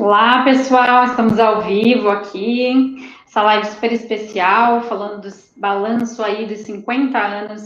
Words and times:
Olá, 0.00 0.44
pessoal, 0.44 1.04
estamos 1.04 1.38
ao 1.38 1.60
vivo 1.60 2.08
aqui, 2.08 2.96
essa 3.26 3.42
live 3.42 3.66
super 3.66 3.92
especial, 3.92 4.80
falando 4.84 5.20
do 5.20 5.28
balanço 5.58 6.22
aí 6.22 6.46
dos 6.46 6.60
50 6.60 7.18
anos 7.18 7.60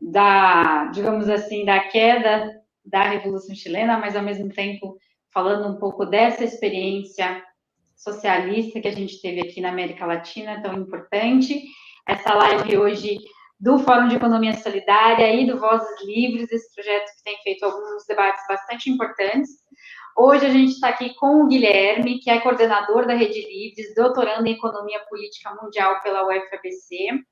da, 0.00 0.86
digamos 0.86 1.28
assim, 1.28 1.66
da 1.66 1.78
queda 1.80 2.62
da 2.82 3.02
Revolução 3.02 3.54
Chilena, 3.54 3.98
mas 3.98 4.16
ao 4.16 4.22
mesmo 4.22 4.48
tempo 4.48 4.96
falando 5.34 5.68
um 5.68 5.78
pouco 5.78 6.06
dessa 6.06 6.42
experiência 6.42 7.44
socialista 7.94 8.80
que 8.80 8.88
a 8.88 8.92
gente 8.92 9.20
teve 9.20 9.42
aqui 9.42 9.60
na 9.60 9.68
América 9.68 10.06
Latina, 10.06 10.62
tão 10.62 10.72
importante. 10.72 11.62
Essa 12.08 12.32
live 12.36 12.78
hoje 12.78 13.18
do 13.60 13.78
Fórum 13.80 14.08
de 14.08 14.16
Economia 14.16 14.54
Solidária 14.54 15.30
e 15.34 15.46
do 15.46 15.60
Vozes 15.60 16.06
Livres, 16.06 16.50
esse 16.50 16.74
projeto 16.74 17.04
que 17.18 17.22
tem 17.22 17.36
feito 17.42 17.66
alguns 17.66 18.06
debates 18.08 18.42
bastante 18.48 18.88
importantes. 18.88 19.50
Hoje 20.22 20.44
a 20.44 20.50
gente 20.50 20.72
está 20.72 20.90
aqui 20.90 21.14
com 21.14 21.42
o 21.42 21.46
Guilherme, 21.46 22.18
que 22.18 22.28
é 22.28 22.38
coordenador 22.40 23.06
da 23.06 23.14
Rede 23.14 23.40
Livres, 23.40 23.94
doutorando 23.94 24.46
em 24.46 24.52
Economia 24.52 25.00
Política 25.08 25.50
Mundial 25.54 25.98
pela 26.02 26.26
UFABC, 26.26 27.24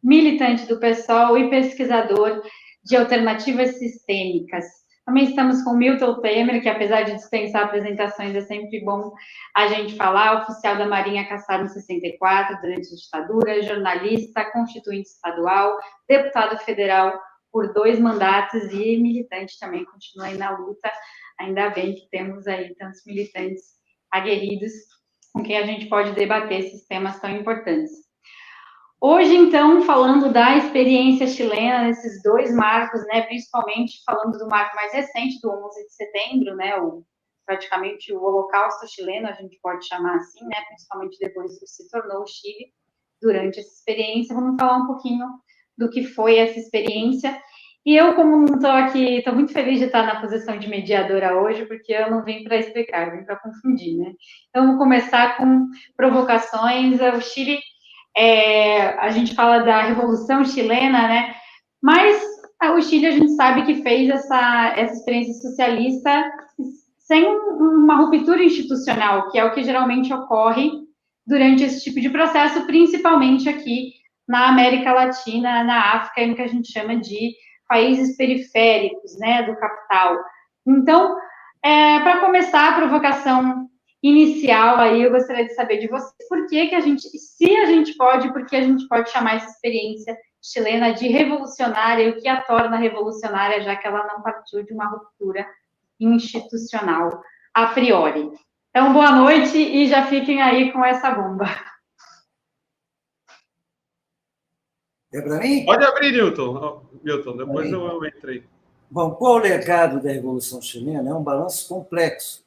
militante 0.00 0.64
do 0.66 0.78
PSOL 0.78 1.36
e 1.36 1.50
pesquisador 1.50 2.40
de 2.84 2.96
alternativas 2.96 3.80
sistêmicas. 3.80 4.64
Também 5.04 5.24
estamos 5.24 5.60
com 5.64 5.74
Milton 5.74 6.20
Temer, 6.20 6.62
que 6.62 6.68
apesar 6.68 7.02
de 7.02 7.16
dispensar 7.16 7.64
apresentações, 7.64 8.32
é 8.36 8.42
sempre 8.42 8.78
bom 8.84 9.12
a 9.56 9.66
gente 9.66 9.96
falar, 9.96 10.42
oficial 10.42 10.76
da 10.76 10.86
Marinha 10.86 11.28
caçado 11.28 11.64
em 11.64 11.68
64, 11.68 12.60
durante 12.60 12.94
a 12.94 12.96
ditadura, 12.96 13.62
jornalista, 13.62 14.48
constituinte 14.52 15.08
estadual, 15.08 15.76
deputado 16.08 16.56
federal 16.58 17.12
por 17.50 17.72
dois 17.72 17.98
mandatos 17.98 18.62
e 18.72 18.96
militante 18.98 19.58
também, 19.58 19.84
continua 19.84 20.26
aí 20.26 20.38
na 20.38 20.56
luta 20.56 20.88
Ainda 21.40 21.70
bem 21.70 21.94
que 21.94 22.06
temos 22.10 22.46
aí 22.46 22.74
tantos 22.74 23.00
militantes 23.06 23.62
aguerridos 24.12 24.72
com 25.32 25.42
quem 25.42 25.56
a 25.56 25.64
gente 25.64 25.86
pode 25.86 26.12
debater 26.12 26.60
esses 26.60 26.86
temas 26.86 27.18
tão 27.18 27.30
importantes. 27.30 27.90
Hoje, 29.00 29.34
então, 29.34 29.80
falando 29.82 30.30
da 30.30 30.58
experiência 30.58 31.26
chilena, 31.26 31.84
nesses 31.84 32.22
dois 32.22 32.54
marcos, 32.54 33.00
né, 33.06 33.22
principalmente 33.22 34.02
falando 34.04 34.36
do 34.36 34.48
marco 34.48 34.76
mais 34.76 34.92
recente, 34.92 35.40
do 35.40 35.50
11 35.50 35.86
de 35.86 35.94
setembro, 35.94 36.54
né, 36.56 36.76
o, 36.76 37.02
praticamente 37.46 38.12
o 38.12 38.22
holocausto 38.22 38.86
chileno, 38.86 39.28
a 39.28 39.32
gente 39.32 39.58
pode 39.62 39.86
chamar 39.86 40.16
assim, 40.16 40.44
né, 40.44 40.56
principalmente 40.68 41.16
depois 41.18 41.58
que 41.58 41.66
se 41.66 41.88
tornou 41.88 42.22
o 42.22 42.26
Chile, 42.26 42.74
durante 43.22 43.60
essa 43.60 43.72
experiência, 43.72 44.34
vamos 44.34 44.56
falar 44.60 44.76
um 44.76 44.86
pouquinho 44.86 45.26
do 45.78 45.88
que 45.88 46.04
foi 46.04 46.36
essa 46.36 46.58
experiência 46.58 47.40
e 47.84 47.96
eu, 47.96 48.14
como 48.14 48.36
não 48.36 48.56
estou 48.56 48.70
aqui, 48.70 49.16
estou 49.16 49.34
muito 49.34 49.52
feliz 49.52 49.78
de 49.78 49.86
estar 49.86 50.04
na 50.04 50.20
posição 50.20 50.58
de 50.58 50.68
mediadora 50.68 51.40
hoje, 51.40 51.64
porque 51.64 51.92
eu 51.92 52.10
não 52.10 52.22
vim 52.22 52.44
para 52.44 52.58
explicar, 52.58 53.08
eu 53.08 53.18
vim 53.18 53.24
para 53.24 53.38
confundir, 53.38 53.96
né? 53.96 54.12
Então, 54.50 54.66
vou 54.66 54.78
começar 54.78 55.38
com 55.38 55.66
provocações. 55.96 57.00
O 57.00 57.20
Chile, 57.22 57.58
é, 58.14 58.98
a 58.98 59.10
gente 59.10 59.34
fala 59.34 59.60
da 59.60 59.80
Revolução 59.82 60.44
Chilena, 60.44 61.08
né? 61.08 61.34
Mas 61.82 62.22
o 62.76 62.82
Chile, 62.82 63.06
a 63.06 63.12
gente 63.12 63.30
sabe 63.30 63.64
que 63.64 63.82
fez 63.82 64.10
essa, 64.10 64.74
essa 64.76 64.94
experiência 64.94 65.34
socialista 65.34 66.30
sem 66.98 67.26
uma 67.26 67.96
ruptura 67.96 68.44
institucional, 68.44 69.30
que 69.30 69.38
é 69.38 69.44
o 69.44 69.52
que 69.52 69.64
geralmente 69.64 70.12
ocorre 70.12 70.70
durante 71.26 71.64
esse 71.64 71.82
tipo 71.82 71.98
de 71.98 72.10
processo, 72.10 72.66
principalmente 72.66 73.48
aqui 73.48 73.94
na 74.28 74.48
América 74.48 74.92
Latina, 74.92 75.64
na 75.64 75.94
África, 75.94 76.26
no 76.26 76.36
que 76.36 76.42
a 76.42 76.46
gente 76.46 76.70
chama 76.70 76.96
de 76.96 77.32
países 77.70 78.16
periféricos, 78.16 79.16
né, 79.16 79.44
do 79.44 79.54
capital. 79.54 80.18
Então, 80.66 81.16
é, 81.64 82.00
para 82.00 82.18
começar 82.18 82.68
a 82.68 82.76
provocação 82.76 83.68
inicial 84.02 84.78
aí, 84.78 85.02
eu 85.02 85.12
gostaria 85.12 85.46
de 85.46 85.54
saber 85.54 85.78
de 85.78 85.86
você, 85.86 86.12
por 86.28 86.48
que 86.48 86.66
que 86.66 86.74
a 86.74 86.80
gente, 86.80 87.02
se 87.02 87.56
a 87.56 87.66
gente 87.66 87.94
pode, 87.96 88.32
por 88.32 88.44
que 88.44 88.56
a 88.56 88.62
gente 88.62 88.88
pode 88.88 89.10
chamar 89.10 89.36
essa 89.36 89.50
experiência 89.50 90.18
chilena 90.42 90.92
de 90.92 91.06
revolucionária 91.06 92.02
e 92.02 92.10
o 92.10 92.20
que 92.20 92.26
a 92.26 92.40
torna 92.42 92.76
revolucionária, 92.76 93.62
já 93.62 93.76
que 93.76 93.86
ela 93.86 94.04
não 94.08 94.20
partiu 94.20 94.64
de 94.64 94.72
uma 94.72 94.86
ruptura 94.86 95.46
institucional 96.00 97.22
a 97.54 97.66
priori. 97.66 98.32
Então, 98.70 98.92
boa 98.92 99.12
noite 99.12 99.58
e 99.58 99.86
já 99.86 100.06
fiquem 100.06 100.42
aí 100.42 100.72
com 100.72 100.84
essa 100.84 101.10
bomba. 101.10 101.46
É 105.12 105.20
para 105.20 105.38
mim? 105.38 105.64
Pode 105.64 105.84
abrir, 105.84 106.12
Newton. 106.12 106.86
Milton, 107.02 107.36
depois 107.36 107.70
eu, 107.70 107.84
eu 107.84 108.06
entrei. 108.06 108.44
Bom, 108.90 109.14
qual 109.14 109.34
o 109.34 109.38
legado 109.38 110.00
da 110.00 110.10
Revolução 110.10 110.62
Chilena? 110.62 111.10
É 111.10 111.14
um 111.14 111.22
balanço 111.22 111.68
complexo, 111.68 112.44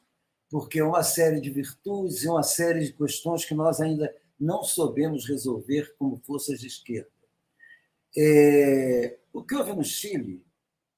porque 0.50 0.78
é 0.78 0.84
uma 0.84 1.02
série 1.02 1.40
de 1.40 1.50
virtudes 1.50 2.22
e 2.22 2.28
uma 2.28 2.42
série 2.42 2.80
de 2.86 2.92
questões 2.92 3.44
que 3.44 3.54
nós 3.54 3.80
ainda 3.80 4.14
não 4.38 4.62
soubemos 4.62 5.26
resolver 5.26 5.94
como 5.98 6.20
forças 6.24 6.60
de 6.60 6.66
esquerda. 6.66 7.10
É... 8.16 9.18
O 9.32 9.42
que 9.42 9.54
houve 9.54 9.74
no 9.74 9.84
Chile 9.84 10.44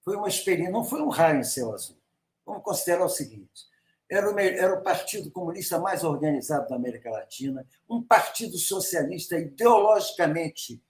foi 0.05 0.17
uma 0.17 0.29
experiência, 0.29 0.73
não 0.73 0.85
foi 0.85 1.01
um 1.01 1.09
raio 1.09 1.41
em 1.41 1.45
céu 1.45 1.73
azul. 1.73 1.97
Vamos 2.45 2.63
considerar 2.63 3.05
o 3.05 3.09
seguinte: 3.09 3.67
era 4.09 4.33
o, 4.33 4.39
era 4.39 4.75
o 4.75 4.83
partido 4.83 5.31
comunista 5.31 5.81
mais 5.81 6.05
organizado 6.05 6.69
da 6.69 6.77
América 6.77 7.11
Latina, 7.11 7.67
um 7.89 8.03
partido 8.03 8.57
socialista 8.57 9.37
ideologicamente 9.37 10.81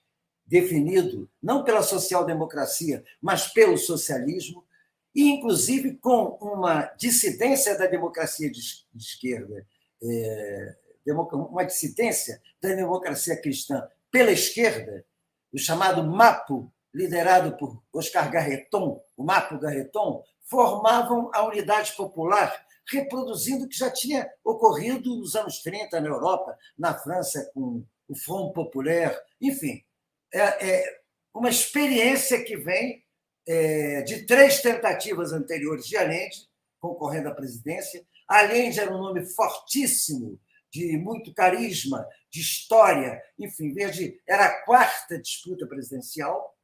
definido 0.47 1.29
não 1.43 1.63
pela 1.63 1.83
social-democracia, 1.83 3.03
mas 3.21 3.47
pelo 3.47 3.77
socialismo, 3.77 4.65
e 5.13 5.29
inclusive 5.29 5.97
com 5.97 6.37
uma 6.41 6.83
dissidência 6.97 7.77
da 7.77 7.87
democracia 7.87 8.49
de 8.49 8.59
esquerda, 8.95 9.65
é, 10.01 10.75
uma 11.13 11.63
dissidência 11.63 12.41
da 12.61 12.69
democracia 12.69 13.39
cristã 13.41 13.87
pela 14.11 14.31
esquerda, 14.31 15.05
o 15.53 15.57
chamado 15.57 16.03
MAPO, 16.03 16.71
liderado 16.93 17.57
por 17.57 17.81
Oscar 17.93 18.31
Garreton, 18.31 19.01
o 19.15 19.23
MAPO 19.23 19.59
Garreton, 19.59 20.23
formavam 20.43 21.29
a 21.33 21.45
unidade 21.45 21.93
popular, 21.95 22.65
reproduzindo 22.89 23.65
o 23.65 23.67
que 23.67 23.77
já 23.77 23.91
tinha 23.91 24.29
ocorrido 24.43 25.15
nos 25.17 25.35
anos 25.35 25.61
30 25.61 25.99
na 25.99 26.07
Europa, 26.07 26.57
na 26.77 26.93
França 26.93 27.49
com 27.53 27.83
o 28.07 28.15
Front 28.15 28.53
Populaire, 28.53 29.17
enfim, 29.41 29.83
é, 30.33 30.69
é 30.69 30.99
uma 31.33 31.49
experiência 31.49 32.43
que 32.43 32.57
vem 32.57 33.03
é, 33.47 34.01
de 34.01 34.25
três 34.25 34.61
tentativas 34.61 35.31
anteriores 35.31 35.85
de 35.85 35.95
Allende, 35.95 36.47
concorrendo 36.79 37.29
à 37.29 37.35
presidência. 37.35 38.05
Allende 38.27 38.79
era 38.79 38.93
um 38.93 38.99
nome 38.99 39.25
fortíssimo, 39.25 40.39
de 40.69 40.97
muito 40.97 41.33
carisma, 41.33 42.05
de 42.29 42.41
história, 42.41 43.21
enfim, 43.39 43.73
desde, 43.73 44.21
era 44.27 44.45
a 44.45 44.65
quarta 44.65 45.19
disputa 45.19 45.65
presidencial. 45.65 46.55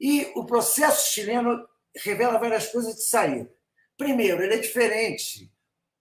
E 0.00 0.32
o 0.34 0.46
processo 0.46 1.12
chileno 1.12 1.68
revela 1.96 2.38
várias 2.38 2.68
coisas 2.68 2.94
de 2.94 3.02
saída. 3.02 3.52
Primeiro, 3.96 4.42
ele 4.42 4.54
é 4.54 4.58
diferente. 4.58 5.52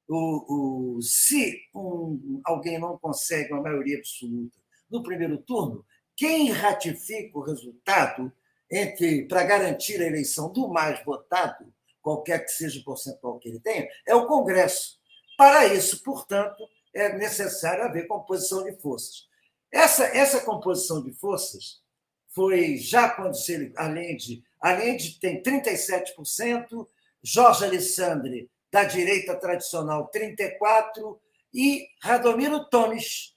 O, 0.08 0.96
o, 0.98 1.02
se 1.02 1.60
um, 1.76 2.42
alguém 2.46 2.80
não 2.80 2.98
consegue 2.98 3.52
uma 3.52 3.64
maioria 3.64 3.98
absoluta 3.98 4.58
no 4.90 5.04
primeiro 5.04 5.38
turno, 5.40 5.86
quem 6.18 6.50
ratifica 6.50 7.38
o 7.38 7.44
resultado 7.44 8.34
entre 8.70 9.28
para 9.28 9.44
garantir 9.44 10.02
a 10.02 10.08
eleição 10.08 10.52
do 10.52 10.68
mais 10.68 11.04
votado, 11.06 11.72
qualquer 12.02 12.44
que 12.44 12.52
seja 12.52 12.80
o 12.80 12.84
percentual 12.84 13.40
que 13.40 13.48
ele 13.48 13.60
tenha, 13.60 13.88
é 14.06 14.16
o 14.16 14.26
Congresso. 14.26 14.98
Para 15.38 15.68
isso, 15.68 16.04
portanto, 16.04 16.68
é 16.94 17.16
necessário 17.16 17.84
haver 17.84 18.08
composição 18.08 18.64
de 18.64 18.76
forças. 18.82 19.28
Essa, 19.72 20.06
essa 20.06 20.42
composição 20.42 21.04
de 21.04 21.14
forças 21.14 21.82
foi 22.30 22.78
já 22.78 23.10
quando 23.10 23.36
se, 23.36 23.72
além 23.76 24.18
de, 24.18 24.44
além 24.60 24.98
de 24.98 25.20
tem 25.20 25.42
37%, 25.42 26.88
Jorge 27.22 27.66
Alessandri, 27.66 28.50
da 28.72 28.84
direita 28.84 29.36
tradicional, 29.36 30.10
34%, 30.12 31.20
e 31.54 31.88
Radomiro 32.02 32.66
Tones, 32.70 33.37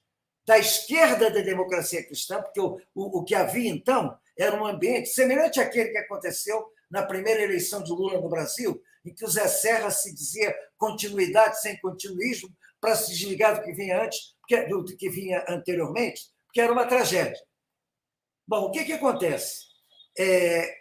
da 0.50 0.58
esquerda 0.58 1.31
da 1.31 1.43
democracia 1.43 2.05
cristã, 2.05 2.43
porque 2.43 2.61
o, 2.61 2.76
o, 2.93 3.20
o 3.20 3.25
que 3.25 3.37
havia 3.37 3.70
então 3.70 4.19
era 4.37 4.61
um 4.61 4.67
ambiente 4.67 5.08
semelhante 5.11 5.61
àquele 5.61 5.91
que 5.91 5.99
aconteceu 5.99 6.67
na 6.91 7.05
primeira 7.05 7.41
eleição 7.41 7.85
de 7.85 7.93
Lula 7.93 8.20
no 8.20 8.29
Brasil, 8.29 8.82
em 9.05 9.14
que 9.14 9.25
o 9.25 9.31
Zé 9.31 9.47
Serra 9.47 9.93
se 9.93 10.12
dizia 10.12 10.52
continuidade 10.76 11.61
sem 11.61 11.81
continuismo 11.81 12.49
para 12.81 12.97
se 12.97 13.12
desligar 13.12 13.55
do 13.55 13.62
que 13.62 13.73
vinha 13.73 14.02
antes, 14.02 14.35
do 14.69 14.85
que 14.97 15.08
vinha 15.08 15.44
anteriormente, 15.49 16.23
que 16.53 16.61
era 16.61 16.73
uma 16.73 16.85
tragédia. 16.85 17.41
Bom, 18.44 18.64
o 18.64 18.73
que, 18.73 18.85
que 18.85 18.94
acontece? 18.94 19.67
É, 20.19 20.79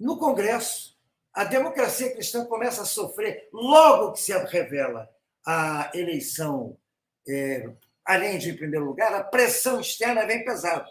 no 0.00 0.16
Congresso, 0.16 0.96
a 1.30 1.44
democracia 1.44 2.10
cristã 2.14 2.46
começa 2.46 2.80
a 2.80 2.86
sofrer 2.86 3.50
logo 3.52 4.12
que 4.12 4.20
se 4.20 4.32
revela 4.32 5.10
a 5.46 5.90
eleição 5.94 6.78
é, 7.28 7.68
além 8.04 8.38
de, 8.38 8.50
em 8.50 8.56
primeiro 8.56 8.84
lugar, 8.84 9.12
a 9.14 9.24
pressão 9.24 9.80
externa 9.80 10.26
vem 10.26 10.44
pesada. 10.44 10.86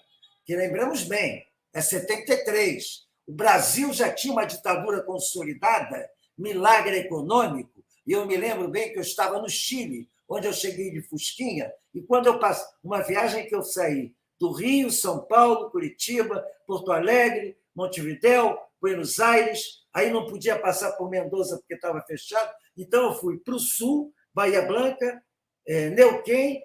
Que 0.45 0.55
lembramos 0.55 1.03
bem, 1.03 1.45
é 1.73 1.81
73. 1.81 3.03
O 3.27 3.31
Brasil 3.31 3.93
já 3.93 4.11
tinha 4.11 4.33
uma 4.33 4.45
ditadura 4.45 5.01
consolidada, 5.01 6.09
milagre 6.37 6.97
econômico, 6.97 7.71
E 8.05 8.11
eu 8.11 8.25
me 8.25 8.35
lembro 8.35 8.67
bem 8.67 8.91
que 8.91 8.97
eu 8.97 9.01
estava 9.01 9.39
no 9.39 9.47
Chile, 9.47 10.09
onde 10.27 10.45
eu 10.45 10.51
cheguei 10.51 10.91
de 10.91 11.01
Fusquinha, 11.01 11.71
e 11.93 12.01
quando 12.01 12.27
eu 12.27 12.37
passei 12.37 12.65
uma 12.83 13.01
viagem 13.01 13.47
que 13.47 13.55
eu 13.55 13.61
saí 13.61 14.13
do 14.37 14.51
Rio, 14.51 14.91
São 14.91 15.23
Paulo, 15.25 15.69
Curitiba, 15.69 16.45
Porto 16.67 16.91
Alegre, 16.91 17.55
Montevidéu, 17.73 18.59
Buenos 18.81 19.19
Aires, 19.21 19.85
aí 19.93 20.11
não 20.11 20.25
podia 20.25 20.59
passar 20.59 20.91
por 20.93 21.09
Mendoza 21.09 21.57
porque 21.57 21.75
estava 21.75 22.01
fechado, 22.01 22.51
então 22.75 23.03
eu 23.03 23.15
fui 23.15 23.37
para 23.37 23.55
o 23.55 23.59
sul, 23.59 24.13
Bahia 24.33 24.63
Blanca, 24.63 25.23
é, 25.65 25.89
Neuquén, 25.91 26.61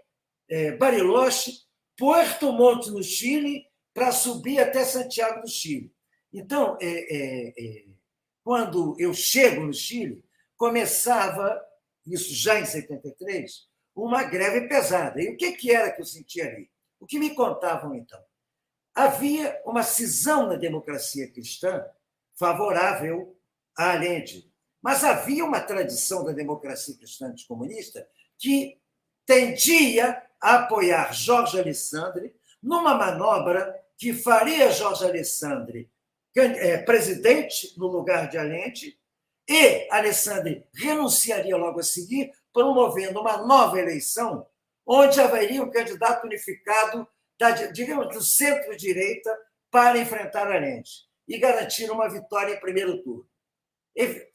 é, 0.48 0.72
Bariloche, 0.72 1.52
Puerto 1.96 2.52
Montt, 2.52 2.90
no 2.90 3.02
Chile, 3.02 3.66
para 3.92 4.12
subir 4.12 4.60
até 4.60 4.84
Santiago 4.84 5.42
do 5.42 5.48
Chile. 5.48 5.92
Então, 6.32 6.76
é, 6.80 6.86
é, 6.86 7.48
é, 7.58 7.84
quando 8.44 8.94
eu 8.98 9.12
chego 9.12 9.62
no 9.62 9.74
Chile, 9.74 10.22
começava, 10.56 11.60
isso 12.06 12.34
já 12.34 12.60
em 12.60 12.64
73, 12.64 13.66
uma 13.94 14.24
greve 14.24 14.68
pesada. 14.68 15.20
E 15.20 15.30
o 15.30 15.36
que, 15.36 15.52
que 15.52 15.72
era 15.72 15.90
que 15.90 16.00
eu 16.00 16.06
sentia 16.06 16.46
ali? 16.46 16.70
O 17.00 17.06
que 17.06 17.18
me 17.18 17.34
contavam 17.34 17.94
então? 17.94 18.22
Havia 18.94 19.60
uma 19.64 19.82
cisão 19.82 20.46
na 20.46 20.56
democracia 20.56 21.30
cristã 21.30 21.84
favorável 22.36 23.36
a 23.76 23.92
Allende, 23.92 24.52
mas 24.82 25.04
havia 25.04 25.44
uma 25.44 25.60
tradição 25.60 26.24
da 26.24 26.32
democracia 26.32 26.96
cristã 26.96 27.28
anticomunista 27.28 28.08
que 28.38 28.80
tendia 29.26 30.22
a 30.40 30.56
apoiar 30.56 31.12
Jorge 31.12 31.58
Alessandri 31.58 32.34
numa 32.62 32.94
manobra 32.94 33.74
que 33.96 34.12
faria 34.12 34.70
Jorge 34.70 35.04
Alessandri 35.04 35.90
é, 36.36 36.78
presidente 36.78 37.74
no 37.76 37.88
lugar 37.88 38.28
de 38.28 38.38
Allende 38.38 38.98
e 39.48 39.88
Alessandri 39.90 40.64
renunciaria 40.74 41.56
logo 41.56 41.80
a 41.80 41.82
seguir, 41.82 42.30
promovendo 42.52 43.20
uma 43.20 43.38
nova 43.38 43.78
eleição 43.78 44.46
onde 44.86 45.20
haveria 45.20 45.62
um 45.62 45.70
candidato 45.70 46.26
unificado 46.26 47.06
da, 47.38 47.50
digamos, 47.50 48.14
do 48.14 48.22
centro-direita 48.22 49.36
para 49.70 49.98
enfrentar 49.98 50.50
Allende 50.50 50.90
e 51.26 51.38
garantir 51.38 51.90
uma 51.90 52.08
vitória 52.08 52.54
em 52.54 52.60
primeiro 52.60 53.02
turno. 53.02 53.28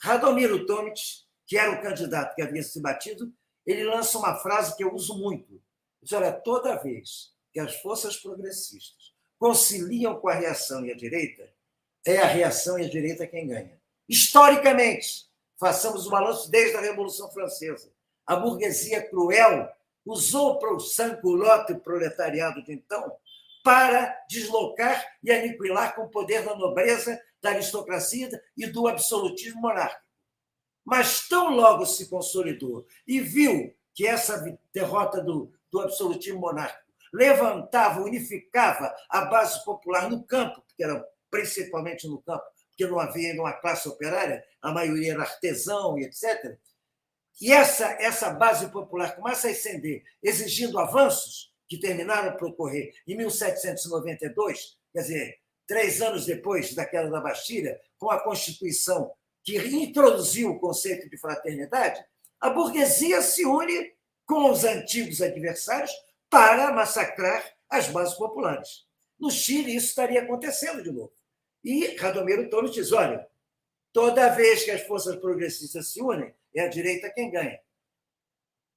Radomiro 0.01 0.65
Tomic, 0.65 0.99
que 1.47 1.57
era 1.57 1.71
o 1.71 1.81
candidato 1.81 2.35
que 2.35 2.41
havia 2.41 2.61
se 2.61 2.81
batido, 2.81 3.31
ele 3.65 3.83
lança 3.83 4.17
uma 4.17 4.35
frase 4.35 4.75
que 4.75 4.83
eu 4.83 4.93
uso 4.93 5.17
muito. 5.17 5.61
Diz, 6.03 6.11
olha, 6.11 6.31
toda 6.31 6.75
vez 6.75 7.33
que 7.51 7.59
as 7.59 7.75
forças 7.77 8.17
progressistas 8.17 9.13
conciliam 9.39 10.19
com 10.19 10.27
a 10.27 10.33
reação 10.33 10.85
e 10.85 10.91
a 10.91 10.95
direita, 10.95 11.49
é 12.05 12.17
a 12.17 12.25
reação 12.25 12.77
e 12.77 12.85
a 12.85 12.89
direita 12.89 13.25
quem 13.25 13.47
ganha. 13.47 13.81
Historicamente, 14.07 15.25
façamos 15.57 16.05
o 16.05 16.09
balanço 16.09 16.51
desde 16.51 16.75
a 16.75 16.81
Revolução 16.81 17.31
Francesa. 17.31 17.91
A 18.25 18.35
burguesia 18.35 19.01
cruel 19.07 19.69
usou 20.05 20.59
o 20.61 20.79
sanculote 20.79 21.75
proletariado 21.75 22.61
de 22.63 22.73
então 22.73 23.15
para 23.63 24.25
deslocar 24.29 25.05
e 25.23 25.31
aniquilar 25.31 25.95
com 25.95 26.03
o 26.03 26.09
poder 26.09 26.43
da 26.43 26.55
nobreza, 26.55 27.21
da 27.41 27.51
aristocracia 27.51 28.29
e 28.57 28.67
do 28.67 28.87
absolutismo 28.87 29.61
monárquico. 29.61 30.03
Mas 30.83 31.27
tão 31.29 31.49
logo 31.49 31.85
se 31.85 32.09
consolidou 32.09 32.85
e 33.07 33.21
viu 33.21 33.73
que 33.93 34.05
essa 34.05 34.57
derrota 34.73 35.21
do, 35.21 35.53
do 35.73 35.81
absolutismo 35.81 36.39
monárquico 36.39 36.83
levantava, 37.11 38.01
unificava 38.01 38.93
a 39.09 39.25
base 39.25 39.63
popular 39.65 40.09
no 40.09 40.23
campo, 40.23 40.63
que 40.75 40.83
era 40.83 41.03
principalmente 41.29 42.07
no 42.07 42.21
campo, 42.21 42.43
porque 42.69 42.87
não 42.87 42.99
havia 42.99 43.33
uma 43.33 43.53
classe 43.53 43.87
operária, 43.89 44.43
a 44.61 44.71
maioria 44.71 45.13
era 45.13 45.21
artesão 45.21 45.97
e 45.97 46.05
etc. 46.05 46.57
E 47.41 47.51
essa, 47.51 47.85
essa 47.99 48.31
base 48.31 48.71
popular 48.71 49.15
começa 49.15 49.47
a 49.47 49.51
ascender, 49.51 50.03
exigindo 50.23 50.79
avanços 50.79 51.51
que 51.67 51.79
terminaram 51.79 52.35
por 52.37 52.49
ocorrer 52.49 52.93
em 53.07 53.15
1792, 53.17 54.77
quer 54.91 55.01
dizer, 55.01 55.39
três 55.67 56.01
anos 56.01 56.25
depois 56.25 56.73
da 56.73 56.85
queda 56.85 57.09
da 57.09 57.21
Bastilha, 57.21 57.79
com 57.97 58.09
a 58.09 58.23
Constituição 58.23 59.11
que 59.43 59.57
introduziu 59.57 60.51
o 60.51 60.59
conceito 60.59 61.09
de 61.09 61.17
fraternidade, 61.17 62.03
a 62.39 62.49
burguesia 62.49 63.21
se 63.21 63.45
une 63.45 63.93
com 64.25 64.49
os 64.49 64.63
antigos 64.63 65.21
adversários 65.21 65.91
para 66.29 66.71
massacrar 66.71 67.43
as 67.69 67.87
bases 67.87 68.15
populares. 68.15 68.85
No 69.19 69.29
Chile, 69.29 69.75
isso 69.75 69.87
estaria 69.87 70.21
acontecendo 70.21 70.83
de 70.83 70.91
novo. 70.91 71.13
E 71.63 71.95
Radomiro 71.95 72.49
Tomes 72.49 72.71
diz: 72.71 72.91
olha, 72.91 73.27
toda 73.91 74.29
vez 74.29 74.63
que 74.63 74.71
as 74.71 74.81
forças 74.83 75.15
progressistas 75.15 75.87
se 75.87 76.01
unem, 76.01 76.33
é 76.55 76.61
a 76.61 76.67
direita 76.67 77.09
quem 77.09 77.31
ganha. 77.31 77.59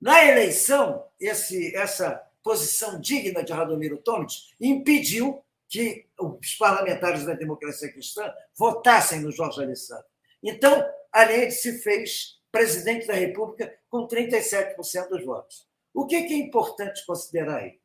Na 0.01 0.25
eleição, 0.25 1.07
esse, 1.19 1.75
essa 1.75 2.23
posição 2.43 3.01
digna 3.01 3.43
de 3.43 3.53
Radomiro 3.53 3.99
Tomic 3.99 4.35
impediu 4.61 5.43
que 5.69 6.07
os 6.19 6.55
parlamentares 6.55 7.25
da 7.25 7.35
democracia 7.35 7.93
cristã 7.93 8.33
votassem 8.57 9.21
no 9.21 9.33
Jorge 9.33 9.63
Alessandro. 9.63 10.05
Então, 10.43 10.89
Allende 11.11 11.53
se 11.53 11.79
fez 11.79 12.36
presidente 12.56 13.06
da 13.06 13.12
República 13.12 13.79
com 13.91 14.08
37% 14.08 15.11
dos 15.11 15.23
votos. 15.26 15.69
O 15.93 16.06
que 16.06 16.17
é 16.17 16.32
importante 16.32 17.05
considerar 17.05 17.58
aí? 17.58 17.79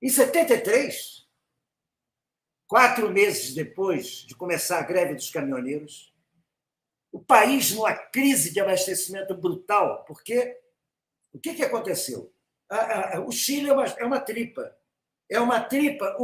Em 0.00 0.08
73, 0.08 1.28
quatro 2.66 3.10
meses 3.10 3.54
depois 3.54 4.24
de 4.26 4.34
começar 4.34 4.78
a 4.78 4.82
greve 4.82 5.14
dos 5.14 5.30
caminhoneiros, 5.30 6.10
o 7.12 7.20
país 7.20 7.72
numa 7.72 7.94
crise 7.94 8.50
de 8.50 8.60
abastecimento 8.60 9.34
brutal, 9.34 10.06
porque 10.06 10.58
o 11.30 11.38
que, 11.38 11.52
que 11.52 11.62
aconteceu? 11.62 12.32
O 13.26 13.30
Chile 13.30 13.68
é 13.68 13.72
uma, 13.74 13.84
é 13.84 14.04
uma 14.06 14.20
tripa, 14.20 14.74
é 15.28 15.38
uma 15.38 15.60
tripa 15.60 16.16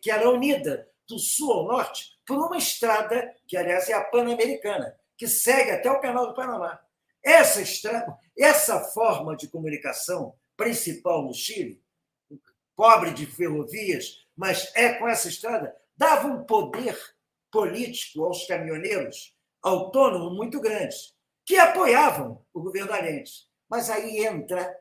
que 0.00 0.10
era 0.10 0.30
unida 0.30 0.90
do 1.06 1.18
sul 1.18 1.52
ao 1.52 1.66
norte 1.66 2.18
por 2.26 2.38
uma 2.38 2.56
estrada, 2.56 3.34
que 3.46 3.58
aliás 3.58 3.90
é 3.90 3.92
a 3.92 4.04
Pan-Americana, 4.04 4.97
que 5.18 5.26
segue 5.26 5.72
até 5.72 5.90
o 5.90 6.00
Canal 6.00 6.28
do 6.28 6.34
Panamá. 6.34 6.80
Essa 7.22 7.60
estrada, 7.60 8.16
essa 8.38 8.80
forma 8.84 9.36
de 9.36 9.48
comunicação 9.48 10.34
principal 10.56 11.24
no 11.24 11.34
Chile, 11.34 11.82
pobre 12.76 13.12
de 13.12 13.26
ferrovias, 13.26 14.24
mas 14.36 14.72
é 14.76 14.94
com 14.94 15.08
essa 15.08 15.28
estrada, 15.28 15.76
dava 15.96 16.28
um 16.28 16.44
poder 16.44 16.96
político 17.50 18.24
aos 18.24 18.46
caminhoneiros 18.46 19.36
autônomo 19.60 20.30
muito 20.30 20.60
grande, 20.60 20.96
que 21.44 21.56
apoiavam 21.56 22.44
o 22.54 22.62
governo 22.62 22.92
Allende. 22.92 23.32
Mas 23.68 23.90
aí 23.90 24.24
entra 24.24 24.78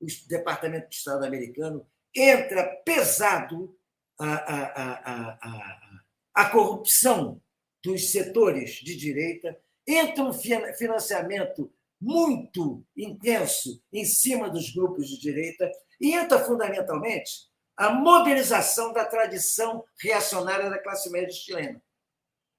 o 0.00 0.06
Departamento 0.28 0.88
de 0.88 0.96
Estado 0.96 1.24
americano, 1.24 1.86
entra 2.14 2.64
pesado 2.84 3.76
a, 4.18 4.34
a, 4.34 4.64
a, 4.82 5.38
a, 5.42 6.00
a 6.34 6.50
corrupção 6.50 7.42
dos 7.84 8.10
setores 8.10 8.76
de 8.76 8.96
direita, 8.96 9.56
entra 9.86 10.24
um 10.24 10.32
financiamento 10.32 11.70
muito 12.00 12.84
intenso 12.96 13.82
em 13.92 14.04
cima 14.04 14.48
dos 14.48 14.74
grupos 14.74 15.08
de 15.08 15.18
direita 15.18 15.70
e 16.00 16.12
entra 16.12 16.38
fundamentalmente 16.38 17.48
a 17.76 17.90
mobilização 17.90 18.92
da 18.92 19.04
tradição 19.04 19.84
reacionária 20.00 20.70
da 20.70 20.78
classe 20.78 21.10
média 21.10 21.30
chilena. 21.30 21.82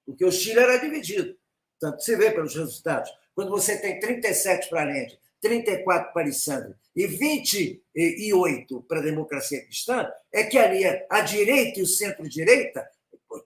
Porque 0.04 0.24
o 0.24 0.30
Chile 0.30 0.60
era 0.60 0.78
dividido. 0.78 1.36
Tanto 1.80 2.02
você 2.02 2.16
vê 2.16 2.30
pelos 2.30 2.54
resultados. 2.54 3.10
Quando 3.34 3.50
você 3.50 3.78
tem 3.78 3.98
37 3.98 4.68
para 4.68 4.82
Allende, 4.82 5.18
34 5.40 6.12
para 6.12 6.22
Alessandro 6.22 6.74
e 6.94 7.06
28 7.06 8.82
para 8.82 9.00
a 9.00 9.02
democracia 9.02 9.64
cristã, 9.64 10.10
é 10.32 10.44
que 10.44 10.58
ali 10.58 10.84
a 11.10 11.20
direita 11.20 11.80
e 11.80 11.82
o 11.82 11.86
centro-direita 11.86 12.88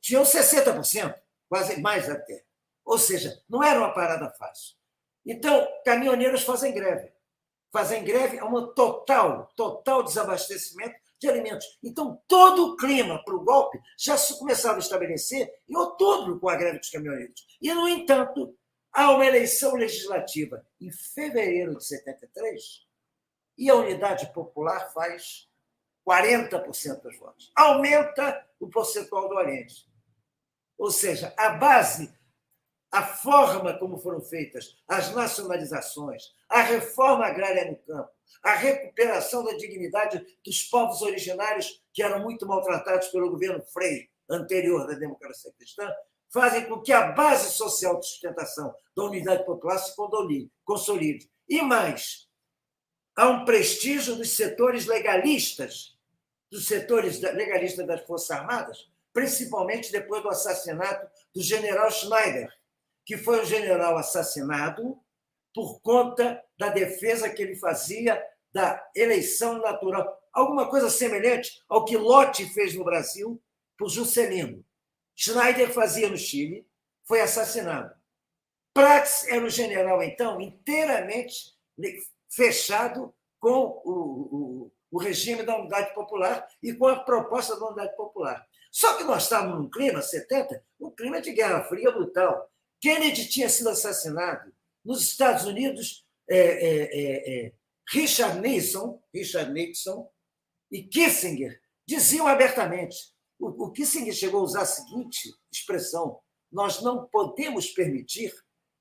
tinham 0.01 0.23
60%, 0.23 1.15
quase 1.51 1.81
mais 1.81 2.09
até. 2.09 2.45
Ou 2.85 2.97
seja, 2.97 3.43
não 3.49 3.63
era 3.63 3.81
uma 3.81 3.93
parada 3.93 4.31
fácil. 4.39 4.77
Então, 5.27 5.69
caminhoneiros 5.85 6.45
fazem 6.45 6.73
greve. 6.73 7.13
Fazem 7.73 8.05
greve 8.05 8.39
a 8.39 8.47
um 8.47 8.73
total, 8.73 9.51
total 9.57 10.05
desabastecimento 10.05 10.95
de 11.19 11.29
alimentos. 11.29 11.79
Então, 11.83 12.23
todo 12.27 12.69
o 12.69 12.77
clima 12.77 13.23
para 13.25 13.35
o 13.35 13.45
golpe 13.45 13.81
já 13.99 14.17
se 14.17 14.39
começava 14.39 14.77
a 14.77 14.79
estabelecer 14.79 15.53
em 15.69 15.77
outubro 15.77 16.39
com 16.39 16.49
a 16.49 16.57
greve 16.57 16.79
dos 16.79 16.89
caminhoneiros. 16.89 17.59
E, 17.61 17.75
no 17.75 17.89
entanto, 17.89 18.57
há 18.93 19.11
uma 19.11 19.27
eleição 19.27 19.75
legislativa 19.75 20.65
em 20.81 20.91
fevereiro 20.91 21.77
de 21.77 21.85
73 21.85 22.87
e 23.59 23.69
a 23.69 23.75
Unidade 23.75 24.33
Popular 24.33 24.93
faz 24.93 25.49
40% 26.09 27.03
dos 27.03 27.19
votos. 27.19 27.53
Aumenta 27.55 28.47
o 28.59 28.69
percentual 28.69 29.29
do 29.29 29.35
Oriente. 29.35 29.90
Ou 30.81 30.91
seja, 30.91 31.35
a 31.37 31.51
base 31.51 32.11
a 32.91 33.03
forma 33.05 33.79
como 33.79 33.99
foram 33.99 34.21
feitas 34.21 34.77
as 34.89 35.15
nacionalizações, 35.15 36.25
a 36.49 36.63
reforma 36.63 37.25
agrária 37.25 37.71
no 37.71 37.77
campo, 37.77 38.11
a 38.43 38.55
recuperação 38.55 39.45
da 39.45 39.53
dignidade 39.53 40.25
dos 40.45 40.63
povos 40.63 41.03
originários 41.03 41.85
que 41.93 42.03
eram 42.03 42.23
muito 42.23 42.47
maltratados 42.47 43.09
pelo 43.09 43.31
governo 43.31 43.63
Frei, 43.63 44.09
anterior 44.29 44.87
da 44.87 44.95
democracia 44.95 45.53
cristã, 45.53 45.89
fazem 46.33 46.67
com 46.67 46.81
que 46.81 46.93
a 46.93 47.13
base 47.13 47.53
social 47.53 48.01
de 48.01 48.07
sustentação 48.07 48.75
da 48.97 49.05
unidade 49.05 49.45
popular 49.45 49.79
se 49.79 49.95
consolide. 50.65 51.31
E 51.49 51.63
mais, 51.63 52.27
há 53.15 53.29
um 53.29 53.45
prestígio 53.45 54.17
dos 54.17 54.31
setores 54.31 54.87
legalistas, 54.87 55.97
dos 56.51 56.67
setores 56.67 57.21
legalistas 57.21 57.87
das 57.87 58.01
Forças 58.01 58.31
Armadas, 58.31 58.90
principalmente 59.13 59.93
depois 59.93 60.23
do 60.23 60.29
assassinato 60.29 61.07
do 61.35 61.43
general 61.43 61.91
Schneider, 61.91 62.49
que 63.05 63.17
foi 63.17 63.41
um 63.41 63.45
general 63.45 63.97
assassinado 63.97 64.99
por 65.55 65.81
conta 65.81 66.43
da 66.59 66.69
defesa 66.69 67.29
que 67.29 67.43
ele 67.43 67.57
fazia 67.57 68.23
da 68.53 68.85
eleição 68.95 69.59
natural. 69.59 70.19
Alguma 70.33 70.69
coisa 70.69 70.89
semelhante 70.89 71.63
ao 71.69 71.85
que 71.85 71.97
Lott 71.97 72.45
fez 72.53 72.75
no 72.75 72.85
Brasil 72.85 73.43
por 73.77 73.89
Juscelino. 73.89 74.65
Schneider 75.17 75.71
fazia 75.73 76.09
no 76.09 76.17
Chile, 76.17 76.67
foi 77.05 77.21
assassinado. 77.21 77.93
Prats 78.73 79.27
era 79.27 79.45
um 79.45 79.51
general, 79.51 80.03
então, 80.03 80.41
inteiramente 80.41 81.59
fechado 82.29 83.13
com 83.41 83.81
o, 83.85 83.91
o, 83.91 84.73
o 84.93 84.99
regime 84.99 85.43
da 85.43 85.59
Unidade 85.59 85.93
Popular 85.95 86.47
e 86.63 86.73
com 86.73 86.87
a 86.87 87.01
proposta 87.01 87.59
da 87.59 87.67
Unidade 87.67 87.97
Popular. 87.97 88.47
Só 88.71 88.97
que 88.97 89.05
nós 89.05 89.25
estávamos 89.25 89.59
num 89.59 89.71
clima, 89.71 90.01
70, 90.01 90.65
um 90.81 90.91
clima 90.91 91.21
de 91.21 91.33
Guerra 91.33 91.65
Fria 91.65 91.91
brutal. 91.91 92.51
Kennedy 92.81 93.29
tinha 93.29 93.49
sido 93.49 93.69
assassinado. 93.69 94.53
Nos 94.85 95.03
Estados 95.03 95.45
Unidos, 95.45 96.07
é, 96.29 96.39
é, 96.39 96.83
é, 96.83 97.47
é 97.47 97.53
Richard 97.89 98.41
Nixon, 98.41 99.03
Richard 99.13 99.53
Nixon 99.53 100.09
e 100.71 100.83
Kissinger 100.85 101.61
diziam 101.87 102.27
abertamente. 102.27 102.97
O, 103.39 103.65
o 103.65 103.73
Kissinger 103.73 104.15
chegou 104.15 104.41
a 104.41 104.45
usar 104.45 104.63
a 104.63 104.67
seguinte 104.67 105.35
expressão: 105.53 106.21
nós 106.51 106.81
não 106.81 107.07
podemos 107.07 107.69
permitir 107.71 108.33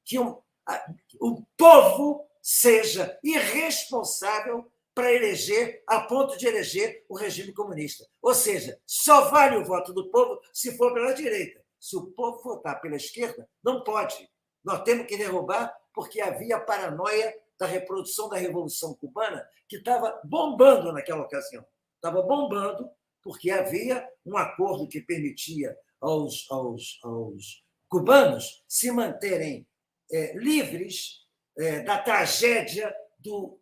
que 0.06 0.20
um, 0.20 0.40
a, 0.68 0.94
o 1.20 1.44
povo 1.58 2.26
seja 2.42 3.18
irresponsável 3.24 4.72
para 5.00 5.14
eleger, 5.14 5.82
a 5.88 6.02
ponto 6.02 6.38
de 6.38 6.46
eleger 6.46 7.06
o 7.08 7.16
regime 7.16 7.54
comunista. 7.54 8.06
Ou 8.22 8.34
seja, 8.34 8.78
só 8.86 9.30
vale 9.30 9.56
o 9.56 9.64
voto 9.64 9.94
do 9.94 10.12
povo 10.12 10.42
se 10.52 10.76
for 10.76 10.94
pela 10.94 11.14
direita. 11.14 11.64
Se 11.80 11.96
o 11.96 12.08
povo 12.08 12.44
votar 12.44 12.82
pela 12.82 12.98
esquerda, 12.98 13.48
não 13.64 13.82
pode. 13.82 14.30
Nós 14.62 14.84
temos 14.84 15.08
que 15.08 15.16
derrubar 15.16 15.74
porque 15.94 16.20
havia 16.20 16.60
paranoia 16.60 17.34
da 17.58 17.66
reprodução 17.66 18.28
da 18.28 18.36
Revolução 18.36 18.94
Cubana, 18.94 19.48
que 19.70 19.78
estava 19.78 20.20
bombando 20.26 20.92
naquela 20.92 21.24
ocasião. 21.24 21.66
Estava 21.96 22.22
bombando 22.22 22.90
porque 23.24 23.52
havia 23.52 24.06
um 24.26 24.36
acordo 24.36 24.86
que 24.86 25.00
permitia 25.00 25.78
aos, 26.02 26.46
aos, 26.52 27.00
aos 27.06 27.64
cubanos 27.88 28.66
se 28.68 28.92
manterem 28.92 29.66
é, 30.12 30.34
livres 30.38 31.26
é, 31.58 31.80
da 31.84 31.98
tragédia 32.00 32.94
do 33.18 33.58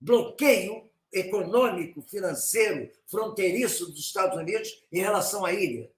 bloqueio 0.00 0.88
econômico, 1.12 2.02
financeiro, 2.02 2.90
fronteiriço 3.06 3.86
dos 3.86 4.00
Estados 4.00 4.38
Unidos 4.38 4.84
em 4.92 5.00
relação 5.00 5.44
à 5.44 5.52
ilha. 5.52 5.90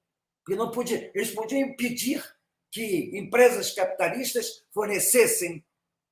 Porque 0.44 0.58
não 0.58 0.70
podia, 0.70 1.10
eles 1.14 1.32
podiam 1.32 1.60
impedir 1.60 2.24
que 2.70 3.10
empresas 3.18 3.72
capitalistas 3.72 4.64
fornecessem 4.72 5.64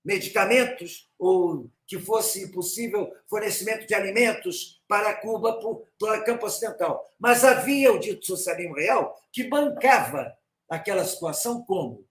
medicamentos 0.04 1.08
ou 1.18 1.70
que 1.86 1.98
fosse 1.98 2.50
possível 2.52 3.12
fornecimento 3.26 3.86
de 3.86 3.94
alimentos 3.94 4.82
para 4.86 5.14
Cuba 5.14 5.58
por, 5.60 5.84
pelo 5.98 6.24
campo 6.24 6.46
ocidental. 6.46 7.08
Mas 7.18 7.44
havia 7.44 7.92
o 7.92 7.98
dito 7.98 8.26
socialismo 8.26 8.74
real 8.74 9.16
que 9.32 9.44
bancava 9.44 10.36
aquela 10.68 11.04
situação 11.04 11.62
como? 11.62 12.06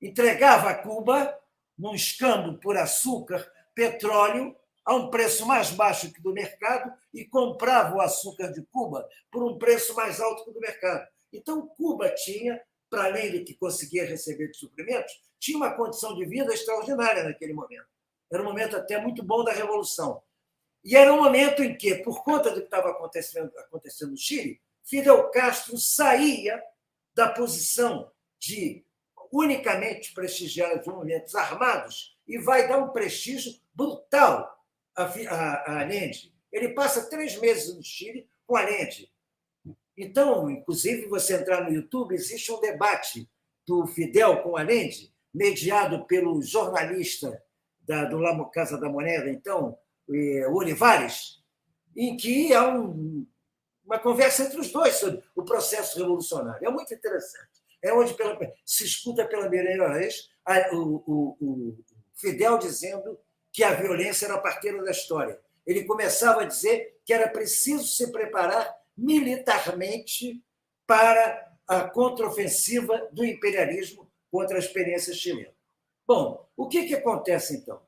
Entregava 0.00 0.70
a 0.70 0.74
Cuba, 0.74 1.36
num 1.76 1.94
escambo 1.94 2.58
por 2.58 2.76
açúcar, 2.76 3.50
petróleo, 3.74 4.56
a 4.88 4.94
um 4.94 5.10
preço 5.10 5.44
mais 5.44 5.70
baixo 5.70 6.10
que 6.10 6.22
do 6.22 6.32
mercado 6.32 6.90
e 7.12 7.22
comprava 7.22 7.94
o 7.94 8.00
açúcar 8.00 8.50
de 8.50 8.64
Cuba 8.72 9.06
por 9.30 9.44
um 9.44 9.58
preço 9.58 9.94
mais 9.94 10.18
alto 10.18 10.46
que 10.46 10.50
do 10.50 10.60
mercado. 10.60 11.06
Então, 11.30 11.66
Cuba 11.76 12.08
tinha 12.08 12.58
para 12.88 13.04
além 13.04 13.30
do 13.30 13.44
que 13.44 13.52
conseguia 13.52 14.06
receber 14.06 14.48
de 14.48 14.56
suprimentos, 14.56 15.12
tinha 15.38 15.58
uma 15.58 15.74
condição 15.74 16.16
de 16.16 16.24
vida 16.24 16.54
extraordinária 16.54 17.22
naquele 17.22 17.52
momento. 17.52 17.84
Era 18.32 18.42
um 18.42 18.46
momento 18.46 18.78
até 18.78 18.98
muito 18.98 19.22
bom 19.22 19.44
da 19.44 19.52
Revolução. 19.52 20.22
E 20.82 20.96
era 20.96 21.12
um 21.12 21.22
momento 21.22 21.62
em 21.62 21.76
que, 21.76 21.96
por 21.96 22.24
conta 22.24 22.50
do 22.50 22.60
que 22.60 22.64
estava 22.64 22.88
acontecendo, 22.88 23.52
acontecendo 23.58 24.12
no 24.12 24.16
Chile, 24.16 24.58
Fidel 24.82 25.30
Castro 25.30 25.76
saía 25.76 26.62
da 27.14 27.28
posição 27.28 28.10
de 28.38 28.82
unicamente 29.30 30.14
prestigiar 30.14 30.80
os 30.80 30.86
movimentos 30.86 31.34
armados 31.34 32.16
e 32.26 32.38
vai 32.38 32.66
dar 32.66 32.78
um 32.78 32.88
prestígio 32.88 33.52
brutal 33.74 34.57
a, 35.02 35.04
a, 35.04 35.54
a 35.54 35.80
Allende. 35.80 36.34
Ele 36.52 36.70
passa 36.70 37.08
três 37.08 37.38
meses 37.38 37.74
no 37.74 37.82
Chile 37.82 38.28
com 38.46 38.56
Allende, 38.56 39.10
então, 39.98 40.48
inclusive, 40.48 41.08
você 41.08 41.34
entrar 41.34 41.64
no 41.64 41.74
YouTube, 41.74 42.14
existe 42.14 42.52
um 42.52 42.60
debate 42.60 43.28
do 43.66 43.84
Fidel 43.88 44.42
com 44.44 44.56
Allende, 44.56 45.12
mediado 45.34 46.06
pelo 46.06 46.40
jornalista 46.40 47.42
da, 47.80 48.04
do 48.04 48.18
La 48.18 48.48
Casa 48.50 48.78
da 48.78 48.88
Moneda, 48.88 49.28
então, 49.28 49.76
eh, 50.08 50.46
Olivares, 50.48 51.42
em 51.96 52.16
que 52.16 52.54
há 52.54 52.68
um, 52.68 53.26
uma 53.84 53.98
conversa 53.98 54.44
entre 54.44 54.60
os 54.60 54.70
dois 54.70 54.94
sobre 54.94 55.20
o 55.34 55.44
processo 55.44 55.98
revolucionário. 55.98 56.64
É 56.64 56.70
muito 56.70 56.94
interessante. 56.94 57.58
É 57.82 57.92
onde 57.92 58.14
pela, 58.14 58.38
se 58.64 58.84
escuta 58.84 59.26
pela 59.26 59.48
primeira 59.48 59.92
vez 59.94 60.30
o, 60.72 61.02
o, 61.06 61.36
o 61.40 61.78
Fidel 62.14 62.56
dizendo 62.58 63.18
que 63.58 63.64
a 63.64 63.74
violência 63.74 64.26
era 64.26 64.38
parteira 64.38 64.80
da 64.84 64.92
história. 64.92 65.36
Ele 65.66 65.82
começava 65.82 66.42
a 66.42 66.44
dizer 66.44 67.00
que 67.04 67.12
era 67.12 67.28
preciso 67.28 67.88
se 67.88 68.12
preparar 68.12 68.72
militarmente 68.96 70.40
para 70.86 71.58
a 71.66 71.82
contraofensiva 71.90 73.08
do 73.10 73.24
imperialismo 73.24 74.08
contra 74.30 74.54
a 74.54 74.60
experiência 74.60 75.12
chilena. 75.12 75.52
Bom, 76.06 76.48
o 76.56 76.68
que, 76.68 76.84
que 76.84 76.94
acontece 76.94 77.56
então? 77.56 77.82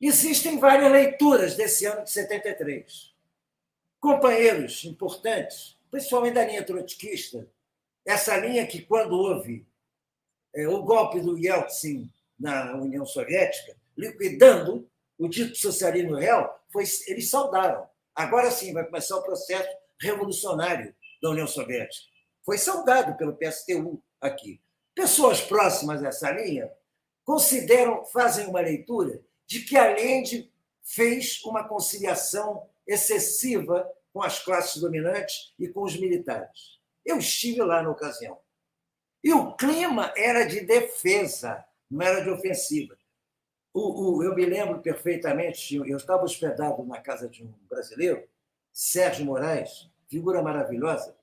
Existem 0.00 0.58
várias 0.58 0.90
leituras 0.90 1.54
desse 1.54 1.86
ano 1.86 2.02
de 2.02 2.10
73. 2.10 3.14
Companheiros 4.00 4.84
importantes, 4.84 5.78
principalmente 5.88 6.34
da 6.34 6.44
linha 6.44 6.66
trotskista, 6.66 7.48
essa 8.04 8.36
linha 8.38 8.66
que, 8.66 8.82
quando 8.82 9.12
houve 9.12 9.64
é, 10.52 10.66
o 10.66 10.82
golpe 10.82 11.20
do 11.20 11.38
Yeltsin 11.38 12.12
na 12.36 12.74
União 12.74 13.06
Soviética, 13.06 13.80
liquidando 13.96 14.88
o 15.18 15.28
dito 15.28 15.56
socialismo 15.56 16.16
real, 16.16 16.64
foi, 16.72 16.84
eles 17.06 17.30
saudaram. 17.30 17.86
Agora 18.14 18.50
sim 18.50 18.72
vai 18.72 18.84
começar 18.84 19.16
o 19.16 19.22
processo 19.22 19.68
revolucionário 20.00 20.94
da 21.22 21.30
União 21.30 21.46
Soviética. 21.46 22.06
Foi 22.44 22.58
saudado 22.58 23.16
pelo 23.16 23.36
PSTU 23.36 24.02
aqui. 24.20 24.60
Pessoas 24.94 25.40
próximas 25.40 26.02
a 26.02 26.08
essa 26.08 26.30
linha 26.30 26.70
consideram, 27.24 28.04
fazem 28.06 28.46
uma 28.46 28.60
leitura 28.60 29.22
de 29.46 29.60
que 29.60 29.76
Allende 29.76 30.52
fez 30.82 31.40
uma 31.44 31.66
conciliação 31.66 32.68
excessiva 32.86 33.88
com 34.12 34.22
as 34.22 34.42
classes 34.42 34.80
dominantes 34.80 35.54
e 35.58 35.68
com 35.68 35.82
os 35.82 35.98
militares. 35.98 36.80
Eu 37.04 37.18
estive 37.18 37.62
lá 37.62 37.82
na 37.82 37.90
ocasião. 37.90 38.38
E 39.22 39.32
o 39.32 39.54
clima 39.56 40.12
era 40.16 40.44
de 40.44 40.60
defesa, 40.60 41.64
não 41.90 42.04
era 42.04 42.22
de 42.22 42.30
ofensiva. 42.30 42.96
O, 43.74 44.16
o, 44.16 44.22
eu 44.22 44.34
me 44.34 44.44
lembro 44.44 44.80
perfeitamente, 44.80 45.76
eu 45.76 45.96
estava 45.96 46.24
hospedado 46.24 46.84
na 46.84 47.00
casa 47.00 47.28
de 47.28 47.42
um 47.42 47.52
brasileiro, 47.68 48.22
Sérgio 48.72 49.24
Moraes, 49.24 49.90
figura 50.08 50.42
maravilhosa, 50.42 51.16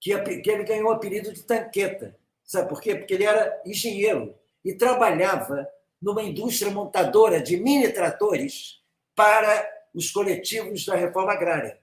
que, 0.00 0.16
que 0.40 0.50
ele 0.50 0.64
ganhou 0.64 0.88
o 0.88 0.92
apelido 0.92 1.32
de 1.32 1.42
Tanqueta. 1.42 2.16
Sabe 2.44 2.68
por 2.68 2.80
quê? 2.80 2.94
Porque 2.94 3.14
ele 3.14 3.24
era 3.24 3.60
engenheiro 3.64 4.34
e 4.64 4.74
trabalhava 4.74 5.68
numa 6.00 6.22
indústria 6.22 6.70
montadora 6.70 7.40
de 7.40 7.56
mini 7.56 7.92
tratores 7.92 8.80
para 9.14 9.68
os 9.94 10.10
coletivos 10.10 10.84
da 10.84 10.96
reforma 10.96 11.32
agrária. 11.32 11.80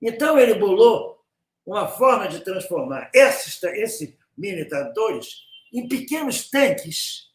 Então, 0.00 0.38
ele 0.38 0.54
bolou 0.54 1.22
uma 1.64 1.88
forma 1.88 2.28
de 2.28 2.40
transformar 2.40 3.10
esses, 3.14 3.62
esses 3.62 4.14
mini 4.36 4.64
tratores 4.64 5.40
em 5.72 5.88
pequenos 5.88 6.48
tanques 6.48 7.30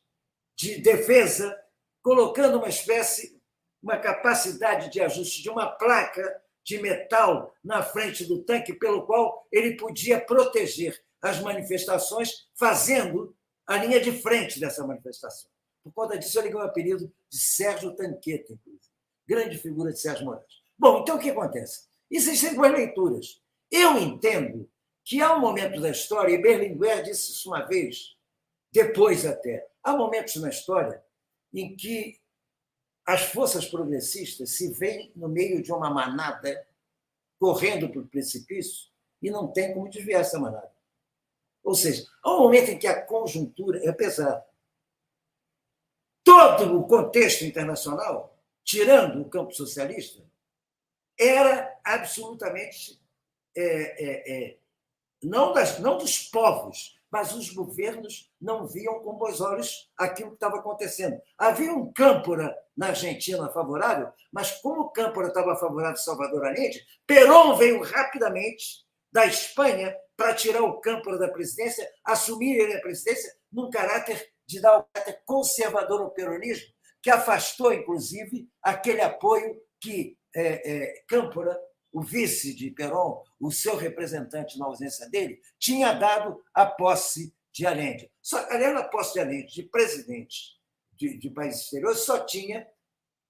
de 0.61 0.79
defesa, 0.79 1.59
colocando 2.03 2.59
uma 2.59 2.69
espécie, 2.69 3.41
uma 3.81 3.97
capacidade 3.97 4.91
de 4.91 5.01
ajuste 5.01 5.41
de 5.41 5.49
uma 5.49 5.67
placa 5.67 6.39
de 6.63 6.79
metal 6.79 7.51
na 7.63 7.81
frente 7.81 8.25
do 8.25 8.43
tanque, 8.43 8.73
pelo 8.73 9.07
qual 9.07 9.47
ele 9.51 9.75
podia 9.75 10.21
proteger 10.21 11.03
as 11.19 11.39
manifestações, 11.39 12.47
fazendo 12.55 13.35
a 13.65 13.77
linha 13.77 13.99
de 13.99 14.11
frente 14.11 14.59
dessa 14.59 14.85
manifestação. 14.85 15.49
Por 15.83 15.91
conta 15.93 16.17
disso, 16.17 16.37
ele 16.37 16.49
ganhou 16.49 16.63
o 16.63 16.69
apelido 16.69 17.11
de 17.27 17.37
Sérgio 17.39 17.95
Tanqueta, 17.95 18.53
inclusive. 18.53 18.91
Grande 19.27 19.57
figura 19.57 19.91
de 19.91 19.99
Sérgio 19.99 20.25
Moraes. 20.25 20.45
Bom, 20.77 21.01
então 21.01 21.15
o 21.15 21.19
que 21.19 21.31
acontece? 21.31 21.87
Existem 22.09 22.53
duas 22.53 22.71
leituras. 22.71 23.41
Eu 23.71 23.97
entendo 23.97 24.69
que 25.03 25.21
há 25.21 25.35
um 25.35 25.39
momento 25.39 25.81
da 25.81 25.89
história, 25.89 26.33
e 26.33 26.41
Berlinguer 26.41 27.01
disse 27.01 27.31
isso 27.31 27.49
uma 27.49 27.65
vez, 27.65 28.15
depois 28.71 29.25
até, 29.25 29.70
há 29.83 29.95
momentos 29.95 30.35
na 30.35 30.49
história 30.49 31.03
em 31.53 31.75
que 31.75 32.19
as 33.05 33.23
forças 33.23 33.65
progressistas 33.65 34.51
se 34.51 34.71
veem 34.73 35.11
no 35.15 35.27
meio 35.27 35.61
de 35.61 35.71
uma 35.71 35.89
manada 35.89 36.67
correndo 37.39 37.89
para 37.89 38.01
o 38.01 38.07
precipício 38.07 38.89
e 39.21 39.29
não 39.29 39.51
tem 39.51 39.73
como 39.73 39.89
desviar 39.89 40.21
essa 40.21 40.39
manada. 40.39 40.71
Ou 41.63 41.75
seja, 41.75 42.07
há 42.23 42.35
um 42.35 42.39
momento 42.39 42.69
em 42.69 42.79
que 42.79 42.87
a 42.87 43.05
conjuntura 43.05 43.83
é 43.83 43.91
pesada. 43.91 44.45
Todo 46.23 46.79
o 46.79 46.87
contexto 46.87 47.43
internacional, 47.43 48.39
tirando 48.63 49.21
o 49.21 49.29
campo 49.29 49.53
socialista, 49.53 50.23
era 51.19 51.79
absolutamente 51.83 53.01
é, 53.55 53.63
é, 53.63 54.33
é, 54.33 54.57
não, 55.21 55.53
das, 55.53 55.79
não 55.79 55.97
dos 55.97 56.29
povos, 56.29 56.99
mas 57.11 57.33
os 57.33 57.49
governos 57.49 58.31
não 58.39 58.65
viam 58.65 58.99
com 58.99 59.17
bons 59.17 59.41
olhos 59.41 59.91
aquilo 59.97 60.29
que 60.29 60.35
estava 60.35 60.57
acontecendo. 60.57 61.19
Havia 61.37 61.73
um 61.73 61.91
câmpora 61.91 62.55
na 62.75 62.87
Argentina 62.87 63.49
favorável, 63.49 64.09
mas 64.31 64.51
como 64.61 64.83
o 64.83 64.89
câmpora 64.91 65.27
estava 65.27 65.55
favorável 65.57 65.93
a 65.93 65.97
Salvador 65.97 66.45
Allende, 66.45 66.81
Perón 67.05 67.57
veio 67.57 67.81
rapidamente 67.83 68.85
da 69.11 69.25
Espanha 69.25 69.93
para 70.15 70.33
tirar 70.33 70.61
o 70.61 70.79
câmpora 70.79 71.17
da 71.17 71.27
presidência, 71.27 71.87
assumir 72.05 72.57
ele 72.57 72.75
a 72.75 72.81
presidência 72.81 73.33
num 73.51 73.69
caráter 73.69 74.31
de 74.47 74.61
dar 74.61 74.77
o 74.77 74.83
caráter 74.93 75.21
conservador 75.25 76.01
ao 76.01 76.11
peronismo, 76.11 76.67
que 77.01 77.09
afastou, 77.09 77.73
inclusive, 77.73 78.47
aquele 78.61 79.01
apoio 79.01 79.59
que 79.81 80.15
é, 80.33 80.71
é, 80.71 81.03
Câmpora 81.07 81.59
o 81.91 82.01
vice 82.01 82.55
de 82.55 82.71
Perón, 82.71 83.21
o 83.39 83.51
seu 83.51 83.75
representante 83.75 84.57
na 84.57 84.65
ausência 84.65 85.09
dele, 85.09 85.39
tinha 85.59 85.93
dado 85.93 86.41
a 86.53 86.65
posse 86.65 87.33
de 87.51 87.65
Allende. 87.65 88.11
Só, 88.21 88.37
aliás, 88.49 88.75
a 88.77 88.83
posse 88.83 89.13
de 89.13 89.19
Allende, 89.19 89.53
de 89.53 89.63
presidente 89.63 90.59
de, 90.93 91.17
de 91.17 91.29
países 91.29 91.61
exteriores, 91.63 91.99
só 91.99 92.19
tinha 92.25 92.67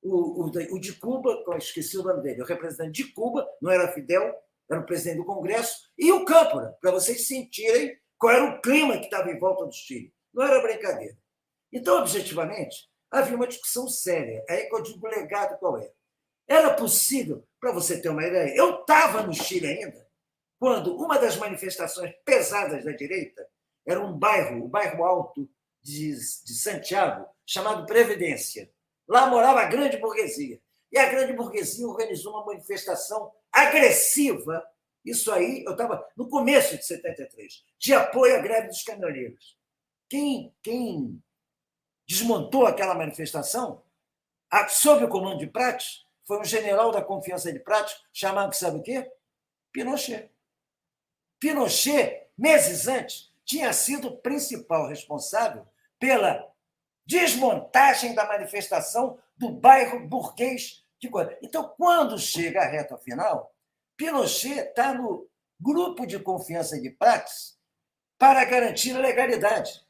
o, 0.02 0.44
o, 0.44 0.46
o, 0.46 0.80
de 0.80 0.94
Cuba, 0.94 1.44
esqueci 1.58 1.98
o 1.98 2.04
nome 2.04 2.22
dele, 2.22 2.42
o 2.42 2.46
representante 2.46 3.04
de 3.04 3.14
Cuba, 3.14 3.48
não 3.62 3.72
era 3.72 3.92
Fidel, 3.92 4.34
era 4.70 4.82
o 4.82 4.86
presidente 4.86 5.18
do 5.18 5.26
Congresso, 5.26 5.90
e 5.98 6.12
o 6.12 6.26
Câmpora, 6.26 6.78
para 6.82 6.92
vocês 6.92 7.28
sentirem 7.28 7.98
qual 8.18 8.34
era 8.34 8.46
o 8.46 8.62
clima 8.62 8.98
que 8.98 9.06
estava 9.06 9.32
em 9.32 9.40
volta 9.40 9.66
do 9.66 9.74
Chile. 9.74 10.14
Não 10.34 10.44
era 10.44 10.62
brincadeira. 10.62 11.18
Então, 11.74 11.98
objetivamente, 11.98 12.90
havia 13.10 13.36
uma 13.36 13.48
discussão 13.48 13.88
séria. 13.88 14.44
Aí 14.50 14.68
que 14.68 14.76
eu 14.76 14.84
digo 14.84 15.06
o 15.06 15.10
legado 15.10 15.58
qual 15.58 15.78
é. 15.78 15.92
Era 16.52 16.74
possível, 16.74 17.48
para 17.62 17.72
você 17.72 18.02
ter 18.02 18.10
uma 18.10 18.26
ideia, 18.26 18.54
eu 18.54 18.82
estava 18.82 19.24
no 19.24 19.34
Chile 19.34 19.68
ainda, 19.68 20.06
quando 20.60 20.98
uma 20.98 21.18
das 21.18 21.38
manifestações 21.38 22.14
pesadas 22.26 22.84
da 22.84 22.92
direita 22.92 23.48
era 23.88 24.06
um 24.06 24.12
bairro, 24.12 24.66
o 24.66 24.68
bairro 24.68 25.02
alto 25.06 25.50
de, 25.82 26.10
de 26.10 26.54
Santiago, 26.54 27.26
chamado 27.46 27.86
Previdência. 27.86 28.70
Lá 29.08 29.28
morava 29.28 29.62
a 29.62 29.66
grande 29.68 29.96
burguesia. 29.96 30.62
E 30.92 30.98
a 30.98 31.10
grande 31.10 31.32
burguesia 31.32 31.88
organizou 31.88 32.34
uma 32.34 32.46
manifestação 32.46 33.32
agressiva. 33.50 34.62
Isso 35.06 35.32
aí, 35.32 35.64
eu 35.66 35.72
estava 35.72 36.06
no 36.18 36.28
começo 36.28 36.76
de 36.76 36.86
73, 36.86 37.64
de 37.80 37.94
apoio 37.94 38.36
à 38.36 38.40
greve 38.40 38.68
dos 38.68 38.84
caminhoneiros. 38.84 39.58
Quem, 40.10 40.54
quem 40.62 41.24
desmontou 42.06 42.66
aquela 42.66 42.94
manifestação, 42.94 43.82
sob 44.68 45.06
o 45.06 45.10
comando 45.10 45.40
de 45.40 45.48
Prates, 45.48 46.11
foi 46.32 46.40
um 46.40 46.46
general 46.46 46.94
da 46.94 47.02
confiança 47.02 47.52
de 47.52 47.60
Pratos, 47.60 48.06
chamado, 48.14 48.54
sabe 48.56 48.78
o 48.78 48.82
quê? 48.82 49.12
Pinochet. 49.70 50.32
Pinochet, 51.38 52.30
meses 52.38 52.88
antes, 52.88 53.34
tinha 53.44 53.74
sido 53.74 54.08
o 54.08 54.18
principal 54.18 54.88
responsável 54.88 55.68
pela 56.00 56.50
desmontagem 57.06 58.16
da 58.16 58.26
manifestação 58.26 59.20
do 59.36 59.52
bairro 59.52 60.08
burguês 60.08 60.86
de 61.02 61.10
Coimbra. 61.10 61.38
Então, 61.42 61.68
quando 61.76 62.18
chega 62.18 62.62
a 62.62 62.70
reta 62.70 62.98
final, 62.98 63.54
Pinochet 63.98 64.70
está 64.70 64.94
no 64.94 65.30
grupo 65.60 66.06
de 66.08 66.18
confiança 66.18 66.80
de 66.80 66.92
Prates 66.92 67.60
para 68.18 68.46
garantir 68.46 68.96
a 68.96 69.00
legalidade. 69.00 69.86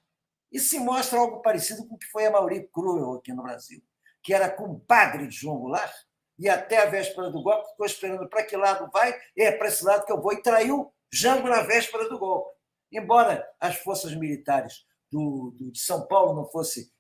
E 0.52 0.60
se 0.60 0.80
mostra 0.80 1.20
algo 1.20 1.44
parecido 1.44 1.88
com 1.88 1.94
o 1.94 2.00
que 2.00 2.08
foi 2.08 2.26
a 2.26 2.32
Mauri 2.32 2.68
Cruel 2.70 3.14
aqui 3.14 3.32
no 3.32 3.44
Brasil, 3.44 3.80
que 4.24 4.34
era 4.34 4.50
compadre 4.50 5.28
de 5.28 5.36
João 5.36 5.60
Goulart, 5.60 5.94
e 6.42 6.50
até 6.50 6.80
a 6.80 6.88
véspera 6.88 7.30
do 7.30 7.44
golpe, 7.44 7.70
ficou 7.70 7.86
esperando 7.86 8.28
para 8.28 8.44
que 8.44 8.58
lado 8.58 8.90
vai, 8.92 9.16
é 9.38 9.52
para 9.52 9.68
esse 9.68 9.86
lado 9.86 10.04
que 10.08 10.12
eu 10.12 10.20
vou, 10.20 10.34
e 10.34 10.42
traiu 10.42 10.92
Jango 11.14 11.48
na 11.48 11.62
véspera 11.62 12.10
do 12.10 12.18
golpe. 12.18 12.50
Embora 12.92 13.48
as 13.60 13.76
forças 13.78 14.16
militares 14.16 14.84
do, 15.12 15.52
do 15.52 15.72
de 15.72 15.80
São 15.80 16.08
Paulo 16.08 16.34
não 16.34 16.50
fossem 16.50 16.92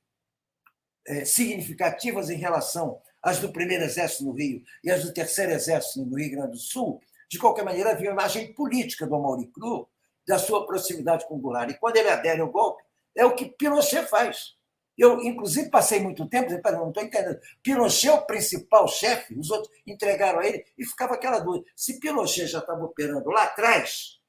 é, 1.07 1.25
significativas 1.25 2.29
em 2.29 2.37
relação 2.37 3.01
às 3.19 3.39
do 3.39 3.51
primeiro 3.51 3.83
exército 3.83 4.25
no 4.25 4.33
Rio 4.33 4.61
e 4.83 4.91
às 4.91 5.03
do 5.03 5.11
terceiro 5.11 5.51
exército 5.51 6.05
no 6.05 6.15
Rio 6.15 6.31
Grande 6.31 6.51
do 6.51 6.57
Sul, 6.57 7.01
de 7.27 7.39
qualquer 7.39 7.65
maneira 7.65 7.93
havia 7.93 8.11
uma 8.11 8.21
imagem 8.21 8.53
política 8.53 9.07
do 9.07 9.19
Mauri 9.19 9.47
Cru, 9.47 9.89
da 10.27 10.37
sua 10.37 10.67
proximidade 10.67 11.27
com 11.27 11.39
Goulart. 11.39 11.71
E 11.71 11.79
quando 11.79 11.97
ele 11.97 12.09
adere 12.09 12.41
ao 12.41 12.51
golpe, 12.51 12.83
é 13.17 13.25
o 13.25 13.33
que 13.33 13.45
Pinochet 13.45 14.05
faz. 14.05 14.55
Eu, 14.97 15.21
inclusive, 15.21 15.69
passei 15.69 15.99
muito 15.99 16.27
tempo 16.27 16.47
dizendo, 16.47 16.61
não 16.73 16.89
estou 16.89 17.03
entendendo. 17.03 17.39
Pinochet 17.63 18.09
é 18.09 18.13
o 18.13 18.25
principal 18.25 18.87
chefe, 18.87 19.33
os 19.33 19.49
outros 19.49 19.71
entregaram 19.87 20.39
a 20.39 20.45
ele, 20.45 20.63
e 20.77 20.85
ficava 20.85 21.15
aquela 21.15 21.39
dúvida. 21.39 21.65
Se 21.75 21.99
Pinochet 21.99 22.47
já 22.47 22.59
estava 22.59 22.83
operando 22.83 23.29
lá 23.29 23.43
atrás 23.43 24.19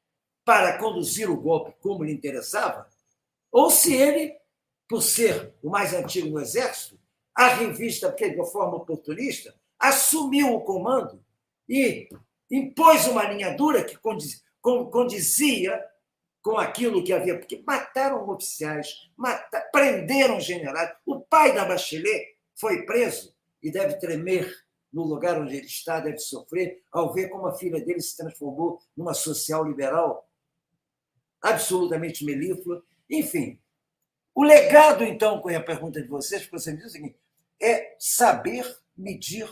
para 0.45 0.79
conduzir 0.79 1.31
o 1.31 1.41
golpe 1.41 1.75
como 1.81 2.05
lhe 2.05 2.13
interessava, 2.13 2.89
ou 3.51 3.71
se 3.71 3.95
ele, 3.95 4.35
por 4.89 5.03
ser 5.03 5.55
o 5.63 5.69
mais 5.69 5.93
antigo 5.93 6.29
no 6.29 6.41
Exército, 6.41 6.99
a 7.35 7.49
revista, 7.49 8.09
porque 8.09 8.31
de 8.31 8.51
forma 8.51 8.77
oportunista, 8.77 9.55
assumiu 9.79 10.55
o 10.55 10.61
comando 10.63 11.23
e 11.69 12.09
impôs 12.51 13.07
uma 13.07 13.25
linha 13.25 13.57
dura 13.57 13.85
que 13.85 13.99
condizia 14.63 15.83
com 16.43 16.59
aquilo 16.59 17.05
que 17.05 17.13
havia, 17.13 17.39
porque 17.39 17.63
mataram 17.67 18.29
oficiais, 18.29 19.11
mataram, 19.17 19.67
prenderam 19.71 20.41
generais. 20.41 20.93
O 21.07 21.21
pai 21.21 21.55
da 21.55 21.65
Bachelet 21.65 22.37
foi 22.55 22.85
preso 22.85 23.35
e 23.63 23.71
deve 23.71 23.95
tremer 23.99 24.53
no 24.93 25.05
lugar 25.05 25.41
onde 25.41 25.57
ele 25.57 25.67
está, 25.67 26.01
deve 26.01 26.19
sofrer 26.19 26.83
ao 26.91 27.13
ver 27.13 27.29
como 27.29 27.47
a 27.47 27.55
filha 27.55 27.81
dele 27.83 28.01
se 28.01 28.17
transformou 28.17 28.79
numa 28.97 29.15
social 29.15 29.65
liberal 29.65 30.29
absolutamente 31.41 32.25
melíflua. 32.25 32.85
Enfim, 33.09 33.59
o 34.35 34.43
legado, 34.43 35.05
então, 35.05 35.41
com 35.41 35.49
a 35.49 35.61
pergunta 35.61 36.01
de 36.01 36.09
vocês, 36.09 36.43
porque 36.43 36.59
você 36.59 36.73
me 36.73 36.79
diz 36.79 36.87
o 36.87 36.91
seguinte, 36.91 37.19
é 37.61 37.97
saber 37.99 38.65
medir 38.97 39.49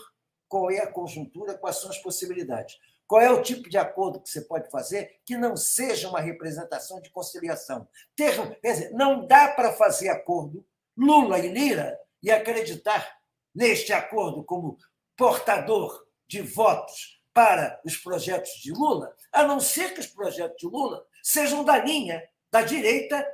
qual 0.49 0.71
é 0.71 0.81
a 0.81 0.91
conjuntura, 0.91 1.57
quais 1.57 1.77
são 1.77 1.91
as 1.91 1.99
possibilidades. 1.99 2.77
Qual 3.11 3.21
é 3.21 3.29
o 3.29 3.43
tipo 3.43 3.69
de 3.69 3.77
acordo 3.77 4.21
que 4.21 4.31
você 4.31 4.41
pode 4.43 4.71
fazer 4.71 5.21
que 5.27 5.37
não 5.37 5.57
seja 5.57 6.09
uma 6.09 6.21
representação 6.21 7.01
de 7.01 7.11
conciliação? 7.11 7.89
Quer 8.17 8.37
dizer, 8.63 8.93
não 8.93 9.27
dá 9.27 9.49
para 9.49 9.73
fazer 9.73 10.11
acordo 10.11 10.65
Lula 10.97 11.41
e 11.41 11.49
Lira 11.53 11.99
e 12.23 12.31
acreditar 12.31 13.19
neste 13.53 13.93
acordo 13.93 14.45
como 14.45 14.79
portador 15.17 16.07
de 16.29 16.41
votos 16.41 17.21
para 17.35 17.81
os 17.85 17.97
projetos 17.97 18.53
de 18.63 18.71
Lula, 18.71 19.13
a 19.33 19.43
não 19.43 19.59
ser 19.59 19.93
que 19.93 19.99
os 19.99 20.07
projetos 20.07 20.59
de 20.59 20.69
Lula 20.69 21.05
sejam 21.21 21.65
da 21.65 21.79
linha 21.79 22.23
da 22.49 22.63
direita, 22.63 23.27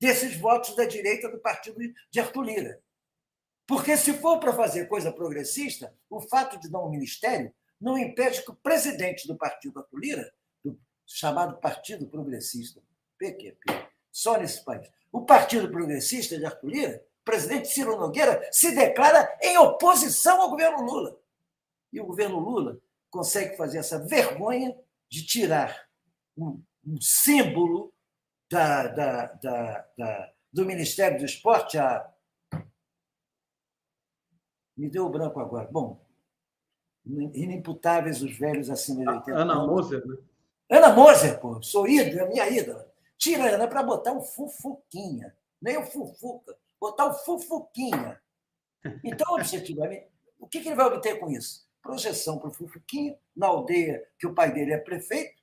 desses 0.00 0.36
votos 0.36 0.76
da 0.76 0.84
direita 0.84 1.28
do 1.28 1.40
partido 1.40 1.80
de 2.12 2.20
Arthur 2.20 2.44
Lira. 2.44 2.80
Porque 3.66 3.96
se 3.96 4.12
for 4.12 4.38
para 4.38 4.52
fazer 4.52 4.86
coisa 4.86 5.10
progressista, 5.10 5.92
o 6.08 6.20
fato 6.20 6.60
de 6.60 6.70
dar 6.70 6.78
um 6.78 6.90
ministério 6.90 7.52
não 7.80 7.98
impede 7.98 8.42
que 8.42 8.50
o 8.50 8.56
presidente 8.56 9.26
do 9.26 9.36
partido 9.36 9.78
Arthur 9.78 9.98
Lira, 9.98 10.34
do 10.64 10.78
chamado 11.06 11.58
Partido 11.58 12.06
Progressista, 12.06 12.82
PQP, 13.18 13.88
só 14.10 14.38
nesse 14.38 14.64
país, 14.64 14.90
o 15.12 15.24
Partido 15.24 15.70
Progressista 15.70 16.38
de 16.38 16.44
Arthur 16.44 17.00
presidente 17.24 17.68
Ciro 17.68 17.98
Nogueira, 17.98 18.48
se 18.52 18.72
declara 18.72 19.36
em 19.42 19.58
oposição 19.58 20.40
ao 20.40 20.50
governo 20.50 20.82
Lula. 20.82 21.18
E 21.92 22.00
o 22.00 22.06
governo 22.06 22.38
Lula 22.38 22.80
consegue 23.10 23.56
fazer 23.56 23.78
essa 23.78 23.98
vergonha 23.98 24.78
de 25.10 25.26
tirar 25.26 25.88
um, 26.36 26.62
um 26.86 27.00
símbolo 27.00 27.92
da, 28.48 28.86
da, 28.86 29.26
da, 29.26 29.88
da, 29.98 30.32
do 30.52 30.64
Ministério 30.64 31.18
do 31.18 31.24
Esporte. 31.24 31.76
A... 31.78 32.08
Me 34.76 34.88
deu 34.88 35.06
o 35.06 35.10
branco 35.10 35.40
agora. 35.40 35.68
Bom, 35.70 36.05
inimputáveis 37.06 38.22
os 38.22 38.36
velhos 38.36 38.68
acima 38.68 39.02
de 39.02 39.08
80 39.08 39.38
Ana 39.38 39.66
Moser, 39.66 40.06
né? 40.06 40.16
Ana 40.68 40.92
Moser, 40.92 41.38
pô, 41.38 41.62
sou 41.62 41.88
ídolo, 41.88 42.20
é 42.20 42.28
minha 42.28 42.48
ídola. 42.48 42.90
Tira 43.16 43.44
a 43.44 43.54
Ana 43.54 43.68
para 43.68 43.82
botar 43.82 44.12
um 44.12 44.20
fufuquinha, 44.20 45.34
nem 45.62 45.78
o 45.78 45.84
fufuca, 45.84 46.56
botar 46.80 47.06
o 47.06 47.14
fufuquinha. 47.14 48.20
Então, 49.02 49.34
objetivamente, 49.34 50.06
o 50.38 50.46
que, 50.46 50.60
que 50.60 50.68
ele 50.68 50.76
vai 50.76 50.86
obter 50.86 51.18
com 51.18 51.30
isso? 51.30 51.66
Projeção 51.80 52.38
para 52.38 52.48
o 52.48 52.52
fufuquinha, 52.52 53.16
na 53.34 53.46
aldeia 53.46 54.04
que 54.18 54.26
o 54.26 54.34
pai 54.34 54.52
dele 54.52 54.72
é 54.72 54.78
prefeito, 54.78 55.40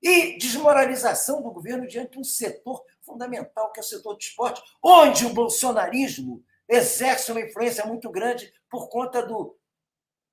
E 0.00 0.38
desmoralização 0.38 1.42
do 1.42 1.50
governo 1.50 1.86
diante 1.86 2.12
de 2.12 2.18
um 2.20 2.24
setor 2.24 2.84
fundamental, 3.02 3.72
que 3.72 3.80
é 3.80 3.82
o 3.82 3.86
setor 3.86 4.14
do 4.14 4.20
esporte, 4.20 4.62
onde 4.80 5.26
o 5.26 5.34
bolsonarismo 5.34 6.44
exerce 6.68 7.32
uma 7.32 7.40
influência 7.40 7.84
muito 7.84 8.08
grande 8.10 8.52
por 8.70 8.88
conta 8.88 9.26
do. 9.26 9.57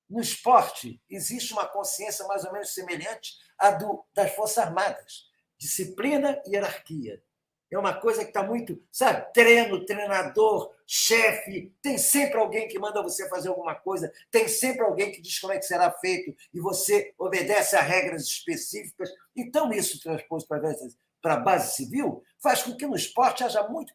No 0.09 0.21
esporte, 0.21 1.01
existe 1.09 1.53
uma 1.53 1.67
consciência 1.67 2.25
mais 2.27 2.43
ou 2.45 2.53
menos 2.53 2.73
semelhante 2.73 3.33
à 3.57 3.71
do, 3.71 4.05
das 4.13 4.33
Forças 4.35 4.59
Armadas: 4.59 5.25
disciplina 5.57 6.41
e 6.45 6.51
hierarquia. 6.51 7.21
É 7.71 7.79
uma 7.79 7.93
coisa 7.93 8.21
que 8.21 8.29
está 8.29 8.43
muito, 8.43 8.81
sabe? 8.91 9.33
Treino, 9.33 9.83
treinador, 9.85 10.71
chefe, 10.85 11.73
tem 11.81 11.97
sempre 11.97 12.37
alguém 12.37 12.67
que 12.67 12.77
manda 12.77 13.01
você 13.01 13.27
fazer 13.27 13.49
alguma 13.49 13.73
coisa, 13.73 14.11
tem 14.29 14.47
sempre 14.47 14.83
alguém 14.83 15.11
que 15.11 15.21
diz 15.21 15.39
como 15.39 15.51
é 15.51 15.57
que 15.57 15.65
será 15.65 15.91
feito 15.91 16.33
e 16.53 16.59
você 16.59 17.13
obedece 17.17 17.75
a 17.75 17.81
regras 17.81 18.23
específicas. 18.23 19.09
Então, 19.35 19.71
isso 19.71 19.99
transposto 19.99 20.47
para 20.47 21.33
a 21.33 21.39
base 21.39 21.75
civil 21.75 22.23
faz 22.41 22.61
com 22.61 22.77
que 22.77 22.85
no 22.85 22.95
esporte 22.95 23.43
haja 23.43 23.67
muito. 23.67 23.91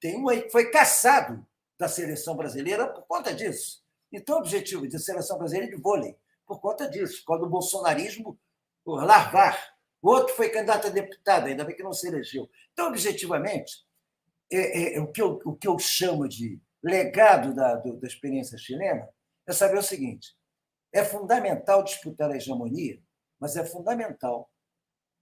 Tem 0.00 0.18
um 0.18 0.28
aí 0.28 0.42
que 0.42 0.50
foi 0.50 0.70
caçado 0.70 1.46
da 1.78 1.88
seleção 1.88 2.36
brasileira 2.36 2.86
por 2.88 3.06
conta 3.06 3.32
disso. 3.32 3.81
Então, 4.12 4.36
o 4.36 4.38
objetivo 4.40 4.88
da 4.88 4.98
seleção 4.98 5.38
brasileira 5.38 5.72
é 5.72 5.76
de 5.76 5.80
vôlei, 5.80 6.16
por 6.46 6.60
conta 6.60 6.88
disso, 6.88 7.22
quando 7.24 7.44
o 7.44 7.48
bolsonarismo 7.48 8.38
larvar 8.84 9.72
o 10.02 10.10
outro 10.10 10.34
foi 10.34 10.50
candidato 10.50 10.88
a 10.88 10.90
deputado, 10.90 11.46
ainda 11.46 11.64
bem 11.64 11.76
que 11.76 11.82
não 11.82 11.92
se 11.92 12.08
elegeu. 12.08 12.50
Então, 12.72 12.88
objetivamente, 12.88 13.86
é, 14.50 14.56
é, 14.58 14.96
é 14.96 15.00
o, 15.00 15.06
que 15.06 15.22
eu, 15.22 15.40
o 15.44 15.54
que 15.54 15.68
eu 15.68 15.78
chamo 15.78 16.28
de 16.28 16.60
legado 16.82 17.54
da, 17.54 17.76
do, 17.76 17.96
da 17.96 18.08
experiência 18.08 18.58
chilena 18.58 19.08
é 19.46 19.52
saber 19.52 19.78
o 19.78 19.82
seguinte: 19.82 20.36
é 20.92 21.04
fundamental 21.04 21.84
disputar 21.84 22.28
a 22.32 22.36
hegemonia, 22.36 23.00
mas 23.38 23.56
é 23.56 23.64
fundamental 23.64 24.50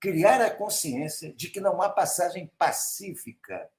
criar 0.01 0.41
a 0.41 0.51
consciência 0.51 1.31
de 1.35 1.51
que 1.51 1.61
não 1.61 1.83
há 1.83 1.91
passagem 1.91 2.51
pacífica. 2.57 3.71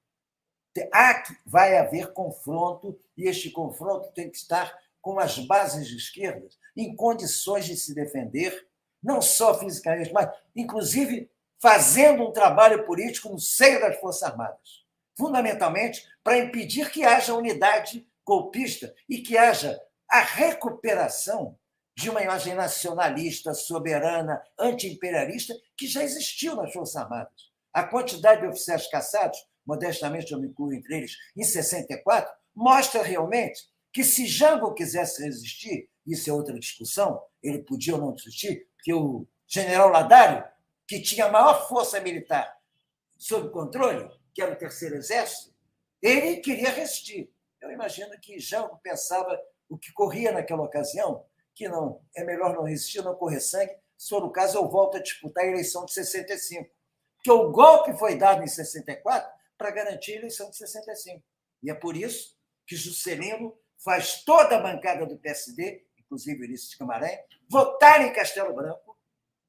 Há, 0.93 1.23
vai 1.45 1.77
haver 1.77 2.13
confronto, 2.13 2.97
e 3.17 3.27
este 3.27 3.49
confronto 3.49 4.11
tem 4.13 4.29
que 4.29 4.37
estar 4.37 4.71
com 5.01 5.19
as 5.19 5.39
bases 5.39 5.87
de 5.87 5.97
esquerda 5.97 6.47
em 6.75 6.95
condições 6.95 7.65
de 7.65 7.75
se 7.75 7.93
defender 7.93 8.67
não 9.01 9.21
só 9.21 9.57
fisicamente, 9.57 10.13
mas 10.13 10.29
inclusive 10.55 11.29
fazendo 11.59 12.23
um 12.23 12.31
trabalho 12.31 12.85
político 12.85 13.29
no 13.29 13.39
seio 13.39 13.79
das 13.79 13.99
Forças 13.99 14.23
Armadas, 14.23 14.85
fundamentalmente 15.17 16.07
para 16.23 16.39
impedir 16.39 16.89
que 16.91 17.03
haja 17.03 17.33
unidade 17.33 18.07
golpista 18.25 18.93
e 19.09 19.19
que 19.19 19.37
haja 19.37 19.79
a 20.09 20.21
recuperação 20.21 21.57
de 21.95 22.09
uma 22.09 22.21
imagem 22.21 22.55
nacionalista, 22.55 23.53
soberana, 23.53 24.41
anti-imperialista 24.57 25.53
que 25.77 25.87
já 25.87 26.03
existiu 26.03 26.55
nas 26.55 26.71
Forças 26.73 26.95
Armadas. 26.95 27.51
A 27.73 27.83
quantidade 27.83 28.41
de 28.41 28.47
oficiais 28.47 28.87
caçados, 28.89 29.37
modestamente 29.65 30.31
eu 30.31 30.39
me 30.39 30.47
incluo 30.47 30.73
entre 30.73 30.95
eles, 30.95 31.15
em 31.35 31.43
64, 31.43 32.31
mostra 32.55 33.01
realmente 33.01 33.70
que 33.93 34.03
se 34.03 34.25
Jango 34.25 34.73
quisesse 34.73 35.23
resistir, 35.23 35.89
isso 36.05 36.29
é 36.29 36.33
outra 36.33 36.57
discussão, 36.57 37.21
ele 37.43 37.59
podia 37.59 37.95
ou 37.95 38.01
não 38.01 38.11
resistir, 38.11 38.67
que 38.83 38.93
o 38.93 39.27
general 39.47 39.89
Ladário, 39.89 40.43
que 40.87 41.01
tinha 41.01 41.25
a 41.25 41.31
maior 41.31 41.67
força 41.67 41.99
militar 41.99 42.57
sob 43.17 43.49
controle, 43.49 44.09
que 44.33 44.41
era 44.41 44.53
o 44.53 44.57
Terceiro 44.57 44.95
Exército, 44.95 45.53
ele 46.01 46.37
queria 46.37 46.71
resistir. 46.71 47.31
Eu 47.59 47.71
imagino 47.71 48.19
que 48.19 48.39
Jango 48.39 48.79
pensava 48.81 49.39
o 49.69 49.77
que 49.77 49.91
corria 49.93 50.31
naquela 50.31 50.63
ocasião, 50.63 51.25
que 51.53 51.69
não 51.69 52.01
é 52.15 52.23
melhor 52.23 52.55
não 52.55 52.63
resistir, 52.63 53.03
não 53.03 53.15
correr 53.15 53.39
sangue, 53.39 53.75
se 54.01 54.09
for 54.09 54.23
o 54.23 54.31
caso, 54.31 54.57
eu 54.57 54.67
volto 54.67 54.97
a 54.97 54.99
disputar 54.99 55.43
a 55.43 55.47
eleição 55.47 55.85
de 55.85 55.93
65. 55.93 56.67
Porque 57.17 57.31
o 57.31 57.51
golpe 57.51 57.93
foi 57.99 58.17
dado 58.17 58.41
em 58.41 58.47
64 58.47 59.31
para 59.55 59.69
garantir 59.69 60.13
a 60.13 60.15
eleição 60.15 60.49
de 60.49 60.57
65. 60.57 61.23
E 61.61 61.69
é 61.69 61.75
por 61.75 61.95
isso 61.95 62.35
que 62.65 62.75
Juscelino 62.75 63.55
faz 63.83 64.23
toda 64.23 64.57
a 64.57 64.61
bancada 64.61 65.05
do 65.05 65.17
PSD 65.17 65.83
inclusive 66.11 66.43
Ulisses 66.43 66.75
Camarém, 66.75 67.17
votar 67.47 68.05
em 68.05 68.11
Castelo 68.11 68.53
Branco, 68.53 68.97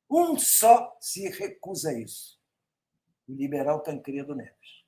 um 0.08 0.38
só 0.38 0.96
se 1.00 1.28
recusa 1.28 1.90
a 1.90 1.98
isso. 1.98 2.38
O 3.28 3.34
liberal 3.34 3.80
Tancredo 3.80 4.34
Neves. 4.34 4.84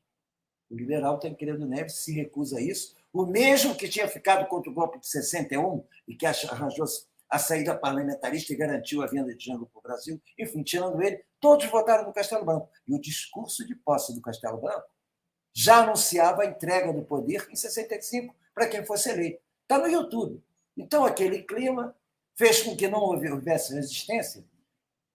O 0.71 0.77
liberal 0.77 1.19
Tancredo 1.19 1.67
Neves 1.67 1.97
se 1.97 2.13
recusa 2.13 2.59
a 2.59 2.63
isso, 2.63 2.97
o 3.13 3.27
mesmo 3.27 3.75
que 3.75 3.89
tinha 3.89 4.09
ficado 4.09 4.47
contra 4.49 4.71
o 4.71 4.75
golpe 4.75 5.01
de 5.01 5.07
61 5.09 5.85
e 6.07 6.15
que 6.15 6.27
arranjou 6.27 6.87
a 7.29 7.39
saída 7.39 7.77
parlamentarista 7.77 8.53
e 8.53 8.57
garantiu 8.57 9.03
a 9.03 9.07
venda 9.07 9.35
de 9.35 9.45
Jango 9.45 9.67
para 9.67 9.79
o 9.79 9.83
Brasil, 9.83 10.23
enfim, 10.39 10.63
tirando 10.63 11.03
ele, 11.03 11.25
todos 11.41 11.67
votaram 11.67 12.07
no 12.07 12.13
Castelo 12.13 12.45
Branco. 12.45 12.69
E 12.87 12.95
o 12.95 13.01
discurso 13.01 13.67
de 13.67 13.75
posse 13.75 14.15
do 14.15 14.21
Castelo 14.21 14.61
Branco 14.61 14.89
já 15.53 15.83
anunciava 15.83 16.43
a 16.43 16.47
entrega 16.47 16.93
do 16.93 17.03
poder 17.03 17.49
em 17.51 17.57
65 17.57 18.35
para 18.55 18.69
quem 18.69 18.85
fosse 18.85 19.11
eleito. 19.11 19.43
Está 19.63 19.79
no 19.79 19.89
YouTube. 19.89 20.43
Então, 20.77 21.05
aquele 21.05 21.43
clima 21.43 21.95
fez 22.37 22.63
com 22.63 22.77
que 22.77 22.89
não 22.89 23.01
houvesse 23.01 23.75
resistência. 23.75 24.45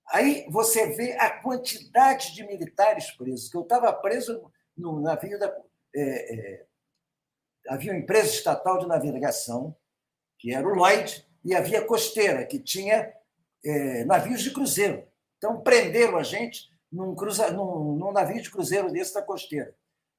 Aí 0.07 0.45
você 0.49 0.87
vê 0.95 1.13
a 1.13 1.29
quantidade 1.41 2.33
de 2.33 2.43
militares 2.45 3.11
presos, 3.11 3.49
que 3.49 3.57
eu 3.57 3.61
estava 3.61 3.91
preso 3.93 4.51
no 4.75 4.99
navio 4.99 5.37
da. 5.37 5.55
É, 5.95 6.35
é, 6.35 6.65
havia 7.67 7.91
uma 7.91 7.99
empresa 7.99 8.29
estatal 8.29 8.79
de 8.79 8.87
navegação, 8.87 9.75
que 10.39 10.53
era 10.53 10.67
o 10.67 10.73
Lloyd, 10.73 11.25
e 11.45 11.55
havia 11.55 11.85
costeira, 11.85 12.45
que 12.45 12.59
tinha 12.59 13.13
é, 13.63 14.03
navios 14.05 14.41
de 14.41 14.51
cruzeiro. 14.51 15.07
Então, 15.37 15.61
prenderam 15.61 16.17
a 16.17 16.23
gente 16.23 16.71
num, 16.91 17.15
cruza, 17.15 17.51
num, 17.51 17.95
num 17.95 18.11
navio 18.11 18.41
de 18.41 18.49
cruzeiro 18.49 18.91
desse 18.91 19.13
da 19.13 19.21
costeira. 19.21 19.75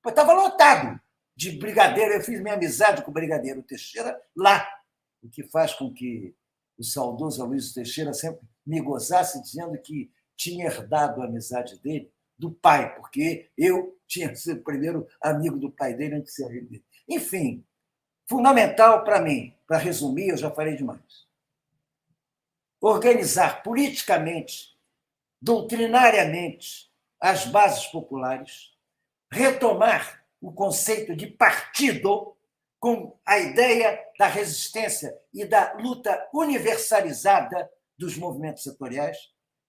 Estava 0.07 0.33
lotado 0.33 1.01
de 1.37 1.53
brigadeiro. 1.53 2.15
Eu 2.15 2.23
fiz 2.23 2.41
minha 2.41 2.55
amizade 2.55 3.03
com 3.03 3.11
o 3.11 3.15
brigadeiro 3.15 3.63
Teixeira 3.63 4.21
lá, 4.37 4.69
o 5.23 5.29
que 5.29 5.43
faz 5.45 5.75
com 5.75 5.93
que 5.93 6.35
o 6.79 6.85
saudoso 6.85 7.45
Luiz 7.45 7.73
Teixeira 7.73 8.13
sempre 8.15 8.41
me 8.67 8.81
gozasse 8.81 9.41
dizendo 9.43 9.77
que 9.81 10.11
tinha 10.37 10.67
herdado 10.67 11.21
a 11.21 11.27
amizade 11.27 11.79
dele 11.81 12.11
do 12.39 12.51
pai, 12.51 12.95
porque 12.97 13.51
eu 13.57 13.99
tinha 14.07 14.33
sido 14.37 14.61
o 14.61 14.65
primeiro 14.65 15.07
amigo 15.23 15.59
do 15.59 15.71
pai 15.71 15.95
dele 15.95 16.17
antes 16.17 16.33
de 16.33 16.37
ser 16.37 16.47
amigo 16.47 16.69
dele. 16.69 16.85
Enfim, 17.07 17.65
fundamental 18.27 19.05
para 19.05 19.21
mim, 19.21 19.55
para 19.67 19.77
resumir, 19.77 20.31
eu 20.31 20.37
já 20.37 20.51
falei 20.51 20.77
demais. 20.77 21.29
Organizar 22.81 23.63
politicamente, 23.63 24.75
doutrinariamente, 25.43 26.91
as 27.21 27.45
bases 27.45 27.85
populares, 27.87 28.71
retomar 29.31 30.20
o 30.41 30.53
conceito 30.53 31.15
de 31.15 31.27
partido 31.27 32.37
com 32.79 33.19
a 33.27 33.39
ideia 33.39 34.01
da 34.19 34.27
resistência 34.27 35.15
e 35.35 35.45
da 35.45 35.75
luta 35.75 36.29
universalizada 36.33 37.71
dos 37.99 38.17
movimentos 38.17 38.63
setoriais, 38.63 39.19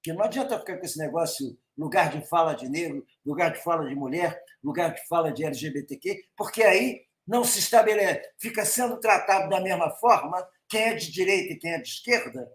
que 0.02 0.14
não 0.14 0.24
adianta 0.24 0.58
ficar 0.58 0.78
com 0.78 0.86
esse 0.86 0.98
negócio 0.98 1.58
lugar 1.78 2.10
de 2.10 2.26
fala 2.28 2.54
de 2.54 2.70
negro, 2.70 3.06
lugar 3.26 3.52
de 3.52 3.62
fala 3.62 3.88
de 3.88 3.96
mulher, 3.96 4.42
lugar 4.64 4.94
de 4.94 5.06
fala 5.08 5.32
de 5.32 5.44
LGBTQ, 5.44 6.24
porque 6.36 6.64
aí 6.64 7.02
não 7.28 7.44
se 7.44 7.60
estabelece, 7.60 8.30
fica 8.40 8.66
sendo 8.66 9.00
tratado 9.00 9.50
da 9.50 9.60
mesma 9.60 9.92
forma 9.92 10.48
quem 10.68 10.84
é 10.84 10.94
de 10.94 11.12
direita 11.12 11.54
e 11.54 11.58
quem 11.58 11.74
é 11.74 11.82
de 11.82 11.90
esquerda, 11.90 12.50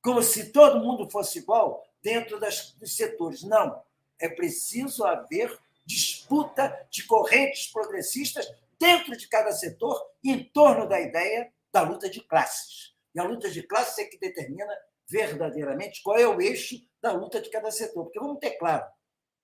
como 0.00 0.22
se 0.22 0.50
todo 0.52 0.80
mundo 0.80 1.08
fosse 1.10 1.40
igual 1.40 1.84
dentro 2.02 2.40
das, 2.40 2.72
dos 2.72 2.96
setores. 2.96 3.42
Não. 3.42 3.82
É 4.20 4.28
preciso 4.28 5.04
haver 5.04 5.56
disputa 5.88 6.86
de 6.90 7.04
correntes 7.04 7.72
progressistas 7.72 8.46
dentro 8.78 9.16
de 9.16 9.26
cada 9.26 9.50
setor 9.52 9.98
em 10.22 10.44
torno 10.44 10.86
da 10.86 11.00
ideia 11.00 11.50
da 11.72 11.80
luta 11.80 12.10
de 12.10 12.20
classes. 12.20 12.94
E 13.14 13.18
a 13.18 13.24
luta 13.24 13.50
de 13.50 13.62
classes 13.62 13.98
é 13.98 14.04
que 14.04 14.18
determina 14.18 14.72
verdadeiramente 15.08 16.02
qual 16.02 16.18
é 16.18 16.28
o 16.28 16.40
eixo 16.40 16.76
da 17.00 17.10
luta 17.12 17.40
de 17.40 17.48
cada 17.48 17.70
setor. 17.70 18.04
Porque 18.04 18.20
vamos 18.20 18.38
ter 18.38 18.52
claro, 18.58 18.84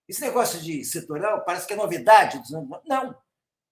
esse 0.07 0.21
negócio 0.21 0.61
de 0.61 0.85
setorial 0.85 1.43
parece 1.45 1.67
que 1.67 1.73
é 1.73 1.77
novidade 1.77 2.39
dos 2.39 2.53
anos. 2.53 2.79
Não. 2.85 3.17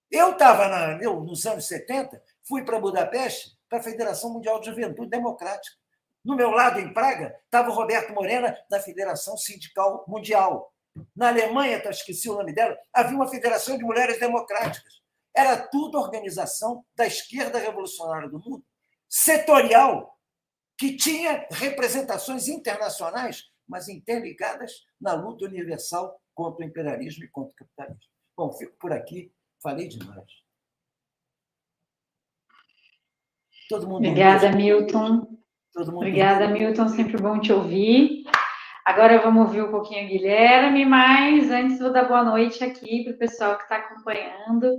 Eu 0.09 0.31
estava 0.31 0.97
nos 0.97 1.45
anos 1.45 1.67
70, 1.67 2.21
fui 2.43 2.65
para 2.65 2.79
Budapeste, 2.79 3.55
para 3.69 3.79
a 3.79 3.83
Federação 3.83 4.33
Mundial 4.33 4.59
de 4.59 4.67
Juventude 4.67 5.09
Democrática. 5.09 5.75
No 6.25 6.35
meu 6.35 6.49
lado, 6.49 6.79
em 6.79 6.91
Praga, 6.91 7.39
estava 7.45 7.69
o 7.69 7.73
Roberto 7.73 8.13
Morena, 8.13 8.57
da 8.69 8.79
Federação 8.79 9.37
Sindical 9.37 10.05
Mundial. 10.07 10.72
Na 11.15 11.29
Alemanha, 11.29 11.81
esqueci 11.89 12.29
o 12.29 12.35
nome 12.35 12.53
dela, 12.53 12.77
havia 12.93 13.15
uma 13.15 13.27
Federação 13.27 13.77
de 13.77 13.83
Mulheres 13.83 14.19
Democráticas. 14.19 15.01
Era 15.35 15.57
tudo 15.67 15.99
organização 15.99 16.85
da 16.95 17.07
esquerda 17.07 17.57
revolucionária 17.57 18.29
do 18.29 18.39
mundo, 18.39 18.63
setorial, 19.09 20.17
que 20.77 20.95
tinha 20.95 21.47
representações 21.51 22.47
internacionais, 22.47 23.43
mas 23.67 23.87
interligadas 23.87 24.85
na 24.99 25.13
luta 25.13 25.45
universal 25.45 26.19
contra 26.33 26.65
o 26.65 26.67
imperialismo 26.67 27.23
e 27.23 27.29
contra 27.29 27.51
o 27.51 27.55
capitalismo. 27.55 28.11
Bom, 28.35 28.51
fico 28.53 28.73
por 28.79 28.91
aqui, 28.91 29.31
falei 29.61 29.87
demais. 29.87 30.43
Todo 33.69 33.87
mundo 33.87 34.07
Obrigada, 34.07 34.51
Milton. 34.51 35.37
Todo 35.71 35.87
mundo 35.87 35.97
Obrigada, 35.97 36.47
Milton. 36.47 36.89
Sempre 36.89 37.17
bom 37.17 37.39
te 37.39 37.51
ouvir. 37.51 38.23
Agora 38.85 39.17
vamos 39.19 39.43
ouvir 39.43 39.63
um 39.63 39.71
pouquinho 39.71 40.05
o 40.05 40.09
Guilherme, 40.09 40.83
mas 40.83 41.49
antes 41.49 41.79
vou 41.79 41.93
dar 41.93 42.03
boa 42.03 42.21
noite 42.21 42.61
aqui 42.65 43.05
para 43.05 43.13
o 43.13 43.17
pessoal 43.17 43.55
que 43.55 43.63
está 43.63 43.77
acompanhando 43.77 44.69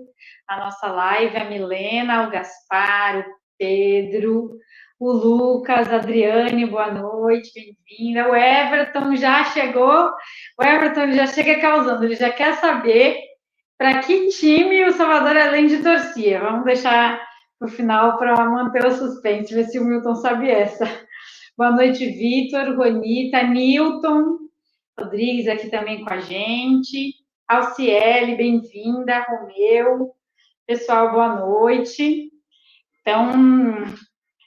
a 0.47 0.59
nossa 0.59 0.89
live, 0.89 1.35
a 1.35 1.47
Milena, 1.47 2.29
o 2.29 2.31
Gaspar, 2.31 3.21
o 3.21 3.25
Pedro, 3.59 4.59
o 5.01 5.11
Lucas, 5.11 5.91
a 5.91 5.97
Adriane, 5.97 6.67
boa 6.67 6.91
noite, 6.91 7.51
bem-vinda. 7.55 8.29
O 8.29 8.37
Everton 8.37 9.17
já 9.17 9.43
chegou, 9.45 10.11
o 10.61 10.63
Everton 10.63 11.13
já 11.13 11.27
chega 11.27 11.63
causando, 11.63 12.05
ele 12.05 12.15
já 12.15 12.29
quer 12.29 12.57
saber 12.57 13.19
para 13.79 14.01
que 14.01 14.29
time 14.29 14.85
o 14.85 14.93
Salvador 14.93 15.35
além 15.35 15.67
de 15.67 15.83
torcia. 15.83 16.41
Vamos 16.41 16.67
deixar 16.67 17.27
para 17.59 17.69
o 17.69 17.71
final 17.71 18.19
para 18.19 18.37
manter 18.45 18.85
o 18.85 18.91
suspense, 18.91 19.55
ver 19.55 19.65
se 19.65 19.79
o 19.79 19.85
Milton 19.85 20.15
sabe 20.17 20.51
essa. 20.51 20.85
Boa 21.57 21.71
noite, 21.71 22.05
Vitor, 22.05 22.77
Ronita, 22.77 23.45
Newton, 23.45 24.39
Rodrigues 24.99 25.47
aqui 25.47 25.71
também 25.71 26.05
com 26.05 26.13
a 26.13 26.19
gente. 26.19 27.15
Alciele, 27.47 28.35
bem-vinda, 28.35 29.21
Romeu. 29.21 30.17
Pessoal, 30.67 31.13
boa 31.13 31.37
noite. 31.37 32.33
Então, 33.01 33.31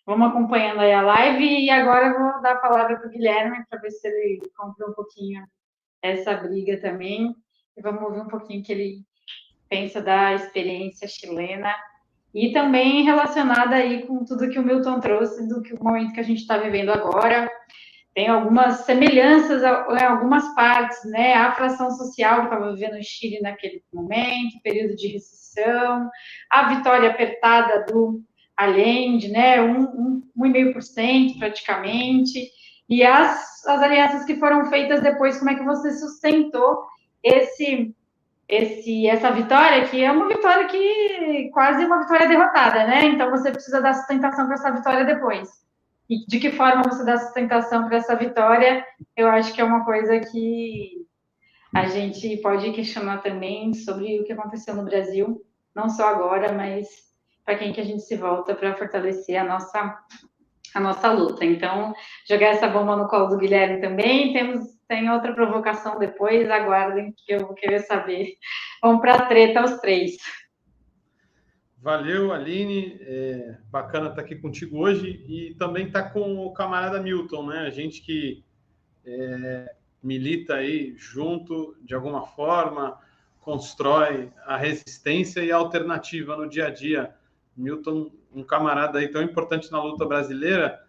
vamos 0.06 0.28
acompanhando 0.28 0.82
aí 0.82 0.92
a 0.92 1.02
live 1.02 1.46
e 1.46 1.70
agora 1.70 2.08
eu 2.08 2.20
vou 2.20 2.42
dar 2.42 2.56
a 2.56 2.60
palavra 2.60 2.98
para 2.98 3.08
o 3.08 3.10
Guilherme 3.10 3.64
para 3.70 3.80
ver 3.80 3.92
se 3.92 4.06
ele 4.06 4.42
compra 4.58 4.90
um 4.90 4.94
pouquinho 4.94 5.48
essa 6.02 6.36
briga 6.36 6.78
também. 6.82 7.34
E 7.78 7.82
vamos 7.82 8.04
ouvir 8.04 8.20
um 8.20 8.28
pouquinho 8.28 8.62
que 8.62 8.74
ele 8.74 9.06
pensa 9.70 10.02
da 10.02 10.34
experiência 10.34 11.08
chilena 11.08 11.74
e 12.38 12.52
também 12.52 13.04
relacionada 13.04 13.76
aí 13.78 14.06
com 14.06 14.24
tudo 14.24 14.48
que 14.48 14.60
o 14.60 14.64
Milton 14.64 15.00
trouxe 15.00 15.48
do 15.48 15.60
que 15.64 15.74
o 15.74 15.84
momento 15.84 16.14
que 16.14 16.20
a 16.20 16.24
gente 16.24 16.42
está 16.42 16.56
vivendo 16.56 16.92
agora. 16.92 17.50
Tem 18.14 18.28
algumas 18.28 18.82
semelhanças 18.82 19.64
em 19.64 20.04
algumas 20.04 20.54
partes, 20.54 21.04
né? 21.06 21.34
A 21.34 21.54
fração 21.54 21.90
social 21.90 22.42
que 22.42 22.44
estava 22.46 22.72
vivendo 22.76 22.96
no 22.96 23.04
Chile 23.04 23.42
naquele 23.42 23.82
momento, 23.92 24.62
período 24.62 24.96
de 24.96 25.08
recessão, 25.08 26.12
a 26.52 26.76
vitória 26.76 27.10
apertada 27.10 27.86
do 27.92 28.22
Allende, 28.56 29.30
né? 29.30 29.60
Um, 29.60 29.82
um, 29.82 30.24
1,5% 30.38 31.40
praticamente, 31.40 32.52
e 32.88 33.04
as, 33.04 33.66
as 33.66 33.82
alianças 33.82 34.26
que 34.26 34.36
foram 34.36 34.66
feitas 34.66 35.02
depois, 35.02 35.40
como 35.40 35.50
é 35.50 35.56
que 35.56 35.66
você 35.66 35.92
sustentou 35.94 36.86
esse 37.24 37.96
esse, 38.48 39.08
essa 39.08 39.30
vitória, 39.32 39.88
que 39.88 40.04
é 40.04 40.12
uma 40.12 40.28
vitória 40.28 40.68
que 40.68 41.50
quase 41.54 41.86
uma 41.86 42.00
vitória 42.02 42.28
derrotada, 42.28 42.86
né? 42.88 43.06
Então 43.06 43.30
você 43.30 43.52
precisa 43.52 43.82
dar 43.82 43.94
sustentação 43.94 44.46
para 44.46 44.56
essa 44.56 44.72
vitória 44.72 45.04
depois. 45.04 45.50
E 46.10 46.26
de 46.26 46.40
que 46.40 46.52
forma 46.52 46.84
você 46.84 47.04
dá 47.04 47.18
sustentação 47.18 47.88
para 47.88 47.98
essa 47.98 48.16
vitória, 48.16 48.86
eu 49.16 49.28
acho 49.28 49.54
que 49.54 49.60
é 49.60 49.64
uma 49.64 49.84
coisa 49.84 50.20
que 50.20 51.06
a 51.76 51.88
gente 51.88 52.38
pode 52.38 52.72
questionar 52.72 53.18
também 53.22 53.74
sobre 53.74 54.22
o 54.22 54.24
que 54.24 54.32
aconteceu 54.32 54.74
no 54.74 54.86
Brasil, 54.86 55.42
não 55.76 55.90
só 55.90 56.08
agora, 56.08 56.54
mas 56.54 56.88
para 57.44 57.58
quem 57.58 57.74
que 57.74 57.82
a 57.82 57.84
gente 57.84 58.04
se 58.04 58.16
volta 58.16 58.56
para 58.56 58.76
fortalecer 58.76 59.38
a 59.38 59.44
nossa 59.44 59.98
a 60.74 60.80
nossa 60.80 61.12
luta. 61.12 61.44
Então, 61.44 61.94
jogar 62.30 62.48
essa 62.48 62.68
bomba 62.68 62.96
no 62.96 63.08
colo 63.08 63.28
do 63.28 63.38
Guilherme 63.38 63.82
também, 63.82 64.32
temos 64.32 64.77
tem 64.88 65.10
outra 65.10 65.34
provocação 65.34 66.00
depois, 66.00 66.50
aguardem 66.50 67.14
que 67.18 67.34
eu 67.34 67.42
vou 67.42 67.54
querer 67.54 67.80
saber. 67.82 68.36
Vamos 68.82 69.02
para 69.02 69.16
a 69.16 69.26
treta 69.26 69.64
os 69.64 69.80
três. 69.80 70.18
Valeu, 71.78 72.34
Aline. 72.34 72.98
É 73.02 73.58
bacana 73.70 74.10
estar 74.10 74.22
aqui 74.22 74.36
contigo 74.36 74.80
hoje 74.80 75.24
e 75.28 75.56
também 75.56 75.88
estar 75.88 76.12
com 76.12 76.46
o 76.46 76.54
camarada 76.54 77.02
Milton, 77.02 77.48
né? 77.48 77.60
A 77.60 77.70
gente 77.70 78.02
que 78.02 78.44
é, 79.06 79.74
milita 80.02 80.56
aí 80.56 80.94
junto 80.98 81.78
de 81.82 81.94
alguma 81.94 82.26
forma, 82.26 82.98
constrói 83.40 84.32
a 84.46 84.58
resistência 84.58 85.42
e 85.42 85.52
a 85.52 85.58
alternativa 85.58 86.36
no 86.36 86.50
dia 86.50 86.68
a 86.68 86.70
dia. 86.70 87.14
Milton, 87.56 88.12
um 88.34 88.44
camarada 88.44 89.00
aí 89.00 89.08
tão 89.08 89.22
importante 89.22 89.72
na 89.72 89.82
luta 89.82 90.06
brasileira, 90.06 90.80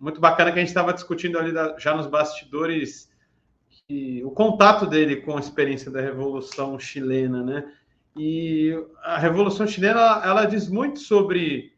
muito 0.00 0.20
bacana 0.20 0.50
que 0.50 0.58
a 0.58 0.60
gente 0.60 0.68
estava 0.68 0.92
discutindo 0.92 1.38
ali 1.38 1.52
já 1.78 1.94
nos 1.94 2.06
bastidores 2.06 3.12
que, 3.88 4.22
o 4.24 4.30
contato 4.30 4.86
dele 4.86 5.16
com 5.16 5.36
a 5.36 5.40
experiência 5.40 5.90
da 5.90 6.00
Revolução 6.00 6.78
Chilena, 6.78 7.42
né? 7.42 7.72
E 8.16 8.72
a 9.02 9.18
Revolução 9.18 9.66
Chilena 9.66 10.00
ela, 10.00 10.26
ela 10.26 10.44
diz 10.46 10.68
muito 10.68 11.00
sobre 11.00 11.72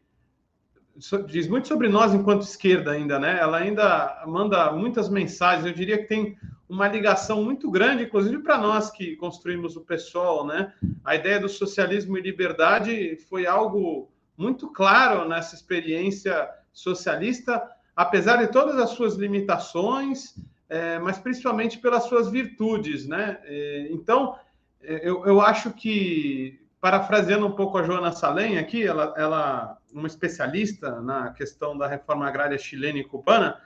diz 1.27 1.47
muito 1.47 1.67
sobre 1.67 1.87
nós 1.87 2.11
enquanto 2.11 2.41
esquerda 2.41 2.91
ainda, 2.91 3.19
né? 3.19 3.37
Ela 3.39 3.57
ainda 3.57 4.23
manda 4.25 4.71
muitas 4.71 5.09
mensagens. 5.09 5.65
Eu 5.65 5.73
diria 5.73 5.97
que 5.97 6.07
tem 6.07 6.35
uma 6.67 6.87
ligação 6.87 7.43
muito 7.43 7.69
grande, 7.69 8.03
inclusive 8.03 8.39
para 8.39 8.57
nós 8.57 8.89
que 8.89 9.15
construímos 9.17 9.75
o 9.75 9.81
PSOL, 9.81 10.47
né? 10.47 10.73
A 11.03 11.15
ideia 11.15 11.39
do 11.39 11.47
socialismo 11.47 12.17
e 12.17 12.21
liberdade 12.21 13.15
foi 13.29 13.45
algo 13.45 14.09
muito 14.35 14.71
claro 14.71 15.27
nessa 15.27 15.55
experiência 15.55 16.49
socialista, 16.73 17.61
apesar 17.95 18.37
de 18.37 18.51
todas 18.51 18.77
as 18.77 18.91
suas 18.91 19.15
limitações, 19.15 20.35
é, 20.69 20.99
mas 20.99 21.17
principalmente 21.17 21.77
pelas 21.79 22.03
suas 22.03 22.29
virtudes, 22.29 23.07
né? 23.07 23.39
É, 23.43 23.87
então, 23.91 24.37
é, 24.81 25.07
eu, 25.07 25.25
eu 25.25 25.41
acho 25.41 25.71
que, 25.71 26.59
parafraseando 26.81 27.47
um 27.47 27.51
pouco 27.51 27.77
a 27.77 27.83
Joana 27.83 28.11
Salem 28.11 28.57
aqui, 28.57 28.83
ela, 28.83 29.13
ela, 29.17 29.77
uma 29.93 30.07
especialista 30.07 31.01
na 31.01 31.31
questão 31.31 31.77
da 31.77 31.87
reforma 31.87 32.27
agrária 32.27 32.57
chilena 32.57 32.99
e 32.99 33.03
cubana, 33.03 33.61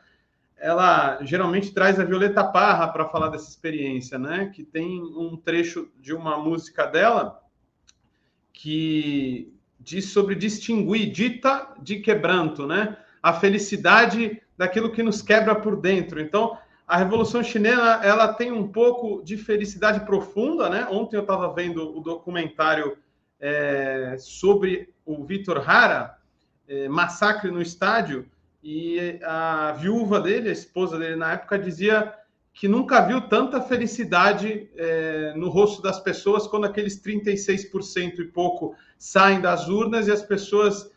ela 0.57 1.17
geralmente 1.23 1.73
traz 1.73 1.99
a 1.99 2.03
Violeta 2.03 2.43
Parra 2.43 2.87
para 2.87 3.09
falar 3.09 3.29
dessa 3.29 3.49
experiência, 3.49 4.19
né? 4.19 4.51
Que 4.53 4.63
tem 4.63 5.01
um 5.01 5.35
trecho 5.35 5.89
de 5.99 6.13
uma 6.13 6.37
música 6.37 6.85
dela 6.85 7.41
que 8.53 9.51
diz 9.79 10.05
sobre 10.05 10.35
distinguir 10.35 11.11
dita 11.11 11.73
de 11.81 11.99
quebranto, 11.99 12.67
né? 12.67 12.95
A 13.23 13.33
felicidade 13.33 14.39
daquilo 14.55 14.91
que 14.91 15.01
nos 15.01 15.23
quebra 15.23 15.55
por 15.55 15.75
dentro. 15.75 16.21
Então, 16.21 16.55
a 16.91 16.97
Revolução 16.97 17.41
Chinesa 17.41 18.01
ela 18.03 18.33
tem 18.33 18.51
um 18.51 18.67
pouco 18.67 19.23
de 19.23 19.37
felicidade 19.37 20.01
profunda, 20.01 20.69
né? 20.69 20.85
Ontem 20.91 21.15
eu 21.15 21.21
estava 21.21 21.53
vendo 21.53 21.97
o 21.97 22.01
documentário 22.01 22.97
é, 23.39 24.17
sobre 24.19 24.93
o 25.05 25.23
Vitor 25.23 25.57
Hara, 25.65 26.17
é, 26.67 26.89
Massacre 26.89 27.49
no 27.49 27.61
Estádio, 27.61 28.25
e 28.61 29.17
a 29.23 29.71
viúva 29.71 30.19
dele, 30.19 30.49
a 30.49 30.51
esposa 30.51 30.99
dele 30.99 31.15
na 31.15 31.31
época, 31.31 31.57
dizia 31.57 32.13
que 32.53 32.67
nunca 32.67 32.99
viu 32.99 33.21
tanta 33.21 33.61
felicidade 33.61 34.69
é, 34.75 35.33
no 35.37 35.47
rosto 35.47 35.81
das 35.81 35.97
pessoas 35.97 36.45
quando 36.45 36.65
aqueles 36.65 37.01
36% 37.01 38.19
e 38.19 38.25
pouco 38.25 38.75
saem 38.97 39.39
das 39.39 39.69
urnas 39.69 40.09
e 40.09 40.11
as 40.11 40.23
pessoas 40.23 40.91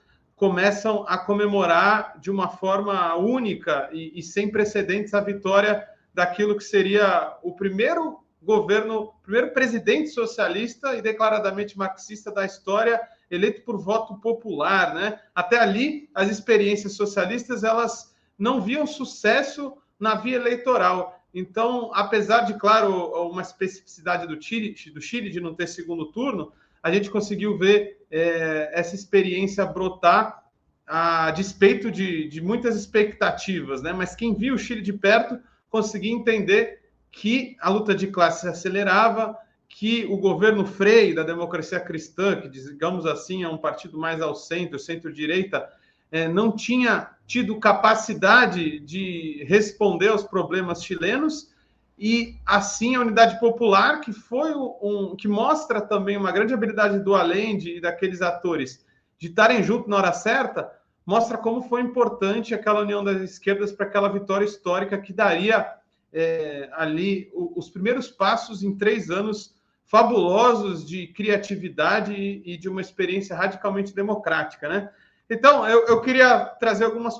começam 0.44 1.06
a 1.08 1.16
comemorar 1.16 2.20
de 2.20 2.30
uma 2.30 2.50
forma 2.50 3.16
única 3.16 3.88
e, 3.94 4.12
e, 4.14 4.22
sem 4.22 4.50
precedentes 4.50 5.14
a 5.14 5.20
vitória 5.22 5.88
daquilo 6.12 6.54
que 6.54 6.62
seria 6.62 7.34
o 7.42 7.56
primeiro 7.56 8.20
governo, 8.42 9.14
primeiro 9.22 9.54
presidente 9.54 10.10
socialista 10.10 10.94
e 10.94 11.00
declaradamente 11.00 11.78
marxista 11.78 12.30
da 12.30 12.44
história, 12.44 13.00
eleito 13.30 13.62
por 13.62 13.78
voto 13.78 14.16
popular, 14.20 14.94
né? 14.94 15.18
Até 15.34 15.58
ali, 15.58 16.10
as 16.14 16.28
experiências 16.28 16.92
socialistas 16.92 17.64
elas 17.64 18.14
não 18.38 18.60
viam 18.60 18.86
sucesso 18.86 19.78
na 19.98 20.14
via 20.14 20.36
eleitoral. 20.36 21.24
Então, 21.32 21.90
apesar 21.94 22.42
de, 22.42 22.52
claro, 22.58 22.92
uma 23.30 23.40
especificidade 23.40 24.26
do 24.26 24.38
Chile, 24.42 24.76
do 24.92 25.00
Chile 25.00 25.30
de 25.30 25.40
não 25.40 25.54
ter 25.54 25.68
segundo 25.68 26.12
turno, 26.12 26.52
a 26.82 26.92
gente 26.92 27.08
conseguiu 27.08 27.56
ver 27.56 28.03
é, 28.14 28.70
essa 28.72 28.94
experiência 28.94 29.66
brotar 29.66 30.44
a 30.86 31.32
despeito 31.32 31.90
de, 31.90 32.28
de 32.28 32.40
muitas 32.40 32.76
expectativas, 32.76 33.82
né? 33.82 33.92
Mas 33.92 34.14
quem 34.14 34.32
viu 34.32 34.54
o 34.54 34.58
Chile 34.58 34.80
de 34.80 34.92
perto 34.92 35.40
conseguia 35.68 36.12
entender 36.12 36.80
que 37.10 37.56
a 37.60 37.68
luta 37.68 37.92
de 37.92 38.06
classe 38.06 38.42
se 38.42 38.48
acelerava, 38.48 39.36
que 39.68 40.04
o 40.04 40.16
governo 40.16 40.64
Frei 40.64 41.12
da 41.12 41.24
democracia 41.24 41.80
cristã, 41.80 42.40
que 42.40 42.48
digamos 42.48 43.04
assim 43.04 43.42
é 43.42 43.48
um 43.48 43.58
partido 43.58 43.98
mais 43.98 44.22
ao 44.22 44.36
centro, 44.36 44.78
centro-direita, 44.78 45.68
é, 46.12 46.28
não 46.28 46.52
tinha 46.52 47.10
tido 47.26 47.58
capacidade 47.58 48.78
de 48.78 49.44
responder 49.48 50.08
aos 50.10 50.22
problemas 50.22 50.84
chilenos 50.84 51.52
e 51.98 52.36
assim 52.44 52.96
a 52.96 53.00
unidade 53.00 53.38
popular, 53.38 54.00
que 54.00 54.12
foi 54.12 54.52
um 54.54 55.14
que 55.16 55.28
mostra 55.28 55.80
também 55.80 56.16
uma 56.16 56.32
grande 56.32 56.52
habilidade 56.52 56.98
do 56.98 57.14
Allende 57.14 57.76
e 57.76 57.80
daqueles 57.80 58.20
atores 58.20 58.84
de 59.18 59.28
estarem 59.28 59.62
juntos 59.62 59.88
na 59.88 59.96
hora 59.96 60.12
certa, 60.12 60.70
mostra 61.06 61.38
como 61.38 61.62
foi 61.62 61.80
importante 61.82 62.54
aquela 62.54 62.80
união 62.80 63.04
das 63.04 63.20
esquerdas 63.20 63.70
para 63.70 63.86
aquela 63.86 64.08
vitória 64.08 64.44
histórica 64.44 64.98
que 64.98 65.12
daria 65.12 65.72
é, 66.12 66.68
ali 66.72 67.30
os 67.34 67.70
primeiros 67.70 68.08
passos 68.08 68.62
em 68.62 68.76
três 68.76 69.10
anos 69.10 69.54
fabulosos 69.84 70.84
de 70.84 71.06
criatividade 71.08 72.14
e 72.14 72.56
de 72.56 72.68
uma 72.68 72.80
experiência 72.80 73.36
radicalmente 73.36 73.94
democrática, 73.94 74.68
né? 74.68 74.90
Então, 75.28 75.66
eu, 75.68 75.86
eu 75.86 76.00
queria 76.00 76.46
trazer 76.58 76.84
algumas 76.84 77.14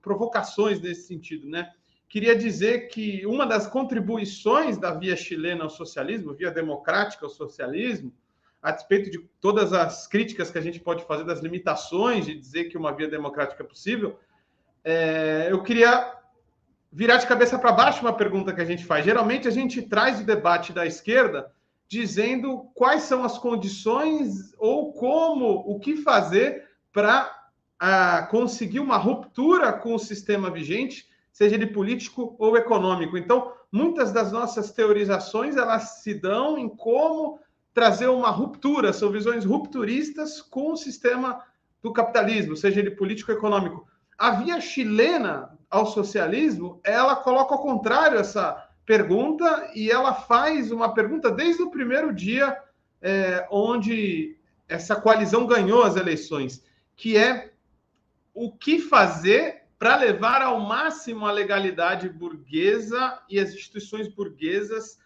provocações 0.00 0.80
nesse 0.80 1.06
sentido, 1.06 1.48
né? 1.48 1.70
Queria 2.12 2.36
dizer 2.36 2.88
que 2.88 3.24
uma 3.24 3.46
das 3.46 3.66
contribuições 3.66 4.76
da 4.76 4.92
via 4.92 5.16
chilena 5.16 5.64
ao 5.64 5.70
socialismo, 5.70 6.34
via 6.34 6.50
democrática 6.50 7.24
ao 7.24 7.30
socialismo, 7.30 8.12
a 8.60 8.70
despeito 8.70 9.10
de 9.10 9.18
todas 9.40 9.72
as 9.72 10.06
críticas 10.06 10.50
que 10.50 10.58
a 10.58 10.60
gente 10.60 10.78
pode 10.78 11.04
fazer 11.04 11.24
das 11.24 11.40
limitações 11.40 12.26
de 12.26 12.34
dizer 12.34 12.64
que 12.64 12.76
uma 12.76 12.94
via 12.94 13.08
democrática 13.08 13.62
é 13.62 13.66
possível, 13.66 14.20
é, 14.84 15.48
eu 15.50 15.62
queria 15.62 16.14
virar 16.92 17.16
de 17.16 17.26
cabeça 17.26 17.58
para 17.58 17.72
baixo 17.72 18.02
uma 18.02 18.12
pergunta 18.12 18.52
que 18.52 18.60
a 18.60 18.66
gente 18.66 18.84
faz. 18.84 19.06
Geralmente 19.06 19.48
a 19.48 19.50
gente 19.50 19.80
traz 19.80 20.20
o 20.20 20.26
debate 20.26 20.70
da 20.70 20.84
esquerda 20.84 21.50
dizendo 21.88 22.70
quais 22.74 23.04
são 23.04 23.24
as 23.24 23.38
condições 23.38 24.52
ou 24.58 24.92
como, 24.92 25.64
o 25.66 25.80
que 25.80 25.96
fazer 25.96 26.68
para 26.92 27.48
conseguir 28.30 28.80
uma 28.80 28.98
ruptura 28.98 29.72
com 29.72 29.94
o 29.94 29.98
sistema 29.98 30.50
vigente 30.50 31.10
seja 31.32 31.54
ele 31.54 31.66
político 31.66 32.36
ou 32.38 32.56
econômico. 32.56 33.16
Então, 33.16 33.52
muitas 33.70 34.12
das 34.12 34.30
nossas 34.30 34.70
teorizações 34.70 35.56
elas 35.56 36.02
se 36.02 36.14
dão 36.14 36.58
em 36.58 36.68
como 36.68 37.40
trazer 37.72 38.08
uma 38.08 38.28
ruptura, 38.28 38.92
são 38.92 39.10
visões 39.10 39.44
rupturistas 39.44 40.42
com 40.42 40.72
o 40.72 40.76
sistema 40.76 41.42
do 41.82 41.92
capitalismo, 41.92 42.54
seja 42.54 42.80
ele 42.80 42.90
político 42.90 43.32
ou 43.32 43.38
econômico. 43.38 43.88
A 44.18 44.32
via 44.32 44.60
chilena 44.60 45.58
ao 45.70 45.86
socialismo, 45.86 46.80
ela 46.84 47.16
coloca 47.16 47.54
ao 47.54 47.62
contrário 47.62 48.18
essa 48.18 48.68
pergunta 48.84 49.70
e 49.74 49.90
ela 49.90 50.12
faz 50.12 50.70
uma 50.70 50.92
pergunta 50.92 51.30
desde 51.30 51.62
o 51.62 51.70
primeiro 51.70 52.12
dia 52.12 52.56
é, 53.00 53.46
onde 53.50 54.36
essa 54.68 54.94
coalizão 54.94 55.46
ganhou 55.46 55.82
as 55.82 55.96
eleições, 55.96 56.62
que 56.94 57.16
é 57.16 57.52
o 58.34 58.52
que 58.52 58.78
fazer 58.78 59.61
para 59.82 59.96
levar 59.96 60.40
ao 60.42 60.60
máximo 60.60 61.26
a 61.26 61.32
legalidade 61.32 62.08
burguesa 62.08 63.20
e 63.28 63.40
as 63.40 63.52
instituições 63.52 64.06
burguesas 64.06 64.96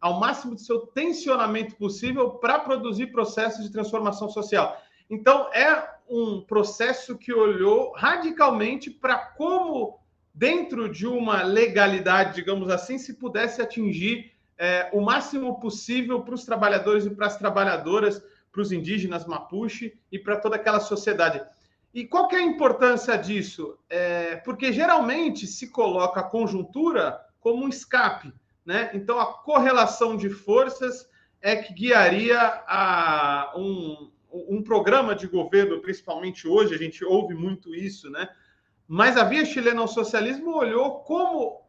ao 0.00 0.20
máximo 0.20 0.54
de 0.54 0.62
seu 0.62 0.86
tensionamento 0.86 1.74
possível 1.74 2.30
para 2.30 2.60
produzir 2.60 3.08
processos 3.08 3.64
de 3.64 3.72
transformação 3.72 4.30
social. 4.30 4.80
Então, 5.10 5.52
é 5.52 5.84
um 6.08 6.42
processo 6.42 7.18
que 7.18 7.32
olhou 7.32 7.90
radicalmente 7.96 8.88
para 8.88 9.18
como, 9.18 9.98
dentro 10.32 10.88
de 10.88 11.08
uma 11.08 11.42
legalidade, 11.42 12.36
digamos 12.36 12.70
assim, 12.70 12.98
se 12.98 13.14
pudesse 13.14 13.60
atingir 13.60 14.30
é, 14.56 14.88
o 14.92 15.00
máximo 15.00 15.58
possível 15.58 16.20
para 16.20 16.36
os 16.36 16.44
trabalhadores 16.44 17.04
e 17.04 17.10
para 17.10 17.26
as 17.26 17.36
trabalhadoras, 17.36 18.22
para 18.52 18.62
os 18.62 18.70
indígenas 18.70 19.26
Mapuche 19.26 19.98
e 20.12 20.20
para 20.20 20.36
toda 20.36 20.54
aquela 20.54 20.78
sociedade. 20.78 21.42
E 21.92 22.06
qual 22.06 22.28
que 22.28 22.36
é 22.36 22.38
a 22.38 22.42
importância 22.42 23.16
disso? 23.16 23.76
É, 23.88 24.36
porque 24.36 24.72
geralmente 24.72 25.46
se 25.46 25.68
coloca 25.68 26.20
a 26.20 26.24
conjuntura 26.24 27.20
como 27.40 27.64
um 27.64 27.68
escape, 27.68 28.32
né? 28.64 28.90
Então 28.94 29.18
a 29.18 29.26
correlação 29.26 30.16
de 30.16 30.28
forças 30.28 31.08
é 31.40 31.56
que 31.56 31.72
guiaria 31.72 32.38
a 32.66 33.52
um, 33.56 34.10
um 34.32 34.62
programa 34.62 35.14
de 35.14 35.26
governo, 35.26 35.80
principalmente 35.80 36.46
hoje, 36.46 36.74
a 36.74 36.78
gente 36.78 37.04
ouve 37.04 37.34
muito 37.34 37.74
isso, 37.74 38.08
né? 38.10 38.28
Mas 38.86 39.16
a 39.16 39.24
via 39.24 39.44
chilena 39.44 39.80
ao 39.80 39.88
socialismo 39.88 40.56
olhou 40.56 41.00
como 41.00 41.60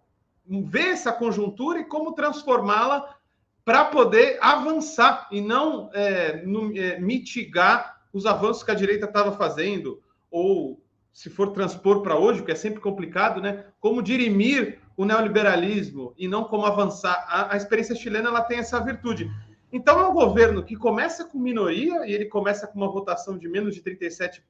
ver 0.45 0.89
essa 0.89 1.11
conjuntura 1.11 1.79
e 1.79 1.85
como 1.85 2.13
transformá-la 2.13 3.15
para 3.63 3.85
poder 3.85 4.37
avançar 4.41 5.27
e 5.31 5.39
não 5.39 5.89
é, 5.93 6.43
no, 6.43 6.75
é, 6.77 6.99
mitigar 6.99 8.01
os 8.11 8.25
avanços 8.25 8.63
que 8.63 8.71
a 8.71 8.75
direita 8.75 9.05
estava 9.05 9.31
fazendo, 9.31 10.01
ou 10.31 10.81
se 11.13 11.29
for 11.29 11.51
transpor 11.51 12.01
para 12.01 12.17
hoje, 12.17 12.41
que 12.41 12.51
é 12.51 12.55
sempre 12.55 12.79
complicado, 12.79 13.41
né? 13.41 13.65
Como 13.79 14.01
dirimir 14.01 14.79
o 14.95 15.03
neoliberalismo 15.03 16.13
e 16.17 16.27
não 16.27 16.45
como 16.45 16.65
avançar. 16.65 17.25
A, 17.27 17.53
a, 17.53 17.57
experiência 17.57 17.95
chilena 17.95 18.29
ela 18.29 18.41
tem 18.41 18.59
essa 18.59 18.79
virtude. 18.79 19.29
Então 19.71 19.99
é 19.99 20.07
um 20.07 20.13
governo 20.13 20.63
que 20.63 20.75
começa 20.75 21.25
com 21.25 21.37
minoria 21.37 22.05
e 22.05 22.13
ele 22.13 22.25
começa 22.25 22.65
com 22.65 22.77
uma 22.77 22.91
votação 22.91 23.37
de 23.37 23.47
menos 23.47 23.75
de 23.75 23.81
37%. 23.81 24.41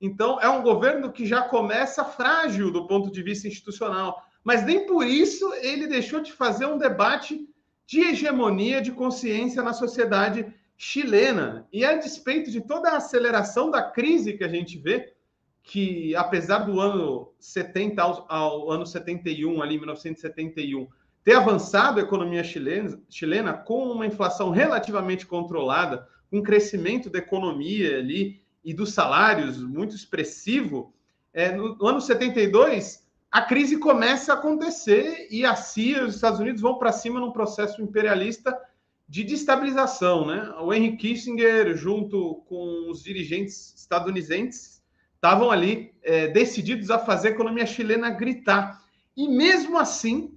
Então 0.00 0.40
é 0.40 0.48
um 0.48 0.62
governo 0.62 1.12
que 1.12 1.26
já 1.26 1.42
começa 1.42 2.04
frágil 2.04 2.70
do 2.70 2.86
ponto 2.86 3.10
de 3.10 3.22
vista 3.22 3.48
institucional, 3.48 4.22
mas 4.44 4.64
nem 4.64 4.86
por 4.86 5.06
isso 5.06 5.52
ele 5.54 5.86
deixou 5.86 6.20
de 6.20 6.32
fazer 6.32 6.66
um 6.66 6.78
debate 6.78 7.48
de 7.86 8.00
hegemonia 8.00 8.82
de 8.82 8.92
consciência 8.92 9.62
na 9.62 9.72
sociedade 9.72 10.52
chilena. 10.76 11.66
E 11.72 11.84
a 11.84 11.96
despeito 11.96 12.50
de 12.50 12.60
toda 12.60 12.90
a 12.90 12.96
aceleração 12.96 13.70
da 13.70 13.82
crise 13.82 14.34
que 14.34 14.44
a 14.44 14.48
gente 14.48 14.78
vê, 14.78 15.12
que 15.62 16.14
apesar 16.14 16.60
do 16.60 16.80
ano 16.80 17.32
70 17.38 18.00
ao, 18.02 18.26
ao 18.28 18.70
ano 18.70 18.86
71, 18.86 19.62
ali 19.62 19.78
1971, 19.78 20.88
ter 21.24 21.34
avançado 21.34 21.98
a 21.98 22.02
economia 22.02 22.44
chilena, 22.44 23.00
chilena 23.08 23.52
com 23.52 23.90
uma 23.90 24.06
inflação 24.06 24.50
relativamente 24.50 25.26
controlada, 25.26 26.06
um 26.30 26.42
crescimento 26.42 27.10
da 27.10 27.18
economia 27.18 27.98
ali 27.98 28.40
e 28.64 28.72
dos 28.72 28.92
salários 28.92 29.58
muito 29.58 29.94
expressivo, 29.94 30.94
é, 31.32 31.52
no, 31.52 31.76
no 31.76 31.86
ano 31.86 32.00
72 32.00 33.06
a 33.30 33.42
crise 33.42 33.76
começa 33.76 34.32
a 34.32 34.36
acontecer 34.36 35.28
e 35.30 35.44
a 35.44 35.54
CIA, 35.54 36.06
os 36.06 36.14
Estados 36.14 36.40
Unidos 36.40 36.62
vão 36.62 36.78
para 36.78 36.90
cima 36.90 37.20
num 37.20 37.32
processo 37.32 37.82
imperialista 37.82 38.56
de 39.08 39.22
destabilização, 39.22 40.26
né? 40.26 40.52
O 40.60 40.72
Henry 40.72 40.96
Kissinger, 40.96 41.76
junto 41.76 42.42
com 42.48 42.90
os 42.90 43.02
dirigentes 43.02 43.74
estadunidenses, 43.76 44.82
estavam 45.14 45.50
ali 45.50 45.94
é, 46.02 46.28
decididos 46.28 46.90
a 46.90 46.98
fazer 46.98 47.28
a 47.28 47.30
economia 47.32 47.66
chilena 47.66 48.10
gritar. 48.10 48.82
E 49.16 49.28
mesmo 49.28 49.78
assim, 49.78 50.36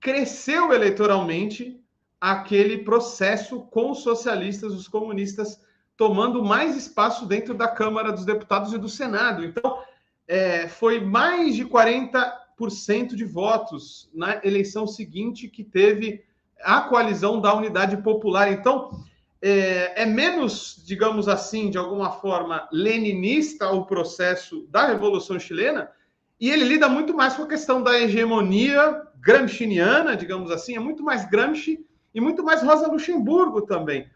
cresceu 0.00 0.72
eleitoralmente 0.72 1.80
aquele 2.20 2.78
processo 2.78 3.60
com 3.62 3.92
os 3.92 3.98
socialistas, 4.02 4.72
os 4.72 4.88
comunistas, 4.88 5.60
tomando 5.96 6.44
mais 6.44 6.76
espaço 6.76 7.26
dentro 7.26 7.54
da 7.54 7.68
Câmara 7.68 8.12
dos 8.12 8.24
Deputados 8.24 8.72
e 8.72 8.78
do 8.78 8.88
Senado. 8.88 9.44
Então, 9.44 9.78
é, 10.26 10.68
foi 10.68 11.00
mais 11.00 11.54
de 11.54 11.64
40% 11.64 13.14
de 13.14 13.24
votos 13.24 14.10
na 14.12 14.40
eleição 14.44 14.86
seguinte 14.86 15.48
que 15.48 15.62
teve 15.62 16.24
a 16.64 16.80
coalizão 16.82 17.40
da 17.40 17.54
unidade 17.54 17.96
popular. 17.98 18.50
Então, 18.50 18.90
é, 19.40 20.02
é, 20.02 20.06
menos, 20.06 20.82
digamos 20.86 21.28
assim, 21.28 21.68
de 21.68 21.78
alguma 21.78 22.10
forma, 22.12 22.68
leninista 22.70 23.70
o 23.70 23.84
processo 23.84 24.66
da 24.70 24.86
Revolução 24.86 25.38
Chilena, 25.38 25.90
e 26.40 26.50
ele 26.50 26.64
lida 26.64 26.88
muito 26.88 27.14
mais 27.14 27.34
com 27.34 27.44
a 27.44 27.48
questão 27.48 27.82
da 27.82 27.98
hegemonia 27.98 29.02
gramsciana, 29.20 30.16
digamos 30.16 30.50
assim, 30.50 30.76
é 30.76 30.80
muito 30.80 31.02
mais 31.02 31.24
Gramsci 31.28 31.86
e 32.12 32.20
muito 32.20 32.42
mais 32.42 32.62
Rosa 32.62 32.88
Luxemburgo 32.88 33.62
também. 33.62 34.10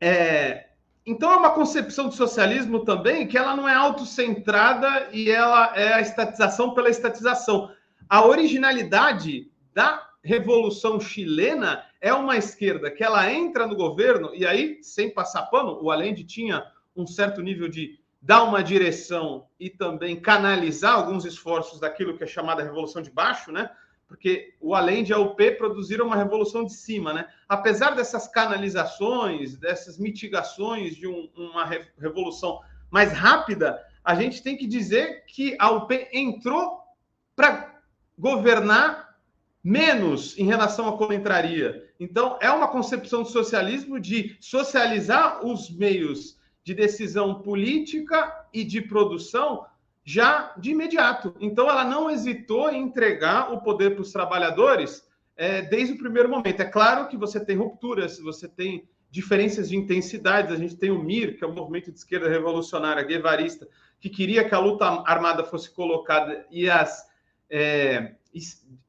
É, 0.00 0.70
então 1.06 1.32
é 1.32 1.36
uma 1.36 1.50
concepção 1.50 2.08
de 2.08 2.16
socialismo 2.16 2.84
também 2.84 3.26
que 3.26 3.38
ela 3.38 3.54
não 3.54 3.68
é 3.68 3.74
autocentrada 3.74 5.08
e 5.12 5.30
ela 5.30 5.72
é 5.76 5.92
a 5.92 6.00
estatização 6.00 6.74
pela 6.74 6.90
estatização. 6.90 7.70
A 8.08 8.24
originalidade 8.24 9.50
da 9.72 10.09
Revolução 10.22 11.00
Chilena 11.00 11.84
é 12.00 12.12
uma 12.12 12.36
esquerda 12.36 12.90
que 12.90 13.02
ela 13.02 13.32
entra 13.32 13.66
no 13.66 13.74
governo 13.74 14.34
e 14.34 14.46
aí, 14.46 14.78
sem 14.82 15.10
passar 15.10 15.46
pano, 15.46 15.78
o 15.82 15.90
Allende 15.90 16.24
tinha 16.24 16.64
um 16.94 17.06
certo 17.06 17.40
nível 17.40 17.68
de 17.68 17.98
dar 18.20 18.42
uma 18.42 18.62
direção 18.62 19.46
e 19.58 19.70
também 19.70 20.20
canalizar 20.20 20.94
alguns 20.94 21.24
esforços 21.24 21.80
daquilo 21.80 22.16
que 22.16 22.24
é 22.24 22.26
chamada 22.26 22.62
Revolução 22.62 23.00
de 23.00 23.10
Baixo, 23.10 23.50
né? 23.50 23.70
Porque 24.06 24.54
o 24.60 24.74
Allende 24.74 25.12
e 25.12 25.14
a 25.14 25.18
UP 25.18 25.52
produziram 25.52 26.06
uma 26.06 26.16
revolução 26.16 26.64
de 26.64 26.74
cima, 26.74 27.14
né? 27.14 27.28
Apesar 27.48 27.94
dessas 27.94 28.28
canalizações, 28.28 29.56
dessas 29.56 29.98
mitigações 29.98 30.96
de 30.96 31.06
um, 31.06 31.30
uma 31.34 31.64
revolução 31.96 32.60
mais 32.90 33.12
rápida, 33.12 33.80
a 34.04 34.14
gente 34.14 34.42
tem 34.42 34.56
que 34.56 34.66
dizer 34.66 35.24
que 35.26 35.56
a 35.58 35.70
UP 35.70 36.08
entrou 36.12 36.80
para 37.36 37.80
governar 38.18 39.09
menos 39.62 40.38
em 40.38 40.44
relação 40.44 40.88
à 40.88 40.96
como 40.96 41.12
entraria. 41.12 41.88
Então, 41.98 42.38
é 42.40 42.50
uma 42.50 42.68
concepção 42.68 43.22
de 43.22 43.30
socialismo 43.30 44.00
de 44.00 44.36
socializar 44.40 45.44
os 45.44 45.70
meios 45.70 46.38
de 46.64 46.74
decisão 46.74 47.42
política 47.42 48.46
e 48.52 48.64
de 48.64 48.80
produção 48.80 49.66
já 50.02 50.54
de 50.58 50.70
imediato. 50.70 51.34
Então, 51.40 51.68
ela 51.68 51.84
não 51.84 52.10
hesitou 52.10 52.70
em 52.70 52.82
entregar 52.82 53.52
o 53.52 53.60
poder 53.60 53.94
para 53.94 54.02
os 54.02 54.12
trabalhadores 54.12 55.06
é, 55.36 55.62
desde 55.62 55.94
o 55.94 55.98
primeiro 55.98 56.28
momento. 56.28 56.60
É 56.60 56.64
claro 56.64 57.08
que 57.08 57.16
você 57.16 57.38
tem 57.38 57.56
rupturas, 57.56 58.18
você 58.18 58.48
tem 58.48 58.88
diferenças 59.10 59.68
de 59.68 59.76
intensidades. 59.76 60.52
A 60.52 60.56
gente 60.56 60.76
tem 60.76 60.90
o 60.90 61.02
MIR, 61.02 61.36
que 61.36 61.44
é 61.44 61.46
o 61.46 61.54
Movimento 61.54 61.90
de 61.90 61.98
Esquerda 61.98 62.28
Revolucionária 62.28 63.02
Guevarista, 63.02 63.68
que 64.00 64.08
queria 64.08 64.48
que 64.48 64.54
a 64.54 64.58
luta 64.58 64.86
armada 64.86 65.44
fosse 65.44 65.70
colocada 65.70 66.46
e 66.50 66.70
as 66.70 67.06
é, 67.50 68.14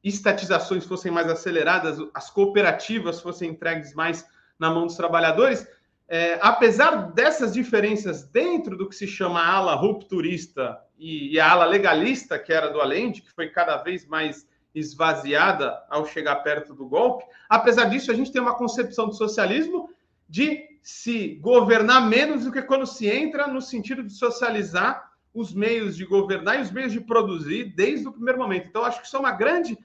estatizações 0.04 0.86
fossem 0.86 1.12
mais 1.12 1.30
aceleradas, 1.30 1.98
as 2.14 2.30
cooperativas 2.30 3.20
fossem 3.20 3.50
entregues 3.50 3.94
mais 3.94 4.26
na 4.60 4.70
mão 4.70 4.86
dos 4.86 4.96
trabalhadores, 4.96 5.68
é, 6.08 6.38
apesar 6.42 7.14
dessas 7.14 7.54
diferenças 7.54 8.24
dentro 8.24 8.78
do 8.78 8.88
que 8.88 8.96
se 8.96 9.08
chama 9.08 9.42
ala 9.42 9.76
rupturista 9.76 10.78
e, 11.00 11.34
e 11.34 11.40
a 11.40 11.52
ala 11.52 11.66
legalista, 11.66 12.38
que 12.38 12.52
era 12.52 12.70
do 12.70 12.82
Allende, 12.82 13.22
que 13.22 13.32
foi 13.32 13.50
cada 13.50 13.78
vez 13.78 14.06
mais 14.06 14.46
esvaziada 14.76 15.82
ao 15.90 16.06
chegar 16.06 16.36
perto 16.38 16.74
do 16.74 16.88
golpe. 16.88 17.26
Apesar 17.50 17.86
disso, 17.86 18.12
a 18.12 18.14
gente 18.14 18.32
tem 18.32 18.42
uma 18.42 18.56
concepção 18.56 19.08
do 19.08 19.14
socialismo 19.14 19.90
de 20.28 20.70
se 20.82 21.36
governar 21.36 22.08
menos 22.08 22.46
do 22.46 22.52
que 22.52 22.62
quando 22.62 22.86
se 22.86 23.08
entra 23.08 23.48
no 23.48 23.62
sentido 23.62 24.04
de 24.04 24.14
socializar 24.14 25.11
os 25.34 25.54
meios 25.54 25.96
de 25.96 26.06
governar 26.06 26.60
e 26.60 26.62
os 26.62 26.72
meios 26.72 26.92
de 26.92 27.00
produzir 27.00 27.74
desde 27.76 28.08
o 28.08 28.12
primeiro 28.12 28.40
momento. 28.40 28.68
Então, 28.68 28.84
acho 28.84 29.00
que 29.00 29.08
isso 29.08 29.16
é 29.16 29.20
uma 29.20 29.32
grande 29.32 29.78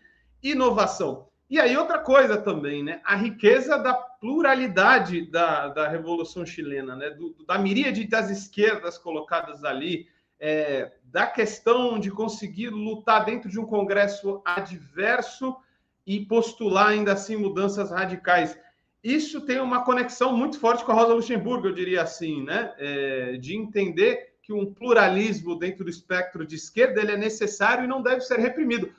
inovação. 0.42 1.28
E 1.48 1.60
aí, 1.60 1.76
outra 1.76 2.00
coisa 2.00 2.36
também, 2.36 2.82
né? 2.82 3.00
A 3.04 3.14
riqueza 3.14 3.78
da 3.78 3.94
pluralidade 3.94 5.30
da, 5.30 5.68
da 5.68 5.88
Revolução 5.88 6.44
Chilena, 6.44 6.96
né? 6.96 7.10
Do, 7.10 7.36
da 7.46 7.56
miríade 7.56 8.04
das 8.06 8.30
esquerdas 8.30 8.98
colocadas 8.98 9.62
ali, 9.62 10.08
é, 10.40 10.92
da 11.04 11.26
questão 11.26 12.00
de 12.00 12.10
conseguir 12.10 12.68
lutar 12.70 13.24
dentro 13.24 13.48
de 13.48 13.60
um 13.60 13.64
Congresso 13.64 14.42
adverso 14.44 15.56
e 16.04 16.20
postular 16.20 16.88
ainda 16.88 17.12
assim 17.12 17.36
mudanças 17.36 17.92
radicais. 17.92 18.58
Isso 19.02 19.40
tem 19.42 19.60
uma 19.60 19.84
conexão 19.84 20.36
muito 20.36 20.58
forte 20.58 20.84
com 20.84 20.90
a 20.90 20.96
Rosa 20.96 21.14
Luxemburgo, 21.14 21.68
eu 21.68 21.74
diria 21.74 22.02
assim, 22.02 22.42
né? 22.42 22.74
É, 22.76 23.36
de 23.36 23.56
entender 23.56 24.35
que 24.46 24.52
um 24.52 24.72
pluralismo 24.72 25.58
dentro 25.58 25.82
do 25.82 25.90
espectro 25.90 26.46
de 26.46 26.54
esquerda 26.54 27.00
ele 27.00 27.10
é 27.10 27.16
necessário 27.16 27.82
e 27.82 27.88
não 27.88 28.00
deve 28.00 28.20
ser 28.20 28.38
reprimido. 28.38 28.92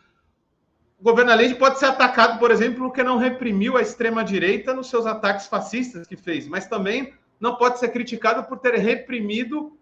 O 1.00 1.04
governo 1.04 1.32
Allende 1.32 1.56
pode 1.56 1.80
ser 1.80 1.86
atacado, 1.86 2.38
por 2.38 2.52
exemplo, 2.52 2.84
porque 2.84 3.02
não 3.02 3.18
reprimiu 3.18 3.78
a 3.78 3.82
extrema-direita 3.82 4.74
nos 4.74 4.89
seus 4.89 5.06
ataques 5.06 5.48
fascistas 5.48 6.06
que 6.06 6.18
fez, 6.18 6.50
mas 6.50 6.68
também 6.68 7.14
não 7.39 7.56
pode 7.56 7.80
ser 7.80 7.89
criticado 7.89 8.43
por 8.43 8.60
ter 8.60 8.76
reprimido 8.76 9.78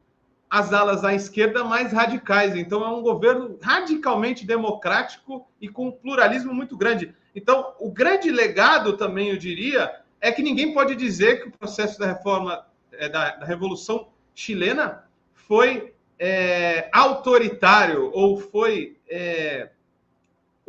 as 0.47 0.72
alas 0.72 1.03
à 1.03 1.16
esquerda 1.16 1.63
mais 1.63 1.91
radicais. 1.91 2.55
Então, 2.55 2.84
é 2.84 2.89
um 2.89 3.01
governo 3.01 3.57
radicalmente 3.59 4.45
democrático 4.45 5.47
e 5.59 5.68
com 5.68 5.88
um 5.88 5.91
pluralismo 5.91 6.53
muito 6.53 6.78
grande. 6.78 7.16
Então, 7.34 7.74
o 7.80 7.89
grande 7.89 8.30
legado 8.30 8.97
também, 8.97 9.30
eu 9.30 9.38
diria, 9.38 9.99
é 10.22 10.32
que 10.32 10.43
ninguém 10.43 10.76
pode 10.76 10.95
dizer 10.95 11.41
que 11.41 11.47
o 11.47 11.51
processo 11.51 11.97
da 11.97 12.05
reforma, 12.05 12.68
é, 12.91 13.09
da, 13.09 13.38
da 13.38 13.45
Revolução 13.45 14.09
Chilena 14.36 15.05
foi 15.47 15.93
é, 16.17 16.89
autoritário 16.91 18.11
ou 18.13 18.37
foi, 18.37 18.97
é, 19.09 19.69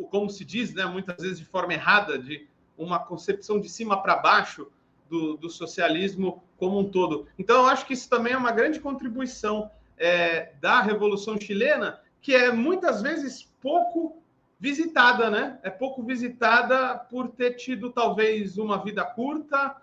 como 0.09 0.29
se 0.29 0.43
diz, 0.43 0.73
né, 0.73 0.85
muitas 0.85 1.21
vezes 1.21 1.39
de 1.39 1.45
forma 1.45 1.73
errada, 1.73 2.17
de 2.17 2.47
uma 2.77 2.99
concepção 2.99 3.59
de 3.59 3.69
cima 3.69 4.01
para 4.01 4.17
baixo 4.17 4.67
do, 5.09 5.37
do 5.37 5.49
socialismo 5.49 6.43
como 6.57 6.79
um 6.79 6.89
todo. 6.89 7.27
Então, 7.39 7.61
eu 7.61 7.67
acho 7.67 7.85
que 7.85 7.93
isso 7.93 8.09
também 8.09 8.33
é 8.33 8.37
uma 8.37 8.51
grande 8.51 8.79
contribuição 8.79 9.71
é, 9.97 10.51
da 10.61 10.81
Revolução 10.81 11.39
Chilena, 11.39 11.99
que 12.21 12.35
é 12.35 12.51
muitas 12.51 13.01
vezes 13.01 13.43
pouco 13.61 14.21
visitada, 14.59 15.29
né? 15.29 15.59
É 15.63 15.69
pouco 15.69 16.03
visitada 16.03 16.95
por 16.95 17.29
ter 17.29 17.53
tido 17.53 17.91
talvez 17.91 18.57
uma 18.57 18.83
vida 18.83 19.03
curta, 19.05 19.75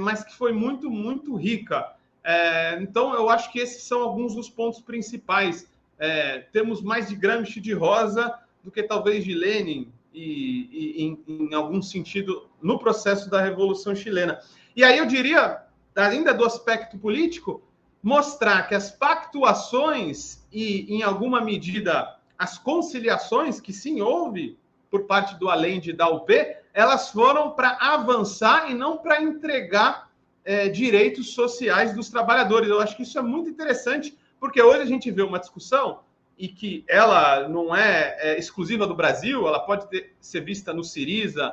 mas 0.00 0.22
que 0.22 0.32
foi 0.32 0.52
muito, 0.52 0.88
muito 0.88 1.34
rica. 1.34 1.95
É, 2.28 2.76
então, 2.82 3.14
eu 3.14 3.30
acho 3.30 3.52
que 3.52 3.60
esses 3.60 3.84
são 3.84 4.02
alguns 4.02 4.34
dos 4.34 4.50
pontos 4.50 4.80
principais. 4.80 5.70
É, 5.96 6.40
temos 6.52 6.82
mais 6.82 7.08
de 7.08 7.14
Gramsci 7.14 7.60
de 7.60 7.72
Rosa 7.72 8.36
do 8.64 8.70
que 8.72 8.82
talvez 8.82 9.24
de 9.24 9.32
Lenin, 9.32 9.92
e, 10.12 10.68
e 10.72 11.02
em, 11.04 11.24
em, 11.28 11.54
algum 11.54 11.80
sentido, 11.80 12.48
no 12.60 12.80
processo 12.80 13.30
da 13.30 13.40
Revolução 13.40 13.94
Chilena. 13.94 14.40
E 14.74 14.82
aí 14.82 14.98
eu 14.98 15.06
diria, 15.06 15.62
ainda 15.94 16.34
do 16.34 16.44
aspecto 16.44 16.98
político, 16.98 17.62
mostrar 18.02 18.66
que 18.66 18.74
as 18.74 18.90
pactuações 18.90 20.44
e, 20.52 20.92
em 20.92 21.04
alguma 21.04 21.40
medida, 21.40 22.16
as 22.36 22.58
conciliações 22.58 23.60
que 23.60 23.72
sim 23.72 24.00
houve 24.00 24.58
por 24.90 25.04
parte 25.04 25.36
do 25.36 25.48
Além 25.48 25.80
da 25.94 26.08
UP, 26.08 26.32
elas 26.74 27.08
foram 27.10 27.52
para 27.52 27.78
avançar 27.80 28.68
e 28.68 28.74
não 28.74 28.98
para 28.98 29.22
entregar 29.22 30.05
é, 30.46 30.68
direitos 30.68 31.34
sociais 31.34 31.92
dos 31.92 32.08
trabalhadores. 32.08 32.70
Eu 32.70 32.80
acho 32.80 32.96
que 32.96 33.02
isso 33.02 33.18
é 33.18 33.22
muito 33.22 33.50
interessante, 33.50 34.16
porque 34.38 34.62
hoje 34.62 34.80
a 34.80 34.86
gente 34.86 35.10
vê 35.10 35.22
uma 35.22 35.40
discussão 35.40 36.00
e 36.38 36.48
que 36.48 36.84
ela 36.86 37.48
não 37.48 37.74
é, 37.74 38.16
é 38.20 38.38
exclusiva 38.38 38.86
do 38.86 38.94
Brasil, 38.94 39.46
ela 39.46 39.60
pode 39.60 39.88
ter, 39.88 40.14
ser 40.20 40.42
vista 40.42 40.72
no 40.72 40.84
Siriza, 40.84 41.52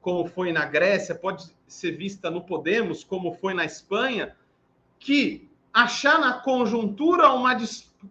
como 0.00 0.26
foi 0.26 0.52
na 0.52 0.64
Grécia, 0.64 1.14
pode 1.14 1.54
ser 1.66 1.92
vista 1.92 2.30
no 2.30 2.40
Podemos, 2.40 3.04
como 3.04 3.32
foi 3.34 3.54
na 3.54 3.64
Espanha, 3.64 4.34
que 4.98 5.48
achar 5.72 6.18
na 6.18 6.32
conjuntura 6.32 7.30
uma, 7.30 7.56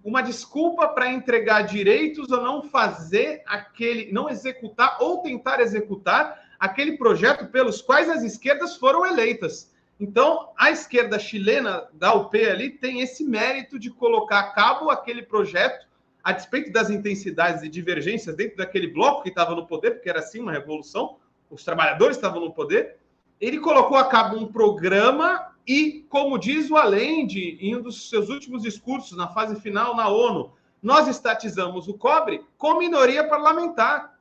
uma 0.03 0.21
desculpa 0.21 0.87
para 0.89 1.11
entregar 1.11 1.63
direitos 1.63 2.29
ou 2.31 2.41
não 2.41 2.61
fazer 2.61 3.43
aquele, 3.45 4.11
não 4.11 4.29
executar 4.29 4.97
ou 5.01 5.21
tentar 5.21 5.59
executar 5.59 6.47
aquele 6.59 6.97
projeto 6.97 7.47
pelos 7.47 7.81
quais 7.81 8.09
as 8.09 8.23
esquerdas 8.23 8.77
foram 8.77 9.05
eleitas. 9.05 9.75
Então, 9.99 10.49
a 10.55 10.69
esquerda 10.69 11.17
chilena 11.17 11.87
da 11.93 12.13
UP 12.13 12.35
ali 12.35 12.69
tem 12.69 13.01
esse 13.01 13.23
mérito 13.23 13.79
de 13.79 13.89
colocar 13.89 14.39
a 14.39 14.51
cabo 14.51 14.89
aquele 14.89 15.23
projeto, 15.23 15.87
a 16.23 16.31
despeito 16.31 16.71
das 16.71 16.89
intensidades 16.89 17.63
e 17.63 17.69
divergências 17.69 18.35
dentro 18.35 18.57
daquele 18.57 18.87
bloco 18.87 19.23
que 19.23 19.29
estava 19.29 19.55
no 19.55 19.65
poder, 19.65 19.91
porque 19.91 20.09
era 20.09 20.19
assim 20.19 20.39
uma 20.39 20.51
revolução, 20.51 21.17
os 21.49 21.63
trabalhadores 21.63 22.17
estavam 22.17 22.41
no 22.41 22.53
poder. 22.53 22.97
Ele 23.39 23.59
colocou 23.59 23.97
a 23.97 24.05
cabo 24.05 24.37
um 24.37 24.51
programa 24.51 25.53
e, 25.65 26.05
como 26.09 26.37
diz 26.37 26.69
o 26.69 26.77
Allende 26.77 27.57
em 27.59 27.75
um 27.75 27.81
dos 27.81 28.09
seus 28.09 28.29
últimos 28.29 28.61
discursos 28.61 29.17
na 29.17 29.27
fase 29.27 29.59
final 29.59 29.95
na 29.95 30.07
ONU, 30.09 30.51
nós 30.81 31.07
estatizamos 31.07 31.87
o 31.87 31.93
cobre 31.93 32.45
com 32.57 32.77
minoria 32.77 33.27
parlamentar. 33.27 34.17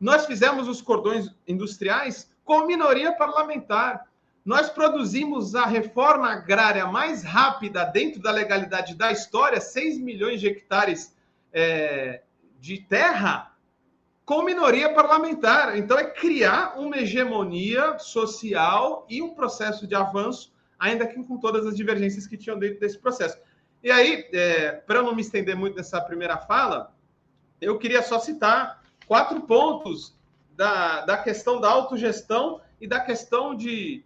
Nós 0.00 0.26
fizemos 0.26 0.66
os 0.66 0.82
cordões 0.82 1.30
industriais 1.46 2.30
com 2.44 2.66
minoria 2.66 3.12
parlamentar. 3.12 4.09
Nós 4.44 4.70
produzimos 4.70 5.54
a 5.54 5.66
reforma 5.66 6.30
agrária 6.30 6.86
mais 6.86 7.22
rápida 7.22 7.84
dentro 7.84 8.20
da 8.20 8.30
legalidade 8.30 8.94
da 8.94 9.12
história, 9.12 9.60
6 9.60 9.98
milhões 9.98 10.40
de 10.40 10.48
hectares 10.48 11.14
é, 11.52 12.22
de 12.58 12.78
terra, 12.78 13.54
com 14.24 14.42
minoria 14.42 14.94
parlamentar. 14.94 15.76
Então, 15.76 15.98
é 15.98 16.04
criar 16.04 16.78
uma 16.78 16.98
hegemonia 16.98 17.98
social 17.98 19.06
e 19.10 19.20
um 19.20 19.34
processo 19.34 19.86
de 19.86 19.94
avanço, 19.94 20.52
ainda 20.78 21.06
que 21.06 21.22
com 21.22 21.36
todas 21.36 21.66
as 21.66 21.76
divergências 21.76 22.26
que 22.26 22.38
tinham 22.38 22.58
dentro 22.58 22.80
desse 22.80 22.98
processo. 22.98 23.38
E 23.82 23.90
aí, 23.90 24.26
é, 24.32 24.72
para 24.72 25.02
não 25.02 25.14
me 25.14 25.20
estender 25.20 25.56
muito 25.56 25.76
nessa 25.76 26.00
primeira 26.00 26.38
fala, 26.38 26.94
eu 27.60 27.78
queria 27.78 28.02
só 28.02 28.18
citar 28.18 28.82
quatro 29.06 29.42
pontos 29.42 30.18
da, 30.56 31.02
da 31.02 31.18
questão 31.18 31.60
da 31.60 31.68
autogestão 31.68 32.60
e 32.80 32.86
da 32.86 33.00
questão 33.00 33.54
de 33.54 34.04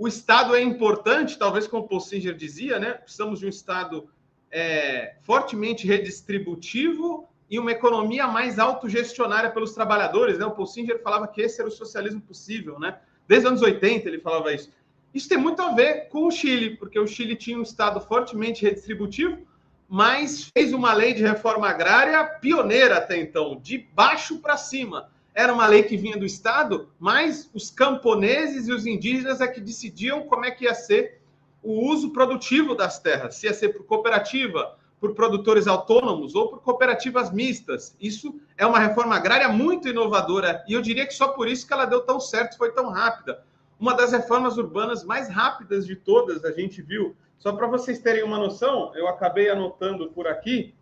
o 0.00 0.08
Estado 0.08 0.56
é 0.56 0.62
importante, 0.62 1.38
talvez 1.38 1.66
como 1.66 1.84
o 1.84 1.86
Paul 1.86 2.00
Singer 2.00 2.34
dizia, 2.34 2.78
né? 2.78 2.92
Precisamos 2.92 3.38
de 3.38 3.44
um 3.44 3.50
Estado 3.50 4.08
é, 4.50 5.16
fortemente 5.20 5.86
redistributivo 5.86 7.28
e 7.50 7.58
uma 7.58 7.70
economia 7.70 8.26
mais 8.26 8.58
autogestionária 8.58 9.50
pelos 9.50 9.74
trabalhadores. 9.74 10.38
Né? 10.38 10.46
O 10.46 10.52
Paul 10.52 10.66
Singer 10.66 11.02
falava 11.02 11.28
que 11.28 11.42
esse 11.42 11.60
era 11.60 11.68
o 11.68 11.70
socialismo 11.70 12.22
possível, 12.22 12.80
né? 12.80 12.98
Desde 13.28 13.44
os 13.44 13.50
anos 13.50 13.62
80 13.62 14.08
ele 14.08 14.20
falava 14.20 14.54
isso. 14.54 14.70
Isso 15.12 15.28
tem 15.28 15.36
muito 15.36 15.60
a 15.60 15.74
ver 15.74 16.08
com 16.08 16.26
o 16.26 16.30
Chile, 16.30 16.78
porque 16.78 16.98
o 16.98 17.06
Chile 17.06 17.36
tinha 17.36 17.58
um 17.58 17.62
Estado 17.62 18.00
fortemente 18.00 18.64
redistributivo, 18.64 19.46
mas 19.86 20.50
fez 20.56 20.72
uma 20.72 20.94
lei 20.94 21.12
de 21.12 21.22
reforma 21.22 21.68
agrária 21.68 22.24
pioneira 22.24 22.96
até 22.96 23.20
então, 23.20 23.60
de 23.60 23.76
baixo 23.76 24.38
para 24.38 24.56
cima 24.56 25.10
era 25.34 25.52
uma 25.52 25.66
lei 25.66 25.82
que 25.82 25.96
vinha 25.96 26.16
do 26.16 26.26
Estado, 26.26 26.88
mas 26.98 27.48
os 27.54 27.70
camponeses 27.70 28.68
e 28.68 28.72
os 28.72 28.86
indígenas 28.86 29.40
é 29.40 29.46
que 29.46 29.60
decidiam 29.60 30.22
como 30.22 30.44
é 30.44 30.50
que 30.50 30.64
ia 30.64 30.74
ser 30.74 31.20
o 31.62 31.90
uso 31.90 32.10
produtivo 32.12 32.74
das 32.74 32.98
terras, 32.98 33.36
se 33.36 33.46
ia 33.46 33.54
ser 33.54 33.70
por 33.70 33.84
cooperativa, 33.84 34.76
por 35.00 35.14
produtores 35.14 35.66
autônomos 35.66 36.34
ou 36.34 36.48
por 36.48 36.60
cooperativas 36.60 37.30
mistas. 37.30 37.96
Isso 38.00 38.38
é 38.56 38.66
uma 38.66 38.78
reforma 38.78 39.16
agrária 39.16 39.48
muito 39.48 39.88
inovadora 39.88 40.62
e 40.68 40.74
eu 40.74 40.82
diria 40.82 41.06
que 41.06 41.14
só 41.14 41.28
por 41.28 41.48
isso 41.48 41.66
que 41.66 41.72
ela 41.72 41.86
deu 41.86 42.00
tão 42.00 42.20
certo, 42.20 42.58
foi 42.58 42.72
tão 42.72 42.90
rápida. 42.90 43.42
Uma 43.78 43.94
das 43.94 44.12
reformas 44.12 44.58
urbanas 44.58 45.02
mais 45.04 45.28
rápidas 45.30 45.86
de 45.86 45.96
todas, 45.96 46.44
a 46.44 46.52
gente 46.52 46.82
viu. 46.82 47.16
Só 47.38 47.52
para 47.52 47.66
vocês 47.66 47.98
terem 47.98 48.22
uma 48.22 48.36
noção, 48.36 48.92
eu 48.94 49.08
acabei 49.08 49.48
anotando 49.48 50.10
por 50.10 50.26
aqui, 50.26 50.74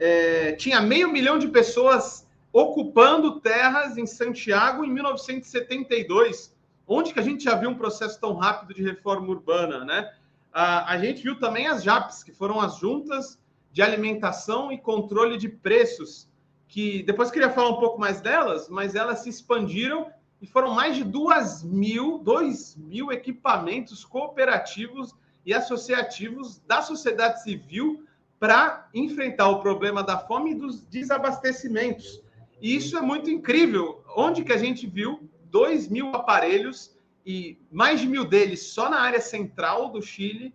é, 0.00 0.52
tinha 0.52 0.80
meio 0.80 1.12
milhão 1.12 1.38
de 1.38 1.46
pessoas 1.46 2.26
ocupando 2.52 3.40
terras 3.40 3.96
em 3.96 4.06
Santiago 4.06 4.84
em 4.84 4.92
1972. 4.92 6.54
Onde 6.86 7.12
que 7.12 7.20
a 7.20 7.22
gente 7.22 7.44
já 7.44 7.54
viu 7.54 7.70
um 7.70 7.76
processo 7.76 8.20
tão 8.20 8.34
rápido 8.34 8.74
de 8.74 8.82
reforma 8.82 9.28
urbana, 9.28 9.84
né? 9.84 10.10
A, 10.52 10.98
gente 10.98 11.22
viu 11.22 11.38
também 11.38 11.68
as 11.68 11.82
JAPs, 11.82 12.24
que 12.24 12.32
foram 12.32 12.60
as 12.60 12.78
juntas 12.78 13.38
de 13.70 13.82
alimentação 13.82 14.72
e 14.72 14.78
controle 14.78 15.36
de 15.38 15.48
preços, 15.48 16.28
que 16.66 17.04
depois 17.04 17.30
queria 17.30 17.50
falar 17.50 17.70
um 17.70 17.78
pouco 17.78 18.00
mais 18.00 18.20
delas, 18.20 18.68
mas 18.68 18.96
elas 18.96 19.20
se 19.20 19.28
expandiram 19.28 20.10
e 20.42 20.46
foram 20.46 20.74
mais 20.74 20.96
de 20.96 21.04
duas 21.04 21.62
mil, 21.62 22.18
dois 22.18 22.74
mil 22.74 23.12
equipamentos 23.12 24.04
cooperativos 24.04 25.14
e 25.46 25.54
associativos 25.54 26.58
da 26.66 26.82
sociedade 26.82 27.42
civil 27.42 28.04
para 28.40 28.88
enfrentar 28.94 29.48
o 29.48 29.60
problema 29.60 30.02
da 30.02 30.18
fome 30.18 30.52
e 30.52 30.54
dos 30.54 30.80
desabastecimentos. 30.80 32.22
E 32.60 32.76
isso 32.76 32.96
é 32.96 33.00
muito 33.00 33.30
incrível. 33.30 34.02
Onde 34.16 34.44
que 34.44 34.52
a 34.52 34.58
gente 34.58 34.86
viu 34.86 35.28
2 35.50 35.88
mil 35.88 36.14
aparelhos 36.14 36.96
e 37.24 37.58
mais 37.70 38.00
de 38.00 38.06
mil 38.06 38.24
deles 38.24 38.62
só 38.68 38.88
na 38.88 39.00
área 39.00 39.20
central 39.20 39.90
do 39.90 40.02
Chile, 40.02 40.54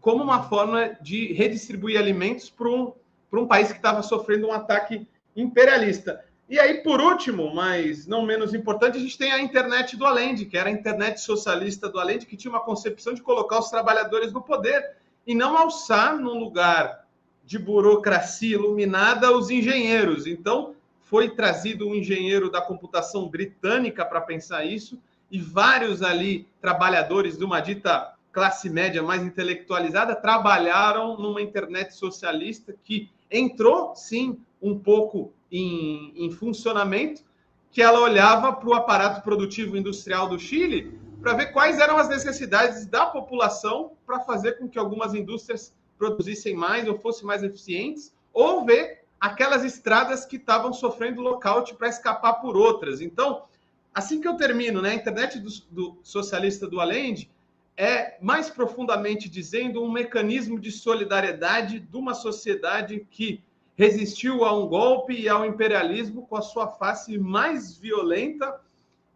como 0.00 0.22
uma 0.22 0.44
forma 0.44 0.96
de 1.00 1.32
redistribuir 1.32 1.98
alimentos 1.98 2.48
para 2.48 2.68
um, 2.68 2.92
um 3.32 3.46
país 3.46 3.72
que 3.72 3.78
estava 3.78 4.02
sofrendo 4.02 4.46
um 4.46 4.52
ataque 4.52 5.06
imperialista. 5.34 6.24
E 6.48 6.60
aí, 6.60 6.74
por 6.74 7.00
último, 7.00 7.52
mas 7.52 8.06
não 8.06 8.24
menos 8.24 8.54
importante, 8.54 8.96
a 8.96 9.00
gente 9.00 9.18
tem 9.18 9.32
a 9.32 9.40
internet 9.40 9.96
do 9.96 10.06
Allende, 10.06 10.46
que 10.46 10.56
era 10.56 10.68
a 10.68 10.72
internet 10.72 11.20
socialista 11.20 11.88
do 11.88 11.98
Allende, 11.98 12.24
que 12.24 12.36
tinha 12.36 12.52
uma 12.52 12.60
concepção 12.60 13.14
de 13.14 13.20
colocar 13.20 13.58
os 13.58 13.68
trabalhadores 13.68 14.32
no 14.32 14.40
poder 14.40 14.96
e 15.26 15.34
não 15.34 15.58
alçar 15.58 16.16
num 16.16 16.38
lugar 16.38 17.04
de 17.44 17.58
burocracia 17.58 18.54
iluminada 18.54 19.36
os 19.36 19.50
engenheiros. 19.50 20.24
Então, 20.24 20.75
foi 21.06 21.30
trazido 21.30 21.88
um 21.88 21.94
engenheiro 21.94 22.50
da 22.50 22.60
computação 22.60 23.28
britânica 23.28 24.04
para 24.04 24.20
pensar 24.20 24.64
isso, 24.64 25.00
e 25.30 25.40
vários 25.40 26.02
ali 26.02 26.48
trabalhadores 26.60 27.38
de 27.38 27.44
uma 27.44 27.60
dita 27.60 28.14
classe 28.32 28.68
média 28.68 29.02
mais 29.02 29.22
intelectualizada 29.22 30.14
trabalharam 30.14 31.16
numa 31.16 31.40
internet 31.40 31.94
socialista 31.94 32.74
que 32.84 33.08
entrou, 33.30 33.94
sim, 33.94 34.38
um 34.60 34.78
pouco 34.78 35.32
em, 35.50 36.12
em 36.16 36.30
funcionamento, 36.30 37.22
que 37.70 37.80
ela 37.80 38.00
olhava 38.00 38.52
para 38.52 38.68
o 38.68 38.74
aparato 38.74 39.22
produtivo 39.22 39.76
industrial 39.76 40.28
do 40.28 40.38
Chile 40.38 40.98
para 41.22 41.34
ver 41.34 41.46
quais 41.52 41.78
eram 41.78 41.96
as 41.96 42.08
necessidades 42.08 42.84
da 42.86 43.06
população 43.06 43.92
para 44.04 44.20
fazer 44.20 44.58
com 44.58 44.68
que 44.68 44.78
algumas 44.78 45.14
indústrias 45.14 45.72
produzissem 45.98 46.54
mais 46.54 46.88
ou 46.88 46.98
fossem 46.98 47.26
mais 47.26 47.42
eficientes, 47.42 48.12
ou 48.32 48.64
ver 48.64 49.05
aquelas 49.26 49.64
estradas 49.64 50.24
que 50.24 50.36
estavam 50.36 50.72
sofrendo 50.72 51.20
lockout 51.20 51.74
para 51.74 51.88
escapar 51.88 52.34
por 52.34 52.56
outras. 52.56 53.00
Então, 53.00 53.44
assim 53.92 54.20
que 54.20 54.28
eu 54.28 54.34
termino, 54.34 54.80
né, 54.80 54.90
a 54.90 54.94
internet 54.94 55.38
do, 55.38 55.50
do 55.70 55.98
socialista 56.02 56.66
do 56.66 56.80
Allende 56.80 57.30
é 57.76 58.16
mais 58.22 58.48
profundamente 58.48 59.28
dizendo 59.28 59.82
um 59.82 59.90
mecanismo 59.90 60.58
de 60.58 60.70
solidariedade 60.70 61.80
de 61.80 61.96
uma 61.96 62.14
sociedade 62.14 63.06
que 63.10 63.42
resistiu 63.74 64.44
a 64.44 64.56
um 64.56 64.66
golpe 64.66 65.12
e 65.12 65.28
ao 65.28 65.44
imperialismo 65.44 66.26
com 66.26 66.36
a 66.36 66.42
sua 66.42 66.68
face 66.68 67.18
mais 67.18 67.76
violenta 67.76 68.60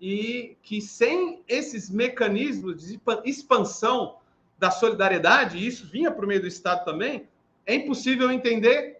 e 0.01 0.57
que 0.63 0.81
sem 0.81 1.43
esses 1.49 1.89
mecanismos 1.89 2.87
de 2.87 3.01
expansão 3.25 4.17
da 4.59 4.71
solidariedade, 4.71 5.57
e 5.57 5.67
isso 5.67 5.87
vinha 5.87 6.11
por 6.11 6.27
meio 6.27 6.41
do 6.41 6.47
Estado 6.47 6.85
também, 6.85 7.27
é 7.65 7.75
impossível 7.75 8.31
entender 8.31 9.00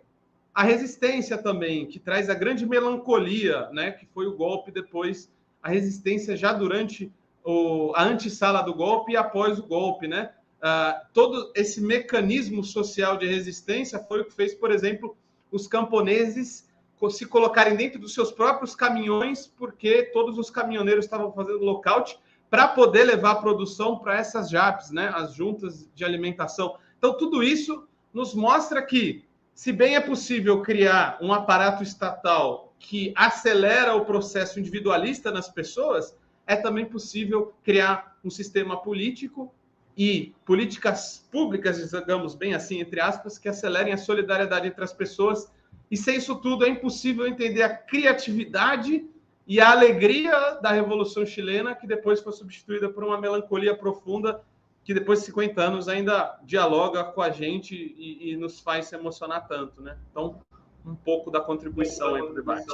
a 0.61 0.63
resistência 0.63 1.39
também, 1.39 1.87
que 1.87 1.99
traz 1.99 2.29
a 2.29 2.35
grande 2.35 2.67
melancolia, 2.67 3.71
né, 3.73 3.93
que 3.93 4.05
foi 4.05 4.27
o 4.27 4.37
golpe 4.37 4.71
depois, 4.71 5.33
a 5.63 5.71
resistência 5.71 6.37
já 6.37 6.53
durante 6.53 7.11
o, 7.43 7.95
a 7.97 8.05
antessala 8.05 8.61
do 8.61 8.75
golpe 8.75 9.13
e 9.13 9.17
após 9.17 9.59
o 9.59 9.67
golpe, 9.67 10.07
né? 10.07 10.33
Uh, 10.59 11.01
todo 11.15 11.51
esse 11.57 11.81
mecanismo 11.81 12.63
social 12.63 13.17
de 13.17 13.27
resistência 13.27 13.99
foi 14.01 14.21
o 14.21 14.27
que 14.27 14.35
fez, 14.35 14.55
por 14.55 14.71
exemplo, 14.71 15.17
os 15.51 15.67
camponeses 15.67 16.69
se 17.09 17.25
colocarem 17.25 17.75
dentro 17.75 17.99
dos 17.99 18.13
seus 18.13 18.31
próprios 18.31 18.77
caminhões, 18.77 19.47
porque 19.47 20.11
todos 20.13 20.37
os 20.37 20.51
caminhoneiros 20.51 21.07
estavam 21.07 21.33
fazendo 21.33 21.65
lockout 21.65 22.19
para 22.51 22.69
poder 22.69 23.05
levar 23.05 23.31
a 23.31 23.37
produção 23.37 23.99
para 23.99 24.19
essas 24.19 24.51
JAPs, 24.51 24.91
né, 24.91 25.11
as 25.15 25.33
juntas 25.33 25.89
de 25.95 26.05
alimentação. 26.05 26.77
Então, 26.99 27.17
tudo 27.17 27.43
isso 27.43 27.89
nos 28.13 28.35
mostra 28.35 28.83
que, 28.83 29.25
se 29.61 29.73
bem 29.73 29.95
é 29.95 30.01
possível 30.01 30.63
criar 30.63 31.19
um 31.21 31.35
aparato 31.35 31.83
estatal 31.83 32.73
que 32.79 33.13
acelera 33.15 33.95
o 33.95 34.07
processo 34.07 34.59
individualista 34.59 35.31
nas 35.31 35.51
pessoas, 35.51 36.17
é 36.47 36.57
também 36.57 36.87
possível 36.87 37.53
criar 37.63 38.17
um 38.25 38.31
sistema 38.31 38.81
político 38.81 39.53
e 39.95 40.35
políticas 40.47 41.29
públicas, 41.31 41.91
digamos 41.91 42.35
bem 42.35 42.55
assim, 42.55 42.81
entre 42.81 43.03
aspas, 43.03 43.37
que 43.39 43.51
acelerem 43.51 43.93
a 43.93 43.99
solidariedade 43.99 44.67
entre 44.67 44.83
as 44.83 44.95
pessoas. 44.95 45.53
E 45.91 45.97
sem 45.97 46.17
isso 46.17 46.37
tudo 46.37 46.65
é 46.65 46.71
impossível 46.71 47.27
entender 47.27 47.63
a 47.63 47.69
criatividade 47.69 49.05
e 49.47 49.61
a 49.61 49.73
alegria 49.73 50.53
da 50.63 50.73
Revolução 50.73 51.27
Chilena, 51.27 51.75
que 51.75 51.87
depois 51.87 52.23
foi 52.23 52.33
substituída 52.33 52.89
por 52.89 53.05
uma 53.05 53.21
melancolia 53.21 53.77
profunda, 53.77 54.41
que 54.85 54.95
depois 54.95 55.21
de 55.21 55.27
50 55.27 55.61
anos 55.61 55.89
ainda 55.89 56.39
dialoga 56.45 57.05
com 57.05 57.23
a 57.23 57.31
gente 57.31 57.75
e, 57.75 58.33
e 58.33 58.37
nos 58.37 58.61
faz 58.61 58.87
se 58.87 58.95
emocionar 58.95 59.47
tanto. 59.47 59.81
Né? 59.83 59.97
Então, 60.11 60.41
um 60.85 60.95
pouco 60.95 61.31
da 61.31 61.41
contribuição 61.41 62.15
aí 62.15 62.23
para 62.23 62.33
o 62.33 62.35
debate. 62.35 62.67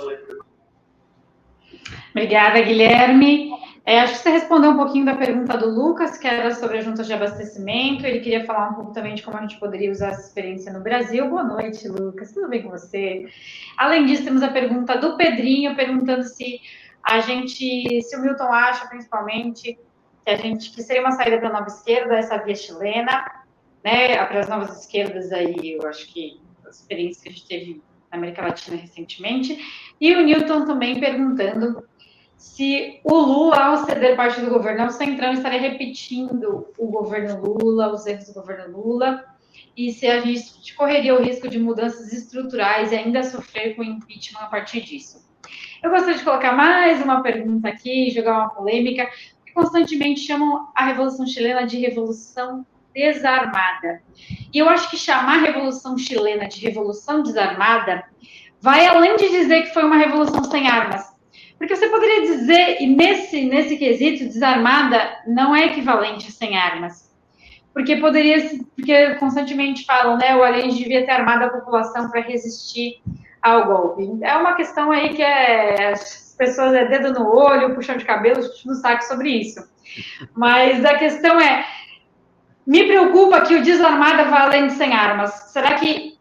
Obrigada, 2.11 2.61
Guilherme. 2.63 3.51
É, 3.85 4.01
acho 4.01 4.15
que 4.15 4.19
você 4.21 4.31
respondeu 4.31 4.71
um 4.71 4.77
pouquinho 4.77 5.05
da 5.05 5.15
pergunta 5.15 5.57
do 5.57 5.69
Lucas, 5.69 6.19
que 6.19 6.27
era 6.27 6.53
sobre 6.55 6.79
as 6.79 6.85
juntas 6.85 7.07
de 7.07 7.13
abastecimento. 7.13 8.05
Ele 8.05 8.21
queria 8.21 8.45
falar 8.45 8.71
um 8.71 8.75
pouco 8.75 8.93
também 8.93 9.15
de 9.15 9.23
como 9.23 9.37
a 9.37 9.43
gente 9.43 9.61
poderia 9.61 9.93
usar 9.93 10.09
essa 10.09 10.27
experiência 10.27 10.73
no 10.73 10.81
Brasil. 10.81 11.29
Boa 11.29 11.45
noite, 11.45 11.87
Lucas. 11.87 12.33
Tudo 12.33 12.49
bem 12.49 12.63
com 12.63 12.71
você? 12.71 13.27
Além 13.77 14.07
disso, 14.07 14.25
temos 14.25 14.43
a 14.43 14.49
pergunta 14.49 14.97
do 14.97 15.17
Pedrinho, 15.17 15.77
perguntando 15.77 16.25
se 16.25 16.61
a 17.01 17.21
gente, 17.21 18.03
se 18.03 18.17
o 18.17 18.21
Milton 18.21 18.53
acha, 18.53 18.89
principalmente, 18.89 19.79
que 20.27 20.31
a 20.31 20.37
gente 20.37 20.73
que 20.73 20.83
seria 20.83 21.03
uma 21.03 21.13
saída 21.13 21.39
para 21.39 21.51
a 21.51 21.53
nova 21.53 21.69
esquerda, 21.69 22.17
essa 22.17 22.37
via 22.39 22.57
chilena, 22.57 23.45
né? 23.85 24.17
Para 24.27 24.41
as 24.41 24.49
novas 24.49 24.81
esquerdas 24.81 25.31
aí, 25.31 25.79
eu 25.81 25.87
acho 25.87 26.13
que 26.13 26.41
a 26.67 26.69
experiência 26.69 27.23
que 27.23 27.29
a 27.29 27.33
gente 27.33 27.47
teve 27.47 27.83
na 28.11 28.19
América 28.19 28.43
Latina 28.43 28.77
recentemente. 28.77 29.57
E 30.01 30.13
o 30.17 30.23
Newton 30.23 30.65
também 30.65 30.99
perguntando 30.99 31.87
se 32.37 33.01
o 33.05 33.15
Lula, 33.15 33.57
ao 33.57 33.77
ceder 33.85 34.17
parte 34.17 34.41
do 34.41 34.51
governo 34.51 34.83
ao 34.83 34.91
Centrão, 34.91 35.33
estaria 35.33 35.61
repetindo 35.61 36.67
o 36.77 36.89
governo 36.89 37.41
Lula, 37.41 37.95
os 37.95 38.05
erros 38.05 38.27
do 38.27 38.35
governo 38.35 38.77
Lula, 38.77 39.25
e 39.77 39.93
se 39.93 40.09
a 40.09 40.21
gente 40.21 40.75
correria 40.75 41.15
o 41.15 41.23
risco 41.23 41.47
de 41.47 41.61
mudanças 41.61 42.13
estruturais 42.13 42.91
e 42.91 42.97
ainda 42.97 43.23
sofrer 43.23 43.77
com 43.77 43.85
impeachment 43.85 44.41
a 44.41 44.47
partir 44.47 44.81
disso. 44.81 45.25
Eu 45.81 45.91
gostaria 45.91 46.19
de 46.19 46.25
colocar 46.25 46.53
mais 46.53 47.01
uma 47.01 47.23
pergunta 47.23 47.69
aqui, 47.69 48.11
jogar 48.11 48.39
uma 48.39 48.51
polêmica, 48.51 49.09
constantemente 49.57 50.21
chamam 50.21 50.69
a 50.75 50.85
Revolução 50.85 51.27
Chilena 51.27 51.67
de 51.67 51.79
Revolução 51.79 52.67
Desarmada. 52.95 54.03
E 54.53 54.59
eu 54.59 54.69
acho 54.69 54.91
que 54.91 54.99
chamar 54.99 55.39
a 55.39 55.47
Revolução 55.47 55.97
Chilena 55.97 56.47
de 56.47 56.61
Revolução 56.61 57.23
Desarmada 57.23 58.05
vai 58.61 58.87
além 58.87 59.17
de 59.17 59.31
dizer 59.31 59.63
que 59.63 59.73
foi 59.73 59.83
uma 59.83 59.97
revolução 59.97 60.45
sem 60.45 60.69
armas. 60.69 61.11
Porque 61.57 61.75
você 61.75 61.89
poderia 61.89 62.21
dizer, 62.21 62.83
e 62.83 62.87
nesse, 62.87 63.47
nesse 63.47 63.79
quesito, 63.79 64.27
desarmada 64.27 65.23
não 65.27 65.57
é 65.57 65.67
equivalente 65.67 66.29
a 66.29 66.31
sem 66.31 66.55
armas. 66.55 67.11
Porque 67.73 67.97
poderia, 67.97 68.37
porque 68.75 69.15
constantemente 69.15 69.87
falam, 69.87 70.19
né, 70.19 70.37
o 70.37 70.43
Allende 70.43 70.77
devia 70.77 71.07
ter 71.07 71.13
armado 71.13 71.45
a 71.45 71.49
população 71.49 72.11
para 72.11 72.21
resistir 72.21 73.01
ao 73.41 73.67
golpe. 73.67 74.23
É 74.23 74.37
uma 74.37 74.55
questão 74.55 74.91
aí 74.91 75.15
que 75.15 75.23
é, 75.23 75.95
pessoas 76.37 76.75
é 76.75 76.85
dedo 76.85 77.13
no 77.13 77.29
olho, 77.35 77.75
puxão 77.75 77.97
de 77.97 78.05
cabelo, 78.05 78.41
no 78.65 78.75
saco 78.75 79.05
sobre 79.05 79.31
isso. 79.31 79.67
Mas 80.35 80.85
a 80.85 80.97
questão 80.97 81.41
é, 81.41 81.65
me 82.67 82.87
preocupa 82.87 83.41
que 83.41 83.55
o 83.55 83.63
desarmada 83.63 84.25
vá 84.25 84.43
além 84.43 84.67
de 84.67 84.75
sem 84.75 84.93
armas. 84.93 85.31
Será 85.53 85.75
que 85.75 86.17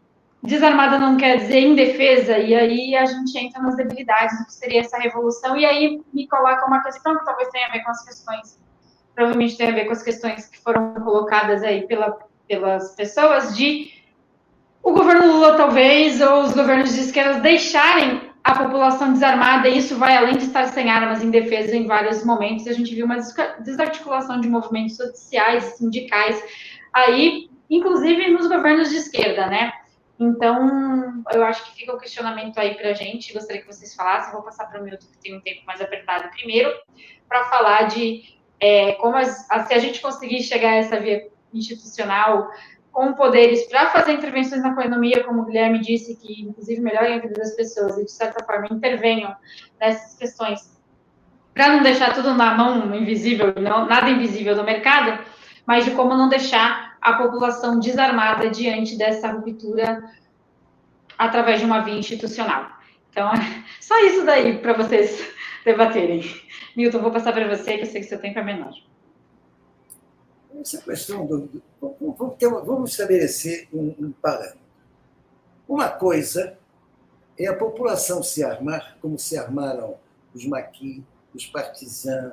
Desarmada 0.46 0.96
não 0.96 1.16
quer 1.16 1.38
dizer 1.38 1.60
indefesa, 1.60 2.38
e 2.38 2.54
aí 2.54 2.94
a 2.94 3.04
gente 3.04 3.36
entra 3.36 3.60
nas 3.60 3.76
debilidades 3.76 4.38
do 4.38 4.46
que 4.46 4.52
seria 4.52 4.80
essa 4.80 4.96
revolução, 4.96 5.56
e 5.56 5.66
aí 5.66 6.00
me 6.14 6.28
coloca 6.28 6.64
uma 6.66 6.82
questão 6.84 7.18
que 7.18 7.24
talvez 7.24 7.48
tenha 7.48 7.66
a 7.66 7.72
ver 7.72 7.82
com 7.82 7.90
as 7.90 8.04
questões, 8.04 8.60
provavelmente 9.12 9.56
tem 9.56 9.68
a 9.68 9.72
ver 9.72 9.86
com 9.86 9.92
as 9.92 10.04
questões 10.04 10.46
que 10.46 10.58
foram 10.58 10.94
colocadas 10.94 11.64
aí 11.64 11.84
pela, 11.88 12.16
pelas 12.46 12.94
pessoas, 12.94 13.56
de 13.56 13.90
o 14.84 14.92
governo 14.92 15.32
Lula, 15.32 15.56
talvez, 15.56 16.20
ou 16.20 16.42
os 16.42 16.54
governos 16.54 16.94
de 16.94 17.00
esquerda 17.00 17.40
deixarem 17.40 18.25
a 18.46 18.54
população 18.54 19.12
desarmada, 19.12 19.68
e 19.68 19.78
isso 19.78 19.98
vai 19.98 20.16
além 20.16 20.36
de 20.36 20.44
estar 20.44 20.68
sem 20.68 20.88
armas 20.88 21.20
em 21.20 21.32
defesa 21.32 21.74
em 21.74 21.84
vários 21.84 22.24
momentos. 22.24 22.68
A 22.68 22.72
gente 22.72 22.94
viu 22.94 23.04
uma 23.04 23.16
desarticulação 23.58 24.40
de 24.40 24.48
movimentos 24.48 24.96
sociais, 24.96 25.64
sindicais, 25.76 26.40
aí, 26.92 27.50
inclusive 27.68 28.30
nos 28.30 28.46
governos 28.46 28.90
de 28.90 28.98
esquerda, 28.98 29.48
né? 29.48 29.72
Então, 30.20 31.24
eu 31.32 31.42
acho 31.42 31.64
que 31.64 31.76
fica 31.76 31.92
o 31.92 31.96
um 31.96 31.98
questionamento 31.98 32.56
aí 32.58 32.76
para 32.76 32.90
a 32.90 32.94
gente. 32.94 33.32
Gostaria 33.32 33.60
que 33.60 33.66
vocês 33.66 33.96
falassem. 33.96 34.32
Vou 34.32 34.42
passar 34.42 34.66
para 34.66 34.80
o 34.80 34.84
Milton, 34.84 35.06
que 35.10 35.18
tem 35.18 35.36
um 35.36 35.40
tempo 35.40 35.66
mais 35.66 35.80
apertado 35.80 36.30
primeiro, 36.30 36.72
para 37.28 37.46
falar 37.46 37.88
de 37.88 38.38
é, 38.60 38.92
como 38.92 39.16
as, 39.16 39.44
se 39.66 39.74
a 39.74 39.78
gente 39.80 40.00
conseguir 40.00 40.44
chegar 40.44 40.70
a 40.70 40.76
essa 40.76 41.00
via 41.00 41.26
institucional 41.52 42.48
com 42.96 43.12
poderes 43.12 43.64
para 43.64 43.90
fazer 43.90 44.12
intervenções 44.12 44.62
na 44.62 44.70
economia, 44.70 45.22
como 45.22 45.42
o 45.42 45.44
Guilherme 45.44 45.80
disse, 45.80 46.16
que 46.16 46.40
inclusive 46.40 46.80
melhorem 46.80 47.16
a 47.16 47.18
vida 47.18 47.34
das 47.34 47.54
pessoas 47.54 47.98
e, 47.98 48.06
de 48.06 48.10
certa 48.10 48.42
forma, 48.42 48.68
intervenham 48.70 49.36
nessas 49.78 50.16
questões, 50.16 50.80
para 51.52 51.68
não 51.68 51.82
deixar 51.82 52.14
tudo 52.14 52.32
na 52.32 52.54
mão 52.54 52.94
invisível, 52.96 53.52
não, 53.60 53.84
nada 53.84 54.08
invisível 54.08 54.54
do 54.54 54.64
mercado, 54.64 55.22
mas 55.66 55.84
de 55.84 55.90
como 55.90 56.16
não 56.16 56.30
deixar 56.30 56.96
a 57.02 57.12
população 57.12 57.78
desarmada 57.78 58.48
diante 58.48 58.96
dessa 58.96 59.30
ruptura 59.30 60.02
através 61.18 61.60
de 61.60 61.66
uma 61.66 61.80
via 61.80 61.98
institucional. 61.98 62.66
Então, 63.10 63.30
só 63.78 63.94
isso 64.06 64.24
daí 64.24 64.56
para 64.56 64.72
vocês 64.72 65.22
debaterem. 65.66 66.24
Milton, 66.74 67.00
vou 67.00 67.10
passar 67.10 67.34
para 67.34 67.46
você, 67.46 67.76
que 67.76 67.82
eu 67.82 67.86
sei 67.86 68.00
que 68.00 68.06
seu 68.06 68.18
tempo 68.18 68.38
é 68.38 68.42
menor. 68.42 68.72
Essa 70.60 70.80
questão 70.80 71.26
do. 71.26 71.62
Vamos, 71.80 72.36
ter, 72.38 72.48
vamos 72.48 72.90
estabelecer 72.90 73.68
um, 73.72 73.94
um 73.98 74.12
parâmetro. 74.12 74.58
Uma 75.68 75.88
coisa 75.88 76.56
é 77.38 77.46
a 77.46 77.54
população 77.54 78.22
se 78.22 78.42
armar, 78.42 78.96
como 79.00 79.18
se 79.18 79.36
armaram 79.36 79.96
os 80.34 80.46
maquis, 80.46 81.02
os 81.34 81.46
partisans, 81.46 82.32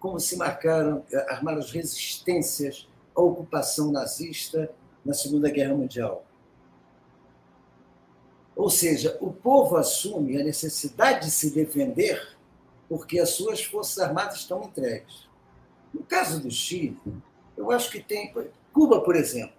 como 0.00 0.18
se 0.18 0.36
marcaram, 0.36 1.04
armaram 1.28 1.58
as 1.58 1.70
resistências 1.70 2.88
à 3.14 3.20
ocupação 3.20 3.90
nazista 3.90 4.70
na 5.04 5.12
Segunda 5.12 5.50
Guerra 5.50 5.74
Mundial. 5.74 6.24
Ou 8.54 8.70
seja, 8.70 9.16
o 9.20 9.32
povo 9.32 9.76
assume 9.76 10.40
a 10.40 10.44
necessidade 10.44 11.26
de 11.26 11.30
se 11.30 11.50
defender 11.50 12.36
porque 12.88 13.18
as 13.18 13.30
suas 13.30 13.62
forças 13.62 13.98
armadas 13.98 14.38
estão 14.38 14.64
entregues. 14.64 15.28
No 15.92 16.02
caso 16.02 16.40
do 16.40 16.50
Chile, 16.50 16.98
eu 17.58 17.70
acho 17.72 17.90
que 17.90 18.00
tem. 18.00 18.32
Cuba, 18.72 19.00
por 19.00 19.16
exemplo. 19.16 19.56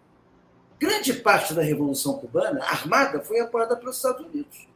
Grande 0.80 1.14
parte 1.14 1.54
da 1.54 1.62
Revolução 1.62 2.18
Cubana, 2.18 2.64
armada, 2.64 3.20
foi 3.20 3.42
apoiada 3.42 3.76
pelos 3.76 3.98
Estados 3.98 4.26
Unidos. 4.26 4.68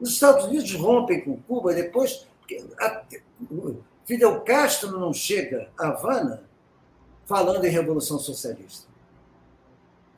Os 0.00 0.10
Estados 0.10 0.46
Unidos 0.46 0.74
rompem 0.74 1.20
com 1.20 1.40
Cuba 1.42 1.72
depois. 1.72 2.26
Fidel 4.04 4.40
Castro 4.40 4.98
não 4.98 5.14
chega 5.14 5.70
a 5.78 5.88
Havana 5.88 6.42
falando 7.24 7.64
em 7.64 7.70
Revolução 7.70 8.18
Socialista. 8.18 8.88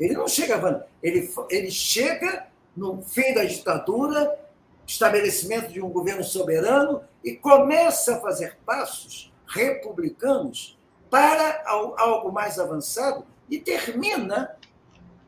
Ele 0.00 0.14
não 0.14 0.26
chega 0.26 0.54
a 0.54 0.56
Havana. 0.56 0.86
Ele, 1.02 1.30
ele 1.50 1.70
chega 1.70 2.46
no 2.74 3.02
fim 3.02 3.34
da 3.34 3.44
ditadura, 3.44 4.38
estabelecimento 4.86 5.70
de 5.70 5.82
um 5.82 5.90
governo 5.90 6.24
soberano 6.24 7.02
e 7.22 7.36
começa 7.36 8.16
a 8.16 8.20
fazer 8.20 8.56
passos 8.64 9.30
republicanos 9.46 10.77
para 11.10 11.62
algo 11.66 12.30
mais 12.32 12.58
avançado 12.58 13.24
e 13.48 13.58
termina 13.58 14.56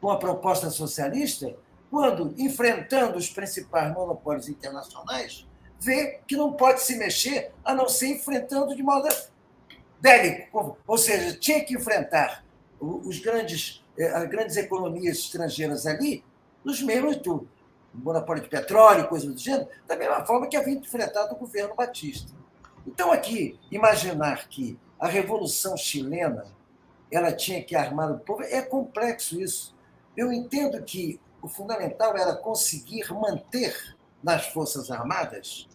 com 0.01 0.11
a 0.11 0.18
proposta 0.18 0.70
socialista 0.70 1.55
quando, 1.91 2.35
enfrentando 2.39 3.18
os 3.18 3.28
principais 3.28 3.93
monopólios 3.93 4.49
internacionais, 4.49 5.47
vê 5.81 6.20
que 6.26 6.37
não 6.37 6.53
pode 6.53 6.83
se 6.83 6.97
mexer 6.97 7.53
a 7.64 7.74
não 7.74 7.89
ser 7.89 8.09
enfrentando 8.09 8.74
de 8.76 8.83
modo 8.83 9.09
bélico. 10.01 10.78
Ou 10.87 10.99
seja, 10.99 11.37
tinha 11.39 11.64
que 11.64 11.74
enfrentar 11.74 12.45
os 12.81 13.18
grandes, 13.18 13.85
eh, 13.99 14.07
as 14.07 14.28
grandes 14.28 14.57
economias 14.57 15.18
estrangeiras 15.18 15.87
ali 15.87 16.24
nos 16.64 16.81
mesmos 16.83 17.16
do 17.16 17.49
monopólio 17.93 18.43
de 18.43 18.49
petróleo, 18.49 19.09
coisa 19.09 19.26
do 19.26 19.37
gênero, 19.37 19.68
da 19.87 19.97
mesma 19.97 20.24
forma 20.24 20.47
que 20.47 20.57
havia 20.57 20.74
enfrentado 20.74 21.35
o 21.35 21.39
governo 21.39 21.74
Batista. 21.74 22.33
Então, 22.87 23.11
aqui, 23.12 23.59
imaginar 23.70 24.49
que 24.49 24.78
a 25.01 25.09
Revolução 25.09 25.76
Chilena 25.76 26.44
ela 27.11 27.32
tinha 27.32 27.62
que 27.62 27.74
armar 27.74 28.12
o 28.12 28.18
povo, 28.20 28.42
é 28.44 28.62
complexo 28.62 29.40
isso. 29.40 29.74
Eu 30.16 30.32
entendo 30.32 30.80
que 30.82 31.20
o 31.42 31.48
fundamental 31.48 32.16
era 32.16 32.36
conseguir 32.36 33.12
manter 33.12 33.96
nas 34.22 34.46
Forças 34.46 34.90
Armadas 34.90 35.68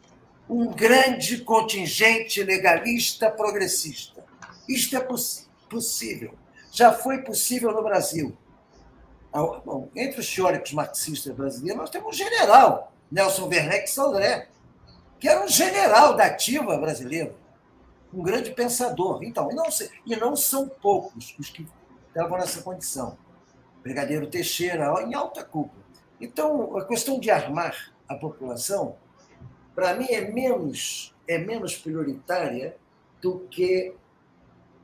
um 0.48 0.68
grande 0.68 1.40
contingente 1.40 2.42
legalista 2.44 3.30
progressista. 3.32 4.24
Isto 4.70 4.96
é 4.96 5.00
poss 5.00 5.50
possível. 5.70 6.36
Já 6.72 6.94
foi 6.94 7.24
possível 7.24 7.72
no 7.72 7.84
Brasil. 7.84 8.38
Bom, 9.34 9.90
entre 9.96 10.22
os 10.22 10.34
teóricos 10.34 10.72
marxistas 10.72 11.36
brasileiros, 11.36 11.82
nós 11.82 11.90
temos 11.90 12.16
um 12.16 12.18
general, 12.18 12.94
Nelson 13.12 13.48
Werneck 13.48 13.90
Sodré, 13.90 14.48
que 15.20 15.28
era 15.28 15.44
um 15.44 15.48
general 15.48 16.16
da 16.16 16.26
ativa 16.26 16.78
brasileira, 16.78 17.34
um 18.14 18.24
grande 18.24 18.52
pensador. 18.52 19.24
Então, 19.24 19.52
e 19.52 19.56
não, 19.56 19.66
e 20.06 20.16
não 20.16 20.36
são 20.36 20.68
poucos 20.68 21.36
os 21.40 21.50
que 21.50 21.68
estavam 22.08 22.38
nessa 22.38 22.62
condição. 22.62 23.18
Brigadeiro 23.84 24.28
Teixeira, 24.28 24.92
em 25.04 25.14
alta 25.14 25.44
cúpula. 25.44 25.84
Então, 26.20 26.78
a 26.78 26.86
questão 26.86 27.20
de 27.20 27.30
armar 27.30 27.94
a 28.08 28.16
população, 28.16 28.96
para 29.74 29.94
mim, 29.96 30.08
é 30.10 30.22
menos, 30.32 31.14
é 31.28 31.38
menos 31.38 31.76
prioritária 31.76 32.78
do 33.22 33.40
que 33.50 33.94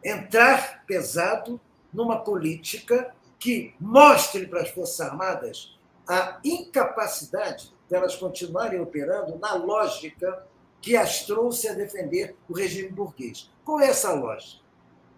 entrar 0.03 0.83
pesado 0.85 1.59
numa 1.93 2.19
política 2.19 3.13
que 3.39 3.73
mostre 3.79 4.45
para 4.47 4.61
as 4.61 4.69
Forças 4.69 4.99
Armadas 5.01 5.77
a 6.07 6.39
incapacidade 6.43 7.73
delas 7.89 8.15
continuarem 8.15 8.79
operando 8.79 9.37
na 9.37 9.53
lógica 9.53 10.45
que 10.81 10.97
as 10.97 11.25
trouxe 11.25 11.67
a 11.67 11.73
defender 11.73 12.35
o 12.49 12.53
regime 12.53 12.89
burguês. 12.89 13.49
Qual 13.63 13.79
é 13.79 13.87
essa 13.87 14.13
lógica? 14.13 14.61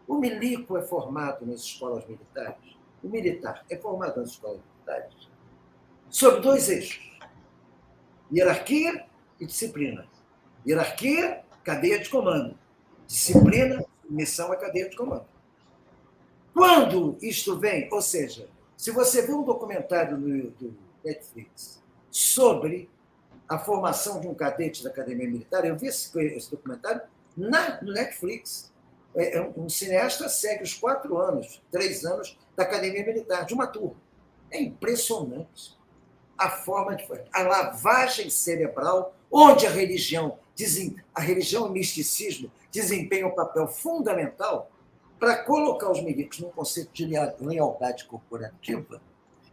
O 0.08 0.16
milico 0.16 0.78
é 0.78 0.82
formado 0.82 1.46
nas 1.46 1.62
escolas 1.62 2.06
militares, 2.06 2.78
o 3.02 3.08
militar 3.08 3.66
é 3.70 3.78
formado 3.78 4.20
nas 4.20 4.32
escolas 4.32 4.60
militares, 4.76 5.30
sob 6.10 6.42
dois 6.42 6.70
eixos: 6.70 7.18
hierarquia 8.32 9.06
e 9.40 9.46
disciplina. 9.46 10.06
Hierarquia, 10.68 11.44
cadeia 11.64 12.00
de 12.00 12.10
comando. 12.10 12.58
Disciplina, 13.08 13.86
missão 14.10 14.52
à 14.52 14.56
cadeia 14.58 14.90
de 14.90 14.96
comando. 14.96 15.26
Quando 16.54 17.18
isto 17.22 17.58
vem, 17.58 17.90
ou 17.92 18.02
seja, 18.02 18.48
se 18.78 18.92
você 18.92 19.22
vê 19.22 19.34
um 19.34 19.44
documentário 19.44 20.18
no 20.18 20.54
Netflix 21.04 21.82
sobre 22.12 22.90
a 23.48 23.60
formação 23.60 24.20
de 24.20 24.28
um 24.28 24.34
cadete 24.34 24.84
da 24.84 24.90
Academia 24.90 25.28
Militar, 25.28 25.66
eu 25.66 25.78
vi 25.78 25.88
esse, 25.88 26.18
esse 26.20 26.50
documentário 26.50 27.02
na, 27.36 27.82
no 27.82 27.92
Netflix. 27.92 28.72
É, 29.16 29.38
é 29.38 29.54
um 29.56 29.70
cineasta 29.70 30.28
segue 30.28 30.64
os 30.64 30.74
quatro 30.74 31.18
anos, 31.18 31.62
três 31.72 32.04
anos 32.06 32.38
da 32.56 32.64
Academia 32.64 33.06
Militar, 33.06 33.46
de 33.46 33.54
uma 33.54 33.68
turma. 33.68 33.96
É 34.50 34.62
impressionante 34.62 35.78
a 36.38 36.50
forma 36.50 36.96
de 36.96 37.06
a 37.32 37.44
lavagem 37.44 38.30
cerebral, 38.30 39.16
onde 39.32 39.68
a 39.68 39.70
religião, 39.70 40.38
a 41.14 41.22
religião 41.22 41.68
e 41.68 41.70
o 41.70 41.72
misticismo 41.72 42.52
desempenham 42.72 43.30
um 43.30 43.36
papel 43.36 43.68
fundamental 43.68 44.72
para 45.20 45.44
colocar 45.44 45.92
os 45.92 46.02
milicos 46.02 46.40
num 46.40 46.50
conceito 46.50 46.92
de 46.92 47.06
lealdade 47.06 48.06
corporativa 48.06 49.00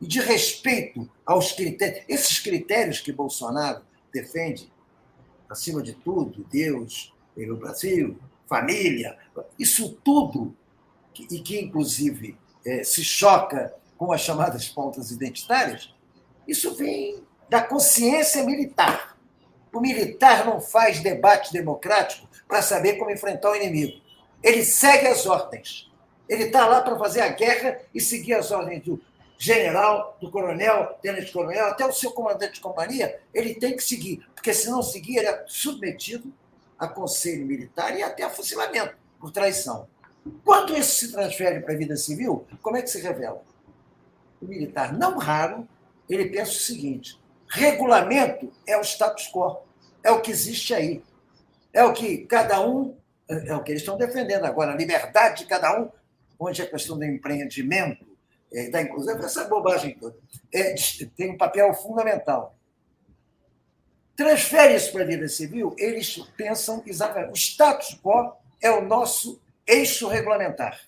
e 0.01 0.07
de 0.07 0.21
respeito 0.21 1.09
aos 1.27 1.53
critérios, 1.53 2.05
esses 2.09 2.39
critérios 2.39 3.01
que 3.01 3.13
Bolsonaro 3.13 3.83
defende, 4.13 4.73
acima 5.49 5.83
de 5.83 5.93
tudo, 5.93 6.47
Deus, 6.51 7.13
o 7.37 7.57
Brasil, 7.57 8.19
família, 8.47 9.17
isso 9.59 9.99
tudo, 10.05 10.57
e 11.31 11.41
que 11.41 11.61
inclusive 11.61 12.37
é, 12.65 12.83
se 12.83 13.05
choca 13.05 13.75
com 13.97 14.13
as 14.13 14.21
chamadas 14.23 14.69
pautas 14.69 15.11
identitárias, 15.11 15.95
isso 16.47 16.75
vem 16.75 17.23
da 17.49 17.63
consciência 17.63 18.45
militar. 18.45 19.19
O 19.73 19.81
militar 19.81 20.47
não 20.47 20.61
faz 20.61 21.01
debate 21.01 21.53
democrático 21.53 22.29
para 22.49 22.63
saber 22.63 22.95
como 22.95 23.11
enfrentar 23.11 23.51
o 23.51 23.57
inimigo. 23.57 24.01
Ele 24.43 24.65
segue 24.65 25.07
as 25.07 25.27
ordens. 25.27 25.91
Ele 26.29 26.45
está 26.45 26.67
lá 26.67 26.81
para 26.81 26.99
fazer 26.99 27.21
a 27.21 27.29
guerra 27.29 27.81
e 27.95 28.01
seguir 28.01 28.35
as 28.35 28.51
ordens 28.51 28.83
do 28.85 29.01
general, 29.41 30.19
do 30.21 30.31
coronel, 30.31 30.99
tenente-coronel, 31.01 31.69
até 31.69 31.87
o 31.87 31.93
seu 31.93 32.13
comandante 32.13 32.55
de 32.55 32.61
companhia, 32.61 33.19
ele 33.33 33.55
tem 33.55 33.75
que 33.75 33.83
seguir, 33.83 34.23
porque 34.35 34.53
se 34.53 34.69
não 34.69 34.83
seguir, 34.83 35.17
ele 35.17 35.29
é 35.29 35.45
submetido 35.47 36.31
a 36.79 36.87
conselho 36.87 37.47
militar 37.47 37.99
e 37.99 38.03
até 38.03 38.23
a 38.23 38.29
fuzilamento 38.29 38.95
por 39.19 39.31
traição. 39.31 39.89
Quando 40.45 40.77
isso 40.77 40.99
se 40.99 41.11
transfere 41.11 41.61
para 41.61 41.73
a 41.73 41.77
vida 41.77 41.97
civil, 41.97 42.47
como 42.61 42.77
é 42.77 42.83
que 42.83 42.91
se 42.91 43.01
revela? 43.01 43.43
O 44.43 44.47
militar, 44.47 44.93
não 44.93 45.17
raro, 45.17 45.67
ele 46.07 46.29
pensa 46.29 46.51
o 46.51 46.55
seguinte: 46.57 47.19
regulamento 47.49 48.53
é 48.67 48.77
o 48.77 48.83
status 48.83 49.31
quo, 49.33 49.63
é 50.03 50.11
o 50.11 50.21
que 50.21 50.31
existe 50.31 50.75
aí, 50.75 51.03
é 51.73 51.83
o 51.83 51.95
que 51.95 52.27
cada 52.27 52.61
um 52.61 52.95
é 53.27 53.55
o 53.55 53.63
que 53.63 53.73
eles 53.73 53.81
estão 53.81 53.97
defendendo 53.97 54.45
agora, 54.45 54.73
a 54.73 54.77
liberdade 54.77 55.45
de 55.45 55.47
cada 55.47 55.81
um, 55.81 55.89
onde 56.39 56.61
a 56.61 56.67
questão 56.67 56.99
do 56.99 57.05
empreendimento, 57.05 58.10
é, 58.53 58.69
da 58.69 58.83
inclusão, 58.83 59.19
essa 59.19 59.45
bobagem 59.45 59.97
toda, 59.99 60.17
é, 60.53 60.75
tem 61.17 61.31
um 61.31 61.37
papel 61.39 61.73
fundamental. 61.75 62.55
Transfere 64.17 64.75
isso 64.75 64.93
para 64.93 65.03
a 65.03 65.07
vida 65.07 65.29
civil, 65.29 65.75
eles 65.79 66.19
pensam 66.37 66.83
exatamente. 66.87 67.33
O 67.33 67.37
status 67.37 67.99
quo 68.03 68.35
é 68.61 68.71
o 68.71 68.85
nosso 68.85 69.41
eixo 69.67 70.09
regulamentar. 70.09 70.81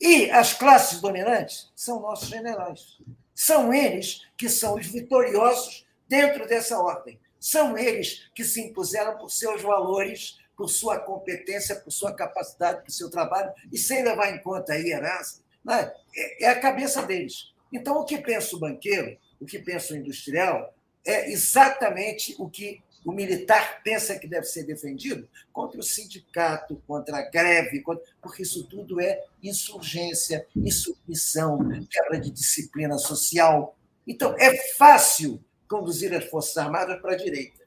E 0.00 0.30
as 0.30 0.54
classes 0.54 1.00
dominantes 1.00 1.70
são 1.74 2.00
nossos 2.00 2.28
generais. 2.28 2.98
São 3.34 3.74
eles 3.74 4.26
que 4.36 4.48
são 4.48 4.76
os 4.76 4.86
vitoriosos 4.86 5.86
dentro 6.08 6.46
dessa 6.46 6.78
ordem. 6.78 7.18
São 7.38 7.76
eles 7.76 8.30
que 8.34 8.44
se 8.44 8.60
impuseram 8.60 9.18
por 9.18 9.30
seus 9.30 9.60
valores 9.60 10.38
por 10.58 10.68
sua 10.68 10.98
competência, 10.98 11.76
por 11.76 11.92
sua 11.92 12.12
capacidade, 12.12 12.82
por 12.82 12.90
seu 12.90 13.08
trabalho, 13.08 13.52
e 13.72 13.78
sem 13.78 14.02
levar 14.02 14.34
em 14.34 14.42
conta 14.42 14.72
a 14.72 14.76
hierarquia, 14.76 15.40
Né? 15.68 15.92
É, 16.16 16.44
é 16.44 16.48
a 16.48 16.58
cabeça 16.58 17.02
deles. 17.02 17.52
Então, 17.70 17.98
o 17.98 18.04
que 18.04 18.16
pensa 18.16 18.56
o 18.56 18.58
banqueiro, 18.58 19.18
o 19.38 19.44
que 19.44 19.58
pensa 19.58 19.92
o 19.92 19.96
industrial, 19.96 20.74
é 21.06 21.30
exatamente 21.30 22.34
o 22.38 22.48
que 22.48 22.82
o 23.04 23.12
militar 23.12 23.82
pensa 23.82 24.18
que 24.18 24.26
deve 24.26 24.46
ser 24.46 24.64
defendido 24.64 25.28
contra 25.52 25.78
o 25.78 25.82
sindicato, 25.82 26.82
contra 26.86 27.18
a 27.18 27.30
greve, 27.30 27.80
contra... 27.80 28.02
porque 28.20 28.42
isso 28.42 28.64
tudo 28.64 29.00
é 29.00 29.22
insurgência, 29.42 30.46
insubmissão, 30.56 31.58
quebra 31.88 32.18
de 32.18 32.30
disciplina 32.30 32.98
social. 32.98 33.76
Então, 34.06 34.34
é 34.38 34.56
fácil 34.74 35.42
conduzir 35.68 36.14
as 36.14 36.24
Forças 36.24 36.56
Armadas 36.56 37.00
para 37.00 37.12
a 37.12 37.16
direita. 37.16 37.58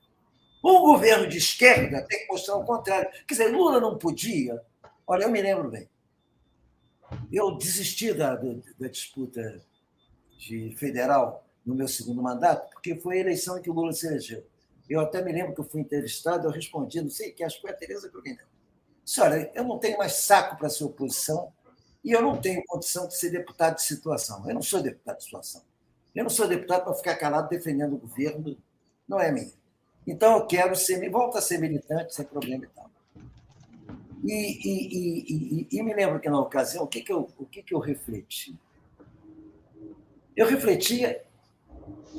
Um 0.63 0.81
governo 0.81 1.27
de 1.27 1.37
esquerda 1.37 2.05
tem 2.07 2.19
que 2.19 2.27
mostrar 2.27 2.55
o 2.55 2.65
contrário. 2.65 3.09
Quer 3.27 3.33
dizer, 3.33 3.47
Lula 3.47 3.79
não 3.79 3.97
podia. 3.97 4.61
Olha, 5.07 5.23
eu 5.23 5.31
me 5.31 5.41
lembro 5.41 5.69
bem. 5.69 5.87
Eu 7.31 7.55
desisti 7.57 8.13
da, 8.13 8.35
da 8.35 8.87
disputa 8.87 9.61
de 10.37 10.75
federal 10.77 11.45
no 11.65 11.75
meu 11.75 11.87
segundo 11.87 12.21
mandato, 12.21 12.69
porque 12.71 12.95
foi 12.95 13.17
a 13.17 13.21
eleição 13.21 13.57
em 13.57 13.61
que 13.61 13.69
o 13.69 13.73
Lula 13.73 13.93
se 13.93 14.07
elegeu. 14.07 14.45
Eu 14.89 14.99
até 14.99 15.23
me 15.23 15.31
lembro 15.31 15.53
que 15.53 15.61
eu 15.61 15.65
fui 15.65 15.81
entrevistado, 15.81 16.47
eu 16.47 16.51
respondi, 16.51 16.99
não 17.01 17.09
sei 17.09 17.31
que, 17.31 17.43
acho 17.43 17.55
que 17.55 17.61
foi 17.61 17.71
a 17.71 17.75
Tereza 17.75 18.09
Cruvinel. 18.09 18.45
Senhora, 19.05 19.51
eu 19.55 19.63
não 19.63 19.79
tenho 19.79 19.97
mais 19.97 20.13
saco 20.13 20.57
para 20.57 20.69
ser 20.69 20.83
oposição 20.83 21.51
e 22.03 22.11
eu 22.11 22.21
não 22.21 22.39
tenho 22.41 22.63
condição 22.65 23.07
de 23.07 23.15
ser 23.15 23.29
deputado 23.29 23.75
de 23.75 23.83
situação. 23.83 24.47
Eu 24.47 24.55
não 24.55 24.61
sou 24.61 24.81
deputado 24.81 25.17
de 25.17 25.23
situação. 25.23 25.61
Eu 26.13 26.23
não 26.23 26.29
sou 26.29 26.47
deputado 26.47 26.83
para 26.83 26.93
ficar 26.93 27.15
calado 27.15 27.47
defendendo 27.47 27.93
o 27.93 27.99
governo, 27.99 28.57
não 29.07 29.19
é 29.19 29.31
minha. 29.31 29.53
Então 30.05 30.37
eu 30.37 30.45
quero 30.45 30.75
ser, 30.75 31.09
volta 31.09 31.39
a 31.39 31.41
ser 31.41 31.59
militante 31.59 32.13
sem 32.13 32.25
problema 32.25 32.65
e 32.65 32.67
tal. 32.67 32.91
E, 34.23 34.33
e, 34.33 35.63
e, 35.63 35.67
e, 35.71 35.83
me 35.83 35.93
lembro 35.93 36.19
que 36.19 36.29
na 36.29 36.39
ocasião, 36.39 36.83
o 36.83 36.87
que, 36.87 37.01
que, 37.01 37.11
eu, 37.11 37.29
o 37.37 37.45
que, 37.45 37.63
que 37.63 37.73
eu 37.73 37.79
refleti? 37.79 38.57
Eu 40.35 40.47
refletia 40.47 41.23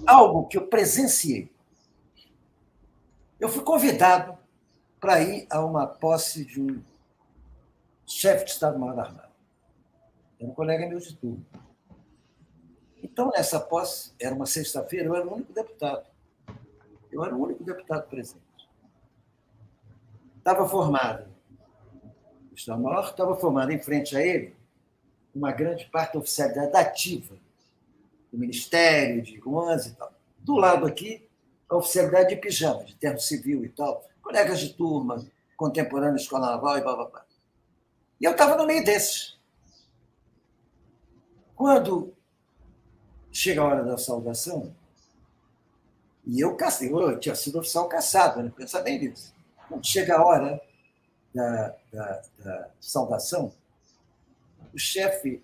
algo 0.06 0.48
que 0.48 0.58
eu 0.58 0.66
presenciei. 0.66 1.50
Eu 3.38 3.48
fui 3.48 3.62
convidado 3.62 4.36
para 5.00 5.20
ir 5.20 5.46
a 5.50 5.64
uma 5.64 5.86
posse 5.86 6.44
de 6.44 6.60
um 6.60 6.82
chefe 8.06 8.46
de 8.46 8.50
Estado-Maior 8.52 8.96
da. 8.96 9.28
Era 10.38 10.50
um 10.50 10.54
colega 10.54 10.86
meu 10.86 10.98
de 10.98 11.14
turno. 11.16 11.44
Então, 13.02 13.30
nessa 13.30 13.58
posse, 13.58 14.12
era 14.20 14.34
uma 14.34 14.46
sexta-feira, 14.46 15.06
eu 15.06 15.14
era 15.14 15.26
o 15.26 15.34
único 15.34 15.52
deputado. 15.52 16.06
Eu 17.10 17.24
era 17.24 17.34
o 17.34 17.42
único 17.42 17.62
deputado 17.64 18.08
presente. 18.08 18.40
Estava 20.38 20.68
formado. 20.68 21.31
Estado-Maior 22.54 23.10
estava 23.10 23.36
formado 23.36 23.72
em 23.72 23.80
frente 23.80 24.16
a 24.16 24.24
ele 24.24 24.54
uma 25.34 25.52
grande 25.52 25.86
parte 25.86 26.14
da 26.14 26.20
oficialidade 26.20 26.76
ativa 26.76 27.34
do 28.30 28.38
Ministério, 28.38 29.22
de 29.22 29.38
Guans 29.38 29.86
e 29.86 29.94
tal. 29.94 30.12
Do 30.38 30.56
lado 30.56 30.86
aqui, 30.86 31.26
a 31.68 31.76
oficialidade 31.76 32.30
de 32.30 32.36
pijama, 32.36 32.84
de 32.84 32.94
termo 32.96 33.18
civil 33.18 33.64
e 33.64 33.68
tal, 33.68 34.06
colegas 34.22 34.60
de 34.60 34.74
turma, 34.74 35.24
contemporâneos 35.56 36.22
escola 36.22 36.50
naval 36.50 36.78
e 36.78 36.80
blá, 36.82 36.94
blá, 36.94 37.04
blá. 37.06 37.24
E 38.20 38.24
eu 38.24 38.32
estava 38.32 38.56
no 38.56 38.66
meio 38.66 38.84
desses. 38.84 39.38
Quando 41.54 42.12
chega 43.30 43.60
a 43.60 43.64
hora 43.64 43.84
da 43.84 43.96
saudação, 43.96 44.74
e 46.24 46.40
eu, 46.40 46.56
eu 46.56 47.18
tinha 47.18 47.34
sido 47.34 47.58
oficial 47.58 47.88
caçado, 47.88 48.42
né? 48.42 48.52
pensa 48.56 48.80
bem 48.80 48.98
nisso. 48.98 49.34
Quando 49.68 49.84
chega 49.86 50.16
a 50.16 50.24
hora 50.24 50.60
da, 51.34 51.74
da, 51.92 52.22
da 52.38 52.70
saudação, 52.80 53.52
o 54.72 54.78
chefe, 54.78 55.42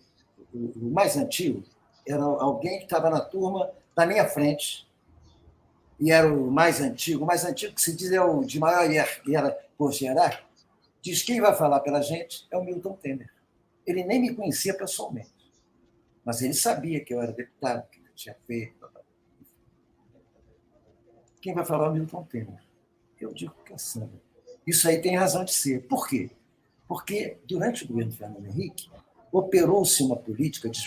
o, 0.53 0.73
o 0.77 0.91
mais 0.91 1.17
antigo, 1.17 1.65
era 2.07 2.23
alguém 2.23 2.79
que 2.79 2.85
estava 2.85 3.11
na 3.11 3.21
turma 3.21 3.71
da 3.95 4.07
minha 4.07 4.27
frente, 4.29 4.89
e 6.01 6.13
era 6.13 6.33
o 6.33 6.51
mais 6.51 6.81
antigo, 6.81 7.25
o 7.25 7.27
mais 7.27 7.45
antigo 7.45 7.75
que 7.75 7.83
se 7.83 7.95
diz 7.95 8.13
é 8.13 8.21
o 8.21 8.45
de 8.45 8.59
maior 8.59 8.89
era 9.35 9.59
por 9.77 9.93
diz 11.03 11.23
quem 11.23 11.41
vai 11.41 11.55
falar 11.55 11.81
pela 11.81 12.01
gente 12.01 12.47
é 12.51 12.57
o 12.57 12.65
Milton 12.65 12.95
Temer. 12.95 13.31
Ele 13.87 14.05
nem 14.05 14.21
me 14.21 14.35
conhecia 14.35 14.75
pessoalmente, 14.75 15.33
mas 16.25 16.43
ele 16.43 16.55
sabia 16.55 17.05
que 17.05 17.13
eu 17.13 17.21
era 17.21 17.33
deputado, 17.33 17.89
que 17.89 18.01
eu 18.01 18.15
tinha 18.15 18.37
feito. 18.47 18.89
Quem 21.41 21.55
vai 21.55 21.65
falar 21.65 21.87
é 21.87 21.91
o 21.91 21.95
Milton 21.95 22.25
Temer. 22.25 22.63
Eu 23.21 23.33
digo 23.33 23.55
que 23.65 23.73
é 23.73 23.79
samba. 23.79 24.28
Isso 24.69 24.87
aí 24.87 25.01
tem 25.01 25.17
razão 25.17 25.47
de 25.47 25.55
ser. 25.55 25.87
Por 25.89 26.07
quê? 26.07 26.29
Porque 26.87 27.39
durante 27.49 27.85
o 27.85 27.89
governo 27.89 28.13
Fernando 28.13 28.45
Henrique 28.47 28.91
operou-se 29.33 30.03
uma 30.03 30.17
política 30.17 30.69
de 30.69 30.87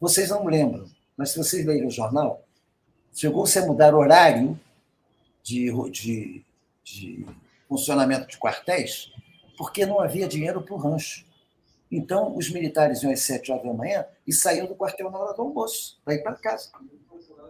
vocês 0.00 0.30
não 0.30 0.44
lembram, 0.46 0.88
mas 1.16 1.30
se 1.30 1.38
vocês 1.38 1.66
lerem 1.66 1.88
o 1.88 1.90
jornal, 1.90 2.44
chegou-se 3.12 3.58
a 3.58 3.66
mudar 3.66 3.96
horário 3.96 4.58
de, 5.42 5.72
de, 5.90 6.44
de 6.84 7.26
funcionamento 7.68 8.28
de 8.28 8.38
quartéis, 8.38 9.12
porque 9.58 9.84
não 9.84 10.00
havia 10.00 10.28
dinheiro 10.28 10.62
para 10.62 10.74
o 10.74 10.78
rancho. 10.78 11.26
Então, 11.90 12.36
os 12.36 12.48
militares 12.48 13.02
iam 13.02 13.12
às 13.12 13.22
sete 13.22 13.50
horas 13.50 13.64
da 13.64 13.72
manhã 13.72 14.06
e 14.24 14.32
saíam 14.32 14.68
do 14.68 14.76
quartel 14.76 15.10
na 15.10 15.18
hora 15.18 15.34
do 15.34 15.42
almoço, 15.42 16.00
para 16.04 16.14
ir 16.14 16.22
para 16.22 16.36
casa, 16.36 16.70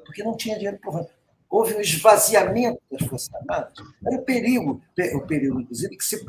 porque 0.06 0.22
não 0.22 0.34
tinha 0.34 0.56
dinheiro 0.56 0.78
para 0.78 0.90
o 0.90 0.92
rancho. 0.94 1.19
Houve 1.50 1.74
um 1.74 1.80
esvaziamento 1.80 2.80
das 2.90 3.06
Forças 3.08 3.34
Armadas. 3.34 3.72
Era 4.06 4.16
o 4.16 4.22
perigo, 4.22 4.80
o 5.14 5.20
período, 5.26 5.62
inclusive, 5.62 5.96
que 5.96 6.04
se, 6.04 6.24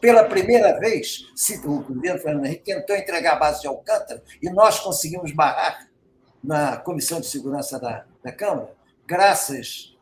pela 0.00 0.24
primeira 0.24 0.80
vez 0.80 1.30
se, 1.36 1.58
o 1.66 1.82
governo 1.82 2.18
Fernando 2.18 2.46
Henrique 2.46 2.64
tentou 2.64 2.96
entregar 2.96 3.34
a 3.34 3.38
base 3.38 3.60
de 3.60 3.66
Alcântara 3.66 4.22
e 4.42 4.48
nós 4.50 4.80
conseguimos 4.80 5.30
barrar 5.32 5.88
na 6.42 6.78
Comissão 6.78 7.20
de 7.20 7.26
Segurança 7.26 7.78
da, 7.78 8.04
da 8.24 8.32
Câmara, 8.32 8.74
graças, 9.06 9.96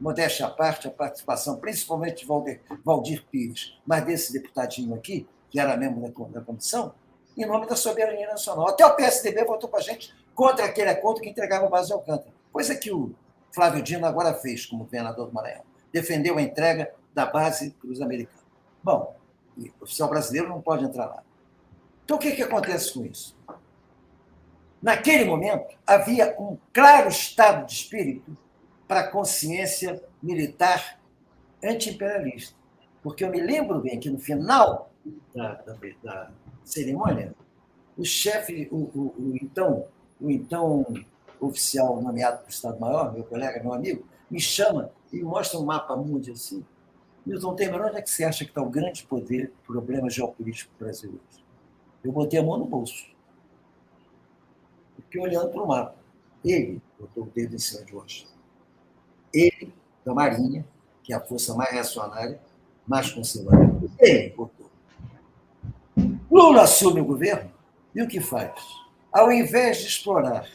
modéstia 0.00 0.46
à 0.46 0.50
parte, 0.50 0.88
a 0.88 0.90
participação 0.90 1.56
principalmente 1.56 2.20
de 2.20 2.26
Valdir, 2.26 2.60
Valdir 2.84 3.24
Pires, 3.30 3.78
mas 3.86 4.04
desse 4.04 4.32
deputadinho 4.32 4.94
aqui, 4.94 5.26
que 5.50 5.58
era 5.58 5.76
membro 5.76 6.02
da, 6.02 6.40
da 6.40 6.44
comissão, 6.44 6.92
em 7.36 7.46
nome 7.46 7.66
da 7.66 7.76
soberania 7.76 8.26
nacional. 8.28 8.68
Até 8.68 8.84
o 8.84 8.94
PSDB 8.94 9.44
votou 9.44 9.70
com 9.70 9.76
a 9.76 9.80
gente 9.80 10.14
contra 10.34 10.64
aquele 10.64 10.90
acordo 10.90 11.20
que 11.20 11.28
entregava 11.28 11.66
a 11.66 11.70
base 11.70 11.88
de 11.88 11.92
Alcântara. 11.94 12.34
Coisa 12.52 12.74
que 12.74 12.90
o 12.90 13.14
Flávio 13.52 13.82
Dino 13.82 14.06
agora 14.06 14.34
fez 14.34 14.66
como 14.66 14.84
governador 14.84 15.26
do 15.28 15.32
Maranhão. 15.32 15.62
Defendeu 15.92 16.36
a 16.38 16.42
entrega 16.42 16.92
da 17.14 17.26
base 17.26 17.70
para 17.70 17.90
os 17.90 18.00
americanos. 18.00 18.44
Bom, 18.82 19.16
o 19.56 19.84
oficial 19.84 20.08
brasileiro 20.08 20.48
não 20.48 20.60
pode 20.60 20.84
entrar 20.84 21.06
lá. 21.06 21.22
Então, 22.04 22.16
o 22.16 22.20
que, 22.20 22.32
que 22.32 22.42
acontece 22.42 22.92
com 22.92 23.04
isso? 23.04 23.36
Naquele 24.80 25.24
momento, 25.24 25.76
havia 25.86 26.36
um 26.38 26.56
claro 26.72 27.08
estado 27.08 27.66
de 27.66 27.72
espírito 27.72 28.36
para 28.86 29.00
a 29.00 29.10
consciência 29.10 30.02
militar 30.22 31.00
anti-imperialista. 31.64 32.54
Porque 33.02 33.24
eu 33.24 33.30
me 33.30 33.40
lembro 33.40 33.80
bem 33.80 33.98
que 33.98 34.10
no 34.10 34.18
final 34.18 34.90
da, 35.34 35.54
da, 35.54 35.76
da 36.02 36.30
cerimônia, 36.64 37.34
o 37.96 38.04
chefe, 38.04 38.68
o, 38.70 38.76
o, 38.76 39.14
o, 39.18 39.38
então, 39.40 39.86
o 40.20 40.30
então 40.30 40.84
oficial 41.46 42.00
nomeado 42.00 42.38
para 42.38 42.46
o 42.46 42.50
Estado-Maior, 42.50 43.12
meu 43.12 43.24
colega, 43.24 43.62
meu 43.62 43.72
amigo, 43.72 44.04
me 44.30 44.40
chama 44.40 44.90
e 45.12 45.22
mostra 45.22 45.58
um 45.58 45.64
mapa 45.64 45.96
mundo 45.96 46.30
assim. 46.30 46.64
Milton 47.24 47.54
Temer, 47.54 47.82
onde 47.82 47.96
é 47.96 48.02
que 48.02 48.10
você 48.10 48.24
acha 48.24 48.44
que 48.44 48.50
está 48.50 48.62
o 48.62 48.70
grande 48.70 49.04
poder, 49.04 49.52
problema 49.66 50.08
geopolítico 50.08 50.72
brasileiro? 50.78 51.20
Eu 52.04 52.12
botei 52.12 52.38
a 52.38 52.42
mão 52.42 52.58
no 52.58 52.66
bolso 52.66 53.16
fiquei 55.06 55.20
olhando 55.20 55.50
para 55.50 55.62
o 55.62 55.66
mapa. 55.66 55.96
Ele 56.44 56.80
botou 56.98 57.24
o 57.24 57.26
dedo 57.26 57.54
em 57.54 57.58
cima 57.58 57.84
de 57.84 57.94
Washington. 57.94 58.32
Ele, 59.32 59.72
da 60.04 60.14
Marinha, 60.14 60.66
que 61.02 61.12
é 61.12 61.16
a 61.16 61.20
força 61.20 61.54
mais 61.54 61.70
reacionária, 61.72 62.40
mais 62.86 63.10
conservadora, 63.10 63.76
ele 63.98 64.30
botou. 64.30 64.70
Lula 66.30 66.62
assume 66.62 67.00
o 67.00 67.04
governo 67.04 67.50
e 67.94 68.02
o 68.02 68.08
que 68.08 68.20
faz? 68.20 68.52
Ao 69.10 69.32
invés 69.32 69.78
de 69.78 69.86
explorar 69.86 70.48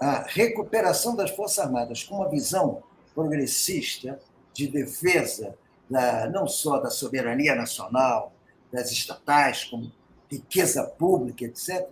a 0.00 0.22
recuperação 0.22 1.16
das 1.16 1.30
Forças 1.30 1.58
Armadas 1.58 2.04
com 2.04 2.16
uma 2.16 2.28
visão 2.28 2.82
progressista 3.14 4.18
de 4.52 4.68
defesa 4.68 5.56
da, 5.90 6.28
não 6.28 6.46
só 6.46 6.78
da 6.78 6.90
soberania 6.90 7.54
nacional, 7.54 8.32
das 8.72 8.90
estatais, 8.92 9.64
como 9.64 9.90
riqueza 10.30 10.84
pública, 10.84 11.44
etc., 11.44 11.88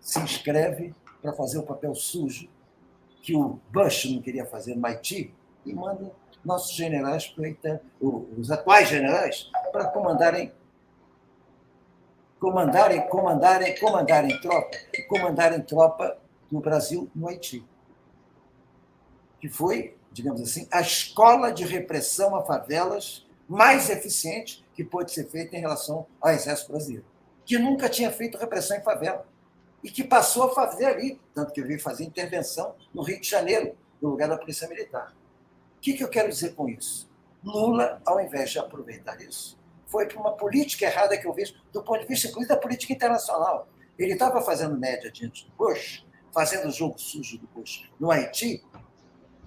se 0.00 0.18
inscreve 0.20 0.94
para 1.20 1.32
fazer 1.32 1.58
o 1.58 1.62
papel 1.62 1.94
sujo 1.94 2.48
que 3.20 3.34
o 3.34 3.60
Bush 3.70 4.06
não 4.06 4.20
queria 4.20 4.44
fazer 4.46 4.74
no 4.74 4.86
Haiti 4.86 5.32
e 5.64 5.72
manda 5.72 6.10
nossos 6.44 6.74
generais, 6.74 7.32
os 8.36 8.50
atuais 8.50 8.88
generais, 8.88 9.50
para 9.70 9.86
comandarem 9.86 10.52
comandarem, 12.40 13.08
comandarem, 13.08 13.78
comandarem 13.78 14.40
tropa, 14.40 14.76
comandarem 15.08 15.62
tropa 15.62 16.18
do 16.52 16.60
Brasil 16.60 17.10
no 17.14 17.28
Haiti. 17.28 17.66
Que 19.40 19.48
foi, 19.48 19.96
digamos 20.12 20.40
assim, 20.40 20.68
a 20.70 20.80
escola 20.80 21.50
de 21.50 21.64
repressão 21.64 22.36
a 22.36 22.44
favelas 22.44 23.26
mais 23.48 23.90
eficiente 23.90 24.64
que 24.72 24.84
pode 24.84 25.10
ser 25.10 25.28
feita 25.28 25.56
em 25.56 25.60
relação 25.60 26.06
ao 26.20 26.30
exército 26.30 26.70
brasileiro 26.70 27.12
que 27.44 27.58
nunca 27.58 27.88
tinha 27.88 28.10
feito 28.10 28.38
repressão 28.38 28.76
em 28.76 28.82
favela 28.82 29.26
e 29.82 29.90
que 29.90 30.04
passou 30.04 30.44
a 30.44 30.54
fazer 30.54 30.86
ali, 30.86 31.20
tanto 31.34 31.52
que 31.52 31.62
veio 31.62 31.80
fazer 31.80 32.04
intervenção 32.04 32.74
no 32.94 33.02
Rio 33.02 33.20
de 33.20 33.28
Janeiro, 33.28 33.76
no 34.00 34.10
lugar 34.10 34.28
da 34.28 34.38
Polícia 34.38 34.68
Militar. 34.68 35.12
O 35.76 35.80
que, 35.80 35.94
que 35.94 36.04
eu 36.04 36.08
quero 36.08 36.28
dizer 36.28 36.54
com 36.54 36.68
isso? 36.68 37.10
Lula, 37.44 38.00
ao 38.06 38.20
invés 38.20 38.50
de 38.50 38.58
aproveitar 38.58 39.20
isso, 39.20 39.58
foi 39.86 40.06
para 40.06 40.20
uma 40.20 40.36
política 40.36 40.86
errada 40.86 41.18
que 41.18 41.26
eu 41.26 41.32
vejo, 41.32 41.54
do 41.72 41.82
ponto 41.82 42.00
de 42.00 42.06
vista, 42.06 42.28
inclusive, 42.28 42.54
da 42.54 42.60
política 42.60 42.92
internacional. 42.92 43.68
Ele 43.98 44.12
estava 44.12 44.40
fazendo 44.40 44.78
média 44.78 45.10
diante 45.10 45.44
do 45.44 45.52
Bush, 45.56 46.06
fazendo 46.32 46.68
o 46.68 46.72
jogo 46.72 46.98
sujo 46.98 47.38
do 47.38 47.46
Bush 47.54 47.88
no 48.00 48.10
Haiti, 48.10 48.64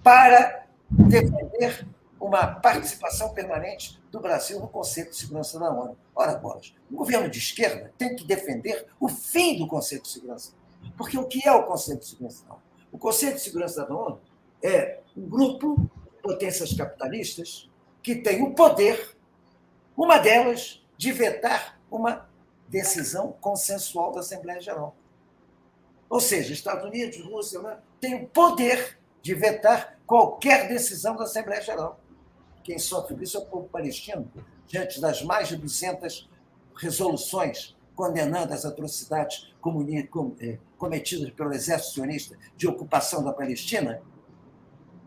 para 0.02 0.66
defender 0.88 1.86
uma 2.20 2.46
participação 2.46 3.34
permanente 3.34 4.00
do 4.10 4.20
Brasil 4.20 4.58
no 4.60 4.68
Conselho 4.68 5.10
de 5.10 5.16
Segurança 5.16 5.58
da 5.58 5.70
ONU. 5.70 5.96
Ora, 6.14 6.34
Bolas, 6.36 6.74
o 6.90 6.96
governo 6.96 7.28
de 7.28 7.38
esquerda 7.38 7.92
tem 7.98 8.16
que 8.16 8.24
defender 8.24 8.86
o 8.98 9.08
fim 9.08 9.58
do 9.58 9.66
Conselho 9.66 10.02
de 10.02 10.08
Segurança. 10.08 10.52
Porque 10.96 11.18
o 11.18 11.26
que 11.26 11.46
é 11.46 11.52
o 11.52 11.64
Conselho 11.64 11.98
de 11.98 12.06
Segurança 12.06 12.44
da 12.44 12.54
ONU? 12.54 12.62
O 12.92 12.98
Conselho 12.98 13.34
de 13.34 13.40
Segurança 13.40 13.84
da 13.84 13.94
ONU 13.94 14.20
é 14.62 15.00
um 15.16 15.28
grupo 15.28 15.76
de 15.76 16.22
potências 16.22 16.72
capitalistas 16.72 17.68
que 18.02 18.14
tem 18.14 18.42
o 18.42 18.54
poder, 18.54 19.16
uma 19.96 20.18
delas, 20.18 20.82
de 20.96 21.12
vetar 21.12 21.78
uma 21.90 22.28
decisão 22.68 23.32
consensual 23.40 24.12
da 24.12 24.20
Assembleia 24.20 24.60
Geral. 24.60 24.96
Ou 26.08 26.20
seja, 26.20 26.52
Estados 26.52 26.84
Unidos, 26.84 27.20
Rússia, 27.20 27.60
né, 27.60 27.78
tem 28.00 28.14
o 28.14 28.26
poder 28.26 28.98
de 29.22 29.34
vetar 29.34 29.98
qualquer 30.06 30.68
decisão 30.68 31.16
da 31.16 31.24
Assembleia 31.24 31.60
Geral. 31.60 32.00
Quem 32.62 32.78
sofre 32.78 33.16
isso 33.22 33.36
é 33.36 33.40
o 33.40 33.46
povo 33.46 33.68
palestino, 33.68 34.30
diante 34.66 35.00
das 35.00 35.22
mais 35.22 35.48
de 35.48 35.56
200 35.56 36.28
resoluções 36.76 37.76
condenando 37.96 38.52
as 38.52 38.64
atrocidades 38.64 39.50
eh, 40.40 40.58
cometidas 40.76 41.30
pelo 41.30 41.52
exército 41.52 41.94
sionista 41.94 42.36
de 42.54 42.68
ocupação 42.68 43.24
da 43.24 43.32
Palestina, 43.32 44.02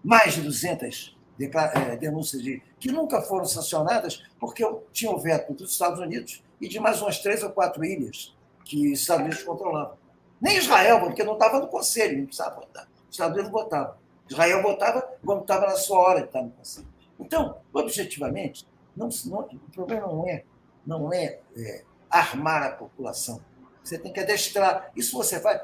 mais 0.04 0.34
de 0.34 0.42
200 0.42 1.16
eh, 1.40 1.96
denúncias 1.98 2.42
de, 2.42 2.62
que 2.80 2.92
nunca 2.92 3.22
foram 3.22 3.46
sancionadas 3.46 4.24
porque 4.40 4.66
tinham 4.92 5.14
o 5.14 5.20
veto 5.20 5.54
dos 5.54 5.72
Estados 5.72 6.00
Unidos 6.00 6.44
e 6.60 6.68
de 6.68 6.80
mais 6.80 7.00
umas 7.02 7.20
três 7.20 7.44
ou 7.44 7.52
quatro 7.52 7.86
ilhas 7.86 8.36
que 8.66 8.92
os 8.92 9.00
Estados 9.00 9.24
Unidos 9.24 9.44
controlavam. 9.44 9.99
Nem 10.42 10.58
Israel, 10.58 11.00
porque 11.02 11.24
não 11.24 11.34
estava 11.34 11.60
no 11.60 11.68
conselho, 11.68 12.18
não 12.18 12.26
precisava 12.26 12.56
votar. 12.56 12.88
Os 13.10 13.12
Estados 13.12 13.34
Unidos 13.34 13.52
votavam. 13.52 13.96
Israel 14.30 14.62
votava 14.62 15.02
quando 15.26 15.42
estava 15.42 15.66
na 15.68 15.76
sua 15.76 16.00
hora 16.00 16.22
de 16.22 16.28
estar 16.28 16.42
no 16.42 16.52
conselho. 16.52 16.88
Então, 17.20 17.58
objetivamente, 17.74 18.68
não, 18.96 19.10
não, 19.26 19.40
o 19.40 19.72
problema 19.72 20.08
não 20.08 20.28
é, 20.28 20.44
não 20.86 21.14
é, 21.14 21.40
é 21.58 21.84
armar 22.10 22.64
a 22.64 22.72
população. 22.72 23.42
Você 23.84 23.98
tem 23.98 24.14
que 24.14 24.20
adestrar. 24.20 24.92
Isso 24.96 25.18
você 25.18 25.40
faz. 25.40 25.62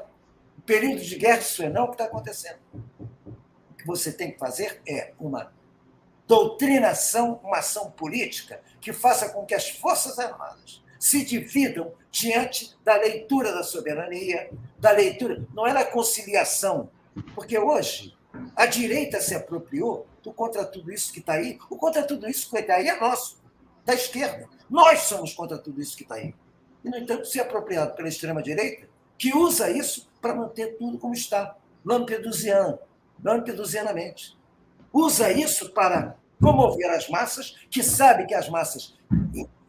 O 0.58 0.62
período 0.62 1.00
de 1.00 1.16
guerra, 1.16 1.38
isso 1.38 1.62
é 1.62 1.68
não 1.68 1.84
o 1.84 1.88
que 1.88 1.94
está 1.94 2.04
acontecendo. 2.04 2.58
O 2.74 3.74
que 3.74 3.86
você 3.86 4.12
tem 4.12 4.32
que 4.32 4.38
fazer 4.38 4.82
é 4.86 5.12
uma 5.18 5.52
doutrinação, 6.26 7.40
uma 7.44 7.58
ação 7.58 7.90
política 7.90 8.60
que 8.80 8.92
faça 8.92 9.28
com 9.28 9.46
que 9.46 9.54
as 9.54 9.70
Forças 9.70 10.18
Armadas 10.18 10.82
se 10.98 11.24
dividam 11.24 11.92
diante 12.10 12.74
da 12.84 12.96
leitura 12.96 13.52
da 13.52 13.62
soberania, 13.62 14.50
da 14.78 14.90
leitura. 14.90 15.44
Não 15.54 15.66
é 15.66 15.74
da 15.74 15.84
conciliação, 15.84 16.90
porque 17.34 17.58
hoje 17.58 18.16
a 18.54 18.66
direita 18.66 19.20
se 19.20 19.34
apropriou 19.34 20.06
do 20.22 20.32
contra 20.32 20.64
tudo 20.64 20.92
isso 20.92 21.12
que 21.12 21.20
está 21.20 21.34
aí. 21.34 21.58
O 21.70 21.76
contra 21.76 22.02
tudo 22.02 22.28
isso 22.28 22.50
que 22.50 22.58
está 22.58 22.74
aí 22.74 22.88
é 22.88 23.00
nosso, 23.00 23.38
da 23.84 23.94
esquerda. 23.94 24.48
Nós 24.68 25.00
somos 25.00 25.32
contra 25.32 25.58
tudo 25.58 25.80
isso 25.80 25.96
que 25.96 26.02
está 26.02 26.16
aí. 26.16 26.34
E, 26.84 26.90
no 26.90 26.96
entanto, 26.96 27.26
se 27.26 27.40
apropriado 27.40 27.94
pela 27.94 28.08
extrema-direita, 28.08 28.88
que 29.18 29.34
usa 29.34 29.70
isso 29.70 30.08
para 30.20 30.34
manter 30.34 30.76
tudo 30.76 30.98
como 30.98 31.14
está, 31.14 31.56
lampedusiano, 31.84 32.78
lampedusianamente. 33.22 34.36
Usa 34.92 35.30
isso 35.30 35.70
para 35.70 36.16
comover 36.40 36.90
as 36.90 37.08
massas, 37.08 37.56
que 37.70 37.82
sabe 37.82 38.26
que 38.26 38.34
as 38.34 38.48
massas 38.48 38.94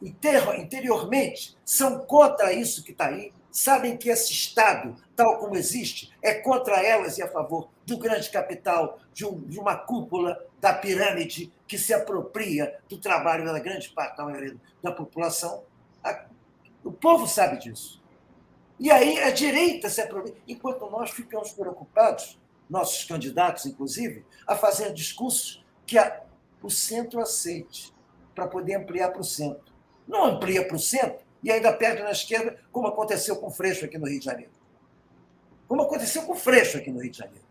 interiormente 0.01 1.57
são 1.65 1.99
contra 1.99 2.53
isso 2.53 2.83
que 2.83 2.91
está 2.91 3.07
aí, 3.07 3.33
sabem 3.51 3.97
que 3.97 4.09
esse 4.09 4.31
Estado, 4.31 4.95
tal 5.15 5.39
como 5.39 5.55
existe, 5.55 6.11
é 6.21 6.35
contra 6.35 6.81
elas 6.83 7.17
e 7.17 7.23
a 7.23 7.27
favor 7.27 7.69
do 7.85 7.97
grande 7.97 8.29
capital, 8.29 8.99
de, 9.13 9.25
um, 9.25 9.39
de 9.41 9.59
uma 9.59 9.75
cúpula 9.75 10.45
da 10.61 10.73
pirâmide 10.73 11.51
que 11.67 11.77
se 11.77 11.93
apropria 11.93 12.77
do 12.87 12.97
trabalho 12.97 13.45
da 13.45 13.59
grande 13.59 13.89
parte 13.89 14.17
da 14.17 14.25
maioria 14.25 14.55
da 14.83 14.91
população. 14.91 15.63
O 16.83 16.91
povo 16.91 17.27
sabe 17.27 17.57
disso. 17.57 18.01
E 18.79 18.91
aí 18.91 19.19
a 19.23 19.31
direita 19.31 19.89
se 19.89 20.01
apropria, 20.01 20.35
enquanto 20.47 20.87
nós 20.89 21.09
ficamos 21.09 21.51
preocupados, 21.51 22.39
nossos 22.69 23.05
candidatos, 23.05 23.65
inclusive, 23.65 24.23
a 24.45 24.55
fazer 24.55 24.93
discursos 24.93 25.65
que 25.85 25.97
a, 25.97 26.21
o 26.61 26.69
centro 26.69 27.19
aceite, 27.19 27.93
para 28.35 28.47
poder 28.47 28.75
ampliar 28.75 29.09
para 29.09 29.21
o 29.21 29.23
centro. 29.23 29.66
Não 30.07 30.25
amplia 30.25 30.65
para 30.65 30.75
o 30.75 30.79
centro 30.79 31.19
e 31.43 31.51
ainda 31.51 31.73
perde 31.73 32.01
na 32.01 32.11
esquerda, 32.11 32.57
como 32.71 32.87
aconteceu 32.87 33.35
com 33.35 33.47
o 33.47 33.51
Freixo 33.51 33.85
aqui 33.85 33.97
no 33.97 34.07
Rio 34.07 34.19
de 34.19 34.25
Janeiro. 34.25 34.51
Como 35.67 35.81
aconteceu 35.81 36.23
com 36.23 36.33
o 36.33 36.35
Freixo 36.35 36.77
aqui 36.77 36.89
no 36.89 37.01
Rio 37.01 37.11
de 37.11 37.17
Janeiro, 37.17 37.45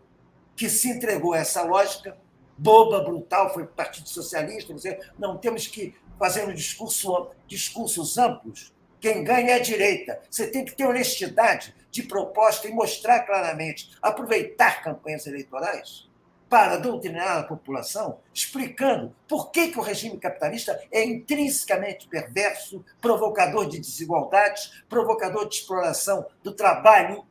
que 0.55 0.69
se 0.69 0.89
entregou 0.89 1.33
a 1.33 1.39
essa 1.39 1.61
lógica 1.63 2.17
boba, 2.57 3.01
brutal, 3.01 3.53
foi 3.53 3.67
Partido 3.67 4.09
Socialista, 4.09 4.73
dizer, 4.73 5.11
não 5.17 5.37
temos 5.37 5.67
que 5.67 5.93
fazer 6.17 6.47
um 6.47 6.53
discurso, 6.53 7.29
discursos 7.45 8.17
amplos. 8.17 8.73
Quem 8.99 9.23
ganha 9.23 9.51
é 9.51 9.53
a 9.53 9.59
direita. 9.59 10.19
Você 10.29 10.47
tem 10.47 10.65
que 10.65 10.75
ter 10.75 10.87
honestidade 10.87 11.75
de 11.91 12.01
proposta 12.01 12.67
e 12.67 12.73
mostrar 12.73 13.21
claramente, 13.21 13.91
aproveitar 14.01 14.81
campanhas 14.83 15.27
eleitorais 15.27 16.06
para 16.49 16.77
doutrinar 16.77 17.39
a 17.39 17.43
população, 17.43 18.19
explicando 18.33 19.13
por 19.27 19.51
que, 19.51 19.69
que 19.69 19.79
o 19.79 19.81
regime 19.81 20.17
capitalista 20.17 20.79
é 20.91 21.03
intrinsecamente 21.03 22.07
perverso, 22.07 22.83
provocador 23.01 23.67
de 23.67 23.79
desigualdades, 23.79 24.83
provocador 24.87 25.47
de 25.47 25.55
exploração 25.55 26.25
do 26.41 26.53
trabalho, 26.53 27.25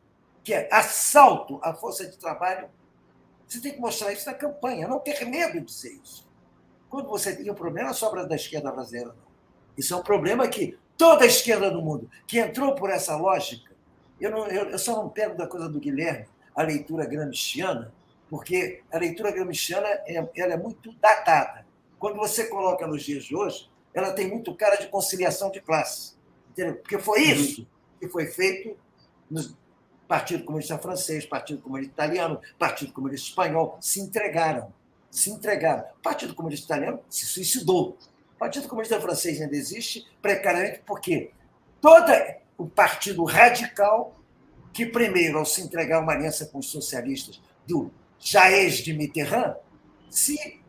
que 0.44 0.52
é 0.52 0.68
assalto 0.70 1.58
à 1.62 1.72
força 1.72 2.06
de 2.06 2.18
trabalho. 2.18 2.68
Você 3.48 3.60
tem 3.60 3.72
que 3.72 3.80
mostrar 3.80 4.12
isso 4.12 4.26
na 4.26 4.34
campanha, 4.34 4.86
não 4.86 4.98
ter 4.98 5.24
medo 5.24 5.60
de 5.60 5.66
dizer 5.66 5.98
isso. 6.02 6.28
Quando 6.90 7.08
você 7.08 7.34
tem 7.34 7.50
um 7.50 7.54
problema, 7.54 7.92
sobra 7.92 8.26
da 8.26 8.36
esquerda 8.36 8.70
brasileira, 8.70 9.08
não. 9.08 9.26
Isso 9.76 9.92
é 9.92 9.96
um 9.96 10.02
problema 10.02 10.46
que 10.48 10.78
toda 10.96 11.24
a 11.24 11.26
esquerda 11.26 11.70
do 11.70 11.82
mundo 11.82 12.10
que 12.26 12.38
entrou 12.38 12.74
por 12.74 12.90
essa 12.90 13.16
lógica, 13.16 13.74
eu, 14.20 14.30
não, 14.30 14.46
eu, 14.46 14.70
eu 14.70 14.78
só 14.78 14.96
não 14.96 15.08
pego 15.08 15.36
da 15.36 15.46
coisa 15.46 15.68
do 15.68 15.78
Guilherme, 15.78 16.26
a 16.54 16.62
leitura 16.62 17.04
gramsciana, 17.04 17.92
porque 18.28 18.82
a 18.90 18.98
leitura 18.98 19.30
gramsciana 19.30 19.88
é, 20.06 20.28
ela 20.36 20.54
é 20.54 20.56
muito 20.56 20.92
datada. 20.94 21.66
Quando 21.98 22.16
você 22.16 22.46
coloca 22.46 22.86
nos 22.86 23.02
dias 23.02 23.24
de 23.24 23.34
hoje, 23.34 23.70
ela 23.94 24.12
tem 24.12 24.28
muito 24.28 24.54
cara 24.54 24.76
de 24.76 24.88
conciliação 24.88 25.50
de 25.50 25.60
classe. 25.60 26.14
Entendeu? 26.50 26.76
Porque 26.76 26.98
foi 26.98 27.20
uhum. 27.20 27.32
isso 27.32 27.66
que 27.98 28.08
foi 28.08 28.26
feito 28.26 28.76
no 29.30 29.42
Partido 30.06 30.44
Comunista 30.44 30.78
Francês, 30.78 31.24
Partido 31.26 31.62
Comunista 31.62 31.92
Italiano, 31.92 32.40
Partido 32.58 32.92
Comunista 32.92 33.28
Espanhol, 33.28 33.78
se 33.80 34.00
entregaram. 34.00 34.72
Se 35.10 35.30
entregaram. 35.30 35.84
O 35.98 36.02
Partido 36.02 36.34
Comunista 36.34 36.66
Italiano 36.66 37.00
se 37.08 37.26
suicidou. 37.26 37.96
O 38.34 38.38
Partido 38.38 38.68
Comunista 38.68 39.00
Francês 39.00 39.40
ainda 39.40 39.56
existe 39.56 40.06
precariamente 40.20 40.82
porque 40.86 41.30
todo 41.80 42.12
o 42.58 42.66
partido 42.66 43.24
radical, 43.24 44.14
que 44.72 44.86
primeiro, 44.86 45.38
ao 45.38 45.46
se 45.46 45.62
entregar 45.62 46.00
uma 46.00 46.12
aliança 46.12 46.46
com 46.46 46.58
os 46.58 46.68
socialistas 46.70 47.40
do 47.66 47.90
Jaez 48.18 48.78
de 48.78 48.92
Mitterrand 48.92 49.56
se 50.10 50.60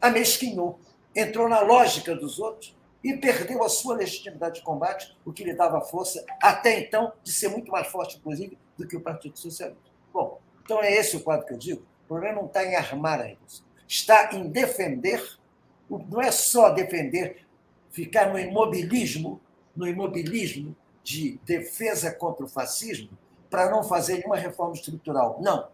amesquinhou, 0.00 0.78
entrou 1.14 1.48
na 1.48 1.60
lógica 1.60 2.14
dos 2.14 2.38
outros 2.38 2.76
e 3.02 3.16
perdeu 3.16 3.62
a 3.62 3.68
sua 3.68 3.96
legitimidade 3.96 4.56
de 4.56 4.62
combate, 4.62 5.16
o 5.24 5.32
que 5.32 5.44
lhe 5.44 5.54
dava 5.54 5.80
força, 5.80 6.24
até 6.42 6.80
então, 6.80 7.12
de 7.22 7.32
ser 7.32 7.48
muito 7.48 7.70
mais 7.70 7.86
forte, 7.86 8.16
inclusive, 8.16 8.58
do 8.76 8.86
que 8.86 8.96
o 8.96 9.00
Partido 9.00 9.38
Socialista. 9.38 9.80
Bom, 10.12 10.40
então 10.64 10.82
é 10.82 10.92
esse 10.92 11.16
o 11.16 11.20
quadro 11.20 11.46
que 11.46 11.52
eu 11.54 11.58
digo. 11.58 11.82
O 12.04 12.08
problema 12.08 12.40
não 12.40 12.46
está 12.46 12.64
em 12.64 12.74
armar 12.74 13.20
a 13.20 13.24
revolução, 13.24 13.64
está 13.86 14.34
em 14.34 14.48
defender, 14.48 15.38
não 15.88 16.20
é 16.20 16.32
só 16.32 16.70
defender, 16.70 17.46
ficar 17.90 18.32
no 18.32 18.38
imobilismo, 18.38 19.40
no 19.74 19.86
imobilismo 19.86 20.76
de 21.02 21.38
defesa 21.44 22.12
contra 22.12 22.44
o 22.44 22.48
fascismo, 22.48 23.10
para 23.48 23.70
não 23.70 23.84
fazer 23.84 24.14
nenhuma 24.14 24.36
reforma 24.36 24.74
estrutural. 24.74 25.38
Não 25.40 25.68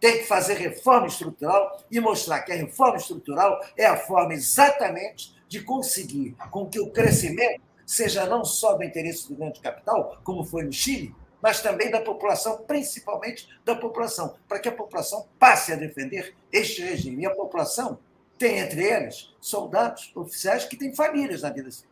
tem 0.00 0.18
que 0.18 0.24
fazer 0.24 0.54
reforma 0.54 1.06
estrutural 1.06 1.82
e 1.90 2.00
mostrar 2.00 2.42
que 2.42 2.52
a 2.52 2.56
reforma 2.56 2.96
estrutural 2.96 3.64
é 3.76 3.86
a 3.86 3.96
forma 3.96 4.34
exatamente 4.34 5.34
de 5.48 5.62
conseguir 5.62 6.36
com 6.50 6.66
que 6.66 6.80
o 6.80 6.90
crescimento 6.90 7.62
seja 7.86 8.26
não 8.26 8.44
só 8.44 8.74
do 8.74 8.82
interesse 8.82 9.28
do 9.28 9.36
grande 9.36 9.60
capital, 9.60 10.20
como 10.24 10.44
foi 10.44 10.64
no 10.64 10.72
Chile, 10.72 11.14
mas 11.40 11.62
também 11.62 11.90
da 11.90 12.00
população, 12.00 12.58
principalmente 12.66 13.48
da 13.64 13.76
população, 13.76 14.34
para 14.48 14.58
que 14.58 14.68
a 14.68 14.72
população 14.72 15.26
passe 15.38 15.72
a 15.72 15.76
defender 15.76 16.34
este 16.52 16.82
regime. 16.82 17.22
E 17.22 17.26
a 17.26 17.34
população 17.34 17.98
tem 18.36 18.58
entre 18.58 18.82
eles 18.84 19.34
soldados, 19.40 20.10
oficiais 20.14 20.64
que 20.64 20.76
têm 20.76 20.94
famílias 20.94 21.42
na 21.42 21.50
vida 21.50 21.70
civil, 21.70 21.90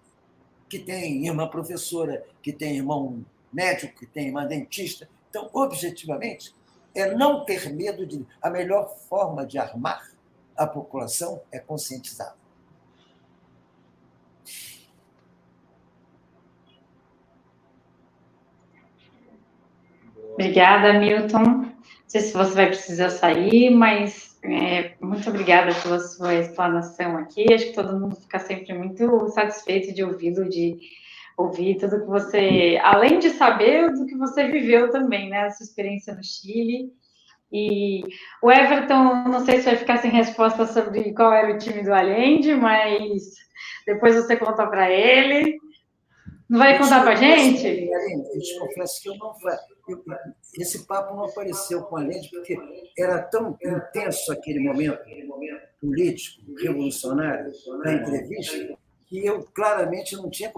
que 0.68 0.78
tem 0.78 1.24
irmã 1.24 1.46
professora, 1.48 2.24
que 2.42 2.52
tem 2.52 2.76
irmão 2.76 3.24
médico, 3.52 4.00
que 4.00 4.06
tem 4.06 4.26
irmã 4.26 4.44
dentista. 4.44 5.08
Então, 5.30 5.48
objetivamente, 5.52 6.52
é 6.94 7.14
não 7.14 7.44
ter 7.44 7.72
medo 7.72 8.06
de. 8.06 8.24
A 8.40 8.48
melhor 8.50 8.88
forma 9.08 9.44
de 9.44 9.58
armar 9.58 10.10
a 10.56 10.66
população 10.66 11.40
é 11.50 11.58
conscientizá-la. 11.58 12.36
Obrigada, 20.34 20.98
Milton. 20.98 21.42
Não 21.42 21.74
sei 22.08 22.20
se 22.20 22.32
você 22.32 22.54
vai 22.54 22.66
precisar 22.66 23.10
sair, 23.10 23.70
mas 23.70 24.36
é, 24.42 24.94
muito 25.00 25.28
obrigada 25.30 25.74
pela 25.80 25.98
sua 26.00 26.34
explanação 26.34 27.16
aqui. 27.16 27.52
Acho 27.52 27.66
que 27.66 27.72
todo 27.72 27.98
mundo 27.98 28.16
fica 28.16 28.38
sempre 28.38 28.74
muito 28.74 29.28
satisfeito 29.28 29.94
de 29.94 30.02
ouvi-lo, 30.02 30.48
de 30.48 30.78
ouvir 31.36 31.76
tudo 31.76 32.00
que 32.00 32.06
você, 32.06 32.78
além 32.82 33.18
de 33.18 33.30
saber 33.30 33.92
do 33.92 34.06
que 34.06 34.16
você 34.16 34.48
viveu 34.48 34.90
também, 34.90 35.28
né? 35.28 35.46
A 35.46 35.50
sua 35.50 35.64
experiência 35.64 36.14
no 36.14 36.22
Chile. 36.22 36.92
E 37.52 38.02
o 38.42 38.50
Everton, 38.50 39.28
não 39.28 39.44
sei 39.44 39.58
se 39.58 39.66
vai 39.66 39.76
ficar 39.76 39.98
sem 39.98 40.10
resposta 40.10 40.66
sobre 40.66 41.12
qual 41.14 41.32
era 41.32 41.54
o 41.54 41.58
time 41.58 41.82
do 41.82 41.94
Allende, 41.94 42.54
mas 42.54 43.34
depois 43.86 44.14
você 44.16 44.36
conta 44.36 44.66
para 44.66 44.90
ele. 44.90 45.58
Não 46.48 46.58
vai 46.58 46.76
contar 46.78 47.02
para 47.02 47.12
a 47.12 47.16
gente? 47.16 47.66
Eu 47.66 48.40
te 48.40 48.58
confesso 48.58 49.02
que 49.02 49.08
eu 49.08 49.16
não 49.16 49.32
eu, 49.88 50.02
esse 50.58 50.86
papo 50.86 51.14
não 51.14 51.24
apareceu 51.24 51.82
com 51.82 51.96
a 51.96 52.00
Allende 52.00 52.28
porque 52.30 52.56
era 52.98 53.22
tão 53.22 53.56
intenso 53.62 54.32
aquele 54.32 54.60
momento 54.60 54.98
político, 55.80 56.42
revolucionário, 56.60 57.52
da 57.82 57.92
entrevista, 57.92 58.78
que 59.06 59.24
eu 59.24 59.46
claramente 59.54 60.16
não 60.16 60.30
tinha 60.30 60.50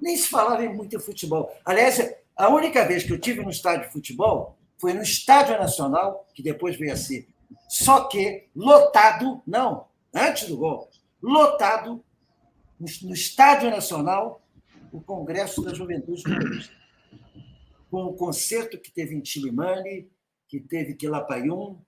nem 0.00 0.16
se 0.16 0.28
falava 0.28 0.62
muito 0.68 0.96
em 0.96 1.00
futebol. 1.00 1.54
Aliás, 1.64 2.14
a 2.36 2.48
única 2.48 2.86
vez 2.86 3.04
que 3.04 3.12
eu 3.12 3.20
tive 3.20 3.42
no 3.42 3.50
estádio 3.50 3.86
de 3.86 3.92
futebol 3.92 4.56
foi 4.78 4.92
no 4.92 5.02
Estádio 5.02 5.58
Nacional, 5.58 6.26
que 6.34 6.42
depois 6.42 6.76
veio 6.76 6.92
a 6.92 6.96
ser. 6.96 7.28
Só 7.68 8.04
que 8.04 8.48
lotado, 8.54 9.42
não, 9.46 9.86
antes 10.14 10.48
do 10.48 10.56
gol, 10.56 10.90
lotado 11.22 12.04
no 12.78 13.14
Estádio 13.14 13.70
Nacional, 13.70 14.42
o 14.92 15.00
Congresso 15.00 15.62
da 15.62 15.72
Juventude 15.72 16.22
Comunista. 16.22 16.74
Com 17.90 18.04
o 18.04 18.14
concerto 18.14 18.78
que 18.78 18.90
teve 18.90 19.14
em 19.14 19.24
Chilimani, 19.24 20.10
que 20.48 20.60
teve 20.60 20.94
Quilapayún, 20.94 21.78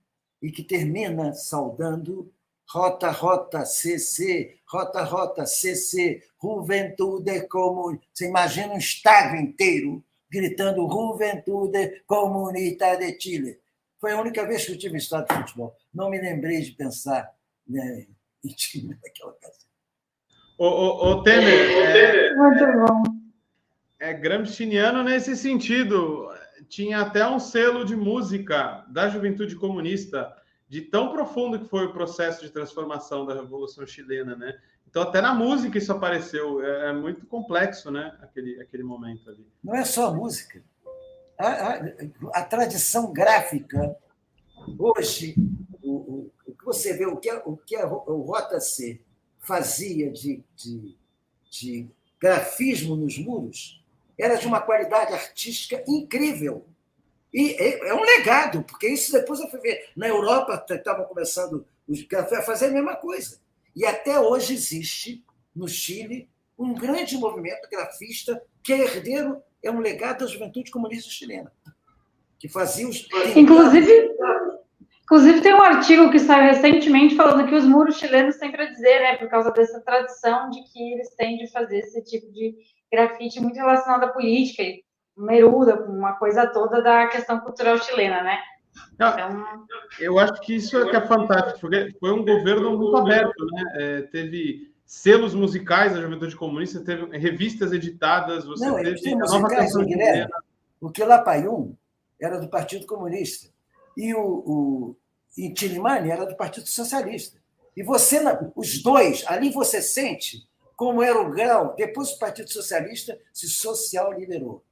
e 0.41 0.51
que 0.51 0.63
termina 0.63 1.33
saudando 1.35 2.33
Rota, 2.71 3.11
rota, 3.11 3.65
CC, 3.65 4.59
rota, 4.67 5.03
rota, 5.03 5.47
CC, 5.47 6.23
Juventude 6.41 7.47
Comum. 7.49 7.99
Você 8.13 8.29
imagina 8.29 8.75
um 8.75 8.79
estádio 8.79 9.41
inteiro 9.41 10.05
gritando 10.31 10.89
Juventude 10.91 12.03
Comunita 12.07 12.97
de 12.97 13.19
Chile. 13.19 13.59
Foi 13.99 14.13
a 14.13 14.21
única 14.21 14.47
vez 14.47 14.67
que 14.67 14.73
eu 14.73 14.79
tive 14.79 14.99
estádio 14.99 15.29
de 15.29 15.43
futebol. 15.43 15.75
Não 15.93 16.11
me 16.11 16.21
lembrei 16.21 16.61
de 16.61 16.73
pensar 16.73 17.33
né, 17.67 18.07
em 18.45 18.55
Chile 18.57 18.97
naquela 19.03 19.31
ocasião. 19.31 19.69
Ô, 20.59 20.67
ô, 20.67 21.11
ô 21.11 21.23
Temer, 21.23 21.71
é, 21.71 22.35
muito 22.35 22.65
bom. 22.65 23.03
É 23.99 24.13
gramsciano 24.13 25.03
nesse 25.03 25.37
sentido. 25.37 26.29
Tinha 26.69 27.01
até 27.01 27.27
um 27.27 27.39
selo 27.39 27.85
de 27.85 27.97
música 27.97 28.85
da 28.89 29.09
Juventude 29.09 29.57
Comunista 29.57 30.37
de 30.69 30.83
tão 30.83 31.11
profundo 31.11 31.59
que 31.59 31.69
foi 31.69 31.87
o 31.87 31.93
processo 31.93 32.43
de 32.43 32.51
transformação 32.51 33.25
da 33.25 33.35
Revolução 33.35 33.87
Chilena, 33.87 34.37
né? 34.37 34.59
Então, 34.89 35.03
até 35.03 35.21
na 35.21 35.35
música 35.35 35.79
isso 35.79 35.93
apareceu. 35.93 36.63
É, 36.63 36.91
é 36.91 36.93
muito 36.93 37.27
complexo, 37.27 37.91
né? 37.91 38.17
Aquele, 38.23 38.61
aquele 38.61 38.83
momento 38.83 39.29
ali. 39.31 39.47
Não 39.63 39.75
é 39.75 39.85
só 39.85 40.09
a 40.09 40.15
música. 40.15 40.63
A, 41.39 41.49
a, 41.49 41.81
a 42.35 42.45
tradição 42.45 43.13
gráfica, 43.13 43.97
hoje, 44.79 45.35
o, 45.83 45.93
o, 45.93 46.33
o, 46.47 46.53
que 46.53 46.65
você 46.65 46.95
vê, 46.95 47.07
o 47.07 47.17
que, 47.17 47.31
o 47.45 47.57
que 47.57 47.77
a, 47.77 47.87
o 47.87 48.23
Rota 48.23 48.61
C 48.61 49.01
fazia 49.39 50.11
de, 50.11 50.43
de, 50.57 50.97
de 51.51 51.89
grafismo 52.21 52.97
nos 52.97 53.19
muros, 53.19 53.85
era 54.19 54.35
de 54.35 54.47
uma 54.47 54.61
qualidade 54.61 55.13
artística 55.15 55.83
incrível. 55.87 56.67
E 57.33 57.55
é, 57.59 57.95
um 57.95 58.01
legado, 58.01 58.63
porque 58.63 58.89
isso 58.89 59.13
depois 59.13 59.41
eu 59.41 59.49
fui 59.49 59.61
ver. 59.61 59.91
Na 59.97 60.09
Europa 60.09 60.65
estavam 60.71 61.05
começando 61.05 61.67
a 62.17 62.43
fazer 62.43 62.67
a 62.67 62.71
mesma 62.71 62.97
coisa. 62.97 63.39
E 63.77 63.85
até 63.85 64.19
hoje 64.19 64.55
existe, 64.55 65.25
no 65.55 65.69
Chile, 65.69 66.29
um 66.59 66.75
grande 66.75 67.17
movimento 67.17 67.69
grafista 67.71 68.43
que 68.63 68.73
é 68.73 68.81
herdeiro, 68.81 69.41
é 69.63 69.71
um 69.71 69.79
legado 69.79 70.21
da 70.21 70.27
juventude 70.27 70.71
comunista 70.71 71.11
chilena, 71.11 71.53
que 72.39 72.49
fazia 72.49 72.89
os. 72.89 73.07
Inclusive, 73.37 74.11
inclusive, 75.05 75.41
tem 75.41 75.55
um 75.55 75.63
artigo 75.63 76.11
que 76.11 76.19
saiu 76.19 76.53
recentemente 76.55 77.15
falando 77.15 77.49
que 77.49 77.55
os 77.55 77.65
muros 77.65 77.99
chilenos 77.99 78.37
têm 78.37 78.51
para 78.51 78.67
dizer, 78.67 79.01
né, 79.01 79.17
por 79.17 79.29
causa 79.29 79.51
dessa 79.53 79.81
tradição 79.81 80.51
de 80.51 80.63
que 80.65 80.93
eles 80.93 81.15
têm 81.15 81.39
de 81.39 81.51
fazer 81.51 81.79
esse 81.79 82.03
tipo 82.03 82.31
de 82.33 82.57
grafite 82.91 83.41
muito 83.41 83.57
relacionado 83.57 84.05
à 84.05 84.09
política 84.09 84.63
e 84.63 84.83
Meruda, 85.19 85.85
uma 85.85 86.15
coisa 86.15 86.47
toda 86.47 86.81
da 86.83 87.09
questão 87.09 87.41
cultural 87.41 87.79
chilena, 87.79 88.23
né? 88.23 88.39
Então... 88.95 89.69
Eu 89.99 90.19
acho 90.19 90.41
que 90.41 90.55
isso 90.55 90.77
é 90.79 90.89
que 90.89 90.97
é 90.97 91.07
fantástico, 91.07 91.61
porque 91.61 91.95
foi 91.99 92.13
um 92.13 92.25
governo 92.25 92.77
muito 92.79 92.97
aberto, 92.97 93.47
né? 93.47 93.63
É, 93.75 94.03
teve 94.03 94.73
selos 94.87 95.35
musicais 95.35 95.93
da 95.93 96.01
Juventude 96.01 96.37
Comunista, 96.37 96.81
teve 96.81 97.17
revistas 97.19 97.73
editadas, 97.73 98.45
você 98.45 98.67
Não, 98.67 98.77
teve 98.77 99.13
a 99.13 99.17
nova 99.17 99.49
canção 99.49 99.85
Guilherme, 99.85 100.33
O 100.81 100.91
Quilapayún 100.91 101.75
era 102.21 102.39
do 102.39 102.49
Partido 102.49 102.87
Comunista 102.87 103.49
e 103.97 104.15
o, 104.15 104.21
o 104.21 104.97
e 105.37 105.53
Tilimani 105.53 106.11
era 106.11 106.25
do 106.25 106.37
Partido 106.37 106.67
Socialista. 106.67 107.39
E 107.77 107.83
você, 107.83 108.21
os 108.57 108.83
dois, 108.83 109.25
ali 109.29 109.51
você 109.51 109.81
sente 109.81 110.49
como 110.75 111.03
era 111.03 111.21
o 111.21 111.31
grau. 111.31 111.75
Depois 111.77 112.11
o 112.11 112.19
Partido 112.19 112.51
Socialista 112.53 113.19
se 113.33 113.49
social 113.49 114.13
liberou. 114.13 114.65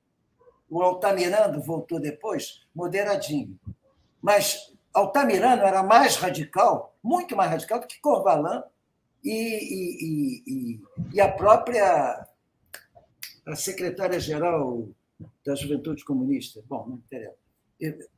O 0.69 0.83
Altamirano 0.83 1.62
voltou 1.62 2.01
depois, 2.01 2.67
moderadinho. 2.75 3.59
Mas 4.21 4.75
Altamirano 4.93 5.62
era 5.62 5.83
mais 5.83 6.17
radical, 6.17 6.97
muito 7.03 7.37
mais 7.37 7.51
radical 7.51 7.81
do 7.81 7.87
que 7.87 8.01
Corvalã 8.01 8.64
e, 9.23 9.33
e, 9.33 10.43
e, 10.47 10.81
e 11.14 11.21
a 11.21 11.31
própria 11.31 12.27
a 13.47 13.55
secretária-geral 13.55 14.89
da 15.45 15.55
Juventude 15.55 16.05
Comunista. 16.05 16.62
Bom, 16.67 16.87
não 16.89 16.97
interessa. 16.97 17.37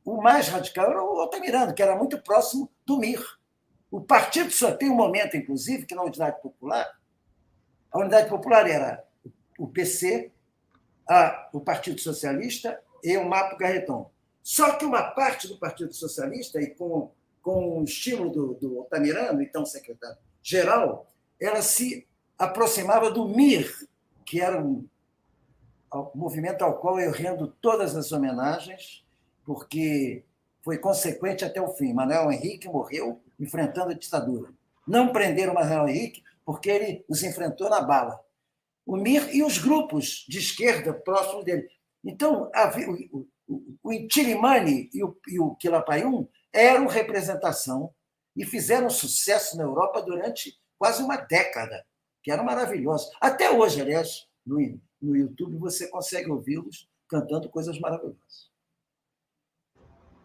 O 0.03 0.21
mais 0.21 0.47
radical 0.47 0.89
era 0.89 1.03
o 1.03 1.19
Altamirano, 1.19 1.73
que 1.73 1.83
era 1.83 1.95
muito 1.95 2.19
próximo 2.21 2.71
do 2.85 2.97
MIR. 2.97 3.23
O 3.91 4.01
partido 4.01 4.51
só 4.51 4.71
tem 4.71 4.89
um 4.89 4.95
momento, 4.95 5.37
inclusive, 5.37 5.85
que 5.85 5.95
na 5.95 6.03
Unidade 6.03 6.41
Popular, 6.41 6.87
a 7.91 7.99
Unidade 7.99 8.29
Popular 8.29 8.67
era 8.69 9.03
o 9.57 9.67
PC, 9.67 10.31
a, 11.09 11.49
o 11.51 11.59
Partido 11.59 11.99
Socialista 11.99 12.79
e 13.03 13.17
o 13.17 13.27
Mapo 13.27 13.57
Garreton. 13.57 14.11
Só 14.43 14.75
que 14.75 14.85
uma 14.85 15.01
parte 15.01 15.47
do 15.47 15.57
Partido 15.57 15.91
Socialista, 15.91 16.61
e 16.61 16.67
com, 16.67 17.11
com 17.41 17.79
o 17.79 17.83
estímulo 17.83 18.29
do, 18.29 18.53
do 18.53 18.87
então 19.41 19.65
secretário-geral, 19.65 21.07
ela 21.41 21.61
se 21.63 22.07
aproximava 22.37 23.09
do 23.09 23.27
MIR, 23.27 23.87
que 24.23 24.39
era 24.39 24.61
um, 24.61 24.85
um 25.93 26.11
movimento 26.13 26.61
ao 26.61 26.77
qual 26.79 26.99
eu 26.99 27.11
rendo 27.11 27.47
todas 27.59 27.95
as 27.95 28.11
homenagens, 28.11 29.03
porque 29.43 30.23
foi 30.61 30.77
consequente 30.77 31.43
até 31.43 31.59
o 31.59 31.73
fim. 31.73 31.91
Manuel 31.93 32.31
Henrique 32.31 32.67
morreu 32.67 33.19
enfrentando 33.39 33.91
a 33.91 33.95
ditadura. 33.95 34.51
Não 34.87 35.11
prenderam 35.11 35.53
Manuel 35.53 35.87
Henrique 35.87 36.23
porque 36.45 36.69
ele 36.69 37.05
os 37.07 37.23
enfrentou 37.23 37.69
na 37.69 37.81
bala 37.81 38.19
o 38.89 38.97
MIR 38.97 39.35
e 39.35 39.43
os 39.43 39.59
grupos 39.59 40.25
de 40.27 40.39
esquerda 40.39 40.91
próximos 40.91 41.45
dele. 41.45 41.69
Então, 42.03 42.49
o, 43.11 43.27
o, 43.47 43.77
o 43.83 43.93
Intilimani 43.93 44.89
e 44.91 45.03
o, 45.03 45.15
e 45.27 45.39
o 45.39 45.55
Quilapayún 45.57 46.27
eram 46.51 46.87
representação 46.87 47.93
e 48.35 48.43
fizeram 48.43 48.89
sucesso 48.89 49.55
na 49.57 49.63
Europa 49.63 50.01
durante 50.01 50.57
quase 50.79 51.03
uma 51.03 51.17
década, 51.17 51.85
que 52.23 52.31
era 52.31 52.41
maravilhoso. 52.41 53.11
Até 53.21 53.51
hoje, 53.51 53.79
aliás, 53.79 54.27
no, 54.43 54.57
no 54.99 55.15
YouTube 55.15 55.59
você 55.59 55.87
consegue 55.87 56.31
ouvi-los 56.31 56.89
cantando 57.07 57.47
coisas 57.47 57.79
maravilhosas. 57.79 58.49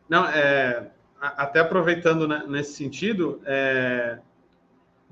Não, 0.09 0.27
é, 0.27 0.91
até 1.21 1.61
aproveitando 1.61 2.27
né, 2.27 2.47
nesse 2.49 2.73
sentido, 2.73 3.43
é, 3.45 4.19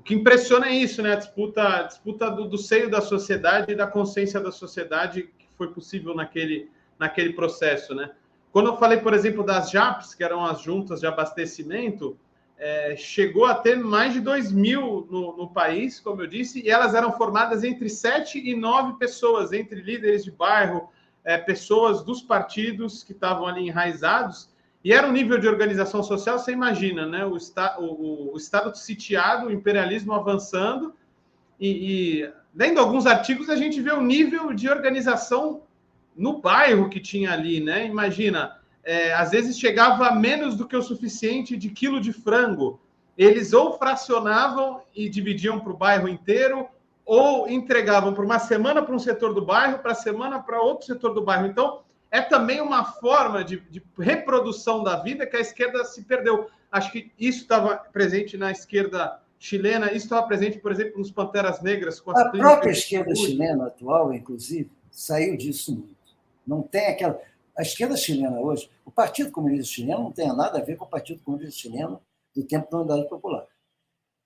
o 0.03 0.05
que 0.05 0.13
impressiona 0.13 0.67
é 0.67 0.73
isso, 0.73 1.01
né? 1.01 1.13
A 1.13 1.15
disputa, 1.15 1.63
a 1.63 1.83
disputa 1.83 2.29
do, 2.29 2.45
do, 2.45 2.57
seio 2.57 2.89
da 2.89 2.99
sociedade 2.99 3.71
e 3.71 3.75
da 3.75 3.87
consciência 3.87 4.37
da 4.37 4.51
sociedade 4.51 5.29
que 5.39 5.47
foi 5.57 5.69
possível 5.69 6.13
naquele, 6.13 6.69
naquele 6.99 7.31
processo, 7.31 7.95
né? 7.95 8.11
Quando 8.51 8.67
eu 8.67 8.75
falei, 8.75 8.97
por 8.97 9.13
exemplo, 9.13 9.45
das 9.45 9.71
JAPs, 9.71 10.13
que 10.13 10.21
eram 10.21 10.43
as 10.43 10.61
juntas 10.61 10.99
de 10.99 11.07
abastecimento, 11.07 12.19
é, 12.57 12.97
chegou 12.97 13.45
a 13.45 13.55
ter 13.55 13.77
mais 13.77 14.11
de 14.11 14.19
2 14.19 14.51
mil 14.51 15.07
no, 15.09 15.37
no, 15.37 15.49
país, 15.49 16.01
como 16.01 16.21
eu 16.21 16.27
disse, 16.27 16.61
e 16.61 16.69
elas 16.69 16.93
eram 16.93 17.13
formadas 17.13 17.63
entre 17.63 17.89
7 17.89 18.37
e 18.37 18.57
9 18.57 18.99
pessoas, 18.99 19.53
entre 19.53 19.81
líderes 19.81 20.25
de 20.25 20.31
bairro, 20.31 20.89
é, 21.23 21.37
pessoas 21.37 22.03
dos 22.03 22.21
partidos 22.21 23.05
que 23.05 23.13
estavam 23.13 23.47
ali 23.47 23.69
enraizados, 23.69 24.49
e 24.83 24.91
era 24.91 25.07
um 25.07 25.11
nível 25.11 25.39
de 25.39 25.47
organização 25.47 26.03
social, 26.03 26.37
você 26.37 26.51
imagina, 26.51 27.05
né? 27.05 27.25
O, 27.25 27.37
esta, 27.37 27.79
o, 27.79 28.33
o 28.33 28.37
Estado 28.37 28.75
sitiado, 28.77 29.47
o 29.47 29.51
imperialismo 29.51 30.13
avançando, 30.13 30.93
e, 31.59 31.69
e 32.21 32.33
lendo 32.53 32.79
alguns 32.79 33.05
artigos, 33.05 33.49
a 33.49 33.55
gente 33.55 33.79
vê 33.81 33.91
o 33.91 34.01
nível 34.01 34.53
de 34.53 34.67
organização 34.69 35.61
no 36.15 36.41
bairro 36.41 36.89
que 36.89 36.99
tinha 36.99 37.31
ali, 37.31 37.61
né? 37.61 37.85
Imagina, 37.85 38.59
é, 38.83 39.13
às 39.13 39.31
vezes 39.31 39.57
chegava 39.57 40.07
a 40.07 40.15
menos 40.15 40.55
do 40.55 40.67
que 40.67 40.75
o 40.75 40.81
suficiente 40.81 41.55
de 41.55 41.69
quilo 41.69 42.01
de 42.01 42.11
frango. 42.11 42.79
Eles 43.17 43.53
ou 43.53 43.77
fracionavam 43.77 44.81
e 44.93 45.07
dividiam 45.07 45.59
para 45.59 45.71
o 45.71 45.77
bairro 45.77 46.09
inteiro, 46.09 46.67
ou 47.05 47.49
entregavam 47.49 48.13
para 48.13 48.23
uma 48.23 48.39
semana 48.39 48.81
para 48.81 48.95
um 48.95 48.99
setor 48.99 49.33
do 49.33 49.45
bairro, 49.45 49.79
para 49.79 49.91
a 49.91 49.95
semana 49.95 50.39
para 50.39 50.61
outro 50.61 50.85
setor 50.85 51.13
do 51.13 51.21
bairro. 51.21 51.47
Então, 51.47 51.81
é 52.13 52.21
também 52.21 52.61
uma 52.61 52.85
forma 52.85 53.43
de, 53.43 53.59
de, 53.71 53.81
reprodução 53.97 54.83
da 54.83 54.97
vida 54.97 55.25
que 55.25 55.35
a 55.35 55.39
esquerda 55.39 55.83
se 55.83 56.03
perdeu. 56.03 56.47
Acho 56.71 56.91
que 56.91 57.11
isso 57.17 57.41
estava 57.41 57.75
presente 57.75 58.37
na 58.37 58.51
esquerda 58.51 59.19
chilena, 59.39 59.87
isso 59.87 60.05
estava 60.05 60.27
presente, 60.27 60.59
por 60.59 60.71
exemplo, 60.71 60.99
nos 60.99 61.09
Panteras 61.09 61.59
Negras. 61.63 62.03
a 62.07 62.29
própria 62.29 62.69
esquerda 62.69 63.15
chilena 63.15 63.65
atual, 63.65 64.13
inclusive, 64.13 64.71
saiu 64.91 65.35
disso 65.35 65.75
muito. 65.75 65.95
Não 66.45 66.61
tem 66.61 66.85
aquela. 66.85 67.19
A 67.57 67.63
esquerda 67.63 67.97
chilena 67.97 68.39
hoje, 68.39 68.69
o 68.85 68.91
Partido 68.91 69.31
Comunista 69.31 69.73
Chileno 69.73 70.03
não 70.03 70.11
tem 70.11 70.27
nada 70.27 70.59
a 70.59 70.63
ver 70.63 70.75
com 70.75 70.85
o 70.85 70.89
Partido 70.89 71.19
Comunista 71.23 71.61
Chileno 71.61 71.99
do 72.35 72.43
tempo 72.43 72.69
da 72.69 72.77
Unidade 72.77 73.09
Popular. 73.09 73.47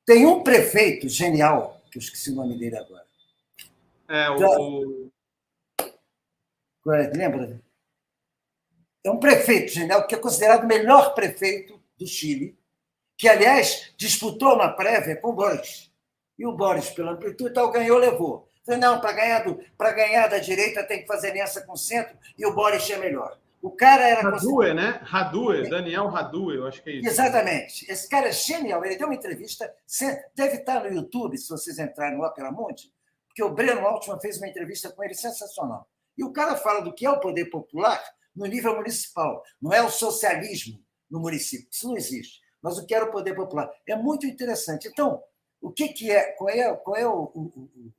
Tem 0.05 0.25
um 0.25 0.43
prefeito 0.43 1.07
genial, 1.07 1.81
que 1.89 1.97
eu 1.97 2.01
esqueci 2.01 2.31
o 2.31 2.35
nome 2.35 2.57
dele 2.59 2.75
agora. 2.75 3.05
É, 4.09 4.29
o. 4.29 5.09
Lembra? 6.85 7.61
É 9.07 9.11
um 9.11 9.19
prefeito 9.19 9.71
genial, 9.71 10.05
que 10.05 10.13
é 10.13 10.17
considerado 10.17 10.65
o 10.65 10.67
melhor 10.67 11.15
prefeito 11.15 11.79
do 11.97 12.05
Chile, 12.05 12.59
que, 13.17 13.29
aliás, 13.29 13.93
disputou 13.95 14.53
uma 14.53 14.73
prévia 14.73 15.15
com 15.15 15.29
o 15.29 15.33
Boris. 15.33 15.89
E 16.37 16.45
o 16.45 16.51
Boris, 16.51 16.89
pela 16.89 17.13
amplitude 17.13 17.53
tal, 17.53 17.71
ganhou, 17.71 17.97
levou. 17.97 18.49
Falei, 18.65 18.81
não, 18.81 18.99
para 18.99 19.13
ganhar, 19.13 19.39
do, 19.45 19.63
ganhar 19.95 20.27
da 20.27 20.39
direita 20.39 20.83
tem 20.83 20.99
que 20.99 21.07
fazer 21.07 21.29
aliança 21.29 21.61
com 21.61 21.71
o 21.71 21.77
centro 21.77 22.17
e 22.37 22.45
o 22.45 22.53
Boris 22.53 22.89
é 22.89 22.97
melhor. 22.97 23.39
O 23.61 23.71
cara 23.71 24.05
era. 24.05 24.29
Radue, 24.29 24.73
né? 24.73 24.99
Radue, 25.01 25.69
Daniel 25.69 26.07
Radue, 26.07 26.57
eu 26.57 26.67
acho 26.67 26.83
que 26.83 26.89
é 26.89 26.93
isso. 26.95 27.07
Exatamente. 27.07 27.89
Esse 27.89 28.09
cara 28.09 28.27
é 28.27 28.33
genial. 28.33 28.83
Ele 28.83 28.97
deu 28.97 29.07
uma 29.07 29.15
entrevista, 29.15 29.73
deve 30.35 30.57
estar 30.57 30.83
no 30.83 30.93
YouTube, 30.93 31.37
se 31.37 31.49
vocês 31.49 31.79
entrarem 31.79 32.17
no 32.17 32.25
Opera 32.25 32.51
Mundi, 32.51 32.91
porque 33.25 33.41
o 33.41 33.53
Breno 33.53 33.87
Altman 33.87 34.19
fez 34.19 34.37
uma 34.37 34.49
entrevista 34.49 34.91
com 34.91 35.01
ele 35.01 35.15
sensacional. 35.15 35.87
E 36.17 36.25
o 36.25 36.33
cara 36.33 36.57
fala 36.57 36.81
do 36.81 36.93
que 36.93 37.05
é 37.05 37.09
o 37.09 37.21
poder 37.21 37.45
popular 37.45 38.03
no 38.37 38.45
nível 38.45 38.75
municipal. 38.75 39.43
Não 39.61 39.73
é 39.73 39.81
o 39.81 39.89
socialismo 39.89 40.79
no 41.09 41.19
município. 41.19 41.67
Isso 41.71 41.87
não 41.87 41.97
existe. 41.97 42.39
Mas 42.61 42.77
o 42.77 42.85
que 42.85 42.93
era 42.93 43.05
o 43.05 43.11
poder 43.11 43.35
popular. 43.35 43.69
É 43.87 43.95
muito 43.95 44.25
interessante. 44.25 44.87
Então, 44.87 45.21
o 45.59 45.71
que, 45.71 45.89
que 45.89 46.11
é? 46.11 46.31
Qual 46.33 46.49
é, 46.49 46.73
qual 46.75 46.95
é 46.95 47.07
o, 47.07 47.23
o, 47.33 47.91